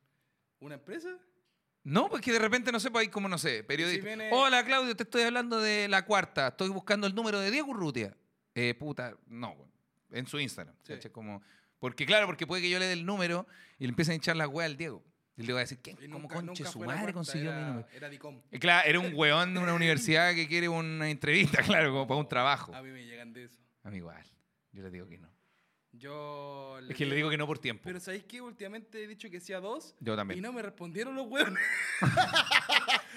¿Una 0.62 0.76
empresa? 0.76 1.10
No, 1.90 2.08
pues 2.10 2.22
que 2.22 2.32
de 2.32 2.40
repente, 2.40 2.72
no 2.72 2.80
sé, 2.80 2.92
pues 2.92 3.02
hay 3.04 3.08
como, 3.10 3.28
no 3.28 3.38
sé, 3.38 3.64
periodista. 3.64 4.06
viene- 4.06 4.30
Hola, 4.32 4.64
Claudio, 4.64 4.96
te 4.96 5.04
estoy 5.04 5.24
hablando 5.24 5.60
de 5.60 5.88
la 5.88 6.06
cuarta. 6.06 6.50
Estoy 6.50 6.70
buscando 6.70 7.08
el 7.08 7.16
número 7.16 7.40
de 7.40 7.50
Diego 7.50 7.70
Urrutia. 7.70 8.16
Eh, 8.54 8.76
puta, 8.76 9.16
no, 9.28 9.52
weón. 9.54 9.72
En 10.12 10.28
su 10.28 10.40
Instagram. 10.40 10.76
Sí. 10.84 10.94
¿cachai? 10.94 11.12
Como, 11.12 11.42
porque 11.80 12.06
claro, 12.06 12.26
porque 12.28 12.46
puede 12.46 12.62
que 12.62 12.70
yo 12.70 12.78
le 12.80 12.86
dé 12.86 12.94
el 12.94 13.06
número 13.06 13.48
y 13.78 13.84
le 13.86 13.90
empiecen 13.90 14.12
a 14.14 14.16
hinchar 14.16 14.36
la 14.36 14.48
weá 14.48 14.66
al 14.68 14.78
Diego. 14.78 15.04
Y 15.38 15.44
le 15.44 15.54
voy 15.54 15.60
a 15.60 15.64
decir, 15.64 15.80
¿quién? 15.82 15.98
Y 16.02 16.08
¿Cómo 16.08 16.20
nunca- 16.24 16.36
conche 16.36 16.62
nunca 16.64 16.72
su 16.72 16.78
fue 16.80 16.88
la 16.88 16.94
madre 16.96 17.14
cuarta, 17.14 17.14
consiguió 17.32 17.50
era, 17.52 17.60
mi 17.60 17.66
número? 17.68 17.88
Era 17.94 18.10
Dicom. 18.10 18.42
Claro, 18.60 18.88
era 18.90 19.00
un 19.00 19.12
weón 19.16 19.54
de 19.54 19.60
una 19.62 19.74
universidad 19.74 20.36
que 20.36 20.48
quiere 20.48 20.68
una 20.70 21.10
entrevista, 21.10 21.62
claro, 21.82 21.92
como 21.92 22.08
para 22.08 22.20
un 22.20 22.28
trabajo. 22.28 22.76
A 22.76 22.82
mí 22.82 22.90
me 22.90 23.06
llegan 23.06 23.34
de 23.34 23.46
eso. 23.46 23.58
A 23.84 23.90
mí 23.90 23.98
igual. 23.98 24.24
Yo 24.74 24.84
le 24.84 24.92
digo 24.92 25.08
que 25.08 25.18
no. 25.18 25.30
Yo. 26.00 26.80
Es 26.88 26.96
que 26.96 27.06
le 27.06 27.16
digo 27.16 27.30
que 27.30 27.38
no 27.38 27.46
por 27.46 27.60
tiempo. 27.60 27.84
Pero 27.84 28.00
¿sabéis 28.00 28.24
qué? 28.24 28.42
Últimamente 28.42 29.04
he 29.04 29.08
dicho 29.08 29.30
que 29.30 29.42
sí 29.42 29.52
a 29.52 29.60
dos. 29.60 29.96
Yo 30.00 30.16
también. 30.16 30.38
Y 30.38 30.42
no 30.42 30.54
me 30.54 30.62
respondieron 30.62 31.16
los 31.16 31.28
hueones. 31.28 31.64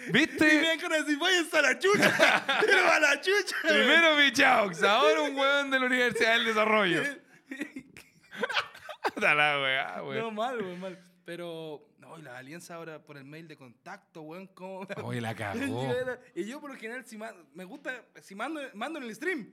Y 0.05 0.11
me 0.11 0.19
¿Viste? 0.19 0.79
con 0.81 0.91
decir, 0.91 1.17
váyanse 1.17 1.59
a 1.59 1.63
la 1.63 1.79
chucha. 1.79 2.45
Pero 2.61 2.91
a 2.91 2.99
la 2.99 3.21
chucha. 3.21 3.55
Primero 3.63 4.17
ahora 4.89 5.23
un 5.23 5.37
weón 5.37 5.71
de 5.71 5.79
la 5.79 5.87
Universidad 5.87 6.35
del 6.35 6.47
Desarrollo. 6.47 7.03
La 9.17 9.61
weá, 9.61 10.03
weón. 10.03 10.19
No, 10.19 10.31
mal, 10.33 10.61
weón, 10.61 10.81
mal. 10.81 10.99
Pero, 11.25 11.89
no, 11.99 12.19
y 12.19 12.23
la 12.23 12.39
alianza 12.39 12.75
ahora 12.75 13.05
por 13.05 13.17
el 13.17 13.25
mail 13.25 13.47
de 13.47 13.57
contacto, 13.57 14.23
weón, 14.23 14.49
¿cómo? 14.49 14.87
Oye, 15.05 15.21
la 15.21 15.35
cagó. 15.35 15.95
Y 16.35 16.47
yo, 16.47 16.61
por 16.61 16.71
lo 16.71 16.77
general, 16.77 17.05
si 17.07 17.19
me 17.55 17.65
gusta, 17.65 18.05
si 18.21 18.35
mando, 18.35 18.61
mando 18.75 18.99
en 18.99 19.05
el 19.05 19.15
stream. 19.15 19.53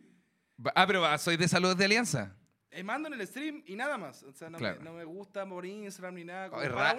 Ah, 0.75 0.87
pero 0.87 1.05
ah, 1.05 1.17
soy 1.17 1.37
de 1.37 1.47
Salud 1.47 1.75
de 1.75 1.85
Alianza. 1.85 2.35
Eh, 2.71 2.83
mando 2.83 3.07
en 3.07 3.19
el 3.19 3.25
stream 3.27 3.63
y 3.65 3.75
nada 3.75 3.97
más. 3.97 4.21
O 4.23 4.31
sea, 4.31 4.49
no, 4.49 4.57
Claro. 4.59 4.77
me, 4.79 4.85
no 4.85 4.93
me 4.93 5.03
gusta 5.03 5.47
por 5.47 5.65
Instagram 5.65 6.13
ni 6.15 6.23
nada. 6.23 6.45
Es, 6.63 6.71
ra- 6.71 6.93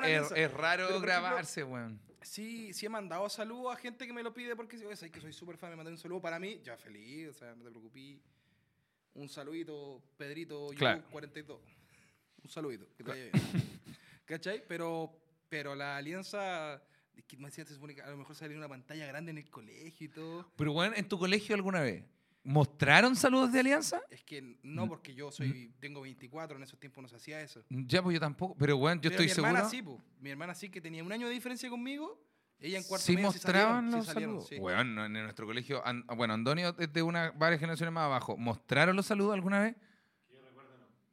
raro 0.49 0.87
Pero, 0.89 1.01
grabarse, 1.01 1.62
weón. 1.62 2.01
sí, 2.23 2.73
sí 2.73 2.87
he 2.87 2.89
mandado 2.89 3.29
saludos 3.29 3.75
a 3.75 3.77
gente 3.77 4.05
que 4.07 4.12
me 4.12 4.23
lo 4.23 4.35
pide 4.35 4.57
porque 4.57 4.77
oye, 4.85 4.97
sabes 4.97 5.12
que 5.12 5.21
soy 5.21 5.33
súper 5.33 5.57
fan, 5.57 5.71
me 5.71 5.77
mandé 5.77 5.93
un 5.93 5.99
saludo 5.99 6.21
para 6.21 6.41
mí, 6.41 6.61
ya 6.64 6.77
feliz, 6.77 7.29
o 7.29 7.33
sea, 7.35 7.55
no 7.55 7.62
te 7.64 7.71
preocupes. 7.71 8.18
Un 9.14 9.29
saludito, 9.29 10.03
Pedrito, 10.16 10.68
Claro. 10.77 11.03
42. 11.11 11.61
Un 12.43 12.51
saludito, 12.51 12.87
que 12.97 13.05
te 13.05 13.11
vaya 13.11 13.25
bien. 13.25 13.33
¿Cachai? 14.25 14.64
Pero, 14.66 15.12
pero 15.49 15.75
la 15.75 15.97
alianza, 15.97 16.83
es 17.16 17.25
que 17.25 17.37
a 18.03 18.11
lo 18.11 18.16
mejor 18.16 18.35
sale 18.35 18.57
una 18.57 18.68
pantalla 18.68 19.07
grande 19.07 19.31
en 19.33 19.39
el 19.39 19.51
colegio 19.51 20.07
y 20.07 20.09
todo. 20.11 20.51
Pero, 20.57 20.73
weón, 20.73 20.95
¿en 20.97 21.09
tu 21.09 21.18
colegio 21.18 21.55
alguna 21.55 21.81
vez 21.81 22.05
mostraron 22.43 23.16
saludos 23.16 23.53
de 23.53 23.61
Alianza? 23.61 24.01
Es 24.11 24.22
que 24.24 24.57
no, 24.62 24.88
porque 24.88 25.14
yo 25.14 25.30
soy, 25.30 25.72
tengo 25.80 26.01
24, 26.01 26.57
en 26.57 26.62
esos 26.62 26.78
tiempos 26.80 27.03
no 27.03 27.09
se 27.09 27.16
hacía 27.16 27.41
eso. 27.41 27.62
Ya, 27.68 28.03
pues 28.03 28.14
yo 28.14 28.20
tampoco. 28.20 28.57
Pero, 28.59 28.76
weón, 28.76 28.99
yo 28.99 29.11
Pero 29.11 29.12
estoy 29.12 29.26
mi 29.26 29.32
seguro. 29.34 29.49
hermana 29.51 29.68
sí, 29.68 29.82
po. 29.82 30.01
Mi 30.20 30.30
hermana 30.30 30.55
sí, 30.55 30.68
que 30.70 30.80
tenía 30.80 31.03
un 31.05 31.12
año 31.12 31.26
de 31.28 31.34
diferencia 31.34 31.68
conmigo. 31.68 32.20
Ella 32.62 32.76
en 32.76 32.84
cuarto 32.84 33.07
sí 33.07 33.14
medio 33.14 33.28
mostraban 33.28 33.84
sí 33.86 33.91
salieron, 33.91 33.91
los 33.97 34.07
sí 34.07 34.12
salieron, 34.12 34.34
saludos. 34.34 34.49
sí. 34.49 34.57
Weón, 34.59 34.95
no, 34.95 35.07
en 35.07 35.12
nuestro 35.14 35.47
colegio. 35.47 35.86
An- 35.86 36.05
bueno, 36.16 36.34
Antonio 36.34 36.74
es 36.78 36.93
de 36.93 37.03
una, 37.03 37.30
varias 37.30 37.59
generaciones 37.61 37.93
más 37.93 38.05
abajo. 38.05 38.36
¿Mostraron 38.36 38.95
los 38.97 39.07
saludos 39.07 39.32
alguna 39.34 39.61
vez? 39.61 39.76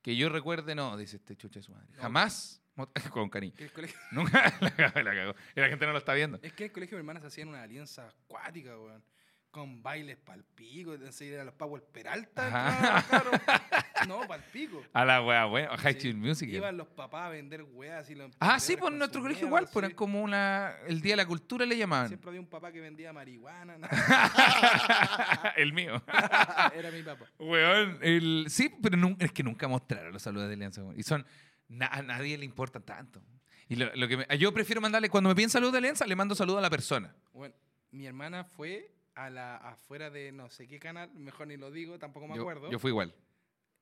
Que 0.01 0.15
yo 0.15 0.30
recuerde, 0.30 0.75
no, 0.75 0.95
dice 0.97 1.17
este 1.17 1.36
chucha 1.36 1.59
de 1.59 1.63
su 1.63 1.71
madre. 1.73 1.88
No. 1.95 2.01
Jamás. 2.01 2.61
mo- 2.75 2.89
Con 3.11 3.30
cariño. 3.30 3.55
Que 3.55 3.65
el 3.65 3.71
colegio- 3.71 3.97
Nunca 4.11 4.53
la 4.61 4.71
cagó, 4.75 5.01
la 5.01 5.13
cagó. 5.15 5.36
Y 5.55 5.59
la 5.59 5.67
gente 5.69 5.86
no 5.86 5.91
lo 5.93 5.97
está 5.97 6.13
viendo. 6.13 6.39
Es 6.41 6.53
que 6.53 6.63
en 6.65 6.69
el 6.69 6.73
colegio 6.73 6.97
de 6.97 7.03
mi 7.03 7.05
hermana 7.05 7.19
se 7.21 7.28
hacían 7.28 7.47
una 7.49 7.63
alianza 7.63 8.07
acuática, 8.07 8.78
weón. 8.78 9.03
Con 9.52 9.82
bailes 9.82 10.18
palpico, 10.18 10.93
enseguida 10.93 11.43
los 11.43 11.54
Power 11.56 11.82
Peralta. 11.82 13.04
Cabros. 13.10 13.41
no, 14.08 14.28
palpico. 14.28 14.84
A 14.93 15.04
la 15.06 15.24
wea, 15.24 15.48
weón. 15.48 15.76
High 15.78 15.93
Sí. 15.95 16.12
School 16.12 16.18
Music. 16.18 16.50
Iban 16.50 16.78
los 16.78 16.88
papás 16.89 17.26
a 17.26 17.30
vender 17.30 17.64
weas 17.64 18.08
y 18.10 18.16
los 18.16 18.30
Ah, 18.39 18.60
sí, 18.60 18.74
emprendedores 18.74 18.80
pues 18.82 18.93
nuestro 19.00 19.22
colegio 19.22 19.48
igual, 19.48 19.64
pues 19.64 19.74
sí. 19.74 19.80
eran 19.80 19.91
como 19.93 20.22
una, 20.22 20.76
el 20.86 21.02
Día 21.02 21.14
de 21.14 21.18
la 21.18 21.26
Cultura 21.26 21.66
le 21.66 21.76
llamaban. 21.78 22.08
Siempre 22.10 22.30
había 22.30 22.41
un 22.41 22.48
papá 22.48 22.72
que 22.72 22.82
vendía 22.82 23.12
marihuana. 23.14 23.78
¿no? 23.80 23.88
el 25.56 25.74
mío. 25.74 26.04
Era 26.76 26.91
mi 26.91 27.02
papá. 27.04 27.26
Weón, 27.39 27.98
el, 28.02 28.45
sí, 28.50 28.70
pero 28.82 28.98
es 29.20 29.32
que 29.32 29.43
nunca 29.43 29.68
mostraron 29.68 30.14
los 30.14 30.22
saludos 30.22 30.48
de 30.50 30.54
Alianza. 30.54 30.84
Y 30.95 31.04
son, 31.04 31.26
na- 31.68 31.88
a 31.88 32.02
nadie 32.04 32.38
le 32.38 32.45
importan 32.45 32.84
tanto. 32.84 33.22
Y 33.70 33.76
lo, 33.76 33.93
lo 33.95 34.08
que 34.08 34.18
me- 34.18 34.38
yo 34.38 34.54
prefiero 34.54 34.82
mandarle, 34.82 35.10
cuando 35.10 35.30
me 35.30 35.36
piden 35.36 35.50
saludos 35.50 35.72
de 35.74 35.80
Alianza, 35.80 36.06
le 36.06 36.16
mando 36.16 36.36
saludos 36.36 36.60
a 36.60 36.62
la 36.62 36.70
persona. 36.70 37.16
Bueno, 37.34 37.56
mi 37.91 38.06
hermana 38.06 38.43
fue 38.43 38.91
a 39.18 39.30
la 39.30 39.57
afuera 39.57 40.09
de 40.09 40.32
no 40.32 40.49
sé 40.49 40.68
qué 40.68 40.80
canal, 40.80 41.11
mejor 41.15 41.47
ni 41.47 41.57
lo 41.57 41.72
digo, 41.72 41.97
tampoco 41.99 42.28
me 42.28 42.36
Yo, 42.36 42.41
acuerdo. 42.41 42.70
yo 42.72 42.78
fui 42.80 42.89
igual. 42.91 43.13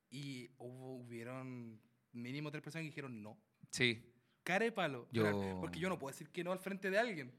Y 0.09 0.49
hubo, 0.57 0.95
hubieron 0.97 1.79
mínimo 2.13 2.51
tres 2.51 2.63
personas 2.63 2.83
que 2.83 2.89
dijeron 2.89 3.21
no. 3.21 3.37
Sí. 3.71 4.11
Cara 4.43 4.63
de 4.65 4.71
palo. 4.71 5.07
Yo- 5.11 5.57
Porque 5.59 5.79
yo 5.79 5.89
no 5.89 5.99
puedo 5.99 6.11
decir 6.13 6.29
que 6.29 6.43
no 6.43 6.51
al 6.51 6.59
frente 6.59 6.89
de 6.89 6.97
alguien. 6.99 7.33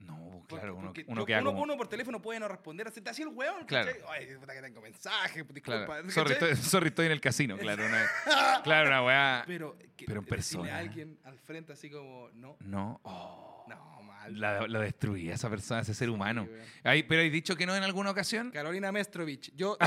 No, 0.00 0.44
Porque- 0.48 0.54
claro, 0.60 0.76
uno, 0.76 0.86
porque 0.88 1.04
uno 1.08 1.22
yo- 1.22 1.26
queda 1.26 1.40
uno, 1.40 1.50
como... 1.50 1.62
uno 1.64 1.76
por 1.76 1.88
teléfono 1.88 2.22
puede 2.22 2.38
no 2.40 2.46
responder, 2.48 2.86
así 2.88 3.00
hacía 3.04 3.24
el 3.26 3.32
hueón. 3.34 3.66
Claro. 3.66 3.90
Ay, 4.08 4.28
puta 4.38 4.54
que 4.54 4.62
tengo 4.62 4.80
mensajes, 4.80 5.44
Claro. 5.44 5.54
disculpa. 5.54 6.10
Sorry 6.10 6.34
¿cachai? 6.34 6.50
estoy, 6.52 6.56
sorry, 6.70 6.88
estoy 6.88 7.06
en 7.06 7.12
el 7.12 7.20
casino, 7.20 7.58
claro. 7.58 7.84
Una, 7.84 8.06
claro, 8.64 8.88
una 8.90 9.02
weá. 9.04 9.44
Pero, 9.46 9.76
que 9.96 10.06
Pero 10.06 10.20
en 10.20 10.26
persona. 10.26 10.74
a 10.74 10.78
alguien 10.78 11.18
al 11.24 11.36
frente 11.38 11.72
así 11.72 11.90
como, 11.90 12.30
no, 12.34 12.56
No. 12.60 13.00
Oh, 13.02 13.64
no. 13.68 13.97
La, 14.30 14.66
la 14.66 14.80
destruí 14.80 15.30
esa 15.30 15.48
persona, 15.50 15.80
ese 15.80 15.94
ser 15.94 16.10
humano. 16.10 16.48
Ay, 16.84 17.02
pero 17.02 17.22
hay 17.22 17.30
dicho 17.30 17.56
que 17.56 17.66
no 17.66 17.74
en 17.76 17.82
alguna 17.82 18.10
ocasión. 18.10 18.50
Carolina 18.50 18.92
Mestrovich. 18.92 19.52
Yo, 19.54 19.76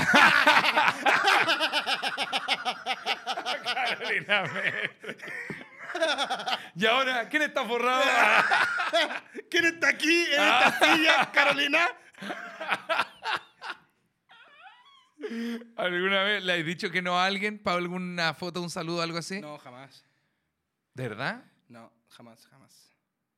Carolina 3.64 4.44
Y 6.74 6.86
ahora, 6.86 7.28
¿quién 7.28 7.42
está 7.42 7.64
forrado? 7.64 8.02
¿quién 9.50 9.64
está 9.66 9.88
aquí 9.88 10.24
en 10.24 10.42
esta 10.42 10.78
silla, 10.94 11.30
Carolina? 11.32 11.88
¿Alguna 15.76 16.24
vez 16.24 16.44
le 16.44 16.52
has 16.54 16.64
dicho 16.64 16.90
que 16.90 17.02
no 17.02 17.18
a 17.18 17.26
alguien 17.26 17.58
para 17.58 17.76
alguna 17.78 18.34
foto, 18.34 18.60
un 18.60 18.70
saludo, 18.70 19.02
algo 19.02 19.18
así? 19.18 19.40
No, 19.40 19.58
jamás. 19.58 20.04
¿De 20.94 21.08
verdad? 21.08 21.44
No, 21.68 21.92
jamás, 22.08 22.46
jamás. 22.46 22.81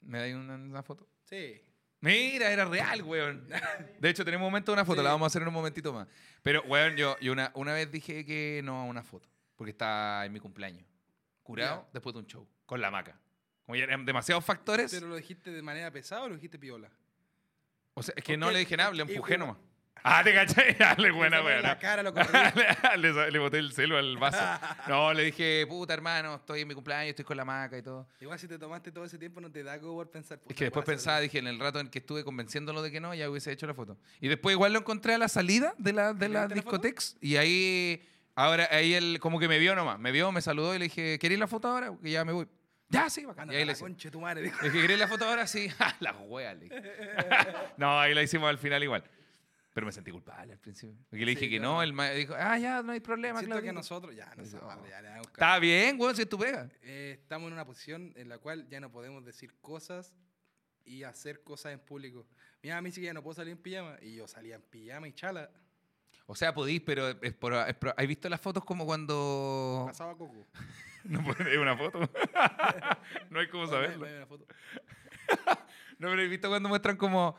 ¿Me 0.07 0.19
dais 0.19 0.35
una, 0.35 0.55
una 0.55 0.83
foto? 0.83 1.09
Sí. 1.25 1.61
Mira, 2.01 2.51
era 2.53 2.65
real, 2.67 3.03
weón. 3.03 3.49
De 3.99 4.11
hecho, 4.11 4.25
tenemos 4.25 4.45
un 4.47 4.51
momento 4.53 4.73
de 4.73 4.75
una 4.75 4.85
foto, 4.85 5.01
Sí. 5.01 5.05
la 5.05 5.11
vamos 5.13 5.25
a 5.25 5.29
hacer 5.29 5.43
en 5.43 5.49
un 5.49 5.55
momentito 5.55 5.93
más. 5.93 6.07
Pero, 6.43 6.63
weón, 6.65 6.97
yo, 6.97 7.19
yo 7.21 7.33
una, 7.33 7.51
una 7.55 7.73
vez 7.73 7.91
dije 7.91 8.25
que 8.27 8.61
no 8.63 8.81
a 8.81 8.85
una 8.85 9.03
foto, 9.03 9.29
porque 9.57 9.71
está 9.71 10.25
en 10.27 10.33
mi 10.33 10.41
cumpleaños. 10.41 10.85
Curado 11.43 11.89
después 11.93 12.13
de 12.15 12.21
un 12.21 12.27
show, 12.27 12.47
con 12.67 12.81
la 12.81 12.91
maca. 12.91 13.19
Como 13.65 13.77
ya 13.77 13.85
eran 13.85 14.05
demasiados 14.05 14.45
factores. 14.45 14.93
¿Pero 14.93 15.09
lo 15.09 15.17
dijiste 15.17 15.51
de 15.51 15.63
manera 15.63 15.91
pesada 15.91 16.23
o 16.25 16.29
lo 16.29 16.35
dijiste 16.35 16.59
piola? 16.59 16.91
o 17.95 18.03
sea, 18.03 18.13
es 18.17 18.25
que 18.25 18.33
¿por 18.35 18.41
no 18.41 18.51
le 18.51 18.59
dije 18.59 18.77
nada, 18.77 18.93
le 18.93 19.03
empujé 19.03 19.39
nomás. 19.39 19.57
Ah, 20.07 20.23
te 20.23 20.35
caché. 20.35 20.75
Dale, 20.79 21.11
buena, 21.13 21.39
Le 21.39 21.45
weón. 21.47 21.63
La 21.63 21.79
cara 21.79 22.03
lo 22.03 22.13
le, 22.99 23.31
le 23.31 23.39
boté 23.39 23.59
el 23.59 23.73
celo 23.73 23.97
al 23.97 24.19
vaso. 24.19 24.39
No, 24.87 25.15
le 25.15 25.25
dije, 25.25 25.67
puta 25.67 25.95
hermano, 25.95 26.35
estoy 26.35 26.61
en 26.61 26.69
mi 26.69 26.75
cumpleaños, 26.75 27.11
estoy 27.11 27.25
con 27.25 27.39
la 27.39 27.45
maca 27.47 27.79
y 27.79 27.83
todo. 27.83 28.07
Igual 28.21 28.39
si 28.39 28.47
te 28.47 28.59
tomaste 28.59 28.93
todo 28.93 29.07
ese 29.07 29.17
tiempo 29.17 29.41
no 29.41 29.51
te 29.51 29.63
da 29.63 29.81
como 29.81 29.95
por 29.95 30.11
pensar. 30.11 30.39
Es 30.47 30.55
que 30.55 30.65
después 30.65 30.85
pensaba, 30.85 31.21
dije, 31.21 31.39
en 31.39 31.47
el 31.47 31.59
rato 31.59 31.81
en 31.81 31.89
que 31.89 32.01
estuve 32.01 32.23
convenciéndolo 32.23 32.83
de 32.83 32.91
que 32.91 33.01
no, 33.01 33.15
ya 33.15 33.31
hubiese 33.31 33.51
hecho 33.51 33.67
la 33.67 33.73
foto. 33.73 33.97
Y 34.21 34.29
después 34.29 34.53
igual 34.53 34.75
lo 34.75 34.81
encontré 34.81 35.15
a 35.15 35.19
la 35.19 35.29
salida 35.29 35.75
de 35.79 35.95
la, 35.95 36.13
de 36.13 36.29
¿Le 36.29 36.35
la 36.35 36.49
discotex 36.49 37.17
y 37.23 37.37
ahí, 37.37 38.07
ahora, 38.35 38.69
ahí 38.71 38.93
él 38.93 39.19
como 39.21 39.41
que 39.41 39.49
me 39.49 39.59
vio 39.59 39.75
nomás, 39.75 39.99
me 39.99 40.13
vio, 40.13 40.31
me 40.33 40.43
saludó 40.43 40.75
y 40.75 40.81
le 40.81 40.85
dije, 40.85 41.19
¿querés 41.19 41.39
la 41.39 41.47
foto 41.47 41.69
ahora? 41.69 41.95
Que 42.03 42.11
ya 42.11 42.27
me 42.27 42.33
voy. 42.33 42.47
Ya, 42.91 43.09
sí, 43.09 43.25
bacán. 43.25 43.51
Y 43.51 43.57
ahí 43.57 43.65
le 43.65 43.73
la 43.73 43.79
concha 43.79 44.09
de 44.09 44.13
tu 44.13 44.21
madre. 44.21 44.43
Le 44.43 44.51
dije, 44.51 44.83
¿querés 44.83 44.99
la 44.99 45.09
foto 45.09 45.25
ahora? 45.25 45.47
Sí. 45.47 45.71
La 46.01 46.13
wea, 46.13 46.53
le. 46.53 46.69
No, 47.79 47.99
ahí 47.99 48.13
la 48.13 48.23
hicimos 48.23 48.51
al 48.51 48.59
final 48.59 48.83
igual. 48.83 49.03
Pero 49.75 49.87
me 49.87 49.93
sentí 49.93 50.11
culpable 50.13 50.53
al 50.55 50.59
principio. 50.61 50.97
Porque 51.11 51.25
le 51.27 51.33
dije 51.33 51.45
Sí, 51.47 51.51
que 51.51 51.57
claro. 51.59 51.73
no, 51.75 51.83
el 51.83 51.93
maestro 51.93 52.19
dijo, 52.19 52.35
ah, 52.39 52.57
ya, 52.59 52.83
no 52.83 52.93
hay 52.93 53.01
problema. 53.01 53.41
Siento 53.41 53.57
que 53.57 53.63
Claudito". 53.63 53.73
nosotros, 53.81 54.15
ya, 54.15 54.33
no 54.37 54.43
"Oh". 54.43 54.87
ya 54.89 55.21
Está 55.21 55.59
bien, 55.59 56.01
weón, 56.01 56.15
si 56.17 56.23
es 56.23 56.29
tu 56.29 56.39
pega. 56.39 56.71
Eh, 56.83 57.19
estamos 57.21 57.49
en 57.49 57.53
una 57.55 57.67
posición 57.67 58.13
en 58.17 58.29
la 58.29 58.39
cual 58.39 58.67
ya 58.69 58.79
no 58.81 58.91
podemos 58.93 59.25
decir 59.25 59.53
cosas 59.61 60.15
y 60.85 61.03
hacer 61.03 61.43
cosas 61.43 61.73
en 61.73 61.81
público. 61.81 62.25
Mi 62.63 62.69
mamá 62.71 62.83
me 62.83 62.89
dice 62.91 63.01
que 63.01 63.07
ya 63.07 63.13
no 63.15 63.23
puedo 63.23 63.35
salir 63.35 63.51
en 63.53 63.59
pijama 63.59 63.97
y 64.01 64.15
yo 64.15 64.29
salía 64.29 64.55
en 64.55 64.63
pijama 64.63 65.09
y 65.09 65.13
chala. 65.13 65.51
O 66.27 66.35
sea, 66.37 66.55
podís, 66.55 66.81
pero 66.81 67.09
es 67.09 67.35
por, 67.35 67.53
es 67.53 67.75
por- 67.75 67.95
¿Has 67.99 68.07
visto 68.07 68.29
las 68.31 68.41
fotos 68.41 68.65
como 68.65 68.87
cuando... 68.87 69.85
Pasaba 69.87 70.17
coco. 70.17 70.47
No 71.05 71.23
pones 71.23 71.59
una 71.59 71.77
foto. 71.77 71.99
no 73.31 73.39
hay 73.41 73.49
cómo 73.49 73.65
Oye, 73.65 73.73
saberlo. 73.73 74.07
una 74.07 74.27
foto. 74.27 74.47
No, 75.99 76.09
pero 76.09 76.23
he 76.23 76.29
visto 76.29 76.49
cuando 76.49 76.69
muestran 76.69 76.97
como... 76.97 77.37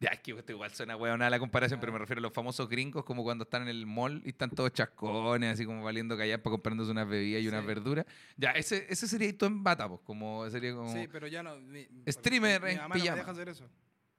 Ya, 0.00 0.10
es 0.10 0.20
que 0.20 0.30
esto 0.30 0.52
igual 0.52 0.70
suena 0.72 0.96
hueona 0.96 1.28
la 1.28 1.40
comparación, 1.40 1.80
pero 1.80 1.92
me 1.92 1.98
refiero 1.98 2.20
a 2.20 2.22
los 2.22 2.32
famosos 2.32 2.68
gringos, 2.68 3.04
como 3.04 3.24
cuando 3.24 3.42
están 3.42 3.62
en 3.62 3.68
el 3.68 3.84
mall 3.84 4.22
y 4.24 4.28
están 4.28 4.50
todos 4.50 4.72
chascones, 4.72 5.54
así 5.54 5.64
como 5.66 5.82
valiendo 5.82 6.16
callar 6.16 6.40
para 6.40 6.52
comprándose 6.52 6.92
unas 6.92 7.08
bebidas 7.08 7.42
y 7.42 7.48
unas 7.48 7.66
verduras. 7.66 8.06
Ya, 8.36 8.52
ese, 8.52 8.86
ese 8.88 9.08
sería 9.08 9.36
tú 9.36 9.46
en 9.46 9.64
bata, 9.64 9.88
pues, 9.88 10.00
como 10.04 10.48
sería 10.50 10.72
como... 10.72 10.92
Sí, 10.92 11.08
pero 11.10 11.26
ya 11.26 11.42
no. 11.42 11.56
mi- 11.58 11.88
Streamer 12.06 12.62
mi 12.62 12.70
en 12.70 12.76
no 12.78 12.88
me 12.90 12.94
pijama. 12.94 13.16
deja 13.16 13.30
hacer 13.32 13.48
eso. 13.48 13.68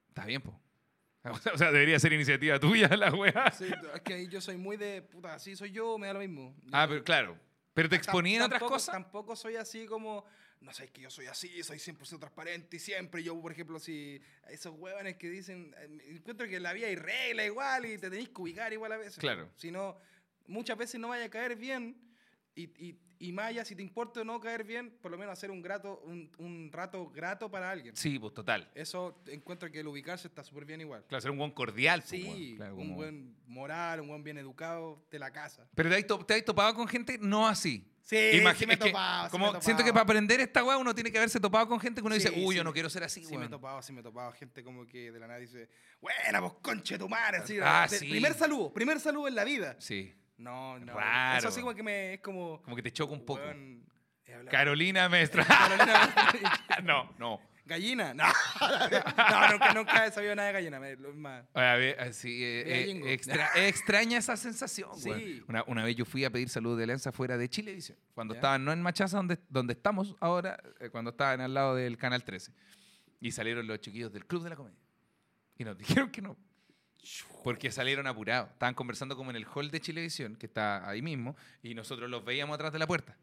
Está 0.09 0.25
bien, 0.25 0.41
pues. 0.41 0.55
O 1.53 1.57
sea, 1.57 1.71
debería 1.71 1.97
ser 1.99 2.11
iniciativa 2.13 2.59
tuya 2.59 2.87
la 2.97 3.13
weá. 3.13 3.51
Sí, 3.51 3.65
es 3.93 4.01
que 4.01 4.27
yo 4.27 4.41
soy 4.41 4.57
muy 4.57 4.75
de 4.77 5.01
puta, 5.01 5.33
así 5.35 5.55
soy 5.55 5.71
yo, 5.71 5.97
me 5.97 6.07
da 6.07 6.13
lo 6.13 6.19
mismo. 6.19 6.55
Ah, 6.73 6.85
pero 6.89 7.03
claro. 7.03 7.37
Pero 7.73 7.87
te 7.87 7.95
exponía 7.95 8.37
en 8.37 8.43
otras 8.43 8.61
cosas. 8.61 8.93
Tampoco 8.93 9.35
soy 9.35 9.55
así 9.55 9.85
como, 9.85 10.25
no 10.61 10.73
sé, 10.73 10.89
que 10.89 11.01
yo 11.01 11.09
soy 11.09 11.27
así, 11.27 11.63
soy 11.63 11.77
100% 11.77 12.19
transparente 12.19 12.77
y 12.77 12.79
siempre. 12.79 13.23
Yo, 13.23 13.39
por 13.41 13.51
ejemplo, 13.51 13.79
si 13.79 14.21
esos 14.49 14.75
huevones 14.77 15.15
que 15.15 15.29
dicen, 15.29 15.73
eh, 15.77 16.15
encuentro 16.15 16.47
que 16.47 16.57
en 16.57 16.63
la 16.63 16.73
vida 16.73 16.87
hay 16.87 16.95
regla 16.95 17.45
igual 17.45 17.85
y 17.85 17.97
te 17.97 18.09
tenéis 18.09 18.29
que 18.29 18.41
ubicar 18.41 18.73
igual 18.73 18.91
a 18.91 18.97
veces. 18.97 19.17
Claro. 19.17 19.49
Si 19.55 19.71
no, 19.71 19.97
muchas 20.47 20.77
veces 20.77 20.99
no 20.99 21.09
vaya 21.09 21.25
a 21.25 21.29
caer 21.29 21.55
bien 21.55 21.95
y, 22.55 22.63
y, 22.85 22.99
y 23.19 23.31
más 23.31 23.47
allá, 23.47 23.63
si 23.63 23.75
te 23.75 23.81
importa 23.81 24.21
o 24.21 24.23
no 24.23 24.39
caer 24.39 24.63
bien, 24.63 24.91
por 25.01 25.11
lo 25.11 25.17
menos 25.17 25.33
hacer 25.33 25.51
un, 25.51 25.61
grato, 25.61 25.99
un, 26.05 26.29
un 26.39 26.69
rato 26.71 27.09
grato 27.09 27.49
para 27.49 27.71
alguien. 27.71 27.95
Sí, 27.95 28.19
pues 28.19 28.33
total. 28.33 28.69
Eso 28.75 29.21
encuentro 29.27 29.71
que 29.71 29.79
el 29.79 29.87
ubicarse 29.87 30.27
está 30.27 30.43
súper 30.43 30.65
bien 30.65 30.81
igual. 30.81 31.05
Claro, 31.07 31.21
ser 31.21 31.31
un 31.31 31.37
buen 31.37 31.51
cordial. 31.51 32.01
pues, 32.01 32.09
Sí, 32.09 32.57
un 32.73 32.95
buen 32.95 33.37
moral, 33.47 34.01
un 34.01 34.09
buen 34.09 34.23
bien 34.23 34.37
educado 34.37 35.05
de 35.11 35.19
la 35.19 35.31
casa. 35.31 35.69
Pero 35.75 35.89
te 35.89 35.95
has, 35.95 36.27
te 36.27 36.33
has 36.33 36.45
topado 36.45 36.73
con 36.73 36.87
gente 36.87 37.17
no 37.19 37.47
así. 37.47 37.85
Sí, 38.09 38.15
Imagi- 38.41 38.55
sí 38.55 38.65
me 38.65 38.73
he 38.73 38.77
topado, 38.77 39.25
sí 39.25 39.31
como 39.31 39.51
me 39.51 39.59
he 39.59 39.61
siento 39.61 39.83
que 39.83 39.89
topado. 39.91 39.93
para 40.07 40.13
aprender 40.17 40.39
esta 40.39 40.63
weá 40.63 40.77
uno 40.77 40.95
tiene 40.95 41.11
que 41.11 41.19
haberse 41.19 41.39
topado 41.39 41.67
con 41.67 41.79
gente 41.79 42.01
que 42.01 42.07
uno 42.07 42.15
dice, 42.15 42.31
uy, 42.43 42.55
yo 42.55 42.63
no 42.63 42.73
quiero 42.73 42.89
ser 42.89 43.03
así, 43.03 43.21
Sí 43.23 43.29
me 43.31 43.35
he 43.35 43.37
weón". 43.41 43.51
topado, 43.51 43.81
sí 43.83 43.93
me 43.93 43.99
he 43.99 44.03
topado 44.03 44.31
gente 44.31 44.63
como 44.63 44.87
que 44.87 45.11
de 45.11 45.19
la 45.19 45.27
nada 45.27 45.39
dice, 45.39 45.69
buena, 46.01 46.39
pues 46.41 46.53
conche 46.61 46.97
tu 46.97 47.07
madre, 47.07 47.37
así. 47.37 47.59
Ah, 47.61 47.85
de- 47.87 47.99
sí. 47.99 48.09
Primer 48.09 48.33
saludo, 48.33 48.73
primer 48.73 48.99
saludo 48.99 49.27
en 49.27 49.35
la 49.35 49.43
vida. 49.43 49.75
Sí. 49.77 50.11
No, 50.37 50.79
no. 50.79 50.93
Raro. 50.95 51.37
Eso 51.37 51.51
sí 51.51 51.61
como 51.61 51.75
que 51.75 51.83
me, 51.83 52.13
es 52.15 52.21
como... 52.21 52.61
Como 52.63 52.75
que 52.75 52.81
te 52.81 52.91
choca 52.91 53.13
un 53.13 53.23
poco. 53.25 53.41
weón, 53.41 53.85
he 54.25 54.33
hablado- 54.33 54.49
Carolina 54.57 55.07
Mestra. 55.07 55.45
Carolina, 55.45 56.13
no, 56.83 57.13
no. 57.19 57.48
Gallina. 57.69 58.13
No, 58.13 58.25
no, 59.47 59.51
nunca, 59.53 59.73
nunca 59.73 60.05
he 60.05 60.11
sabido 60.11 60.35
nada 60.35 60.47
de 60.49 60.53
gallina. 60.53 60.79
más. 61.15 61.45
A 61.53 61.75
ver, 61.75 61.99
así, 62.01 62.43
eh, 62.43 62.63
eh, 62.91 63.13
extra- 63.13 63.49
extraña 63.67 64.17
esa 64.17 64.35
sensación. 64.35 64.89
Sí. 64.99 65.09
weón. 65.09 65.45
Una, 65.47 65.63
una 65.67 65.83
vez 65.85 65.95
yo 65.95 66.03
fui 66.05 66.25
a 66.25 66.29
pedir 66.29 66.49
salud 66.49 66.77
de 66.77 66.83
alianza 66.83 67.11
fuera 67.13 67.37
de 67.37 67.47
Chilevisión, 67.49 67.97
cuando 68.13 68.33
Ya. 68.33 68.39
estaban 68.39 68.65
no 68.65 68.73
en 68.73 68.81
Machaza, 68.81 69.15
donde, 69.17 69.37
donde 69.49 69.73
estamos 69.73 70.15
ahora, 70.19 70.61
eh, 70.79 70.89
cuando 70.89 71.11
estaban 71.11 71.39
al 71.41 71.53
lado 71.53 71.75
del 71.75 71.97
Canal 71.97 72.23
13. 72.23 72.51
Y 73.21 73.31
salieron 73.31 73.65
los 73.67 73.79
chiquillos 73.79 74.11
del 74.11 74.25
Club 74.25 74.43
de 74.43 74.49
la 74.49 74.55
Comedia. 74.55 74.79
Y 75.57 75.63
nos 75.63 75.77
dijeron 75.77 76.09
que 76.09 76.21
no. 76.21 76.35
Porque 77.43 77.71
salieron 77.71 78.07
apurados. 78.07 78.49
Estaban 78.51 78.75
conversando 78.75 79.15
como 79.15 79.29
en 79.29 79.37
el 79.37 79.45
hall 79.45 79.71
de 79.71 79.79
Chilevisión, 79.79 80.35
que 80.35 80.47
está 80.47 80.87
ahí 80.89 81.01
mismo, 81.01 81.35
y 81.63 81.73
nosotros 81.73 82.09
los 82.09 82.25
veíamos 82.25 82.55
atrás 82.55 82.73
de 82.73 82.79
la 82.79 82.87
puerta. 82.87 83.15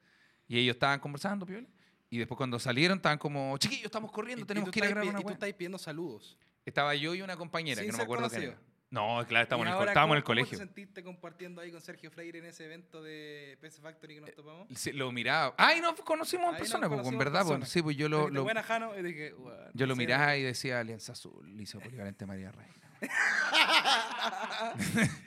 Y 0.49 0.59
ellos 0.59 0.77
estaban 0.77 0.99
conversando, 1.01 1.45
piola. 1.45 1.67
Y 2.11 2.19
después 2.19 2.37
cuando 2.37 2.59
salieron 2.59 2.99
estaban 2.99 3.19
como, 3.19 3.57
chiquillos, 3.59 3.87
estamos 3.87 4.13
corriendo, 4.13 4.45
y 4.45 4.47
tenemos 4.47 4.71
que 4.71 4.79
ir 4.79 4.85
a 4.85 4.89
grabar 4.89 5.09
una 5.09 5.19
Y 5.19 5.23
tú 5.23 5.27
weá". 5.29 5.35
estás 5.35 5.53
pidiendo 5.55 5.79
saludos. 5.79 6.39
Estaba 6.65 6.95
yo 6.95 7.15
y 7.15 7.23
una 7.23 7.37
compañera, 7.37 7.81
Sin 7.83 7.87
que 7.91 7.93
no 7.93 7.99
me 7.99 8.05
acuerdo 8.05 8.29
quién 8.31 8.43
era. 8.43 8.59
No, 8.89 9.25
claro, 9.27 9.43
estamos 9.43 9.67
Y 9.67 9.71
en 9.71 9.77
el, 9.77 9.89
estábamos 9.89 10.15
en 10.15 10.19
el 10.19 10.23
¿cómo- 10.23 10.27
colegio. 10.35 10.59
¿Cómo 10.59 10.59
te 10.61 10.75
sentiste 10.75 11.03
compartiendo 11.03 11.61
ahí 11.61 11.73
con 11.73 11.81
Sergio 11.81 12.09
Freire 12.13 12.39
en 12.39 12.45
ese 12.47 12.65
evento 12.67 13.03
de 13.03 13.59
PC 13.61 13.81
Factory 13.83 14.15
que 14.15 14.21
nos 14.21 14.33
topamos? 14.35 14.69
Sí, 14.77 14.93
lo 14.93 15.11
miraba. 15.11 15.55
Ay, 15.59 15.81
no 15.81 15.95
conocimos 15.97 16.51
en 16.53 16.57
persona, 16.59 16.89
pues, 16.89 17.05
en 17.07 17.19
verdad. 17.19 17.45
pues, 17.45 17.69
sí, 17.69 17.83
pues 17.83 17.97
yo 17.97 18.09
lo, 18.09 18.31
lo- 18.31 18.45
Buena, 18.45 18.63
Jano, 18.63 18.97
y 18.97 19.03
dije, 19.03 19.35
"Weón, 19.35 19.71
yo 19.75 19.87
lo 19.87 19.97
miraba 19.97 20.37
y 20.37 20.43
decía 20.45 20.79
Alianza 20.79 21.13
Azul, 21.13 21.57
Liceo 21.57 21.81
Polivalente 21.81 22.25
María 22.27 22.53
Reina. 22.53 22.75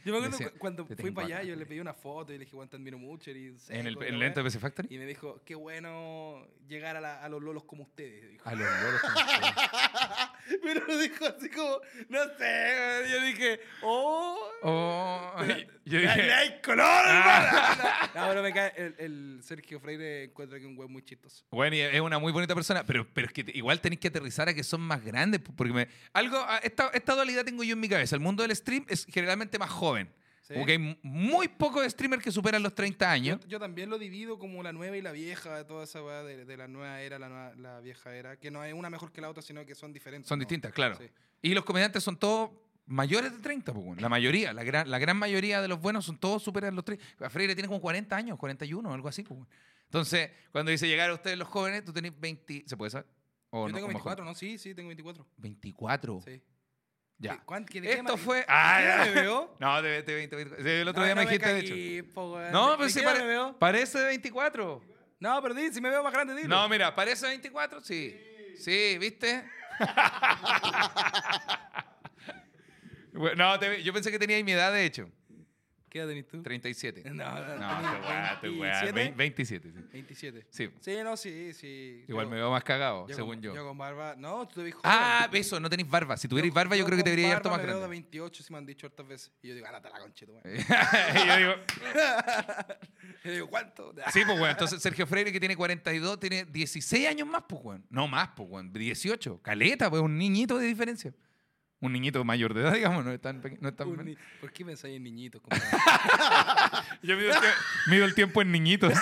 Yo 0.06 0.14
me 0.14 0.18
acuerdo 0.18 0.30
Decía, 0.38 0.50
cu- 0.52 0.58
cuando 0.60 0.86
"Te 0.86 0.96
fui 0.96 1.12
para 1.12 1.28
allá, 1.28 1.38
acá". 1.38 1.46
yo 1.46 1.56
le 1.56 1.66
pedí 1.66 1.80
una 1.80 1.94
foto 1.94 2.32
y 2.34 2.38
le 2.38 2.46
dije, 2.46 2.56
Juan, 2.56 2.68
te 2.70 2.76
admiro 2.78 2.98
mucho. 2.98 3.32
Y, 3.32 3.48
En 3.48 3.54
el, 3.54 3.60
seco, 3.60 3.74
en 3.80 3.94
la 3.94 4.06
el 4.08 4.16
evento 4.16 4.40
de. 4.40 4.44
PC 4.46 4.60
Factory. 4.60 4.88
Y 4.94 4.98
me 4.98 5.06
dijo, 5.06 5.42
qué 5.46 5.56
bueno 5.56 6.48
llegar 6.68 6.98
a, 6.98 7.02
la- 7.02 7.24
a 7.24 7.30
los 7.30 7.42
lolos 7.42 7.64
como 7.66 7.84
ustedes. 7.84 8.30
dijo. 8.30 8.48
A 8.48 8.54
los 8.56 8.62
lolos. 8.84 9.02
como 9.02 9.14
ustedes. 9.20 10.62
Pero 10.64 10.88
lo 10.88 10.98
dijo 10.98 11.26
así 11.26 11.50
como, 11.50 11.80
no 12.10 12.20
sé. 12.38 13.06
Yo 13.12 13.22
dije. 13.24 13.60
Oh, 13.84 15.34
Pero- 15.40 15.56
yo 15.86 15.98
¡Le 16.00 16.02
dije, 16.02 16.32
hay 16.34 16.59
color, 16.70 16.86
Ah. 16.86 18.10
No, 18.16 18.28
pero 18.30 18.44
me 18.44 18.54
cae. 18.54 18.74
El, 18.76 18.96
el 19.00 19.40
Sergio 19.44 19.80
Freire 19.80 20.24
encuentra 20.26 20.58
que 20.58 20.64
es 20.66 20.70
un 20.70 20.76
güey 20.76 20.88
muy 20.90 21.04
chistoso. 21.04 21.44
bueno, 21.52 21.76
y 21.76 21.80
es 21.82 22.00
una 22.02 22.20
muy 22.20 22.32
bonita 22.32 22.54
persona, 22.56 22.84
pero, 22.86 23.08
pero 23.14 23.28
es 23.28 23.34
que 23.34 23.46
igual 23.54 23.80
tenéis 23.82 24.00
que 24.00 24.08
aterrizar 24.10 24.48
a 24.50 24.54
que 24.54 24.64
son 24.64 24.82
más 24.82 25.04
grandes, 25.04 25.42
porque 25.56 25.74
me, 25.74 25.88
algo, 26.14 26.38
esta, 26.64 26.90
esta 26.94 27.16
dualidad 27.16 27.44
tengo 27.46 27.64
yo 27.64 27.74
en 27.74 27.80
mi 27.80 27.90
cabeza. 27.90 28.16
El 28.16 28.22
mundo 28.22 28.44
del 28.44 28.56
stream 28.56 28.86
es 28.90 29.06
generalmente 29.06 29.58
más 29.60 29.70
joven. 29.70 30.10
¿sí? 30.42 30.54
Como 30.54 30.66
que 30.66 30.72
hay 30.74 31.00
muy 31.04 31.48
pocos 31.48 31.86
streamers 31.92 32.24
que 32.24 32.32
superan 32.32 32.64
los 32.64 32.74
30 32.74 33.10
años. 33.12 33.40
Yo, 33.42 33.48
yo 33.48 33.60
también 33.60 33.90
lo 33.90 33.98
divido 34.00 34.40
como 34.40 34.62
la 34.64 34.72
nueva 34.74 34.98
y 34.98 35.02
la 35.02 35.12
vieja, 35.12 35.66
toda 35.68 35.84
esa 35.84 36.04
weá 36.04 36.24
de, 36.24 36.46
de 36.46 36.58
la 36.58 36.68
nueva 36.68 37.02
era, 37.02 37.20
la, 37.20 37.30
nueva- 37.30 37.54
la 37.56 37.80
vieja 37.82 38.16
era, 38.16 38.38
que 38.38 38.50
no 38.52 38.64
es 38.64 38.74
una 38.74 38.90
mejor 38.90 39.12
que 39.12 39.22
la 39.22 39.30
otra, 39.30 39.42
sino 39.44 39.66
que 39.66 39.76
son 39.76 39.94
diferentes. 39.94 40.28
Son 40.28 40.40
¿no? 40.40 40.42
distintas, 40.42 40.74
claro. 40.74 40.98
Sí. 40.98 41.06
Y 41.42 41.54
los 41.54 41.64
comediantes 41.64 42.04
son 42.04 42.18
todos 42.18 42.50
mayores 42.90 43.32
de 43.32 43.40
30, 43.40 43.74
pues, 43.74 43.86
bueno. 43.86 44.02
la 44.02 44.10
mayoría, 44.10 44.54
la 44.54 44.64
gran, 44.64 44.90
la 44.90 45.00
gran 45.00 45.18
mayoría 45.18 45.62
de 45.62 45.68
los 45.68 45.80
buenos 45.80 46.06
son 46.06 46.18
todos 46.18 46.44
superan 46.44 46.76
los 46.76 46.86
30. 46.86 47.30
Freire 47.30 47.56
tiene 47.56 47.68
como 47.68 47.82
40 47.82 48.16
años, 48.16 48.38
41, 48.38 48.94
algo 48.94 49.08
así. 49.08 49.24
Pues, 49.24 49.40
bueno. 49.40 49.52
Entonces, 49.86 50.32
cuando 50.52 50.72
dice 50.72 50.88
llegar 50.88 51.10
a 51.10 51.14
ustedes 51.14 51.38
los 51.38 51.48
jóvenes, 51.48 51.84
tú 51.86 51.94
tenés 51.94 52.18
20, 52.20 52.64
¿se 52.68 52.78
puede 52.78 52.92
saber? 52.92 53.08
¿O 53.52 53.66
Yo 53.68 53.72
no? 53.72 53.76
tengo 53.76 53.88
¿O 53.88 53.90
mejor? 53.90 54.18
24, 54.18 54.26
¿no? 54.26 54.36
Sí, 54.36 54.58
sí, 54.58 54.76
tengo 54.76 54.88
24. 54.90 55.26
24. 55.38 56.22
Sí. 56.26 56.42
Ya. 57.18 57.44
¿Qué- 57.48 57.66
qué- 57.66 57.82
de 57.82 57.94
Esto 57.94 58.18
fue... 58.18 58.38
¿de 58.38 58.46
Ah, 58.48 58.78
qué 58.80 58.88
ya. 59.10 59.16
me 59.16 59.22
veo? 59.22 59.56
No, 59.60 59.82
de, 59.82 60.04
de 60.04 60.14
20, 60.16 60.36
20. 60.36 60.64
Sí, 60.64 60.70
El 60.70 60.88
otro 60.88 61.02
No, 61.02 61.06
día 61.06 61.16
no 61.16 61.22
me 61.22 61.28
dijiste, 61.28 61.54
de 61.54 61.62
cagué, 61.64 61.98
hecho. 62.00 62.14
po. 62.14 62.40
No, 62.52 62.72
¿De- 62.72 62.78
pero 62.78 62.84
de 62.86 62.90
sí 62.92 63.00
edad 63.00 63.12
pare- 63.14 63.22
me 63.24 63.28
veo? 63.28 63.58
parece 63.60 64.00
de 64.00 64.06
24. 64.06 64.82
No, 65.20 65.42
pero 65.42 65.54
di, 65.54 65.74
si 65.74 65.82
me 65.82 65.90
veo 65.90 66.02
más 66.04 66.14
grande, 66.14 66.34
dilo. 66.36 66.48
No, 66.48 66.70
mira, 66.70 66.96
parece 66.96 67.26
24, 67.28 67.82
sí. 67.82 68.16
Sí, 68.58 68.98
¿viste? 69.00 69.44
No, 73.14 73.60
te- 73.60 73.84
yo 73.84 73.94
pensé 73.94 74.12
que 74.12 74.20
tenía 74.20 74.44
mi 74.44 74.52
edad, 74.52 74.72
de 74.74 74.86
hecho. 74.86 75.10
¿Qué 75.90 75.98
edad 75.98 76.08
tenés 76.10 76.28
tú? 76.28 76.44
37. 76.44 77.02
No, 77.10 77.16
no, 77.16 77.24
No, 77.24 77.42
tenés 77.42 77.60
te 77.60 78.08
weá, 78.08 78.40
te 78.42 78.50
weá. 78.52 78.82
27. 78.84 78.94
Vein- 78.94 79.18
27, 79.18 79.72
sí. 79.72 79.80
27. 79.92 80.46
Sí. 80.52 80.70
Sí, 80.82 80.98
no, 81.04 81.18
sí, 81.18 81.52
sí. 81.56 82.06
Igual 82.08 82.28
Yo- 82.28 82.30
me 82.30 82.36
veo 82.36 82.52
más 82.52 82.64
cagado, 82.64 83.08
yo 83.08 83.16
según 83.16 83.38
con, 83.38 83.42
yo. 83.42 83.56
Yo 83.56 83.66
con 83.68 83.76
barba. 83.76 84.14
No, 84.16 84.48
tú 84.48 84.58
te 84.60 84.64
ves 84.66 84.76
joven. 84.76 84.92
Ah, 84.94 85.28
eso, 85.34 85.60
no 85.60 85.68
tenéis 85.68 85.90
barba. 85.90 86.16
Si 86.16 86.28
tuvierais 86.28 86.54
barba, 86.54 86.76
yo, 86.76 86.86
creo 86.86 86.96
que 86.96 87.04
te 87.04 87.10
debería 87.10 87.36
harto 87.38 87.50
más 87.50 87.58
me 87.58 87.66
veo 87.66 87.74
de 87.78 87.80
grande. 87.82 87.92
28, 87.96 88.44
si 88.44 88.54
me 88.54 88.60
han 88.60 88.68
dicho 88.68 88.86
hartas 88.86 89.08
veces. 89.08 89.32
Y 89.42 89.48
yo 89.48 89.56
digo, 89.56 89.66
ándate 89.66 89.90
la 89.90 90.00
conchita, 90.00 90.32
weón. 90.32 90.44
y 91.26 91.28
yo 91.28 91.38
digo, 91.38 91.54
Y 93.24 93.30
digo, 93.30 93.48
¿cuánto? 93.50 93.92
sí, 94.14 94.22
pues, 94.26 94.38
weón. 94.40 94.52
Entonces, 94.52 94.80
Sergio 94.84 95.08
Freire, 95.08 95.32
que 95.32 95.40
tiene 95.40 95.56
42, 95.56 96.20
tiene 96.20 96.46
16 96.46 97.08
años 97.08 97.28
más, 97.28 97.44
pues, 97.50 97.62
weón. 97.64 97.86
No 97.90 98.08
más, 98.08 98.30
pues, 98.36 98.48
weón. 98.48 98.72
18. 98.72 99.42
Caleta, 99.42 99.90
pues, 99.90 100.04
un 100.04 100.16
niñito 100.20 100.60
de 100.60 100.68
diferencia. 100.68 101.12
Un 101.82 101.94
niñito 101.94 102.24
mayor 102.26 102.54
de 102.54 102.62
edad, 102.62 102.74
digamos, 102.76 103.06
no 103.06 103.12
es 103.12 103.22
tan 103.22 103.42
pequeño. 103.42 103.62
No 103.62 103.70
es 103.70 103.76
tan 103.76 103.88
Un 103.88 103.98
pequeño. 103.98 104.18
ni- 104.18 104.40
¿Por 104.42 104.52
qué 104.52 104.66
pensáis 104.66 104.96
en 104.98 105.04
niñitos? 105.04 105.42
Yo 107.02 107.16
mido 107.16 107.32
el, 107.32 107.38
tie- 107.38 107.54
mido 107.88 108.06
el 108.06 108.14
tiempo 108.16 108.42
en 108.42 108.52
niñitos. 108.52 108.94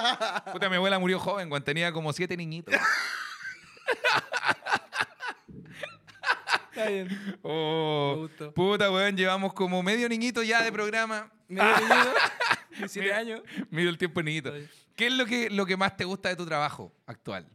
Puta, 0.52 0.68
mi 0.68 0.76
abuela 0.76 0.98
murió 0.98 1.18
joven 1.18 1.48
cuando 1.48 1.64
tenía 1.64 1.92
como 1.92 2.12
siete 2.12 2.36
niñitos. 2.36 2.74
Está 6.70 6.90
bien. 6.90 7.38
Oh, 7.42 8.28
Me 8.38 8.46
puta, 8.50 8.90
weón, 8.90 9.16
llevamos 9.16 9.54
como 9.54 9.82
medio 9.82 10.08
niñito 10.08 10.42
ya 10.42 10.62
de 10.62 10.70
programa. 10.70 11.30
Medio 11.48 11.74
niñito, 11.76 12.14
17 12.78 13.00
Mira. 13.06 13.16
años. 13.18 13.42
Mido 13.70 13.88
el 13.88 13.96
tiempo 13.96 14.20
en 14.20 14.26
niñito. 14.26 14.52
¿Qué 14.94 15.06
es 15.06 15.12
lo 15.14 15.24
que, 15.24 15.48
lo 15.48 15.64
que 15.64 15.76
más 15.76 15.96
te 15.96 16.04
gusta 16.04 16.28
de 16.28 16.36
tu 16.36 16.44
trabajo 16.44 16.92
actual? 17.06 17.48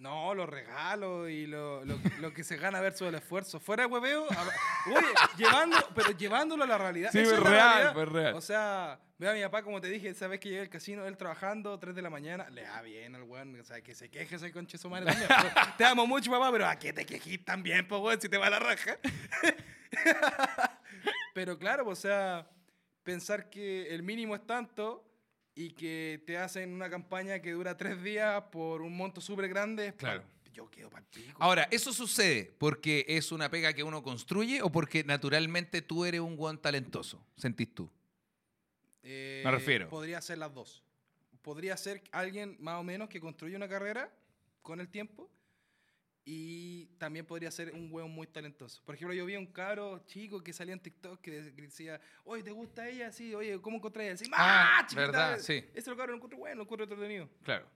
No, 0.00 0.34
los 0.34 0.48
regalos 0.48 1.28
y 1.28 1.46
lo, 1.46 1.84
lo, 1.84 1.98
lo 2.20 2.32
que 2.32 2.42
se 2.42 2.56
gana 2.56 2.80
versus 2.80 3.06
el 3.08 3.14
esfuerzo. 3.16 3.60
Fuera 3.60 3.82
de 3.82 3.86
hueveo, 3.92 4.24
oye, 4.24 5.06
llevando, 5.36 5.76
pero 5.94 6.12
llevándolo 6.12 6.64
a 6.64 6.66
la 6.66 6.78
realidad. 6.78 7.10
Sí, 7.12 7.18
Eso 7.18 7.32
pues 7.32 7.38
es 7.38 7.44
la 7.44 7.50
real, 7.50 7.70
realidad. 7.72 7.92
pues 7.92 8.08
real. 8.08 8.34
O 8.34 8.40
sea, 8.40 8.98
veo 9.18 9.30
a 9.30 9.34
mi 9.34 9.42
papá, 9.42 9.62
como 9.62 9.78
te 9.78 9.88
dije, 9.88 10.08
esa 10.08 10.26
vez 10.26 10.40
que 10.40 10.48
llegué 10.48 10.62
al 10.62 10.70
casino, 10.70 11.04
él 11.04 11.18
trabajando, 11.18 11.78
3 11.78 11.94
de 11.94 12.00
la 12.00 12.08
mañana, 12.08 12.48
le 12.48 12.62
da 12.62 12.80
bien 12.80 13.14
al 13.14 13.24
weón. 13.24 13.60
O 13.60 13.62
sea, 13.64 13.82
que 13.82 13.94
se 13.94 14.10
queje 14.10 14.36
ese 14.36 14.50
conche 14.52 14.78
su 14.78 14.88
madre 14.88 15.04
también. 15.04 15.28
pues. 15.28 15.52
te 15.76 15.84
amo 15.84 16.06
mucho, 16.06 16.30
papá, 16.30 16.50
pero 16.50 16.66
¿a 16.66 16.76
qué 16.78 16.94
te 16.94 17.04
quejís 17.04 17.44
también, 17.44 17.86
pues, 17.86 18.00
weón, 18.00 18.18
si 18.20 18.30
te 18.30 18.38
va 18.38 18.48
la 18.48 18.58
raja? 18.58 18.96
Pero 21.34 21.58
claro, 21.58 21.84
pues, 21.84 21.98
o 21.98 22.02
sea, 22.02 22.48
pensar 23.02 23.50
que 23.50 23.94
el 23.94 24.02
mínimo 24.02 24.34
es 24.34 24.46
tanto 24.46 25.04
y 25.60 25.72
que 25.72 26.22
te 26.26 26.38
hacen 26.38 26.72
una 26.72 26.88
campaña 26.88 27.40
que 27.40 27.52
dura 27.52 27.76
tres 27.76 28.02
días 28.02 28.44
por 28.50 28.80
un 28.80 28.96
monto 28.96 29.20
súper 29.20 29.46
grande. 29.46 29.92
Claro. 29.94 30.22
Yo 30.54 30.70
quedo. 30.70 30.90
Ahora, 31.38 31.68
¿eso 31.70 31.92
sucede 31.92 32.50
porque 32.58 33.04
es 33.06 33.30
una 33.30 33.50
pega 33.50 33.72
que 33.74 33.82
uno 33.82 34.02
construye 34.02 34.62
o 34.62 34.72
porque 34.72 35.04
naturalmente 35.04 35.82
tú 35.82 36.06
eres 36.06 36.20
un 36.20 36.36
buen 36.36 36.56
talentoso? 36.56 37.22
¿Sentís 37.36 37.74
tú? 37.74 37.90
Eh, 39.02 39.42
me 39.44 39.50
refiero. 39.50 39.88
Podría 39.90 40.20
ser 40.22 40.38
las 40.38 40.52
dos. 40.52 40.82
Podría 41.42 41.76
ser 41.76 42.02
alguien 42.10 42.56
más 42.58 42.80
o 42.80 42.82
menos 42.82 43.10
que 43.10 43.20
construye 43.20 43.54
una 43.54 43.68
carrera 43.68 44.10
con 44.62 44.80
el 44.80 44.88
tiempo 44.88 45.30
y 46.32 46.86
también 46.98 47.26
podría 47.26 47.50
ser 47.50 47.72
un 47.74 47.88
hueón 47.92 48.08
muy 48.12 48.24
talentoso. 48.28 48.80
Por 48.84 48.94
ejemplo, 48.94 49.12
yo 49.14 49.26
vi 49.26 49.34
a 49.34 49.38
un 49.40 49.46
cabro 49.48 50.04
chico 50.06 50.40
que 50.44 50.52
salía 50.52 50.74
en 50.74 50.78
TikTok 50.80 51.20
que 51.20 51.30
de- 51.42 51.54
que 51.56 51.62
decía, 51.62 52.00
oye, 52.24 52.44
¿te 52.44 52.52
gusta 52.52 52.88
ella? 52.88 53.10
Sí, 53.10 53.34
oye, 53.34 53.60
¿cómo 53.60 53.78
encontré 53.78 54.04
a 54.04 54.06
ella? 54.08 54.16
Sí, 54.16 54.30
Ah, 54.32 54.76
¡ah, 54.78 54.82
chiquita! 54.86 55.00
verdad, 55.00 55.38
sí. 55.40 55.64
Ese 55.74 55.90
lo 55.90 55.96
cabro 55.96 56.12
lo 56.12 56.16
encuentro 56.18 56.38
bueno, 56.38 56.54
lo 56.56 56.62
encuentro 56.62 56.84
entretenido. 56.84 57.28
Claro. 57.42 57.66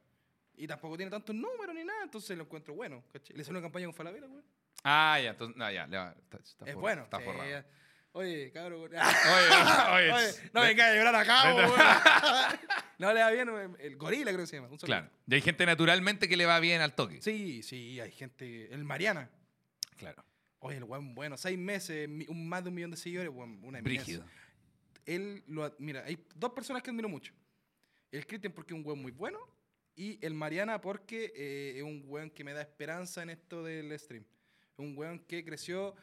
Y 0.57 0.69
tampoco 0.69 0.97
tiene 0.97 1.11
tantos 1.11 1.35
números 1.35 1.75
ni 1.75 1.83
nada, 1.85 2.05
entonces 2.05 2.37
lo 2.39 2.45
encuentro 2.45 2.75
bueno. 2.75 3.03
¿cachai? 3.13 3.35
Le 3.35 3.43
hizo 3.43 3.51
una 3.51 3.61
campaña 3.61 3.87
con 3.87 3.95
Falabella, 3.95 4.29
güey. 4.29 4.45
Ah, 4.85 5.19
ya, 5.21 5.31
entonces, 5.31 5.57
no, 5.57 5.69
ya, 5.73 5.87
va- 5.87 6.13
está, 6.17 6.39
está 6.39 6.65
Es 6.71 6.77
bueno. 6.77 7.03
Está 7.03 7.19
ya. 7.49 7.67
Oye, 8.13 8.53
cabrón. 8.53 8.83
Oye, 8.83 8.97
oye, 8.97 10.13
Oye, 10.13 10.35
no 10.53 10.61
venga 10.61 10.87
a 10.87 10.95
llorar 10.95 11.15
acá, 11.17 11.53
güey. 11.53 11.67
No 12.99 13.13
le 13.13 13.21
va 13.21 13.31
bien, 13.31 13.51
güey. 13.51 13.69
el 13.81 13.97
gorila 13.97 14.31
creo 14.31 14.43
que 14.43 14.47
se 14.47 14.57
llama. 14.57 14.69
Un. 14.69 14.79
Claro. 14.79 15.11
Y 15.27 15.35
hay 15.35 15.41
gente 15.41 15.67
naturalmente 15.67 16.29
que 16.29 16.37
le 16.37 16.47
va 16.47 16.61
bien 16.61 16.81
al 16.81 16.95
toque. 16.95 17.21
Sí, 17.21 17.63
sí, 17.63 18.01
hay 18.01 18.13
gente. 18.13 18.73
El 18.73 18.85
Mariana. 18.85 19.31
Claro. 19.97 20.25
Oye, 20.61 20.79
el 20.79 20.85
weón 20.85 21.15
bueno, 21.15 21.37
seis 21.37 21.59
meses, 21.59 22.09
un, 22.29 22.49
más 22.49 22.63
de 22.63 22.71
un 22.71 22.75
millón 22.75 22.91
de 22.91 22.97
seguidores, 22.97 23.31
weón, 23.33 23.61
una. 23.65 23.81
Brígido. 23.81 24.25
Él 25.07 25.43
lo. 25.47 25.75
Mira, 25.79 26.05
hay 26.05 26.19
dos 26.35 26.53
personas 26.53 26.83
que 26.83 26.91
admiro 26.91 27.09
mucho. 27.09 27.33
El 28.11 28.27
Cristian 28.27 28.53
porque 28.53 28.75
es 28.75 28.79
un 28.79 28.87
weón 28.87 29.03
muy 29.03 29.13
bueno 29.13 29.39
y 29.97 30.25
el 30.25 30.35
Mariana 30.35 30.81
porque 30.81 31.33
eh, 31.37 31.75
es 31.77 31.83
un 31.83 32.05
weón 32.07 32.31
que 32.31 32.45
me 32.45 32.53
da 32.53 32.63
esperanza 32.63 33.23
en 33.23 33.31
esto 33.31 33.63
del 33.63 33.99
stream. 33.99 34.25
Un 34.77 34.97
weón 34.97 35.19
que 35.21 35.45
creció 35.45 35.95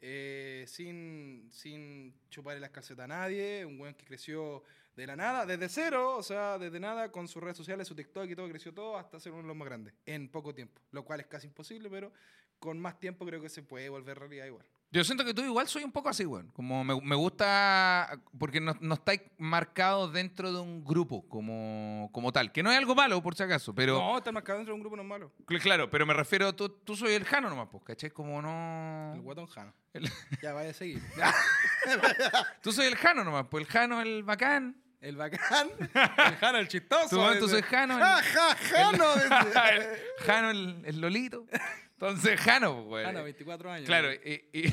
eh, 0.00 0.64
sin, 0.66 1.48
sin 1.50 2.14
chuparle 2.30 2.60
las 2.60 2.70
calcetas 2.70 3.04
a 3.04 3.08
nadie, 3.08 3.64
un 3.64 3.80
weón 3.80 3.94
que 3.94 4.04
creció 4.04 4.62
de 4.98 5.06
la 5.06 5.16
nada, 5.16 5.46
desde 5.46 5.68
cero, 5.68 6.16
o 6.16 6.22
sea, 6.22 6.58
desde 6.58 6.78
nada, 6.80 7.10
con 7.10 7.26
sus 7.28 7.42
redes 7.42 7.56
sociales, 7.56 7.88
su 7.88 7.94
TikTok 7.94 8.28
y 8.28 8.36
todo, 8.36 8.48
creció 8.48 8.74
todo 8.74 8.98
hasta 8.98 9.18
ser 9.18 9.32
uno 9.32 9.42
de 9.42 9.48
los 9.48 9.56
más 9.56 9.66
grandes, 9.68 9.94
en 10.04 10.28
poco 10.28 10.54
tiempo, 10.54 10.80
lo 10.90 11.04
cual 11.04 11.20
es 11.20 11.26
casi 11.26 11.46
imposible, 11.46 11.88
pero 11.88 12.12
con 12.58 12.78
más 12.80 12.98
tiempo 12.98 13.24
creo 13.24 13.40
que 13.40 13.48
se 13.48 13.62
puede 13.62 13.88
volver 13.88 14.18
realidad 14.18 14.44
igual. 14.46 14.66
Yo 14.90 15.04
siento 15.04 15.22
que 15.22 15.34
tú 15.34 15.42
igual 15.42 15.68
soy 15.68 15.84
un 15.84 15.92
poco 15.92 16.08
así, 16.08 16.24
weón. 16.24 16.48
Como 16.52 16.82
me, 16.82 16.98
me 17.02 17.14
gusta, 17.14 18.18
porque 18.38 18.58
no, 18.58 18.74
no 18.80 18.94
estáis 18.94 19.20
marcados 19.36 20.10
dentro 20.14 20.50
de 20.50 20.58
un 20.60 20.82
grupo 20.82 21.28
como, 21.28 22.08
como 22.10 22.32
tal. 22.32 22.50
Que 22.52 22.62
no 22.62 22.72
es 22.72 22.78
algo 22.78 22.94
malo, 22.94 23.22
por 23.22 23.34
si 23.36 23.42
acaso, 23.42 23.74
pero... 23.74 23.98
no, 23.98 24.16
estar 24.16 24.32
marcado 24.32 24.58
dentro 24.58 24.72
de 24.72 24.76
un 24.76 24.80
grupo 24.80 24.96
no 24.96 25.02
es 25.02 25.08
malo. 25.08 25.30
Cl- 25.46 25.60
Claro, 25.60 25.90
pero 25.90 26.06
me 26.06 26.14
refiero, 26.14 26.54
tú, 26.54 26.70
tú 26.70 26.96
soy 26.96 27.12
el 27.12 27.24
Jano 27.24 27.50
nomás, 27.50 27.68
pues, 27.70 27.84
¿cachai? 27.84 28.10
Como 28.10 28.40
no... 28.40 29.12
El 29.14 29.20
guatón 29.20 29.46
Jano. 29.46 29.74
El- 29.92 30.10
Ya 30.42 30.54
vaya 30.54 30.70
a 30.70 30.74
seguir. 30.74 31.02
Tú 32.62 32.72
soy 32.72 32.86
el 32.86 32.96
Jano 32.96 33.24
nomás, 33.24 33.46
pues 33.50 33.66
el 33.66 33.70
Jano 33.70 34.00
el 34.00 34.22
bacán. 34.22 34.76
El 35.00 35.16
bacán. 35.16 35.68
El 35.78 36.36
Jano, 36.36 36.58
el 36.58 36.68
chistoso. 36.68 37.34
Tú, 37.38 37.48
soy 37.48 37.62
Jano. 37.62 37.94
el- 37.96 38.00
Ja, 38.02 38.22
ja, 38.22 38.56
Jano. 38.56 39.14
el 39.70 39.98
Jano 40.26 40.50
el, 40.50 40.82
el 40.84 41.00
Lolito. 41.00 41.46
Entonces, 41.92 42.40
Jano, 42.40 42.74
pues, 42.74 42.86
güey. 42.86 43.04
Jano, 43.04 43.22
24 43.24 43.70
años. 43.72 43.86
Claro, 43.86 44.12
y... 44.12 44.44
y- 44.52 44.72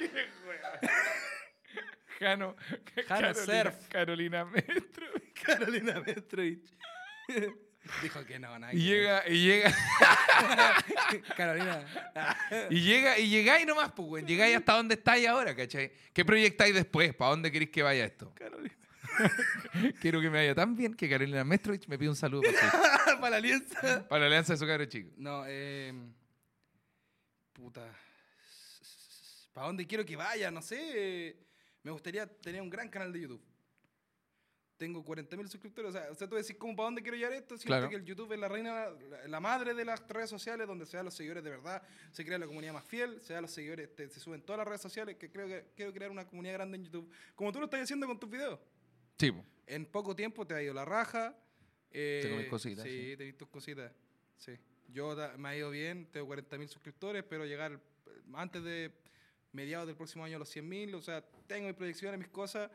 Jano, 2.18 2.54
Jano 3.08 3.34
Surf. 3.34 3.88
Carolina 3.88 4.44
Metro. 4.44 5.06
Carolina 5.42 6.02
Petrovich. 6.04 6.70
Dijo 8.02 8.24
que 8.26 8.38
no, 8.38 8.58
nada. 8.58 8.74
Y 8.74 8.80
llega, 8.82 9.26
y 9.26 9.42
llega. 9.42 9.72
Carolina. 11.34 11.82
y 12.68 12.80
llega, 12.82 13.18
y 13.18 13.28
llegáis 13.30 13.66
nomás, 13.66 13.92
pues, 13.92 14.06
güey. 14.08 14.24
Llegáis 14.26 14.56
hasta 14.58 14.74
donde 14.74 14.96
estáis 14.96 15.26
ahora, 15.28 15.56
¿cachai? 15.56 15.92
¿Qué 16.12 16.24
proyectáis 16.24 16.74
después? 16.74 17.14
¿Para 17.14 17.30
dónde 17.30 17.50
queréis 17.50 17.70
que 17.70 17.82
vaya 17.82 18.04
esto? 18.04 18.34
Carolina. 18.34 18.74
Quiero 20.00 20.20
que 20.20 20.30
me 20.30 20.38
vaya 20.38 20.54
tan 20.54 20.74
bien 20.76 20.94
que 20.94 21.08
Carolina 21.08 21.44
Metrovich 21.44 21.86
me 21.88 21.98
pide 21.98 22.08
un 22.10 22.16
saludo 22.16 22.42
para, 22.42 23.20
Para 23.20 23.30
la 23.30 23.36
alianza. 23.36 24.08
para 24.08 24.20
la 24.20 24.26
alianza 24.26 24.52
de 24.54 24.58
su 24.58 24.66
cabro 24.66 24.84
chico. 24.86 25.10
No, 25.16 25.44
eh. 25.46 25.92
Puta. 27.52 27.86
¿Para 29.52 29.66
dónde 29.66 29.86
quiero 29.86 30.04
que 30.04 30.16
vaya? 30.16 30.50
No 30.50 30.62
sé. 30.62 31.36
Me 31.82 31.90
gustaría 31.90 32.26
tener 32.26 32.62
un 32.62 32.70
gran 32.70 32.88
canal 32.88 33.12
de 33.12 33.20
YouTube. 33.22 33.42
Tengo 34.76 35.04
40.000 35.04 35.46
suscriptores. 35.48 35.90
O 35.90 35.92
sea, 35.92 36.10
o 36.10 36.14
sea, 36.14 36.26
tú 36.26 36.36
decís, 36.36 36.56
¿cómo 36.58 36.74
para 36.74 36.86
dónde 36.86 37.02
quiero 37.02 37.16
llegar 37.18 37.32
esto? 37.34 37.56
Siento 37.58 37.66
Claro. 37.66 37.90
que 37.90 37.96
el 37.96 38.04
YouTube 38.04 38.32
es 38.32 38.38
la 38.38 38.48
reina, 38.48 38.86
la, 39.10 39.28
la 39.28 39.40
madre 39.40 39.74
de 39.74 39.84
las 39.84 40.00
redes 40.08 40.30
sociales, 40.30 40.66
donde 40.66 40.86
se 40.86 40.96
dan 40.96 41.04
los 41.04 41.12
seguidores 41.14 41.44
de 41.44 41.50
verdad, 41.50 41.82
se 42.12 42.24
crea 42.24 42.38
la 42.38 42.46
comunidad 42.46 42.72
más 42.72 42.84
fiel, 42.84 43.20
se 43.20 43.34
dan 43.34 43.42
los 43.42 43.50
seguidores, 43.50 43.94
te- 43.94 44.08
se 44.08 44.20
suben 44.20 44.40
todas 44.40 44.58
las 44.60 44.66
redes 44.68 44.80
sociales, 44.80 45.16
que 45.16 45.30
creo 45.30 45.46
que 45.48 45.66
quiero 45.76 45.92
crear 45.92 46.10
una 46.10 46.26
comunidad 46.26 46.54
grande 46.54 46.78
en 46.78 46.84
YouTube. 46.84 47.12
Como 47.34 47.52
tú 47.52 47.58
lo 47.58 47.66
estás 47.66 47.80
haciendo 47.82 48.06
con 48.06 48.18
tus 48.18 48.30
videos. 48.30 48.58
Sí. 49.20 49.32
En 49.66 49.86
poco 49.86 50.16
tiempo 50.16 50.46
te 50.46 50.54
ha 50.54 50.62
ido 50.62 50.74
la 50.74 50.84
raja. 50.84 51.36
eh, 51.92 52.20
Tengo 52.22 52.36
mis 52.38 52.48
cositas, 52.48 52.84
Sí, 52.84 52.90
sí. 53.10 53.16
te 53.16 53.22
he 53.22 53.26
visto 53.26 53.46
cositas. 53.48 53.92
Sí. 54.38 54.52
Yo 54.88 55.14
me 55.38 55.48
ha 55.50 55.56
ido 55.56 55.70
bien, 55.70 56.06
tengo 56.10 56.26
40.000 56.34 56.66
suscriptores, 56.68 57.22
pero 57.28 57.44
llegar 57.44 57.72
eh, 57.72 57.78
antes 58.34 58.62
de 58.64 58.92
mediados 59.52 59.86
del 59.86 59.96
próximo 59.96 60.24
año 60.24 60.36
a 60.36 60.38
los 60.40 60.54
100.000, 60.56 60.94
o 60.94 61.02
sea, 61.02 61.22
tengo 61.46 61.66
mis 61.68 61.76
proyecciones, 61.76 62.18
mis 62.18 62.28
cosas. 62.28 62.70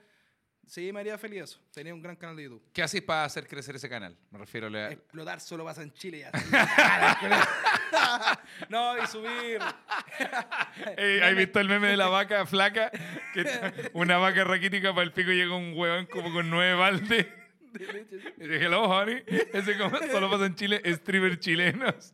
Sí, 0.67 0.91
me 0.91 0.99
haría 1.01 1.15
feliz 1.17 1.43
eso, 1.43 1.59
tener 1.71 1.93
un 1.93 2.01
gran 2.01 2.15
canal 2.15 2.35
de 2.35 2.43
YouTube. 2.43 2.63
¿Qué 2.73 2.81
hacéis 2.81 3.03
para 3.03 3.23
hacer 3.25 3.47
crecer 3.47 3.75
ese 3.75 3.87
canal? 3.87 4.17
Me 4.31 4.39
refiero 4.39 4.65
a... 4.67 4.69
la- 4.71 4.91
Explotar 4.91 5.39
solo 5.39 5.63
pasa 5.63 5.83
en 5.83 5.93
Chile 5.93 6.19
ya. 6.19 6.31
no, 8.69 8.97
y 9.03 9.07
subir. 9.07 9.59
Ey, 10.97 11.19
¿Has 11.19 11.35
visto 11.35 11.59
el 11.59 11.67
meme 11.69 11.87
de 11.89 11.97
la 11.97 12.07
vaca 12.07 12.45
flaca? 12.45 12.91
Que 13.33 13.41
está- 13.41 13.73
una 13.93 14.17
vaca 14.17 14.43
raquítica 14.43 14.93
para 14.93 15.03
el 15.03 15.11
pico 15.13 15.31
y 15.31 15.35
llega 15.35 15.55
un 15.55 15.73
huevón 15.75 16.05
como 16.07 16.31
con 16.33 16.49
nueve 16.49 16.73
baldes. 16.75 17.27
hello, 18.39 18.83
honey. 18.83 19.23
Ese 19.53 19.77
como 19.77 19.97
solo 20.11 20.29
pasa 20.29 20.45
en 20.45 20.55
Chile, 20.55 20.81
streamers 20.95 21.39
chilenos. 21.39 22.13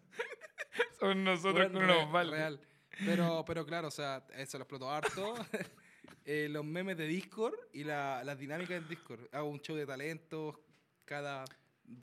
Son 0.99 1.23
nosotros 1.23 1.71
Bueno, 1.71 1.79
con 1.79 1.87
re- 1.87 1.97
unos 1.97 2.11
baldes. 2.11 2.39
Real. 2.39 2.59
Pero, 3.05 3.43
pero 3.45 3.65
claro, 3.65 3.87
o 3.87 3.91
sea, 3.91 4.23
eso 4.35 4.57
lo 4.57 4.63
explotó 4.63 4.89
harto. 4.91 5.35
Eh, 6.23 6.47
los 6.51 6.63
memes 6.63 6.97
de 6.97 7.07
Discord 7.07 7.55
y 7.73 7.83
la, 7.83 8.23
las 8.23 8.37
dinámicas 8.37 8.77
en 8.77 8.87
Discord. 8.87 9.21
Hago 9.31 9.49
un 9.49 9.59
show 9.59 9.75
de 9.75 9.87
talentos 9.87 10.55
cada, 11.03 11.43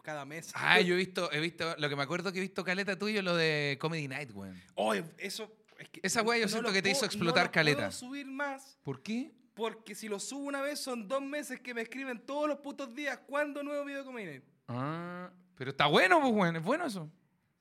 cada 0.03 0.25
mes. 0.25 0.51
Ah, 0.57 0.81
yo 0.81 0.95
he 0.95 0.97
visto, 0.97 1.31
he 1.33 1.39
visto, 1.39 1.77
lo 1.79 1.89
que 1.89 1.95
me 1.95 2.03
acuerdo 2.03 2.33
que 2.33 2.39
he 2.39 2.43
visto 2.43 2.65
caleta 2.65 2.99
tuyo, 2.99 3.23
lo 3.23 3.37
de 3.37 3.79
Comedy 3.81 4.09
Night, 4.09 4.31
weón. 4.35 4.61
Oh, 4.75 4.93
eso. 5.19 5.49
Es 5.79 5.89
que 5.89 6.01
Esa 6.03 6.23
wea 6.23 6.39
yo 6.39 6.49
siento 6.49 6.73
que 6.73 6.83
te 6.83 6.91
hizo 6.91 7.05
explotar 7.07 7.47
no 7.47 7.53
caleta. 7.53 7.79
puedo 7.79 7.93
subir 7.93 8.27
más 8.27 8.79
¿Por 8.83 9.03
qué? 9.03 9.33
porque 9.55 9.95
si 9.95 10.09
lo 10.09 10.21
subo 10.21 10.45
una 10.45 10.61
vez 10.61 10.79
son 10.79 11.09
dos 11.09 11.21
meses 11.23 11.61
que 11.61 11.75
me 11.75 11.81
escriben 11.83 12.19
todos 12.25 12.47
los 12.49 12.59
putos 12.59 12.95
días 12.95 13.19
cuando 13.27 13.63
nuevo 13.63 13.85
video 13.85 14.05
Comedy? 14.05 14.41
Ah, 14.69 15.31
pero 15.57 15.71
está 15.71 15.87
bueno, 15.87 16.21
pues, 16.21 16.33
weón. 16.33 16.57
Es 16.57 16.63
bueno 16.63 16.85
eso. 16.87 17.11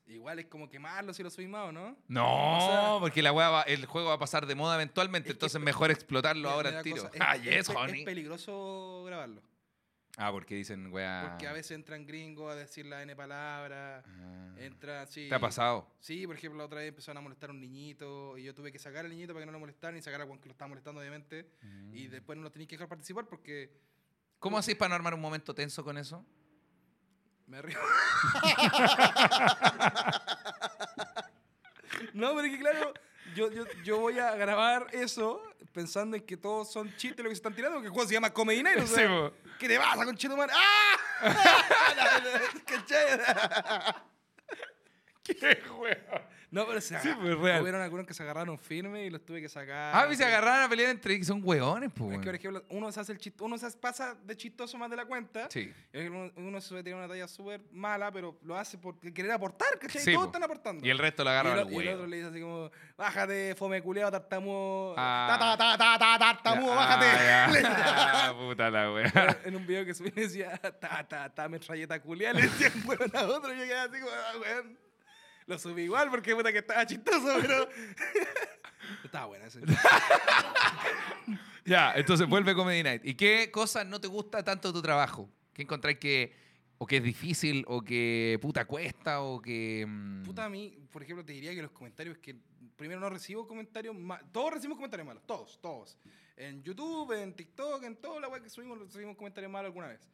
Igual 0.05 0.39
es 0.39 0.45
como 0.45 0.69
quemarlo 0.69 1.13
si 1.13 1.21
lo 1.23 1.29
subí 1.29 1.47
más, 1.47 1.67
¿o 1.69 1.71
no? 1.71 1.97
No, 2.07 2.57
O 2.57 2.61
sea- 2.61 2.99
porque 2.99 3.21
la 3.21 3.31
va- 3.31 3.63
el 3.63 3.85
juego 3.87 4.09
va 4.09 4.13
a 4.15 4.19
pasar 4.19 4.45
de 4.45 4.55
moda 4.55 4.75
eventualmente, 4.75 5.29
Es 5.29 5.35
entonces 5.35 5.59
mejor 5.59 5.89
explotarlo 5.91 6.49
ahora 6.49 6.69
al 6.77 6.83
tiro. 6.83 6.97
Es- 7.13 7.19
Ah, 7.19 7.35
es 7.35 7.43
yes, 7.43 7.67
pe- 7.69 7.75
honey. 7.75 7.99
Es 8.01 8.05
peligroso 8.05 9.03
grabarlo. 9.05 9.41
Ah, 10.17 10.31
porque 10.31 10.55
dicen, 10.55 10.91
wea. 10.91 11.27
Porque 11.29 11.47
a 11.47 11.53
veces 11.53 11.71
entran 11.71 12.05
gringos 12.05 12.51
a 12.51 12.55
decir 12.55 12.85
la 12.85 13.03
N 13.03 13.15
palabra. 13.15 14.03
Ah. 14.05 14.55
Entra, 14.57 15.05
sí. 15.05 15.29
¿Te 15.29 15.35
ha 15.35 15.39
pasado? 15.39 15.87
Sí, 15.99 16.25
por 16.25 16.35
ejemplo, 16.35 16.57
la 16.57 16.65
otra 16.65 16.79
vez 16.79 16.89
empezaron 16.89 17.19
a 17.19 17.21
molestar 17.21 17.51
a 17.51 17.53
un 17.53 17.61
niñito 17.61 18.37
y 18.37 18.43
yo 18.43 18.55
tuve 18.55 18.71
que 18.71 18.79
sacar 18.79 19.05
al 19.05 19.11
niñito 19.11 19.33
para 19.33 19.43
que 19.43 19.45
no 19.45 19.51
lo 19.51 19.59
molestaran 19.59 19.95
y 19.95 20.01
sacar 20.01 20.21
a 20.21 20.25
Juan 20.25 20.39
que 20.39 20.47
lo 20.47 20.53
estaba 20.53 20.69
molestando, 20.69 20.99
obviamente. 20.99 21.51
Y 21.93 22.07
después 22.07 22.35
no 22.35 22.43
lo 22.43 22.51
tenéis 22.51 22.67
que 22.67 22.75
dejar 22.75 22.89
participar 22.89 23.27
porque 23.27 23.71
¿Cómo 24.39 24.57
hacéis 24.57 24.77
para 24.77 24.89
no 24.89 24.95
armar 24.95 25.13
un 25.13 25.21
momento 25.21 25.55
tenso 25.55 25.83
con 25.83 25.97
eso? 25.97 26.25
me 27.47 27.61
río. 27.61 27.79
no, 32.13 32.35
pero 32.35 32.45
es 32.45 32.51
que 32.51 32.59
claro, 32.59 32.93
yo, 33.37 33.51
yo, 33.51 33.65
yo 33.83 33.99
voy 33.99 34.17
a 34.17 34.35
grabar 34.35 34.87
eso 34.93 35.43
pensando 35.71 36.17
en 36.17 36.25
que 36.25 36.35
todos 36.35 36.71
son 36.71 36.89
chistes 36.97 37.23
lo 37.23 37.29
que 37.29 37.35
se 37.35 37.39
están 37.39 37.53
tirando, 37.53 37.75
porque 37.75 37.87
el 37.87 37.93
juego 37.93 38.07
se 38.07 38.15
llama 38.15 38.33
Comedy 38.33 38.63
Night, 38.63 38.79
o 38.79 38.87
sea. 38.87 39.31
¿Qué 39.59 39.67
te 39.67 39.77
pasa, 39.77 40.05
con 40.05 40.17
man? 40.37 40.49
¡Ah! 40.51 40.97
¡Qué 45.23 45.61
wea! 45.79 46.29
No, 46.49 46.65
pero 46.65 46.79
se 46.79 46.97
Sí, 46.99 47.09
pues, 47.21 47.37
real. 47.37 47.61
Hubieron 47.61 47.81
algunos 47.81 48.05
que 48.07 48.13
se 48.13 48.23
agarraron 48.23 48.57
firme 48.57 49.03
y 49.05 49.09
los 49.09 49.25
tuve 49.25 49.41
que 49.41 49.49
sacar. 49.49 49.93
Ah, 49.93 50.07
y 50.11 50.15
se 50.15 50.23
agarraron 50.23 50.63
a 50.63 50.69
pelear 50.69 50.89
entre 50.91 51.21
son 51.25 51.41
hueones, 51.43 51.91
pues. 51.93 52.13
Es 52.13 52.19
que, 52.19 52.25
por 52.25 52.35
ejemplo, 52.35 52.63
uno 52.69 52.89
se 52.91 52.99
hace 53.01 53.11
el 53.11 53.17
chist- 53.19 53.41
uno 53.41 53.57
se 53.57 53.69
pasa 53.71 54.15
de 54.23 54.37
chistoso 54.37 54.77
más 54.77 54.89
de 54.89 54.95
la 54.95 55.05
cuenta. 55.05 55.49
Sí. 55.51 55.73
Y 55.93 55.97
Uno, 56.07 56.31
uno 56.37 56.61
se 56.61 56.69
suele 56.69 56.83
tirar 56.83 56.99
una 56.99 57.07
talla 57.09 57.27
súper 57.27 57.61
mala, 57.73 58.11
pero 58.13 58.37
lo 58.43 58.55
hace 58.57 58.77
porque 58.77 59.13
querer 59.13 59.31
aportar, 59.33 59.77
¿cachai? 59.77 60.01
Sí, 60.01 60.13
Todos 60.13 60.27
po. 60.27 60.29
están 60.31 60.43
aportando. 60.43 60.85
Y 60.85 60.89
el 60.89 60.97
resto 60.97 61.25
lo 61.25 61.31
agarra 61.31 61.51
al 61.51 61.59
o- 61.59 61.61
y 61.69 61.75
el 61.75 61.87
otro 61.89 61.89
huevo. 61.95 62.07
le 62.07 62.15
dice 62.17 62.29
así 62.29 62.39
como, 62.39 62.71
bájate, 62.97 63.53
fome 63.55 63.81
culeado, 63.81 64.11
tartamudo. 64.11 64.95
Ah. 64.97 65.27
Ta, 65.37 65.57
ta, 65.57 65.77
ta, 65.77 65.77
ta, 65.77 65.99
ta, 65.99 66.19
tartamudo, 66.19 66.71
Ah, 66.71 66.75
bájate. 66.77 67.05
Ah, 67.67 68.33
puta 68.39 68.69
la 68.69 68.91
wea. 68.93 69.37
en 69.43 69.53
un 69.55 69.67
video 69.67 69.83
que 69.85 69.93
subí 69.93 70.11
decía, 70.11 70.57
ta, 70.79 71.05
ta, 71.05 71.29
ta, 71.29 71.49
metralleta 71.49 71.99
culiada, 72.01 72.35
le 72.35 72.43
decían, 72.43 72.71
bueno, 72.85 73.03
a 73.13 73.23
otro, 73.25 73.53
yo 73.53 73.63
quedaba 73.63 73.83
así 73.91 73.99
como, 73.99 74.11
ah, 74.13 74.31
weón. 74.39 74.86
Lo 75.47 75.57
subí 75.57 75.83
igual 75.83 76.09
porque 76.09 76.35
puta 76.35 76.51
que 76.51 76.59
estaba 76.59 76.85
chistoso, 76.85 77.37
pero... 77.41 77.67
estaba 79.03 79.25
buena 79.25 79.45
ese. 79.47 79.61
Ya, 81.65 81.93
entonces 81.97 82.25
vuelve 82.29 82.55
Comedy 82.55 82.81
Night. 82.81 83.01
¿Y 83.03 83.15
qué 83.15 83.51
cosas 83.51 83.85
no 83.85 83.99
te 83.99 84.07
gusta 84.07 84.41
tanto 84.41 84.69
de 84.69 84.73
tu 84.73 84.81
trabajo? 84.81 85.29
¿Qué 85.53 85.63
encontráis 85.63 85.97
que, 85.97 86.33
o 86.77 86.85
que 86.87 86.97
es 86.97 87.03
difícil, 87.03 87.65
o 87.67 87.81
que 87.81 88.39
puta 88.41 88.63
cuesta, 88.63 89.21
o 89.21 89.41
que... 89.41 89.85
mm, 89.85 90.23
Puta, 90.23 90.45
a 90.45 90.49
mí, 90.49 90.77
por 90.89 91.03
ejemplo, 91.03 91.25
te 91.25 91.33
diría 91.33 91.53
que 91.53 91.61
los 91.61 91.71
comentarios 91.71 92.17
que 92.19 92.37
primero 92.77 93.01
no 93.01 93.09
recibo 93.09 93.45
comentarios 93.45 93.93
malos. 93.95 94.25
Todos 94.31 94.53
recibimos 94.53 94.77
comentarios 94.77 95.05
malos, 95.07 95.23
todos, 95.25 95.59
todos. 95.59 95.97
En 96.37 96.63
YouTube, 96.63 97.11
en 97.21 97.33
TikTok, 97.35 97.83
en 97.83 97.97
toda 97.97 98.21
la 98.21 98.29
web 98.29 98.41
que 98.41 98.49
subimos, 98.49 98.79
recibimos 98.79 99.17
comentarios 99.17 99.51
malos 99.51 99.67
alguna 99.67 99.87
vez. 99.87 100.09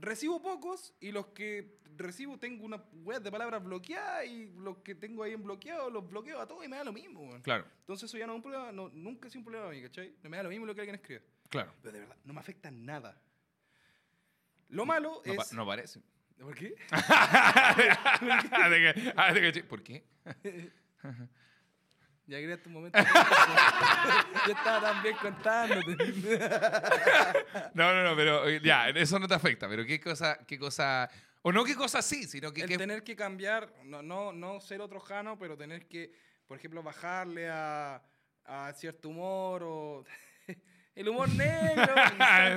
Recibo 0.00 0.40
pocos 0.40 0.94
y 1.00 1.12
los 1.12 1.26
que 1.28 1.78
recibo 1.96 2.38
tengo 2.38 2.64
una 2.64 2.76
web 3.02 3.22
de 3.22 3.30
palabras 3.30 3.62
bloqueadas 3.62 4.26
y 4.26 4.46
los 4.58 4.78
que 4.78 4.94
tengo 4.94 5.22
ahí 5.24 5.32
en 5.32 5.42
bloqueado 5.42 5.90
los 5.90 6.08
bloqueo 6.08 6.40
a 6.40 6.46
todos 6.46 6.64
y 6.64 6.68
me 6.68 6.76
da 6.76 6.84
lo 6.84 6.92
mismo, 6.92 7.20
weón. 7.22 7.42
Claro, 7.42 7.64
Entonces 7.80 8.08
eso 8.08 8.16
ya 8.18 8.26
no 8.26 8.34
es 8.34 8.36
un 8.36 8.42
problema, 8.42 8.72
no, 8.72 8.88
nunca 8.90 9.28
sido 9.28 9.40
un 9.40 9.44
problema 9.44 9.66
para 9.66 9.76
mí, 9.76 9.82
¿cachai? 9.82 10.14
Me 10.22 10.36
da 10.36 10.42
lo 10.44 10.48
mismo 10.50 10.66
lo 10.66 10.74
que 10.74 10.80
alguien 10.80 10.94
escribe. 10.96 11.22
claro. 11.48 11.72
Pero 11.82 11.92
de 11.92 12.00
verdad, 12.00 12.16
no 12.24 12.32
me 12.32 12.40
afecta 12.40 12.70
nada. 12.70 13.20
Lo 14.68 14.84
malo 14.86 15.22
No, 15.24 15.32
es... 15.32 15.52
no 15.52 15.66
parece. 15.66 16.00
¿Por 16.38 16.54
qué? 16.54 16.74
¿Por 19.68 19.82
qué? 19.82 20.04
Ya 22.28 22.36
creaste 22.38 22.68
un 22.68 22.74
momento. 22.74 22.98
Yo 24.46 24.52
estaba 24.52 24.80
tan 24.92 25.02
bien 25.02 25.16
contándote. 25.20 25.96
No, 27.74 27.92
no, 27.94 28.02
no, 28.04 28.14
pero 28.16 28.46
eh, 28.48 28.60
ya, 28.62 28.88
eso 28.90 29.18
no 29.18 29.26
te 29.26 29.34
afecta. 29.34 29.68
Pero 29.68 29.84
qué 29.84 29.98
cosa, 30.00 30.38
qué 30.46 30.58
cosa... 30.58 31.08
O 31.42 31.52
no 31.52 31.64
qué 31.64 31.74
cosa 31.74 32.02
sí, 32.02 32.24
sino 32.24 32.52
que... 32.52 32.62
El 32.62 32.68
qué- 32.68 32.76
tener 32.78 33.02
que 33.02 33.16
cambiar, 33.16 33.72
no, 33.84 34.02
no, 34.02 34.32
no 34.32 34.60
ser 34.60 34.80
otro 34.80 35.00
Jano, 35.00 35.38
pero 35.38 35.56
tener 35.56 35.86
que, 35.88 36.12
por 36.46 36.58
ejemplo, 36.58 36.82
bajarle 36.82 37.48
a, 37.48 38.02
a 38.44 38.72
cierto 38.74 39.08
humor 39.08 39.62
o... 39.64 40.04
El 40.94 41.08
humor 41.08 41.28
negro. 41.30 41.94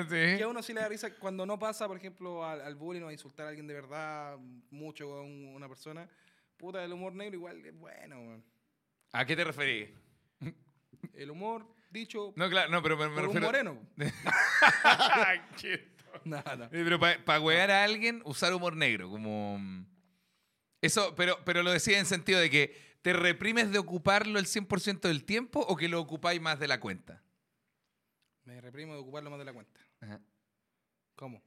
Sí. 0.10 0.38
Que 0.38 0.42
a 0.44 0.48
uno 0.48 0.64
sí 0.64 0.74
le 0.74 0.82
da 0.82 0.88
risa 0.90 1.14
cuando 1.16 1.46
no 1.46 1.60
pasa, 1.60 1.88
por 1.88 1.96
ejemplo, 1.96 2.44
al, 2.44 2.60
al 2.62 2.74
bullying 2.76 3.04
o 3.04 3.08
a 3.10 3.14
insultar 3.14 3.46
a 3.46 3.50
alguien 3.50 3.68
de 3.68 3.76
verdad 3.76 4.36
mucho 4.72 5.08
con 5.08 5.30
una 5.54 5.68
persona. 5.70 6.10
Puta, 6.58 6.84
el 6.84 6.92
humor 6.92 7.14
negro 7.14 7.36
igual 7.36 7.64
es 7.64 7.74
bueno. 7.78 8.20
man. 8.20 8.44
¿A 9.12 9.26
qué 9.26 9.36
te 9.36 9.44
referís? 9.44 9.90
El 11.14 11.32
humor 11.32 11.68
dicho 11.90 12.34
No, 12.36 12.50
claro, 12.50 12.70
no, 12.72 12.82
pero 12.82 12.96
me, 12.98 13.10
me 13.10 13.16
por 13.16 13.28
un 13.30 13.34
refiero... 13.42 13.74
moreno. 13.76 13.88
Qué 15.60 15.92
No, 16.26 16.44
no. 16.58 16.66
Eh, 16.66 16.70
Pero 16.72 17.00
para 17.00 17.40
huear 17.40 17.72
a 17.72 17.84
alguien, 17.84 18.22
usar 18.26 18.54
humor 18.54 18.76
negro, 18.76 19.10
como... 19.10 19.58
mm, 19.60 19.86
Eso, 20.82 21.16
pero, 21.16 21.40
pero 21.46 21.64
lo 21.64 21.72
decía 21.72 22.00
en 22.00 22.06
sentido 22.06 22.40
de 22.40 22.50
que 22.50 22.76
te 23.02 23.14
reprimes 23.14 23.72
de 23.72 23.80
ocuparlo 23.80 24.38
el 24.38 24.46
100% 24.46 25.02
del 25.08 25.24
tiempo 25.24 25.60
o 25.62 25.76
que 25.76 25.88
lo 25.90 26.00
ocupáis 26.02 26.40
más 26.42 26.60
de 26.60 26.68
la 26.68 26.80
cuenta. 26.80 27.24
Me 28.44 28.60
reprimo 28.62 28.94
de 28.94 29.00
ocuparlo 29.00 29.30
más 29.30 29.40
de 29.40 29.46
la 29.46 29.54
cuenta. 29.54 29.80
Ajá. 30.02 30.20
¿Cómo? 31.16 31.42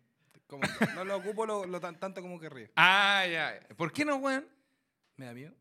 ¿Cómo? 0.47 0.62
No 0.95 1.05
lo 1.05 1.16
ocupo 1.16 1.45
lo, 1.47 1.66
lo 1.66 1.81
tan- 1.81 1.99
tanto 2.01 2.20
como 2.23 2.41
querría. 2.41 2.70
Ah, 2.77 3.24
ya. 3.31 3.61
¿Por 3.77 3.93
qué 3.93 4.05
no, 4.05 4.16
weón? 4.16 4.47
¿Me 5.16 5.27
da 5.27 5.35
miedo? 5.35 5.55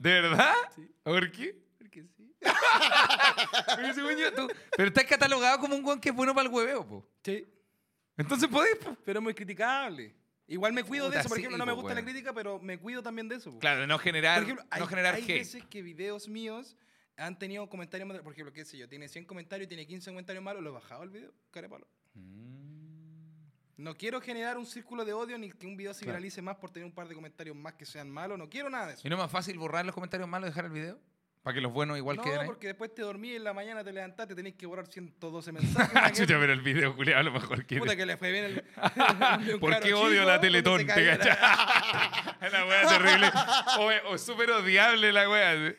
¿De 0.00 0.20
verdad? 0.22 0.54
Sí. 0.74 0.90
¿Por 1.02 1.30
qué? 1.30 1.54
Porque 1.78 2.04
sí. 2.16 2.32
Porque 3.76 3.94
según 3.94 4.16
yo, 4.16 4.32
tú- 4.32 4.48
Pero 4.76 4.88
estás 4.88 5.04
catalogado 5.04 5.58
como 5.58 5.76
un 5.76 5.84
weón 5.84 6.00
que 6.00 6.08
es 6.08 6.14
bueno 6.14 6.34
para 6.34 6.48
el 6.48 6.54
hueveo, 6.54 6.86
po. 6.88 7.06
Sí. 7.22 7.46
Entonces 8.16 8.48
podés, 8.48 8.76
po. 8.76 8.96
Pero 9.04 9.18
es 9.18 9.22
muy 9.22 9.34
criticable. 9.34 10.14
Igual 10.46 10.72
me 10.72 10.82
cuido 10.84 11.10
de 11.10 11.18
eso. 11.20 11.28
Por 11.28 11.36
sí, 11.36 11.42
ejemplo, 11.42 11.58
no 11.58 11.66
me 11.66 11.72
gusta 11.72 11.90
la 11.90 11.96
weón. 12.00 12.06
crítica, 12.06 12.32
pero 12.32 12.58
me 12.58 12.78
cuido 12.78 13.02
también 13.02 13.28
de 13.28 13.36
eso. 13.36 13.56
Claro, 13.58 13.82
de 13.82 13.86
no 13.86 13.98
generar, 13.98 14.36
Por 14.38 14.44
ejemplo, 14.44 14.66
hay, 14.70 14.80
no 14.80 14.86
generar 14.86 15.14
hay 15.16 15.22
hate. 15.22 15.34
veces 15.34 15.64
que 15.66 15.82
videos 15.82 16.28
míos 16.28 16.76
han 17.18 17.38
tenido 17.38 17.68
comentarios 17.68 18.08
malos. 18.08 18.22
Por 18.22 18.32
ejemplo, 18.32 18.54
qué 18.54 18.64
sé 18.64 18.78
yo, 18.78 18.88
tiene 18.88 19.06
100 19.06 19.26
comentarios 19.26 19.66
y 19.66 19.68
tiene 19.68 19.86
15 19.86 20.10
comentarios 20.10 20.42
malos, 20.42 20.62
lo 20.62 20.70
he 20.70 20.72
bajado 20.72 21.02
el 21.02 21.10
video, 21.10 21.32
carepalo. 21.50 21.86
No 23.80 23.96
quiero 23.96 24.20
generar 24.20 24.58
un 24.58 24.66
círculo 24.66 25.04
de 25.06 25.12
odio 25.14 25.38
ni 25.38 25.50
que 25.50 25.66
un 25.66 25.74
video 25.76 25.94
se 25.94 26.00
Claro. 26.04 26.18
viralice 26.18 26.42
más 26.42 26.56
por 26.56 26.70
tener 26.70 26.84
un 26.86 26.92
par 26.92 27.08
de 27.08 27.14
comentarios 27.14 27.56
más 27.56 27.72
que 27.74 27.86
sean 27.86 28.10
malos. 28.10 28.38
No 28.38 28.48
quiero 28.50 28.68
nada 28.68 28.88
de 28.88 28.92
eso. 28.94 29.02
¿Y 29.06 29.08
no 29.08 29.16
es 29.16 29.22
más 29.22 29.30
fácil 29.30 29.58
borrar 29.58 29.86
los 29.86 29.94
comentarios 29.94 30.28
malos 30.28 30.48
y 30.48 30.50
dejar 30.50 30.66
el 30.66 30.70
video? 30.70 30.98
Para 31.42 31.54
que 31.54 31.62
los 31.62 31.72
buenos 31.72 31.96
igual 31.96 32.18
no, 32.18 32.22
queden 32.22 32.40
ahí. 32.40 32.46
porque 32.46 32.66
después 32.66 32.94
te 32.94 33.00
dormí 33.00 33.30
y 33.30 33.36
en 33.36 33.44
la 33.44 33.54
mañana 33.54 33.82
te 33.82 33.90
levantaste, 33.94 34.34
tenés 34.34 34.54
que 34.56 34.66
borrar 34.66 34.86
112 34.86 35.52
mensajes. 35.52 35.96
Ah, 35.96 36.10
chucha, 36.12 36.26
que- 36.26 36.34
pero 36.40 36.52
el 36.52 36.60
video, 36.60 36.94
culiado, 36.94 37.20
a 37.20 37.22
lo 37.22 37.32
mejor 37.32 37.64
quiere. 37.64 37.80
Puta 37.80 37.96
que 37.96 38.04
le 38.04 38.18
fue 38.18 38.30
bien 38.30 38.44
el. 38.44 38.64
¿Por 39.60 39.80
qué 39.80 39.94
odio 39.94 40.10
chico 40.20 40.24
la 40.26 40.38
Teletón? 40.40 40.86
¿Te 40.86 41.10
la- 42.52 42.64
wea 42.66 42.88
terrible. 42.88 43.30
O, 44.08 44.12
o 44.12 44.18
súper 44.18 44.50
odiable 44.50 45.12
la 45.12 45.28
wea. 45.28 45.74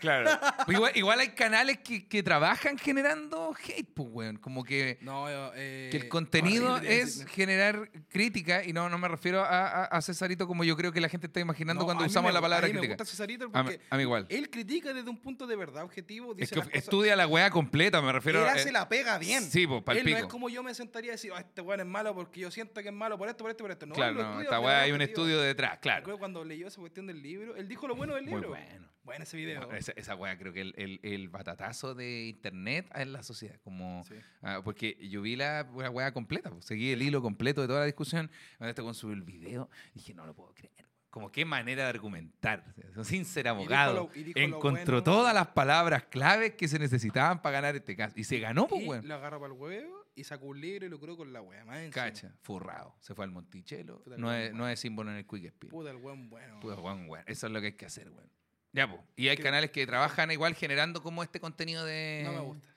Claro. 0.00 0.30
Igual, 0.68 0.92
igual 0.94 1.20
hay 1.20 1.28
canales 1.30 1.78
que, 1.78 2.06
que 2.06 2.22
trabajan 2.22 2.78
generando 2.78 3.54
hate, 3.66 3.88
pues, 3.94 4.08
weón. 4.10 4.36
Como 4.36 4.64
que, 4.64 4.98
No, 5.00 5.26
eh, 5.54 5.88
que 5.90 5.96
el 5.96 6.08
contenido 6.08 6.74
horrible 6.74 7.00
es 7.00 7.24
generar 7.26 7.90
crítica. 8.08 8.62
Y 8.64 8.72
no, 8.72 8.88
no 8.88 8.98
me 8.98 9.08
refiero 9.08 9.42
a, 9.42 9.46
a- 9.68 9.84
a 9.86 10.02
Cesarito 10.02 10.46
como 10.46 10.64
yo 10.64 10.76
creo 10.76 10.92
que 10.92 11.00
la 11.00 11.08
gente 11.08 11.26
está 11.26 11.40
imaginando 11.40 11.80
No, 11.80 11.86
cuando 11.86 12.04
usamos 12.04 12.28
me 12.30 12.34
la 12.34 12.40
palabra 12.40 12.66
a 12.66 12.68
mí 12.68 12.74
me 12.74 12.80
crítica. 12.80 13.02
gusta 13.02 13.10
Cesarito 13.10 13.44
A 13.52 13.62
mí, 13.62 13.70
porque 13.70 13.80
a 13.90 13.96
mí 13.96 14.02
igual. 14.02 14.26
él 14.28 14.50
critica 14.50 14.92
desde 14.92 15.08
un 15.10 15.18
punto 15.18 15.46
de 15.46 15.56
verdad 15.56 15.82
objetivo. 15.84 16.34
Dice 16.34 16.44
Es 16.44 16.50
que 16.50 16.56
cosas- 16.56 16.72
estudia 16.74 17.16
la 17.16 17.26
wea 17.26 17.50
completa, 17.50 18.00
me 18.02 18.12
refiero 18.12 18.42
Él 18.42 18.48
a. 18.48 18.52
hace 18.52 18.72
la 18.72 18.88
pega 18.88 19.18
bien. 19.18 19.42
Sí, 19.50 19.66
pues, 19.66 19.82
pal 19.82 19.96
Él 19.96 20.10
no 20.10 20.16
es 20.16 20.26
como 20.26 20.48
yo 20.48 20.62
me 20.62 20.74
sentaría 20.74 21.12
a 21.12 21.14
decir, 21.14 21.32
"Ah, 21.34 21.40
este 21.40 21.60
weón 21.60 21.80
es 21.80 21.86
malo 21.86 22.14
porque 22.14 22.40
yo 22.40 22.50
siento 22.50 22.80
que 22.82 22.88
es 22.88 22.94
malo 22.94 23.16
por 23.18 23.28
esto, 23.28 23.42
por 23.44 23.50
esto, 23.50 23.64
por 23.64 23.70
esto. 23.70 23.86
No, 23.86 23.94
claro, 23.94 24.14
no, 24.14 24.40
esta 24.40 24.60
manera 24.60 24.82
hay 24.82 24.90
un 24.90 24.96
objetiva. 24.96 25.04
estudio 25.22 25.40
detrás, 25.40 25.78
claro. 25.86 26.18
Cuando 26.18 26.44
leyó 26.44 26.66
esa 26.68 26.80
cuestión 26.80 27.06
del 27.06 27.22
libro, 27.22 27.56
él 27.56 27.68
dijo 27.68 27.86
lo 27.88 27.94
bueno 27.96 28.14
del 28.14 28.24
Muy 28.24 28.34
libro. 28.34 28.48
bueno. 28.50 28.88
Bueno 29.04 29.22
ese 29.22 29.36
video. 29.36 29.70
Esa, 29.72 29.92
esa 29.92 30.14
wea 30.16 30.36
creo 30.36 30.52
que 30.52 30.60
el, 30.62 30.74
el, 30.76 31.00
el 31.02 31.28
batatazo 31.28 31.94
de 31.94 32.26
internet 32.26 32.90
en 32.94 33.12
la 33.12 33.22
sociedad. 33.22 33.58
Como, 33.62 34.02
Sí. 34.04 34.14
ah, 34.42 34.60
porque 34.64 34.96
yo 35.08 35.22
vi 35.22 35.36
la 35.36 35.68
wea, 35.72 35.90
wea 35.90 36.12
completa, 36.12 36.50
pues, 36.50 36.64
seguí 36.64 36.90
el 36.90 37.02
hilo 37.02 37.22
completo 37.22 37.60
de 37.60 37.68
toda 37.68 37.80
la 37.80 37.86
discusión. 37.86 38.30
Cuando 38.58 38.70
este 38.70 38.82
con 38.82 38.94
subió 38.94 39.14
el 39.14 39.22
video, 39.22 39.70
dije, 39.94 40.12
no 40.12 40.26
lo 40.26 40.34
puedo 40.34 40.52
creer. 40.54 40.72
Como 41.08 41.30
qué 41.32 41.44
manera 41.46 41.84
de 41.84 41.88
argumentar. 41.90 42.64
O 42.90 42.92
sea, 42.94 43.04
sin 43.04 43.24
ser 43.24 43.48
abogado. 43.48 43.94
lo- 43.94 44.10
y 44.20 44.24
dijo 44.24 44.38
encontró 44.38 44.96
bueno. 45.00 45.04
todas 45.04 45.32
las 45.32 45.46
palabras 45.46 46.04
claves 46.04 46.54
que 46.56 46.68
se 46.68 46.78
necesitaban 46.78 47.40
para 47.40 47.54
ganar 47.54 47.74
este 47.76 47.96
caso. 47.96 48.18
Y 48.18 48.24
se 48.24 48.38
ganó, 48.38 48.66
pues, 48.66 48.82
y 48.82 48.88
weón. 48.88 49.08
lo 49.08 49.14
agarró 49.14 49.40
para 49.40 49.54
el 49.54 49.58
huevo 49.58 49.95
y 50.16 50.24
sacó 50.24 50.46
un 50.46 50.60
libro 50.60 50.86
y 50.86 50.88
lo 50.88 50.98
curó 50.98 51.16
con 51.16 51.32
la 51.32 51.42
wea. 51.42 51.64
Más. 51.64 51.90
Cacha, 51.90 52.34
furrado. 52.40 52.96
Se 53.00 53.14
fue 53.14 53.24
al 53.24 53.30
Monticello. 53.30 54.02
Puta, 54.02 54.16
No 54.16 54.32
el 54.32 54.46
es, 54.48 54.54
no 54.54 54.66
es 54.68 54.80
símbolo 54.80 55.10
en 55.10 55.18
el 55.18 55.26
Quick 55.26 55.44
Spin. 55.44 55.70
Puta 55.70 55.90
el 55.90 55.96
weón 55.98 56.28
bueno. 56.30 56.58
Puta, 56.58 56.80
weón, 56.80 57.08
weón. 57.08 57.24
Eso 57.28 57.46
es 57.46 57.52
lo 57.52 57.60
que 57.60 57.66
hay 57.66 57.72
que 57.74 57.86
hacer, 57.86 58.10
weón. 58.10 58.30
Ya, 58.72 58.88
pues. 58.90 59.00
Y 59.14 59.28
hay 59.28 59.36
¿Qué? 59.36 59.42
canales 59.42 59.70
que 59.70 59.86
trabajan 59.86 60.30
igual 60.30 60.54
generando 60.54 61.02
como 61.02 61.22
este 61.22 61.38
contenido 61.38 61.84
de. 61.84 62.22
No 62.24 62.32
me 62.32 62.40
gusta. 62.40 62.68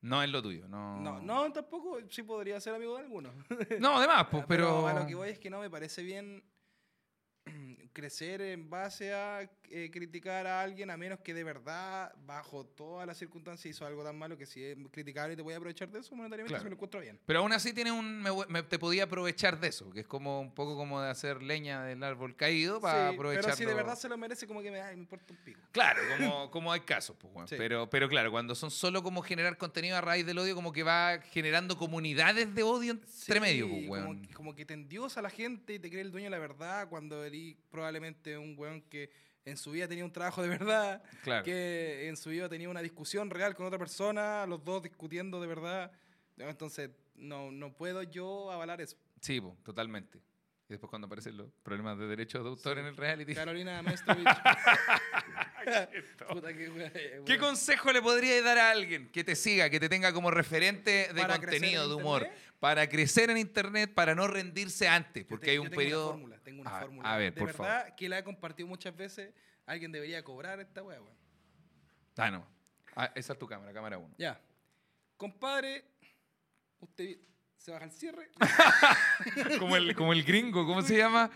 No 0.00 0.22
es 0.22 0.30
lo 0.30 0.42
tuyo, 0.42 0.68
no. 0.68 1.00
No, 1.00 1.20
no, 1.20 1.52
tampoco. 1.52 1.98
Sí 2.10 2.22
podría 2.22 2.60
ser 2.60 2.74
amigo 2.74 2.96
de 2.96 3.02
alguno. 3.02 3.32
No, 3.80 3.98
además, 3.98 4.28
pues, 4.30 4.44
pero. 4.48 4.86
a 4.88 4.94
lo 4.94 5.06
que 5.06 5.14
voy 5.14 5.28
es 5.30 5.38
que 5.38 5.50
no 5.50 5.60
me 5.60 5.68
parece 5.68 6.02
bien 6.02 6.42
crecer 7.92 8.40
en 8.40 8.70
base 8.70 9.12
a 9.12 9.50
eh, 9.70 9.90
criticar 9.90 10.46
a 10.46 10.60
alguien 10.62 10.90
a 10.90 10.96
menos 10.96 11.20
que 11.20 11.34
de 11.34 11.44
verdad, 11.44 12.14
bajo 12.26 12.64
todas 12.66 13.06
las 13.06 13.16
circunstancias, 13.18 13.66
hizo 13.74 13.86
algo 13.86 14.02
tan 14.04 14.16
malo 14.18 14.36
que 14.36 14.46
si 14.46 14.62
es 14.64 14.76
criticable 14.90 15.34
y 15.34 15.36
te 15.36 15.42
voy 15.42 15.54
a 15.54 15.56
aprovechar 15.56 15.88
de 15.90 16.00
eso 16.00 16.14
monetariamente, 16.14 16.50
Claro. 16.52 16.60
se 16.60 16.64
me 16.64 16.70
lo 16.70 16.74
encuentro 16.76 17.00
bien. 17.00 17.18
Pero 17.26 17.40
aún 17.40 17.52
así 17.52 17.72
tiene 17.72 17.92
un. 17.92 18.22
me 18.48 18.62
te 18.62 18.78
podía 18.78 19.04
aprovechar 19.04 19.58
de 19.60 19.68
eso, 19.68 19.90
que 19.90 20.00
es 20.00 20.06
como 20.06 20.40
un 20.40 20.54
poco 20.54 20.76
como 20.76 21.00
de 21.00 21.10
hacer 21.10 21.42
leña 21.42 21.84
del 21.84 22.02
árbol 22.02 22.36
caído 22.36 22.80
para 22.80 23.08
Sí, 23.10 23.14
aprovecharlo. 23.14 23.46
pero 23.48 23.56
si 23.56 23.64
de 23.64 23.74
verdad 23.74 23.96
se 23.96 24.08
lo 24.08 24.16
merece, 24.18 24.46
como 24.46 24.62
que 24.62 24.70
me, 24.70 24.80
ay, 24.80 24.96
me 24.96 25.02
importa 25.02 25.32
un 25.32 25.38
pico. 25.44 25.60
Claro, 25.72 26.00
como, 26.18 26.50
como 26.50 26.72
hay 26.72 26.80
casos, 26.80 27.16
pues. 27.18 27.50
Sí. 27.50 27.56
Pero, 27.58 27.88
pero 27.90 28.08
claro, 28.08 28.30
cuando 28.30 28.54
son 28.54 28.70
solo 28.70 29.02
como 29.02 29.22
generar 29.22 29.56
contenido 29.56 29.96
a 29.96 30.00
raíz 30.00 30.26
del 30.26 30.38
odio, 30.38 30.54
como 30.54 30.72
que 30.72 30.82
va 30.82 31.20
generando 31.30 31.76
comunidades 31.76 32.54
de 32.54 32.62
odio 32.62 32.92
entre 32.92 33.40
medio, 33.40 33.68
pues. 33.88 34.02
Como, 34.04 34.22
como 34.34 34.54
que 34.54 34.64
te 34.64 34.74
endiosa 34.74 35.20
a 35.20 35.22
la 35.22 35.30
gente 35.30 35.74
y 35.74 35.78
te 35.78 35.88
cree 35.90 36.02
el 36.02 36.10
dueño 36.12 36.26
de 36.26 36.30
la 36.30 36.38
verdad 36.38 36.88
cuando 36.88 37.24
eres 37.24 37.56
probablemente 37.70 38.36
un 38.38 38.54
weón 38.58 38.82
que 38.82 39.10
en 39.46 39.56
su 39.56 39.70
vida 39.70 39.88
tenía 39.88 40.04
un 40.04 40.12
trabajo 40.12 40.42
de 40.42 40.48
verdad, 40.48 41.02
Claro. 41.22 41.42
que 41.44 42.08
en 42.08 42.16
su 42.18 42.28
vida 42.30 42.48
tenía 42.48 42.68
una 42.68 42.82
discusión 42.82 43.30
real 43.30 43.54
con 43.54 43.64
otra 43.64 43.78
persona, 43.78 44.44
los 44.46 44.62
dos 44.64 44.82
discutiendo 44.82 45.40
de 45.40 45.46
verdad. 45.46 45.90
Entonces, 46.36 46.90
no, 47.14 47.50
no 47.50 47.72
puedo 47.74 48.02
yo 48.02 48.50
avalar 48.50 48.80
eso. 48.82 48.96
Sí, 49.20 49.40
pues, 49.40 49.54
totalmente. 49.62 50.18
Y 50.68 50.70
después 50.72 50.90
cuando 50.90 51.06
aparecen 51.06 51.36
los 51.36 51.48
problemas 51.62 51.96
de 51.96 52.08
derechos 52.08 52.42
de 52.42 52.48
autor 52.50 52.78
en 52.78 52.86
el 52.86 52.96
reality. 52.96 53.34
Carolina 53.36 53.80
Maestrovich. 53.84 54.26
Puta 56.28 56.52
que 56.54 56.68
wea, 56.70 56.92
¿Qué 57.24 57.38
consejo 57.38 57.92
le 57.92 58.02
podrías 58.02 58.42
dar 58.44 58.58
a 58.58 58.70
alguien 58.70 59.08
que 59.10 59.24
te 59.24 59.34
siga, 59.36 59.70
que 59.70 59.80
te 59.80 59.88
tenga 59.88 60.12
como 60.12 60.30
referente 60.30 61.08
de 61.14 61.20
Para 61.20 61.38
contenido, 61.38 61.84
en 61.84 61.88
de 61.90 61.94
humor, 61.94 62.22
Internet? 62.22 62.45
Para 62.60 62.88
crecer 62.88 63.30
en 63.30 63.36
internet, 63.38 63.92
para 63.94 64.14
no 64.14 64.26
rendirse 64.26 64.88
antes? 64.88 65.24
Porque 65.24 65.46
te- 65.46 65.50
hay 65.52 65.58
un 65.58 65.68
tengo 65.70 65.82
una 65.82 66.06
fórmula, 66.12 66.38
tengo 66.42 66.60
una 66.62 66.76
A- 66.76 66.80
fórmula. 66.80 67.12
a 67.12 67.16
ver, 67.18 67.34
de 67.34 67.40
por 67.40 67.48
verdad, 67.52 67.94
que 67.94 68.08
la 68.08 68.18
he 68.18 68.24
compartido 68.24 68.66
muchas 68.68 68.96
veces. 68.96 69.32
Alguien 69.66 69.90
debería 69.92 70.22
cobrar 70.22 70.60
esta 70.60 70.82
wea, 70.82 71.00
weón. 71.00 71.16
Ah, 72.16 72.30
no. 72.30 72.46
Ah, 72.94 73.10
esa 73.14 73.32
es 73.34 73.38
tu 73.38 73.46
cámara, 73.46 73.72
cámara 73.72 73.98
1. 73.98 74.14
Ya. 74.16 74.40
Compadre, 75.16 75.84
usted 76.80 77.18
se 77.56 77.70
baja 77.72 77.84
el 77.84 77.90
cierre. 77.92 78.30
como, 79.58 79.76
el, 79.76 79.94
como 79.94 80.12
el 80.12 80.22
gringo, 80.24 80.64
¿cómo 80.66 80.82
se 80.82 80.96
llama? 80.96 81.30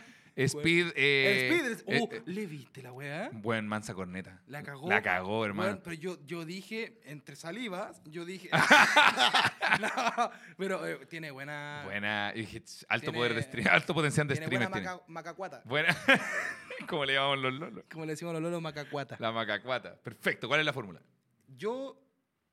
Speed. 0.49 0.93
eh, 0.97 1.51
speed. 1.51 1.95
eh, 1.95 2.01
Uh, 2.01 2.09
eh, 2.15 2.23
¿Le 2.27 2.47
viste 2.47 2.83
la 2.83 2.93
weá? 2.93 3.31
buen 3.33 3.67
mansa 3.67 3.95
corneta. 3.95 4.41
La 4.47 4.63
cagó. 4.63 4.89
La 4.89 5.03
cagó, 5.03 5.45
hermano. 5.45 5.81
Pero 5.83 5.95
yo, 5.95 6.19
yo 6.27 6.45
dije, 6.45 7.01
entre 7.05 7.37
salivas, 7.37 8.01
yo 8.05 8.25
dije. 8.25 8.49
no, 9.81 10.31
pero 10.57 10.87
eh, 10.87 11.07
tiene 11.07 11.31
buena. 11.31 11.83
Buena. 11.85 12.33
y 12.35 12.41
dije, 12.41 12.61
"Ch, 12.63 12.85
alto 12.89 13.05
Tiene- 13.07 13.19
poder 13.19 13.35
de 13.35 13.43
stream, 13.43 13.67
alto 13.71 13.95
potencial 13.95 14.27
de 14.29 14.35
Tiene 14.35 14.47
streamer 14.47 14.69
buena 14.69 14.83
tiene. 14.83 14.97
maca- 14.97 15.05
macacuata. 15.09 15.63
Buena. 15.65 15.97
como 16.89 17.05
le 17.05 17.15
llamamos 17.15 17.39
los 17.39 17.53
lolos. 17.55 17.85
Como 17.91 18.05
le 18.07 18.13
decimos 18.13 18.33
los 18.35 18.43
lolos, 18.43 18.61
macacuata. 18.63 19.17
La 19.19 19.33
macacuata. 19.33 19.97
Perfecto. 19.97 20.49
¿Cuál 20.49 20.61
es 20.61 20.67
la 20.67 20.73
fórmula? 20.73 21.01
Yo 21.49 22.01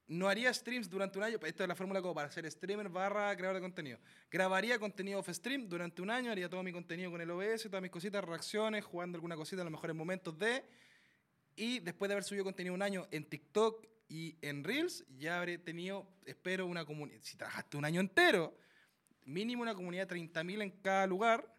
no 0.07 0.29
haría 0.29 0.53
streams 0.53 0.89
durante 0.89 1.17
un 1.17 1.25
año. 1.25 1.37
Esta 1.43 1.63
es 1.63 1.67
la 1.67 1.75
fórmula 1.75 2.01
como 2.01 2.15
para 2.15 2.31
ser 2.31 2.49
streamer 2.49 2.89
barra 2.89 3.35
creador 3.35 3.55
de 3.55 3.61
contenido. 3.61 3.99
Grabaría 4.31 4.79
contenido 4.79 5.19
off 5.19 5.29
stream 5.29 5.67
durante 5.67 6.01
un 6.01 6.09
año, 6.09 6.31
haría 6.31 6.49
todo 6.49 6.63
mi 6.63 6.71
contenido 6.71 7.11
con 7.11 7.21
el 7.21 7.29
OBS, 7.29 7.63
todas 7.63 7.81
mis 7.81 7.91
cositas, 7.91 8.23
reacciones, 8.23 8.85
jugando 8.85 9.17
alguna 9.17 9.35
cosita 9.35 9.61
en 9.61 9.65
los 9.65 9.71
mejores 9.71 9.95
momentos 9.95 10.37
de. 10.37 10.63
Y 11.55 11.79
después 11.79 12.07
de 12.07 12.13
haber 12.13 12.23
subido 12.23 12.43
contenido 12.43 12.73
un 12.73 12.81
año 12.81 13.07
en 13.11 13.25
TikTok 13.25 13.85
y 14.07 14.37
en 14.41 14.63
Reels, 14.63 15.03
ya 15.17 15.39
habré 15.39 15.57
tenido, 15.57 16.07
espero, 16.25 16.65
una 16.67 16.85
comunidad. 16.85 17.19
Si 17.21 17.35
trabajaste 17.35 17.75
un 17.75 17.83
año 17.83 17.99
entero, 17.99 18.55
mínimo 19.25 19.63
una 19.63 19.75
comunidad 19.75 20.07
de 20.07 20.15
30.000 20.15 20.61
en 20.61 20.71
cada 20.81 21.05
lugar. 21.05 21.53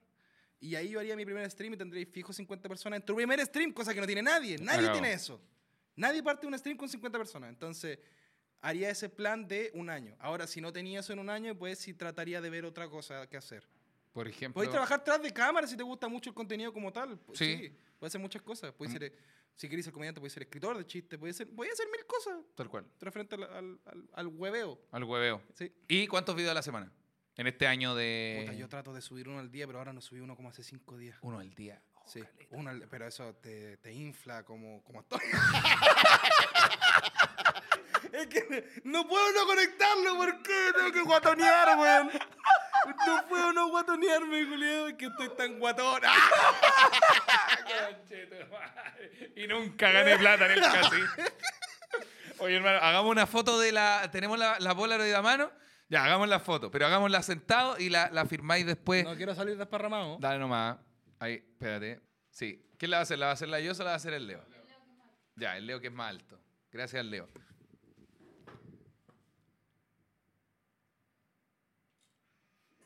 Y 0.60 0.74
ahí 0.74 0.88
yo 0.88 1.00
haría 1.00 1.14
mi 1.14 1.24
primer 1.24 1.48
stream 1.50 1.74
y 1.74 1.76
tendréis 1.76 2.08
fijo 2.08 2.32
50 2.32 2.68
personas 2.68 3.00
en 3.00 3.04
tu 3.06 3.14
primer 3.14 3.44
stream, 3.44 3.72
cosa 3.72 3.92
que 3.92 4.00
no 4.00 4.06
tiene 4.06 4.22
nadie. 4.22 4.56
Nadie 4.58 4.86
Acabó. 4.86 4.92
tiene 4.92 5.12
eso. 5.12 5.40
Nadie 5.96 6.22
parte 6.22 6.42
de 6.42 6.46
un 6.46 6.58
stream 6.58 6.76
con 6.76 6.88
50 6.88 7.18
personas. 7.18 7.50
Entonces, 7.50 7.98
haría 8.60 8.90
ese 8.90 9.08
plan 9.08 9.46
de 9.46 9.70
un 9.74 9.90
año. 9.90 10.16
Ahora, 10.18 10.46
si 10.46 10.60
no 10.60 10.72
tenía 10.72 11.00
eso 11.00 11.12
en 11.12 11.18
un 11.18 11.30
año, 11.30 11.56
pues 11.56 11.78
sí 11.78 11.94
trataría 11.94 12.40
de 12.40 12.50
ver 12.50 12.64
otra 12.64 12.88
cosa 12.88 13.26
que 13.28 13.36
hacer. 13.36 13.66
Por 14.12 14.26
ejemplo. 14.26 14.54
Podéis 14.54 14.70
trabajar 14.72 15.04
tras 15.04 15.22
de 15.22 15.32
cámara 15.32 15.66
si 15.66 15.76
te 15.76 15.82
gusta 15.82 16.08
mucho 16.08 16.30
el 16.30 16.34
contenido 16.34 16.72
como 16.72 16.92
tal. 16.92 17.18
Pues 17.20 17.38
Sí. 17.38 17.56
sí. 17.56 17.76
Puedes 17.98 18.10
hacer 18.12 18.20
muchas 18.20 18.42
cosas. 18.42 18.72
Puedes 18.72 18.92
Mm. 18.94 18.98
ser, 18.98 19.04
eh, 19.04 19.16
si 19.54 19.68
queréis 19.68 19.84
ser 19.84 19.92
comediante, 19.92 20.20
puedes 20.20 20.32
ser 20.32 20.42
escritor 20.42 20.76
de 20.76 20.86
chistes, 20.86 21.18
puedes 21.18 21.36
ser, 21.36 21.48
puedes 21.54 21.72
hacer 21.74 21.86
mil 21.90 22.04
cosas 22.06 22.38
Tal 22.54 22.68
cual. 22.68 22.86
referente 23.00 23.34
al, 23.36 23.42
al, 23.44 23.80
al, 23.84 24.08
al 24.12 24.26
hueveo. 24.28 24.80
Al 24.90 25.04
hueveo. 25.04 25.42
Sí. 25.54 25.72
¿Y 25.88 26.06
cuántos 26.06 26.34
videos 26.34 26.50
a 26.52 26.54
la 26.54 26.62
semana? 26.62 26.92
En 27.36 27.46
este 27.46 27.66
año 27.68 27.94
de. 27.94 28.38
Puta, 28.46 28.56
yo 28.58 28.68
trato 28.68 28.92
de 28.92 29.00
subir 29.00 29.28
uno 29.28 29.38
al 29.38 29.50
día, 29.52 29.66
pero 29.66 29.78
ahora 29.78 29.92
no 29.92 30.00
subí 30.00 30.18
uno 30.20 30.34
como 30.34 30.48
hace 30.48 30.64
cinco 30.64 30.96
días. 30.96 31.16
Uno 31.22 31.38
al 31.38 31.54
día. 31.54 31.80
Oh, 31.94 32.02
Sí, 32.08 32.20
uno 32.50 32.70
al- 32.70 32.88
pero 32.88 33.06
eso 33.06 33.34
te, 33.36 33.76
te 33.76 33.92
infla 33.92 34.42
como, 34.44 34.82
como 34.82 34.98
actor. 35.00 35.20
es 38.18 38.26
que 38.28 38.80
no 38.84 39.06
puedo 39.06 39.32
no 39.32 39.46
conectarlo, 39.46 40.16
¿por 40.16 40.42
qué? 40.42 40.70
Tengo 40.74 40.92
que 40.92 41.02
guatonear, 41.02 41.78
weón. 41.78 42.10
No 43.06 43.28
puedo 43.28 43.52
no 43.52 43.68
guatonearme, 43.68 44.44
Julio, 44.44 44.88
es 44.88 44.94
que 44.94 45.06
estoy 45.06 45.28
tan 45.36 45.58
guatón. 45.58 46.00
y 49.36 49.46
nunca 49.46 49.90
gané 49.90 50.16
plata 50.16 50.46
en 50.46 50.52
el 50.52 50.62
casino. 50.62 51.08
Oye, 52.38 52.56
hermano, 52.56 52.78
hagamos 52.78 53.10
una 53.10 53.26
foto 53.26 53.58
de 53.58 53.72
la. 53.72 54.08
¿Tenemos 54.12 54.38
la, 54.38 54.58
la 54.60 54.74
Polaroid 54.74 55.12
a 55.12 55.22
mano? 55.22 55.50
Ya, 55.88 56.04
hagamos 56.04 56.28
la 56.28 56.38
foto, 56.38 56.70
pero 56.70 56.86
hagámosla 56.86 57.22
sentado 57.22 57.78
y 57.78 57.88
la, 57.88 58.10
la 58.10 58.26
firmáis 58.26 58.66
después. 58.66 59.04
No 59.04 59.16
quiero 59.16 59.34
salir 59.34 59.56
desparramado. 59.56 60.18
Dale 60.20 60.38
nomás. 60.38 60.76
Ahí, 61.18 61.34
espérate. 61.34 62.00
Sí. 62.30 62.64
¿Quién 62.78 62.90
la 62.90 62.98
va 62.98 63.00
a 63.00 63.02
hacer? 63.02 63.18
¿La 63.18 63.26
va 63.26 63.30
a 63.30 63.34
hacer 63.34 63.48
la 63.48 63.60
yo 63.60 63.72
o 63.72 63.78
la 63.78 63.84
va 63.84 63.92
a 63.92 63.96
hacer 63.96 64.12
el 64.12 64.26
Leo? 64.26 64.44
Ya, 65.34 65.56
el 65.56 65.66
Leo 65.66 65.80
que 65.80 65.88
es 65.88 65.92
más 65.92 66.10
alto. 66.10 66.38
Gracias 66.70 67.00
al 67.00 67.10
Leo. 67.10 67.28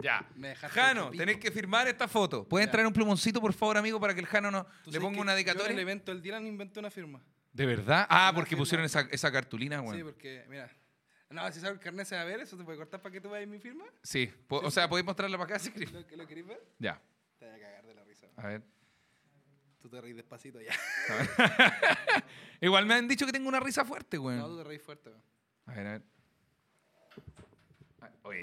Ya. 0.03 0.29
Jano, 0.69 1.11
tenéis 1.11 1.39
que 1.39 1.51
firmar 1.51 1.87
esta 1.89 2.09
foto. 2.09 2.47
¿Puedes 2.49 2.67
Ya. 2.67 2.73
traer 2.73 2.87
un 2.87 2.93
plumoncito, 2.93 3.41
por 3.41 3.53
favor, 3.53 3.77
amigo, 3.79 4.01
para 4.01 4.13
que 4.15 4.21
el 4.21 4.27
Jano 4.27 4.51
no, 4.51 4.67
le 4.87 5.01
ponga 5.01 5.21
una 5.21 5.33
Yo 5.33 5.39
en 5.39 5.45
dedicatoria? 5.45 5.73
el 5.73 5.79
evento 5.79 6.13
del 6.13 6.21
Dylan 6.23 6.47
inventé 6.47 6.81
una 6.81 6.91
firma. 6.91 7.23
¿De 7.53 7.67
verdad? 7.67 8.07
Ah, 8.11 8.33
porque 8.35 8.57
pusieron 8.57 8.85
esa, 8.85 9.03
esa 9.11 9.31
cartulina, 9.31 9.79
Sí, 9.79 9.85
bueno. 9.85 10.05
porque, 10.07 10.45
mira. 10.49 10.71
No, 11.31 11.51
si 11.51 11.61
sabes 11.61 11.77
el 11.79 11.81
carnet 11.81 12.07
se 12.07 12.15
va 12.15 12.23
a 12.23 12.25
ver, 12.25 12.41
eso 12.41 12.57
te 12.59 12.65
puede 12.65 12.77
cortar 12.77 13.01
para 13.01 13.11
que 13.13 13.21
tú 13.21 13.31
veas 13.31 13.47
mi 13.49 13.59
firma. 13.59 13.85
Sí. 14.03 14.31
o 14.49 14.71
sea, 14.71 14.89
¿podéis 14.89 15.07
mostrarla 15.07 15.39
para 15.39 15.55
acá? 15.55 15.59
si 15.59 15.71
queréis? 15.71 15.91
¿Lo, 15.93 16.01
¿Lo 16.17 16.27
queréis 16.27 16.47
ver? 16.47 16.63
Ya. 16.79 17.01
Te 17.39 17.47
voy 17.47 17.55
a 17.55 17.59
cagar 17.61 17.87
de 17.87 17.95
la 17.95 18.05
risa. 18.05 18.27
A 18.37 18.47
ver. 18.49 18.63
Tú 19.81 19.89
te 19.89 20.01
reís 20.01 20.15
despacito 20.15 20.61
ya. 20.61 20.73
Igual 22.61 22.87
me 22.87 22.95
han 22.95 23.09
dicho 23.09 23.27
que 23.27 23.33
tengo 23.33 23.49
una 23.49 23.61
risa 23.61 23.85
fuerte, 23.85 24.17
güey. 24.19 24.37
No, 24.37 24.47
tú 24.49 24.59
te 24.59 24.65
reís 24.65 24.83
fuerte. 24.83 25.09
weón. 25.11 25.23
A 25.67 25.73
ver, 25.75 25.87
a 25.87 25.91
ver. 25.93 26.03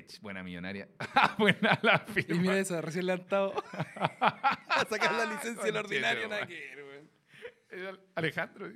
Ah, 0.07 0.17
buena 0.21 0.43
millonaria. 0.43 0.87
Ah, 0.99 1.35
buena 1.39 1.79
la 1.81 2.05
Y 2.07 2.11
firma. 2.11 2.41
mira 2.41 2.59
eso, 2.59 2.79
recién 2.81 3.05
levantado. 3.05 3.53
a 4.21 4.85
sacar 4.89 5.13
la 5.13 5.25
licencia 5.25 5.49
en 5.49 5.55
Conchete, 5.55 5.77
ordinario, 5.79 6.27
nada. 6.27 6.47
Es 7.69 7.81
Alejandro. 8.15 8.69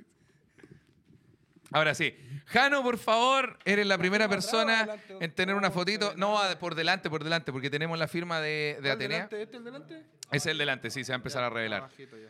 Ahora 1.72 1.94
sí. 1.94 2.14
Jano, 2.46 2.82
por 2.84 2.98
favor, 2.98 3.58
eres 3.64 3.84
la 3.86 3.98
primera 3.98 4.28
persona 4.28 4.86
en 5.20 5.34
tener 5.34 5.56
una 5.56 5.70
fotito. 5.72 6.14
No, 6.16 6.34
nada. 6.34 6.52
a- 6.52 6.58
por 6.58 6.74
delante, 6.76 7.10
por 7.10 7.24
delante, 7.24 7.50
porque 7.50 7.68
tenemos 7.70 7.98
la 7.98 8.06
firma 8.06 8.40
de, 8.40 8.74
de 8.76 8.80
¿Cuál 8.82 8.92
Atenea. 8.92 9.28
¿Este 9.32 9.56
el 9.56 9.64
delante? 9.64 10.04
Es 10.30 10.46
el 10.46 10.56
delante, 10.58 10.90
sí, 10.90 11.02
se 11.04 11.12
va 11.12 11.16
a 11.16 11.18
empezar 11.18 11.42
a 11.42 11.50
revelar. 11.50 11.88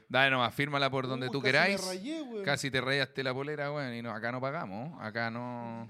Dale 0.08 0.30
nomás, 0.30 0.54
fírmala 0.54 0.88
por 0.90 1.06
donde 1.06 1.26
Uy, 1.26 1.32
tú 1.32 1.42
queráis. 1.42 1.80
Casi 2.44 2.70
te 2.70 2.80
rayaste 2.80 3.22
la 3.22 3.34
polera, 3.34 3.70
weón. 3.70 3.92
Y 3.94 4.00
no, 4.02 4.12
acá 4.12 4.32
no 4.32 4.40
pagamos. 4.40 4.98
Acá 5.02 5.30
no. 5.30 5.88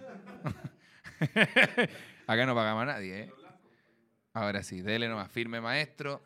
acá 2.26 2.46
no 2.46 2.54
pagamos 2.54 2.82
a 2.82 2.86
nadie, 2.86 3.20
¿eh? 3.24 3.32
Ahora 4.32 4.62
sí, 4.62 4.80
dele 4.82 5.08
nomás, 5.08 5.30
firme 5.30 5.60
maestro. 5.60 6.22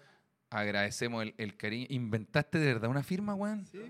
Agradecemos 0.51 1.23
el, 1.23 1.35
el 1.37 1.57
cariño. 1.57 1.87
¿Inventaste 1.91 2.59
de 2.59 2.73
verdad 2.73 2.89
una 2.91 3.03
firma, 3.03 3.35
weón? 3.35 3.67
Sí. 3.67 3.81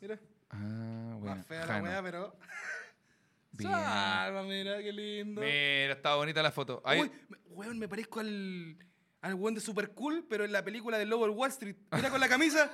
Mira, 0.00 0.18
Ah, 0.50 1.16
bueno. 1.18 1.36
más 1.36 1.46
fea 1.46 1.66
la 1.66 1.82
weá, 1.82 2.02
pero. 2.02 2.36
Bien. 3.52 3.70
Salva, 3.70 4.42
mira, 4.44 4.82
qué 4.82 4.92
lindo. 4.92 5.40
Mira, 5.40 5.92
estaba 5.92 6.16
bonita 6.16 6.42
la 6.42 6.50
foto. 6.52 6.82
Ahí- 6.84 7.00
Uy, 7.02 7.10
weón, 7.50 7.78
me 7.78 7.88
parezco 7.88 8.20
al. 8.20 8.76
al 9.20 9.34
weón 9.34 9.54
de 9.54 9.60
Super 9.60 9.90
Cool, 9.92 10.26
pero 10.28 10.44
en 10.44 10.52
la 10.52 10.64
película 10.64 10.98
del 10.98 11.08
Lobo 11.10 11.26
del 11.26 11.36
Wall 11.36 11.50
Street. 11.50 11.76
Mira 11.92 12.10
con 12.10 12.20
la 12.20 12.28
camisa. 12.28 12.70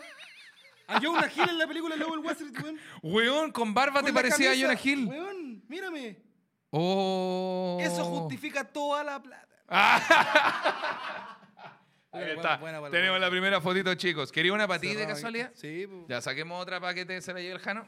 A 0.86 1.00
Jonah 1.00 1.30
Hill 1.32 1.48
en 1.50 1.58
la 1.58 1.66
película 1.68 1.94
del 1.96 2.00
Lobo 2.06 2.20
Wall 2.20 2.32
Street, 2.36 2.54
weón. 2.62 2.78
Weón, 3.02 3.52
con 3.52 3.74
barba 3.74 4.00
te 4.00 4.06
Con 4.06 4.14
parecía 4.14 4.50
a 4.50 4.52
camisa, 4.52 4.68
Jonah 4.68 4.80
Hill. 4.82 5.06
Weón, 5.06 5.64
mírame. 5.68 6.22
Oh. 6.70 7.78
Eso 7.80 8.04
justifica 8.04 8.64
toda 8.64 9.02
la 9.04 9.20
plata. 9.22 9.46
Ahí 12.12 12.24
Buena, 12.24 12.32
está. 12.34 12.56
buena, 12.56 12.80
buena, 12.80 12.96
Tenemos 12.96 13.20
la 13.20 13.30
primera 13.30 13.60
fotito, 13.60 13.94
chicos. 13.94 14.32
¿Quería 14.32 14.52
una 14.52 14.66
para 14.66 14.80
ti 14.80 14.94
de 14.94 15.06
casualidad? 15.06 15.52
Sí, 15.54 15.86
pues. 15.86 16.06
Ya 16.08 16.20
saquemos 16.20 16.60
otra 16.60 16.80
para 16.80 16.92
que 16.92 17.04
te 17.04 17.20
se 17.22 17.32
la 17.32 17.38
lleve 17.40 17.54
el 17.54 17.60
Jano. 17.60 17.86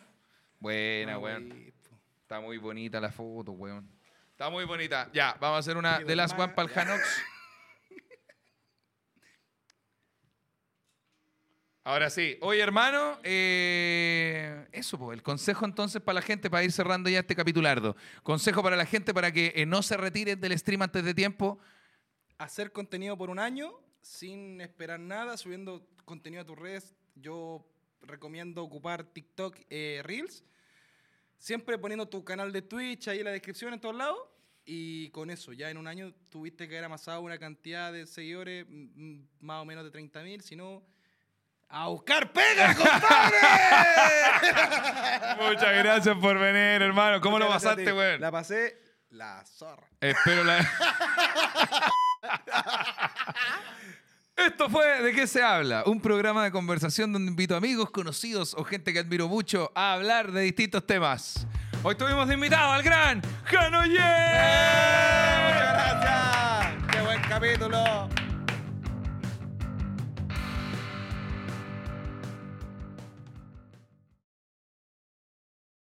Buena, 0.61 1.15
Ah, 1.15 1.19
weón. 1.19 1.49
po. 1.49 1.97
Está 2.23 2.41
muy 2.41 2.57
bonita 2.59 3.01
la 3.01 3.11
foto, 3.11 3.51
weón. 3.53 3.89
Está 4.31 4.49
muy 4.49 4.65
bonita. 4.65 5.09
Ya, 5.13 5.37
vamos 5.41 5.57
a 5.57 5.59
hacer 5.59 5.77
una 5.77 5.99
de 5.99 6.15
las 6.17 6.33
one 6.35 6.49
para 6.55 6.69
el 6.69 6.75
Janox. 6.75 7.03
Ahora 11.85 12.11
sí. 12.11 12.39
Oye, 12.43 12.61
hermano, 12.61 13.19
eh, 13.25 14.69
eso, 14.71 14.97
pues, 14.99 15.17
el 15.17 15.23
consejo 15.23 15.65
entonces 15.65 16.01
para 16.01 16.15
la 16.15 16.23
gente, 16.23 16.49
para 16.49 16.63
ir 16.63 16.71
cerrando 16.71 17.11
ya 17.11 17.19
este 17.19 17.35
capitulardo. 17.35 17.97
Consejo 18.23 18.63
para 18.63 18.77
la 18.77 18.87
gente 18.87 19.13
para 19.13 19.33
que 19.33 19.53
eh, 19.57 19.67
no 19.67 19.83
se 19.83 19.97
retiren 19.97 20.41
del 20.41 20.57
stream 20.57 20.83
antes 20.83 21.05
de 21.05 21.13
tiempo. 21.13 21.59
Hacer 22.39 22.71
contenido 22.71 23.19
por 23.19 23.31
un 23.31 23.41
año 23.41 23.73
sin 24.01 24.61
esperar 24.61 25.01
nada, 25.01 25.37
subiendo 25.37 25.89
contenido 26.05 26.43
a 26.43 26.47
tus 26.47 26.57
redes. 26.57 26.95
Yo 27.17 27.67
recomiendo 28.03 28.63
ocupar 28.63 29.03
TikTok, 29.03 29.59
eh, 29.69 30.03
Reels. 30.05 30.45
Siempre 31.37 31.79
poniendo 31.79 32.09
tu 32.09 32.25
canal 32.25 32.53
de 32.53 32.63
Twitch 32.63 33.09
ahí 33.09 33.19
en 33.19 33.25
la 33.25 33.33
descripción 33.33 33.75
en 33.75 33.81
todos 33.81 33.97
lados. 33.97 34.21
Y 34.65 35.11
con 35.11 35.31
eso, 35.31 35.53
ya 35.53 35.69
en 35.69 35.79
un 35.79 35.89
año 35.89 36.15
tuviste 36.29 36.69
que 36.69 36.77
haber 36.77 36.85
amasado 36.85 37.23
una 37.23 37.39
cantidad 37.39 37.93
de 37.93 38.07
seguidores 38.07 38.67
más 39.41 39.61
o 39.61 39.65
menos 39.65 39.83
de 39.83 39.91
30 39.91 40.23
mil. 40.23 40.41
Si 40.43 40.55
no, 40.55 40.87
¡a 41.73 41.89
buscar 41.89 42.31
pega, 42.33 42.75
compadre! 42.75 43.39
Muchas 45.49 45.75
gracias 45.75 46.17
por 46.19 46.39
venir, 46.39 46.83
hermano. 46.83 47.21
¿Cómo 47.21 47.39
lo 47.39 47.47
Muchas 47.47 47.63
pasaste, 47.63 47.93
weón? 47.93 48.21
La 48.21 48.31
pasé 48.31 48.79
la 49.11 49.43
zorra. 49.45 49.89
Espero 50.01 50.45
la. 50.45 50.59
Esto 54.37 54.71
fue 54.71 55.03
¿De 55.03 55.13
qué 55.13 55.27
se 55.27 55.43
habla? 55.43 55.85
Un 55.87 56.01
programa 56.01 56.45
de 56.45 56.51
conversación 56.51 57.13
donde 57.13 57.31
invito 57.31 57.55
amigos, 57.55 57.91
conocidos 57.91 58.55
o 58.55 58.65
gente 58.65 58.93
que 58.93 58.99
admiro 58.99 59.29
mucho 59.29 59.71
a 59.75 59.95
hablar 59.95 60.33
de 60.33 60.43
distintos 60.43 60.87
temas. 60.87 61.47
Hoy 61.83 61.95
tuvimos 61.97 62.29
de 62.29 62.35
invitado 62.35 62.73
al 62.73 62.83
gran 62.83 63.23
Jano 63.45 63.85
Ye. 63.85 63.99
¡Muchas 63.99 65.73
gracias! 65.73 66.67
¡Qué 66.91 67.01
buen 67.03 67.23
capítulo! 67.23 68.22